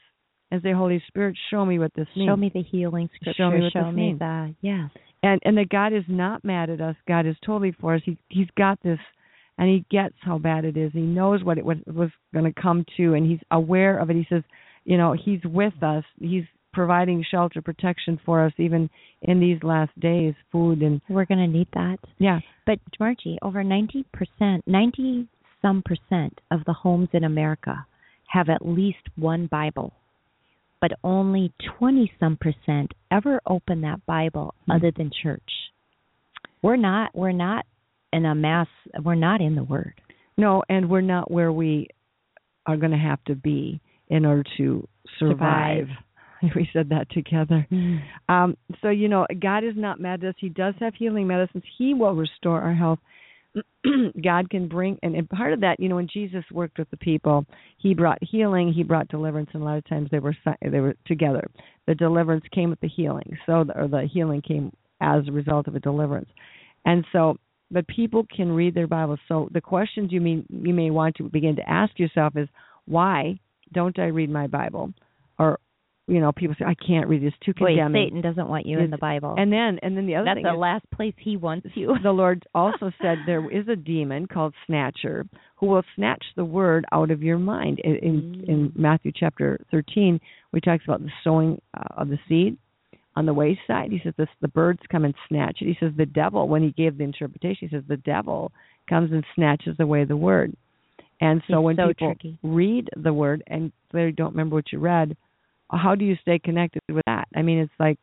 and 0.51 0.61
say, 0.63 0.73
Holy 0.73 1.03
Spirit, 1.09 1.37
show 1.51 1.65
me 1.65 1.79
what 1.79 1.93
this 1.95 2.07
means. 2.17 2.29
show 2.29 2.37
me 2.37 2.51
the 2.53 2.63
healing 2.63 3.09
scripture. 3.15 3.43
Show 3.43 3.51
me 3.51 3.63
what 3.63 3.73
show 3.73 3.87
this 3.87 3.95
me 3.95 4.07
means. 4.09 4.19
the 4.19 4.55
yes. 4.61 4.91
and 5.23 5.41
and 5.45 5.57
that 5.57 5.69
God 5.69 5.93
is 5.93 6.05
not 6.09 6.45
mad 6.45 6.69
at 6.69 6.81
us. 6.81 6.97
God 7.09 7.27
is 7.27 7.37
totally 7.45 7.75
for 7.81 7.95
us. 7.95 8.03
He 8.05 8.19
he's 8.29 8.49
got 8.57 8.79
this, 8.83 8.99
and 9.57 9.69
he 9.69 9.85
gets 9.91 10.15
how 10.21 10.39
bad 10.39 10.65
it 10.65 10.77
is. 10.77 10.93
He 10.93 11.01
knows 11.01 11.43
what 11.43 11.59
it 11.59 11.65
was, 11.65 11.79
was 11.87 12.11
going 12.35 12.53
to 12.53 12.61
come 12.61 12.85
to, 12.97 13.15
and 13.15 13.25
he's 13.25 13.41
aware 13.51 13.99
of 13.99 14.11
it. 14.11 14.17
He 14.17 14.27
says, 14.29 14.43
you 14.85 14.99
know, 14.99 15.15
he's 15.15 15.41
with 15.45 15.81
us. 15.83 16.05
He's 16.21 16.45
providing 16.73 17.25
shelter, 17.31 17.61
protection 17.63 18.19
for 18.25 18.45
us, 18.45 18.53
even 18.59 18.89
in 19.23 19.41
these 19.41 19.63
last 19.63 19.99
days. 20.01 20.35
Food 20.51 20.83
and 20.83 21.01
We're 21.09 21.25
going 21.27 21.39
to 21.41 21.47
need 21.59 21.69
that. 21.75 21.99
yeah, 22.19 22.41
But 22.67 22.79
Margie, 22.99 23.39
over 23.43 23.63
90%, 23.63 24.05
90 24.67 25.29
some 25.61 25.83
percent 25.85 26.41
of 26.51 26.61
the 26.67 26.73
homes 26.73 27.09
in 27.13 27.25
America 27.25 27.87
have 28.29 28.49
at 28.49 28.67
least 28.67 28.99
one 29.17 29.47
Bible. 29.47 29.93
But 30.81 30.93
only 31.05 31.53
20 31.79 32.11
some 32.19 32.37
percent 32.37 32.93
ever 33.11 33.41
open 33.47 33.83
that 33.83 34.05
Bible 34.07 34.55
Hmm. 34.67 34.73
other 34.73 34.91
than 34.91 35.11
church. 35.23 35.51
We're 36.63 36.77
not 36.77 37.15
we're 37.15 37.33
not 37.33 37.67
in 38.13 38.25
a 38.27 38.35
mass 38.35 38.67
we're 39.05 39.15
not 39.15 39.41
in 39.41 39.55
the 39.55 39.65
word. 39.65 39.95
no, 40.37 40.63
and 40.69 40.89
we're 40.91 41.01
not 41.01 41.31
where 41.31 41.53
we 41.53 41.89
are 42.67 42.77
going 42.77 42.93
to 42.93 42.99
have 42.99 43.23
to 43.25 43.35
be 43.35 43.81
in 44.09 44.25
order 44.25 44.45
to 44.57 44.87
survive. 45.19 45.89
We 46.57 46.69
said 46.73 46.89
that 46.89 47.11
together. 47.11 47.67
Um, 48.29 48.57
so 48.81 48.89
you 48.89 49.09
know, 49.09 49.27
God 49.41 49.65
is 49.65 49.75
not 49.77 50.01
mad 50.01 50.25
at 50.25 50.31
us. 50.31 50.35
He 50.39 50.49
does 50.49 50.75
have 50.81 50.95
healing 50.95 51.27
medicines. 51.27 51.65
He 51.79 51.95
will 51.95 52.15
restore 52.15 52.61
our 52.61 52.75
health. 52.75 52.99
God 54.25 54.49
can 54.49 54.67
bring, 54.67 54.99
and, 55.03 55.15
and 55.15 55.29
part 55.29 55.53
of 55.53 55.61
that, 55.61 55.79
you 55.79 55.89
know, 55.89 55.97
when 55.97 56.09
Jesus 56.11 56.43
worked 56.51 56.79
with 56.79 56.91
the 56.91 56.97
people, 56.97 57.45
He 57.79 57.95
brought 57.95 58.19
healing, 58.23 58.73
He 58.73 58.83
brought 58.83 59.09
deliverance, 59.09 59.51
and 59.53 59.63
a 59.63 59.65
lot 59.65 59.77
of 59.77 59.87
times 59.87 60.09
they 60.11 60.19
were 60.19 60.35
they 60.63 60.81
were 60.81 60.95
together. 61.07 61.47
The 61.87 61.95
deliverance 61.95 62.45
came 62.55 62.71
with 62.71 62.81
the 62.81 62.89
healing, 62.89 63.37
so 63.47 63.65
the, 63.65 63.79
or 63.79 63.89
the 63.89 64.09
healing 64.11 64.41
came 64.41 64.73
as 65.01 65.29
a 65.29 65.33
result 65.33 65.69
of 65.69 65.75
a 65.75 65.81
deliverance, 65.81 66.29
and 66.85 67.05
so. 67.13 67.37
But 67.71 67.89
people 67.89 68.27
can 68.37 68.53
read 68.53 68.75
their 68.75 68.87
Bible. 68.87 69.17
So 69.29 69.49
the 69.51 69.63
questions 69.63 70.13
you 70.13 70.21
mean 70.21 70.45
you 70.51 70.75
may 70.75 70.91
want 70.91 71.17
to 71.17 71.23
begin 71.23 71.57
to 71.57 71.67
ask 71.67 71.99
yourself 71.99 72.37
is, 72.37 72.47
why 72.85 73.41
don't 73.73 73.99
I 73.99 74.09
read 74.09 74.29
my 74.29 74.47
Bible? 74.47 74.93
Or, 75.39 75.59
you 76.09 76.21
know, 76.21 76.33
people 76.33 76.57
say 76.59 76.65
I 76.65 76.75
can't 76.75 77.07
read. 77.09 77.23
It's 77.23 77.37
too 77.45 77.55
condemning. 77.55 78.07
Satan 78.07 78.21
doesn't 78.21 78.49
want 78.49 78.67
you 78.67 78.79
in 78.81 78.91
the 78.91 78.99
Bible. 78.99 79.35
And 79.39 79.53
then, 79.53 79.79
and 79.83 79.97
then 79.97 80.07
the 80.07 80.17
other 80.17 80.25
thing 80.25 80.35
That's 80.35 80.37
thing 80.39 80.45
the 80.45 80.53
is, 80.55 80.59
last 80.59 80.91
place 80.91 81.15
he 81.19 81.37
wants 81.37 81.69
you. 81.75 81.95
the 82.03 82.11
Lord 82.11 82.45
also 82.55 82.91
said 83.01 83.19
there 83.25 83.49
is 83.51 83.69
a 83.69 83.77
demon 83.77 84.27
called 84.27 84.55
Snatcher 84.67 85.27
who 85.57 85.67
will 85.67 85.85
snatch 85.95 86.25
the 86.35 86.45
word 86.45 86.85
out 86.93 87.11
of 87.11 87.23
your 87.23 87.39
mind. 87.39 87.79
In 87.85 87.97
in, 87.97 88.45
in 88.49 88.73
Matthew 88.75 89.13
chapter 89.15 89.61
thirteen, 89.71 90.21
we 90.53 90.61
talks 90.61 90.85
about 90.85 91.03
the 91.03 91.11
sowing 91.23 91.61
uh, 91.77 91.85
of 91.97 92.09
the 92.09 92.19
seed 92.29 92.59
on 93.15 93.27
the 93.27 93.35
wayside. 93.35 93.93
He 93.93 94.01
says 94.03 94.15
this, 94.17 94.29
the 94.41 94.49
birds 94.49 94.81
come 94.91 95.05
and 95.05 95.15
snatch 95.29 95.59
it. 95.61 95.67
He 95.67 95.77
says 95.79 95.93
the 95.97 96.07
devil, 96.07 96.49
when 96.49 96.63
he 96.63 96.71
gave 96.73 96.97
the 96.99 97.05
interpretation, 97.05 97.69
he 97.69 97.77
says 97.77 97.85
the 97.87 97.99
devil 97.99 98.51
comes 98.89 99.13
and 99.13 99.25
snatches 99.35 99.77
away 99.81 100.05
the 100.05 100.17
word. 100.17 100.55
And 101.21 101.43
so 101.47 101.59
It's 101.59 101.65
when 101.65 101.77
so 101.77 101.89
people 101.89 102.09
tricky. 102.09 102.39
read 102.43 102.89
the 102.97 103.13
word 103.13 103.45
and 103.47 103.71
they 103.93 104.11
don't 104.11 104.31
remember 104.33 104.57
what 104.57 104.73
you 104.73 104.79
read, 104.79 105.17
how 105.77 105.95
do 105.95 106.05
you 106.05 106.17
stay 106.21 106.39
connected 106.39 106.83
with 106.91 107.05
that? 107.07 107.29
I 107.35 107.43
mean, 107.43 107.59
it's 107.59 107.73
like 107.79 107.99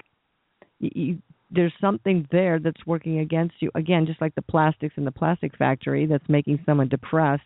you, 0.80 1.20
there's 1.52 1.74
something 1.82 2.28
there 2.32 2.60
that's 2.60 2.86
working 2.86 3.20
against 3.20 3.56
you. 3.60 3.72
Again, 3.76 4.06
just 4.06 4.22
like 4.22 4.36
the 4.36 4.42
plastics 4.42 4.96
in 4.98 5.06
the 5.06 5.12
plastic 5.12 5.58
factory 5.58 6.06
that's 6.06 6.28
making 6.28 6.60
someone 6.66 6.88
depressed. 6.88 7.44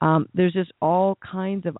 Um, 0.00 0.26
there's 0.34 0.52
just 0.52 0.72
all 0.80 1.16
kinds 1.16 1.66
of 1.66 1.76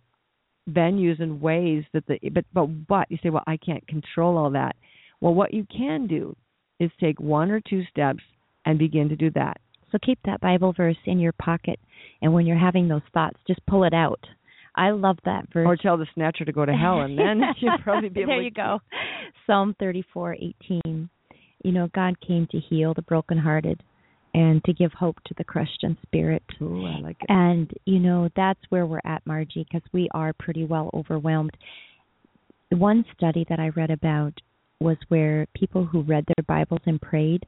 venues 0.70 1.20
and 1.20 1.40
ways 1.40 1.84
that 1.92 2.06
the 2.06 2.18
but 2.30 2.44
but 2.52 2.66
but 2.88 3.10
you 3.10 3.18
say, 3.22 3.30
well, 3.30 3.44
I 3.46 3.56
can't 3.56 3.86
control 3.86 4.36
all 4.36 4.50
that. 4.50 4.76
Well, 5.20 5.34
what 5.34 5.54
you 5.54 5.66
can 5.74 6.06
do 6.06 6.36
is 6.80 6.90
take 7.00 7.20
one 7.20 7.50
or 7.50 7.60
two 7.60 7.82
steps 7.90 8.22
and 8.64 8.78
begin 8.78 9.08
to 9.08 9.16
do 9.16 9.30
that. 9.30 9.60
So 9.90 9.98
keep 10.02 10.18
that 10.24 10.40
Bible 10.40 10.72
verse 10.72 10.96
in 11.04 11.18
your 11.18 11.32
pocket, 11.32 11.78
and 12.22 12.32
when 12.32 12.46
you're 12.46 12.56
having 12.58 12.88
those 12.88 13.02
thoughts, 13.12 13.38
just 13.46 13.64
pull 13.66 13.84
it 13.84 13.92
out. 13.92 14.20
I 14.74 14.90
love 14.90 15.18
that 15.24 15.52
verse. 15.52 15.66
Or 15.66 15.76
tell 15.76 15.98
the 15.98 16.06
snatcher 16.14 16.44
to 16.44 16.52
go 16.52 16.64
to 16.64 16.72
hell, 16.72 17.02
and 17.02 17.18
then 17.18 17.40
you'll 17.58 17.78
probably 17.78 18.08
be 18.08 18.22
able 18.22 18.32
there 18.32 18.38
to 18.38 18.44
you 18.44 18.50
go. 18.50 18.78
Psalm 19.46 19.74
thirty-four 19.78 20.34
eighteen. 20.34 21.10
You 21.64 21.72
know, 21.72 21.88
God 21.94 22.14
came 22.26 22.48
to 22.50 22.58
heal 22.58 22.92
the 22.94 23.02
brokenhearted 23.02 23.82
and 24.34 24.64
to 24.64 24.72
give 24.72 24.92
hope 24.92 25.16
to 25.26 25.34
the 25.36 25.44
crushed 25.44 25.80
in 25.82 25.96
spirit. 26.06 26.42
Ooh, 26.60 26.86
I 26.86 27.00
like 27.00 27.16
it. 27.20 27.26
And 27.28 27.70
you 27.84 27.98
know 27.98 28.28
that's 28.34 28.60
where 28.70 28.86
we're 28.86 29.00
at, 29.04 29.26
Margie, 29.26 29.66
because 29.70 29.86
we 29.92 30.08
are 30.14 30.32
pretty 30.32 30.64
well 30.64 30.90
overwhelmed. 30.94 31.56
The 32.70 32.76
one 32.76 33.04
study 33.16 33.44
that 33.48 33.60
I 33.60 33.68
read 33.68 33.90
about 33.90 34.32
was 34.80 34.96
where 35.08 35.46
people 35.54 35.84
who 35.84 36.02
read 36.02 36.24
their 36.26 36.44
Bibles 36.46 36.80
and 36.86 37.00
prayed, 37.00 37.44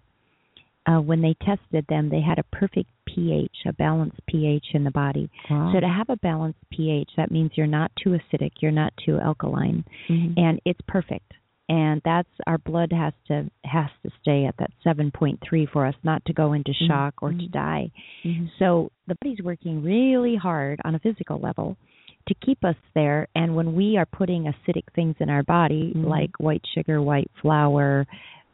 uh, 0.86 1.00
when 1.00 1.22
they 1.22 1.34
tested 1.44 1.84
them, 1.88 2.08
they 2.08 2.20
had 2.20 2.38
a 2.38 2.56
perfect 2.56 2.90
pH, 3.06 3.56
a 3.66 3.72
balanced 3.72 4.20
pH 4.26 4.66
in 4.74 4.84
the 4.84 4.90
body. 4.90 5.30
Wow. 5.48 5.72
So 5.72 5.80
to 5.80 5.88
have 5.88 6.10
a 6.10 6.16
balanced 6.16 6.58
pH, 6.70 7.10
that 7.16 7.30
means 7.30 7.52
you're 7.54 7.66
not 7.66 7.90
too 8.02 8.10
acidic, 8.10 8.52
you're 8.60 8.70
not 8.70 8.92
too 9.04 9.18
alkaline, 9.18 9.84
Mhm. 10.08 10.34
and 10.36 10.60
it's 10.64 10.80
perfect. 10.86 11.32
And 11.68 12.02
that's 12.04 12.28
our 12.46 12.58
blood 12.58 12.92
has 12.92 13.14
to 13.28 13.50
has 13.64 13.88
to 14.02 14.10
stay 14.20 14.44
at 14.44 14.56
that 14.58 14.70
7.3 14.84 15.64
for 15.64 15.86
us 15.86 15.94
not 16.02 16.22
to 16.26 16.34
go 16.34 16.52
into 16.52 16.72
Mhm. 16.72 16.86
shock 16.86 17.14
or 17.22 17.30
to 17.30 17.36
Mhm. 17.36 17.50
die. 17.50 17.90
Mhm. 18.22 18.50
So 18.58 18.90
the 19.06 19.14
body's 19.22 19.40
working 19.42 19.82
really 19.82 20.34
hard 20.36 20.80
on 20.84 20.94
a 20.94 20.98
physical 20.98 21.38
level 21.38 21.78
to 22.26 22.34
keep 22.34 22.62
us 22.64 22.76
there. 22.92 23.28
And 23.34 23.56
when 23.56 23.74
we 23.74 23.96
are 23.96 24.06
putting 24.06 24.44
acidic 24.44 24.84
things 24.94 25.16
in 25.20 25.30
our 25.30 25.42
body, 25.42 25.94
Mhm. 25.94 26.04
like 26.04 26.36
white 26.38 26.66
sugar, 26.66 27.00
white 27.00 27.30
flour, 27.40 28.06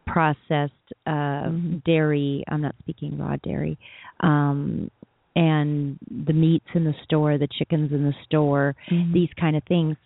processed 0.06 0.72
uh, 1.06 1.48
Mhm. 1.50 1.84
dairy, 1.84 2.44
I'm 2.48 2.60
not 2.60 2.74
speaking 2.80 3.18
raw 3.18 3.36
dairy, 3.36 3.78
um, 4.20 4.90
and 5.36 5.98
the 6.26 6.32
meats 6.32 6.66
in 6.74 6.84
the 6.84 6.94
store, 7.04 7.38
the 7.38 7.46
chickens 7.46 7.92
in 7.92 8.04
the 8.04 8.14
store, 8.24 8.74
Mhm. 8.88 9.12
these 9.12 9.32
kind 9.34 9.56
of 9.56 9.62
things, 9.64 9.96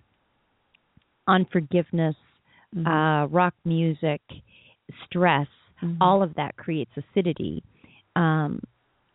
unforgiveness, 1.27 2.17
Mhm. 2.75 2.87
uh, 2.87 3.27
rock 3.29 3.55
music, 3.65 4.21
stress, 5.05 5.49
Mhm. 5.83 5.97
all 6.01 6.23
of 6.23 6.35
that 6.35 6.57
creates 6.57 6.91
acidity. 6.97 7.63
Um, 8.17 8.61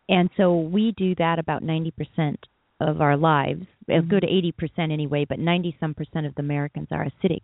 and 0.10 0.30
so 0.36 0.60
we 0.60 0.92
do 0.94 1.14
that 1.16 1.38
about 1.40 1.62
90% 1.64 2.48
of 2.80 3.02
our 3.02 3.16
lives, 3.16 3.68
a 3.88 4.02
Mhm. 4.02 4.08
good 4.08 4.24
80% 4.24 4.92
anyway, 4.92 5.26
but 5.26 5.40
90 5.40 5.76
some 5.80 5.94
percent 5.94 6.26
of 6.26 6.34
the 6.36 6.42
Americans 6.42 6.88
are 6.92 7.06
acidic. 7.06 7.44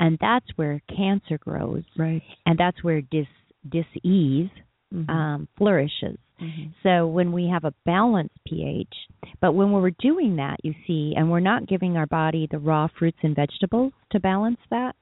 And 0.00 0.18
that's 0.20 0.46
where 0.56 0.80
cancer 0.94 1.38
grows, 1.38 1.84
Right. 1.96 2.22
and 2.46 2.58
that's 2.58 2.82
where 2.82 3.00
dis 3.00 3.26
disease 3.68 4.50
Mhm. 4.94 5.10
um, 5.10 5.48
flourishes. 5.56 6.18
Mhm. 6.40 6.72
So 6.82 7.06
when 7.08 7.32
we 7.32 7.48
have 7.48 7.64
a 7.64 7.74
balanced 7.84 8.38
pH, 8.44 8.94
but 9.40 9.52
when 9.52 9.72
we're 9.72 9.90
doing 9.90 10.36
that, 10.36 10.64
you 10.64 10.74
see, 10.86 11.14
and 11.16 11.30
we're 11.30 11.40
not 11.40 11.66
giving 11.66 11.96
our 11.96 12.06
body 12.06 12.46
the 12.46 12.58
raw 12.60 12.86
fruits 12.86 13.18
and 13.22 13.34
vegetables 13.34 13.92
to 14.10 14.20
balance 14.20 14.60
that 14.70 14.94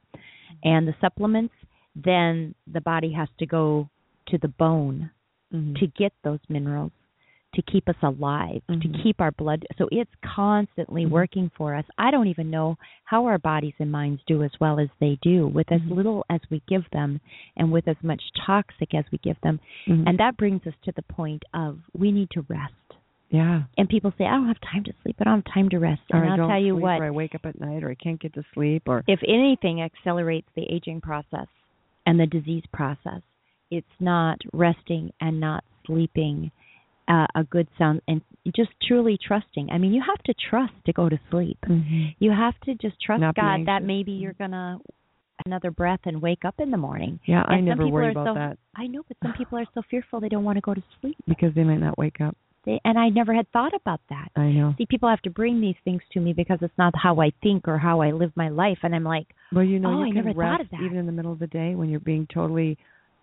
and 0.65 0.89
the 0.89 0.95
supplements, 1.01 1.55
then 1.95 2.55
the 2.67 2.81
body 2.81 3.13
has 3.13 3.29
to 3.39 3.47
go 3.47 3.89
to 4.27 4.39
the 4.39 4.49
bone 4.49 5.11
Mhm. 5.53 5.79
to 5.79 5.87
get 5.89 6.13
those 6.23 6.41
minerals 6.49 6.93
to 7.57 7.63
keep 7.63 7.89
us 7.89 7.97
alive, 8.03 8.63
Mhm. 8.69 8.83
to 8.83 8.89
keep 9.03 9.21
our 9.21 9.33
blood. 9.33 9.67
So 9.79 9.89
it's 9.91 10.15
constantly 10.23 11.05
Mhm. 11.05 11.11
working 11.11 11.49
for 11.57 11.75
us. 11.75 11.85
I 11.99 12.11
don't 12.11 12.29
even 12.29 12.51
know 12.51 12.77
how 13.05 13.27
our 13.27 13.39
bodies 13.39 13.75
and 13.79 13.91
minds 13.91 14.23
do 14.27 14.43
as 14.43 14.61
well 14.61 14.79
as 14.79 14.89
they 15.01 15.17
do 15.23 15.49
with 15.49 15.73
as 15.73 15.81
Mhm. 15.81 15.97
little 15.97 16.25
as 16.31 16.41
we 16.51 16.61
give 16.69 16.89
them 16.91 17.21
and 17.57 17.73
with 17.73 17.89
as 17.89 18.01
much 18.03 18.23
toxic 18.35 18.95
as 18.95 19.11
we 19.11 19.19
give 19.19 19.41
them. 19.41 19.59
Mhm. 19.87 20.05
And 20.07 20.19
that 20.19 20.37
brings 20.37 20.67
us 20.67 20.75
to 20.83 20.93
the 20.93 21.03
point 21.03 21.45
of 21.55 21.81
we 21.95 22.13
need 22.13 22.31
to 22.31 22.43
rest. 22.43 22.75
yeah. 23.29 23.65
And 23.77 23.89
people 23.89 24.13
say, 24.17 24.25
I 24.25 24.37
don't 24.37 24.47
have 24.47 24.61
time 24.61 24.85
to 24.85 24.93
sleep. 25.03 25.17
I 25.19 25.25
don't 25.25 25.45
have 25.45 25.53
time 25.53 25.69
to 25.71 25.81
rest. 25.81 26.03
And 26.11 26.25
I 26.25 26.37
I'll 26.37 26.49
tell 26.49 26.63
you 26.63 26.77
what, 26.77 27.01
Or 27.01 27.07
I 27.07 27.11
wake 27.11 27.35
up 27.35 27.45
at 27.45 27.59
night, 27.59 27.83
or 27.83 27.91
I 27.91 27.97
can't 27.97 28.21
get 28.21 28.33
to 28.35 28.45
sleep, 28.55 28.85
or 28.87 29.03
if 29.09 29.21
anything 29.27 29.83
accelerates 29.83 30.49
the 30.55 30.63
aging 30.73 31.01
process 31.01 31.49
and 32.07 32.21
the 32.21 32.27
disease 32.27 32.65
process, 32.73 33.23
it's 33.71 34.01
not 34.01 34.41
resting 34.53 35.13
and 35.21 35.41
not 35.41 35.65
sleeping 35.87 36.53
uh, 37.09 37.27
a 37.35 37.45
good 37.45 37.69
sound 37.79 38.01
and 38.09 38.21
just 38.55 38.71
truly 38.87 39.19
trusting. 39.25 39.71
I 39.71 39.79
mean, 39.79 39.93
you 39.93 40.03
have 40.07 40.23
to 40.25 40.35
trust 40.51 40.73
to 40.87 40.93
go 40.93 41.09
to 41.09 41.19
sleep. 41.31 41.59
You 42.19 42.31
have 42.33 42.55
to 42.65 42.75
just 42.75 43.01
trust 43.01 43.21
Not 43.21 43.35
God 43.35 43.61
that 43.67 43.83
maybe 43.83 44.13
you're 44.13 44.33
going 44.35 44.53
to 44.53 44.79
another 45.45 45.71
breath 45.71 46.01
and 46.05 46.21
wake 46.23 46.45
up 46.45 46.55
in 46.59 46.71
the 46.71 46.77
morning. 46.77 47.21
yeah, 47.27 47.43
I 47.47 47.55
And 47.57 47.63
some 47.69 47.79
never 47.79 47.87
worry 47.89 48.11
about 48.13 48.27
so- 48.29 48.35
that 48.35 48.59
I 48.75 48.87
know, 48.87 49.03
but 49.07 49.17
some 49.23 49.33
people 49.39 49.59
are 49.59 49.67
so 49.75 49.83
fearful 49.91 50.21
they 50.21 50.29
don't 50.29 50.45
want 50.45 50.57
to 50.57 50.63
go 50.63 50.75
to 50.75 50.83
sleep. 51.01 51.17
because 51.29 51.55
they 51.55 51.65
might 51.65 51.81
not 51.81 51.99
wake 51.99 52.21
up. 52.21 52.37
They, 52.65 52.81
and 52.85 52.99
I 52.99 53.11
never 53.11 53.33
had 53.33 53.49
thought 53.53 53.75
about 53.75 54.01
that. 54.09 54.29
I 54.35 54.49
know. 54.51 54.75
See, 54.77 54.87
people 54.87 55.09
have 55.09 55.23
to 55.23 55.31
bring 55.31 55.61
these 55.61 55.77
things 55.85 56.03
to 56.15 56.21
me 56.21 56.33
because 56.33 56.59
it's 56.63 56.77
not 56.77 56.95
how 56.97 57.21
I 57.21 57.31
think 57.43 57.69
or 57.69 57.79
how 57.79 58.01
I 58.01 58.11
live 58.11 58.33
my 58.35 58.49
life, 58.49 58.79
and 58.83 58.93
I'm 58.93 59.05
like, 59.05 59.29
Well, 59.53 59.63
you 59.63 59.79
know, 59.79 59.91
Oh, 59.91 59.99
you 60.01 60.07
I 60.07 60.09
can 60.09 60.25
never 60.25 60.39
rest 60.39 60.39
thought 60.41 60.61
of 60.63 60.71
that. 60.71 60.81
even 60.85 60.97
in 60.99 61.07
the 61.07 61.13
middle 61.13 61.31
of 61.33 61.39
the 61.39 61.47
day 61.47 61.77
when 61.77 61.91
you're 61.91 62.01
being 62.01 62.27
totally 62.33 62.77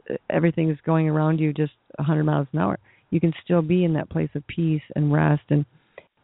uh, 0.10 0.16
everything 0.30 0.70
is 0.70 0.78
going 0.86 1.10
around 1.10 1.40
you 1.40 1.52
just 1.52 1.74
a 2.00 2.04
100 2.04 2.24
miles 2.24 2.48
an 2.54 2.60
hour. 2.60 2.80
You 3.14 3.20
can 3.20 3.34
still 3.44 3.62
be 3.62 3.84
in 3.86 3.94
that 3.94 4.10
place 4.10 4.30
of 4.36 4.46
peace 4.48 4.82
and 4.96 5.12
rest 5.14 5.44
and 5.50 5.66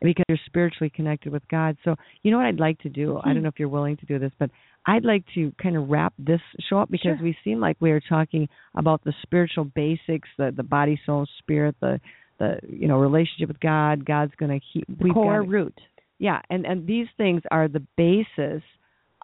because 0.02 0.24
you're 0.30 0.38
spiritually 0.46 0.90
connected 0.90 1.32
with 1.32 1.46
God. 1.50 1.76
So, 1.84 1.96
you 2.24 2.32
know 2.32 2.38
what 2.38 2.46
I'd 2.46 2.60
like 2.60 2.80
to 2.80 2.90
do? 2.90 3.18
I 3.18 3.22
Hmm. 3.30 3.34
don't 3.34 3.44
know 3.44 3.50
if 3.50 3.60
you're 3.60 3.68
willing 3.78 3.98
to 3.98 4.06
do 4.06 4.18
this, 4.18 4.32
but 4.40 4.50
I'd 4.86 5.04
like 5.04 5.24
to 5.36 5.52
kind 5.62 5.76
of 5.76 5.90
wrap 5.90 6.14
this 6.18 6.40
show 6.70 6.80
up 6.80 6.90
because 6.90 7.18
Sure. 7.18 7.26
we 7.28 7.38
seem 7.44 7.60
like 7.60 7.76
we 7.82 7.92
are 7.92 8.00
talking 8.00 8.48
about 8.76 9.04
the 9.04 9.14
spiritual 9.24 9.66
basics, 9.66 10.30
the 10.38 10.52
the 10.52 10.64
body, 10.64 11.00
soul, 11.06 11.26
spirit, 11.40 11.76
the 11.82 12.00
the 12.40 12.60
you 12.68 12.88
know 12.88 12.98
relationship 12.98 13.50
with 13.50 13.60
God. 13.60 14.06
God's 14.06 14.34
going 14.36 14.58
to 14.58 14.66
keep 14.72 14.86
we've 15.02 15.14
core 15.14 15.40
gotta- 15.42 15.50
root. 15.58 15.78
yeah, 16.18 16.42
and 16.50 16.66
and 16.66 16.88
these 16.88 17.10
things 17.18 17.42
are 17.52 17.68
the 17.68 17.84
basis 17.98 18.64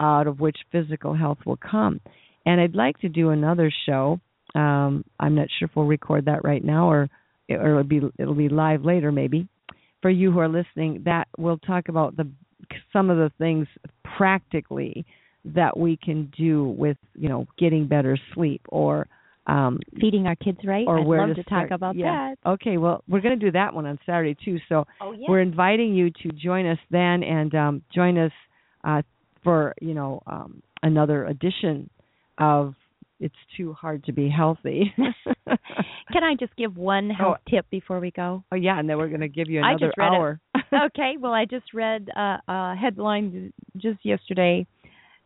out 0.01 0.27
of 0.27 0.41
which 0.41 0.57
physical 0.73 1.13
health 1.13 1.39
will 1.45 1.57
come. 1.57 2.01
And 2.45 2.59
I'd 2.61 2.75
like 2.75 2.97
to 2.99 3.09
do 3.09 3.29
another 3.29 3.71
show. 3.85 4.19
Um, 4.53 5.05
I'm 5.19 5.35
not 5.35 5.47
sure 5.57 5.67
if 5.67 5.75
we'll 5.75 5.85
record 5.87 6.25
that 6.25 6.43
right 6.43 6.63
now 6.63 6.91
or 6.91 7.09
or 7.49 7.71
it'll 7.71 7.83
be 7.83 8.01
it'll 8.17 8.33
be 8.33 8.49
live 8.49 8.83
later 8.83 9.11
maybe. 9.11 9.47
For 10.01 10.09
you 10.09 10.31
who 10.31 10.39
are 10.39 10.49
listening, 10.49 11.01
that 11.05 11.27
we'll 11.37 11.57
talk 11.57 11.89
about 11.89 12.15
the 12.15 12.29
some 12.93 13.09
of 13.09 13.17
the 13.17 13.31
things 13.37 13.67
practically 14.17 15.05
that 15.45 15.77
we 15.77 15.97
can 15.97 16.31
do 16.37 16.65
with 16.77 16.97
you 17.15 17.29
know 17.29 17.47
getting 17.57 17.87
better 17.87 18.17
sleep 18.33 18.61
or 18.69 19.07
um 19.47 19.79
Feeding 19.99 20.25
our 20.25 20.35
kids 20.35 20.57
right. 20.65 20.85
or 20.87 20.99
I'd 20.99 21.05
where 21.05 21.27
love 21.27 21.35
to 21.35 21.43
to 21.43 21.49
talk 21.49 21.71
about 21.71 21.95
yeah. 21.95 22.33
that. 22.43 22.49
Okay, 22.49 22.77
well, 22.77 23.03
we're 23.07 23.21
going 23.21 23.39
to 23.39 23.45
do 23.45 23.51
that 23.51 23.73
one 23.73 23.85
on 23.85 23.99
Saturday 24.05 24.35
too. 24.43 24.57
So 24.69 24.85
Oh 25.01 25.11
yeah. 25.11 25.27
we're 25.29 25.41
inviting 25.41 25.93
you 25.93 26.09
to 26.09 26.29
join 26.31 26.65
us 26.65 26.79
then 26.89 27.23
and 27.23 27.53
um, 27.53 27.81
join 27.93 28.17
us 28.17 28.31
uh, 28.83 29.01
for 29.43 29.75
you 29.81 29.93
know 29.93 30.21
um, 30.25 30.61
another 30.81 31.25
edition 31.25 31.89
of 32.37 32.73
"It's 33.19 33.35
Too 33.57 33.73
Hard 33.73 34.03
to 34.05 34.11
Be 34.13 34.29
Healthy." 34.29 34.93
Can 36.11 36.23
I 36.23 36.35
just 36.39 36.55
give 36.55 36.77
one 36.77 37.09
health 37.09 37.37
tip 37.49 37.65
before 37.69 37.99
we 37.99 38.11
go? 38.11 38.43
oh 38.51 38.55
yeah, 38.55 38.79
and 38.79 38.89
then 38.89 38.97
we're 38.97 39.07
going 39.09 39.21
to 39.21 39.27
give 39.27 39.49
you 39.49 39.61
I 39.61 39.71
another 39.71 39.87
just 39.87 39.97
read 39.97 40.13
it. 40.13 40.15
hour. 40.15 40.39
okay, 40.87 41.15
well, 41.19 41.33
I 41.33 41.45
just 41.45 41.73
read 41.73 42.09
uh, 42.15 42.37
a 42.47 42.75
headline 42.75 43.51
just 43.77 43.99
yesterday. 44.03 44.65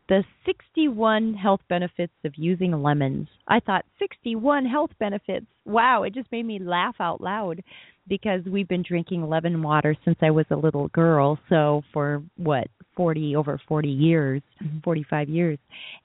The 0.08 0.24
61 0.44 1.34
health 1.34 1.60
benefits 1.68 2.12
of 2.24 2.32
using 2.36 2.72
lemons. 2.82 3.28
I 3.46 3.60
thought 3.60 3.84
61 4.00 4.64
health 4.66 4.90
benefits. 4.98 5.46
Wow, 5.64 6.02
it 6.02 6.14
just 6.14 6.32
made 6.32 6.44
me 6.46 6.58
laugh 6.58 6.96
out 6.98 7.20
loud 7.20 7.62
because 8.08 8.40
we've 8.44 8.66
been 8.66 8.82
drinking 8.82 9.28
lemon 9.28 9.62
water 9.62 9.94
since 10.04 10.16
I 10.20 10.32
was 10.32 10.46
a 10.50 10.56
little 10.56 10.88
girl. 10.88 11.38
So 11.48 11.82
for 11.92 12.24
what, 12.36 12.66
40 12.96 13.36
over 13.36 13.60
40 13.68 13.88
years, 13.88 14.42
45 14.82 15.28
years. 15.28 15.58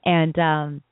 And 0.04 0.38
um 0.38 0.82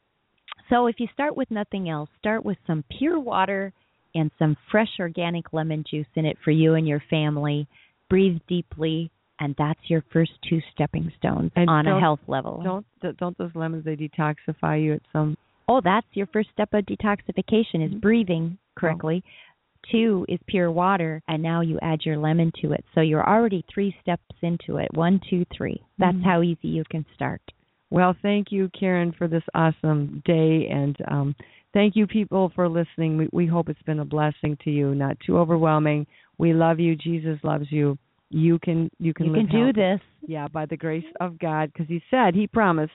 so 0.70 0.86
if 0.86 0.96
you 0.98 1.08
start 1.12 1.36
with 1.36 1.50
nothing 1.50 1.88
else, 1.88 2.08
start 2.18 2.44
with 2.44 2.58
some 2.66 2.84
pure 2.98 3.18
water 3.20 3.72
and 4.14 4.30
some 4.38 4.56
fresh 4.70 4.90
organic 5.00 5.52
lemon 5.52 5.84
juice 5.88 6.06
in 6.14 6.24
it 6.24 6.36
for 6.44 6.50
you 6.50 6.74
and 6.74 6.86
your 6.86 7.02
family. 7.10 7.66
Breathe 8.08 8.38
deeply, 8.48 9.10
and 9.40 9.54
that's 9.58 9.80
your 9.88 10.04
first 10.12 10.32
two 10.48 10.60
stepping 10.72 11.10
stones 11.18 11.50
And 11.56 11.68
on 11.68 11.86
a 11.86 11.98
health 12.00 12.20
level. 12.28 12.60
don't 12.62 12.86
don't 13.18 13.36
those 13.38 13.50
lemons 13.54 13.84
they 13.84 13.96
detoxify 13.96 14.82
you 14.82 14.94
at 14.94 15.02
some 15.12 15.36
Oh, 15.66 15.80
that's 15.82 16.06
your 16.12 16.26
first 16.26 16.50
step 16.52 16.68
of 16.74 16.84
detoxification 16.84 17.76
Mm-hmm. 17.76 17.94
is 17.94 18.00
breathing 18.00 18.58
correctly. 18.76 19.24
Two 19.90 20.24
is 20.28 20.38
pure 20.46 20.70
water, 20.70 21.22
and 21.28 21.42
now 21.42 21.60
you 21.60 21.78
add 21.82 22.00
your 22.04 22.16
lemon 22.18 22.52
to 22.62 22.72
it. 22.72 22.84
So 22.94 23.00
you're 23.00 23.26
already 23.26 23.64
three 23.72 23.94
steps 24.00 24.22
into 24.42 24.76
it. 24.76 24.88
One, 24.94 25.20
two, 25.28 25.44
three. 25.54 25.82
That's 25.98 26.16
Mhm. 26.16 26.22
how 26.22 26.42
easy 26.42 26.68
you 26.68 26.84
can 26.84 27.04
start. 27.14 27.40
Well, 27.90 28.16
thank 28.22 28.50
you, 28.50 28.70
Karen, 28.78 29.12
for 29.16 29.28
this 29.28 29.42
awesome 29.54 30.22
day, 30.24 30.68
and 30.70 30.96
um, 31.08 31.36
thank 31.72 31.94
you, 31.96 32.06
people, 32.06 32.50
for 32.54 32.68
listening. 32.68 33.16
We, 33.16 33.28
we 33.32 33.46
hope 33.46 33.68
it's 33.68 33.82
been 33.82 34.00
a 34.00 34.04
blessing 34.04 34.56
to 34.64 34.70
you, 34.70 34.94
not 34.94 35.16
too 35.24 35.38
overwhelming. 35.38 36.06
We 36.38 36.52
love 36.52 36.80
you. 36.80 36.96
Jesus 36.96 37.38
loves 37.42 37.66
you. 37.70 37.96
You 38.30 38.58
can 38.58 38.90
you 38.98 39.14
can 39.14 39.26
You 39.26 39.34
can 39.34 39.46
do 39.46 39.72
this. 39.72 40.00
Yeah, 40.26 40.48
by 40.48 40.66
the 40.66 40.76
grace 40.76 41.04
of 41.20 41.38
God, 41.38 41.72
because 41.72 41.88
He 41.88 42.02
said 42.10 42.34
He 42.34 42.46
promised, 42.46 42.92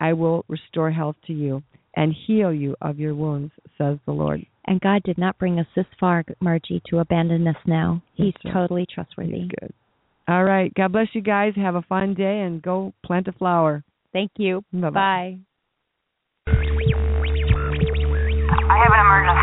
"I 0.00 0.12
will 0.14 0.44
restore 0.48 0.90
health 0.90 1.16
to 1.26 1.32
you 1.32 1.62
and 1.96 2.14
heal 2.26 2.52
you 2.54 2.74
of 2.80 2.98
your 2.98 3.14
wounds," 3.14 3.52
says 3.76 3.98
the 4.06 4.12
Lord. 4.12 4.46
And 4.66 4.80
God 4.80 5.02
did 5.02 5.18
not 5.18 5.38
bring 5.38 5.58
us 5.58 5.66
this 5.74 5.86
far, 5.98 6.24
Margie, 6.40 6.82
to 6.88 6.98
abandon 6.98 7.46
us 7.48 7.56
now. 7.66 8.02
He's 8.14 8.34
right. 8.44 8.54
totally 8.54 8.86
trustworthy. 8.92 9.40
He's 9.40 9.48
good. 9.60 9.72
All 10.28 10.44
right. 10.44 10.72
God 10.74 10.92
bless 10.92 11.08
you 11.14 11.22
guys. 11.22 11.54
Have 11.56 11.74
a 11.74 11.82
fun 11.82 12.12
day 12.12 12.40
and 12.40 12.60
go 12.60 12.92
plant 13.04 13.28
a 13.28 13.32
flower. 13.32 13.82
Thank 14.12 14.32
you. 14.38 14.64
Bye-bye. 14.72 14.90
Bye. 14.90 15.38
I 18.70 18.76
have 18.82 18.92
an 18.92 19.00
emergency. 19.00 19.37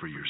For 0.00 0.06
your. 0.06 0.24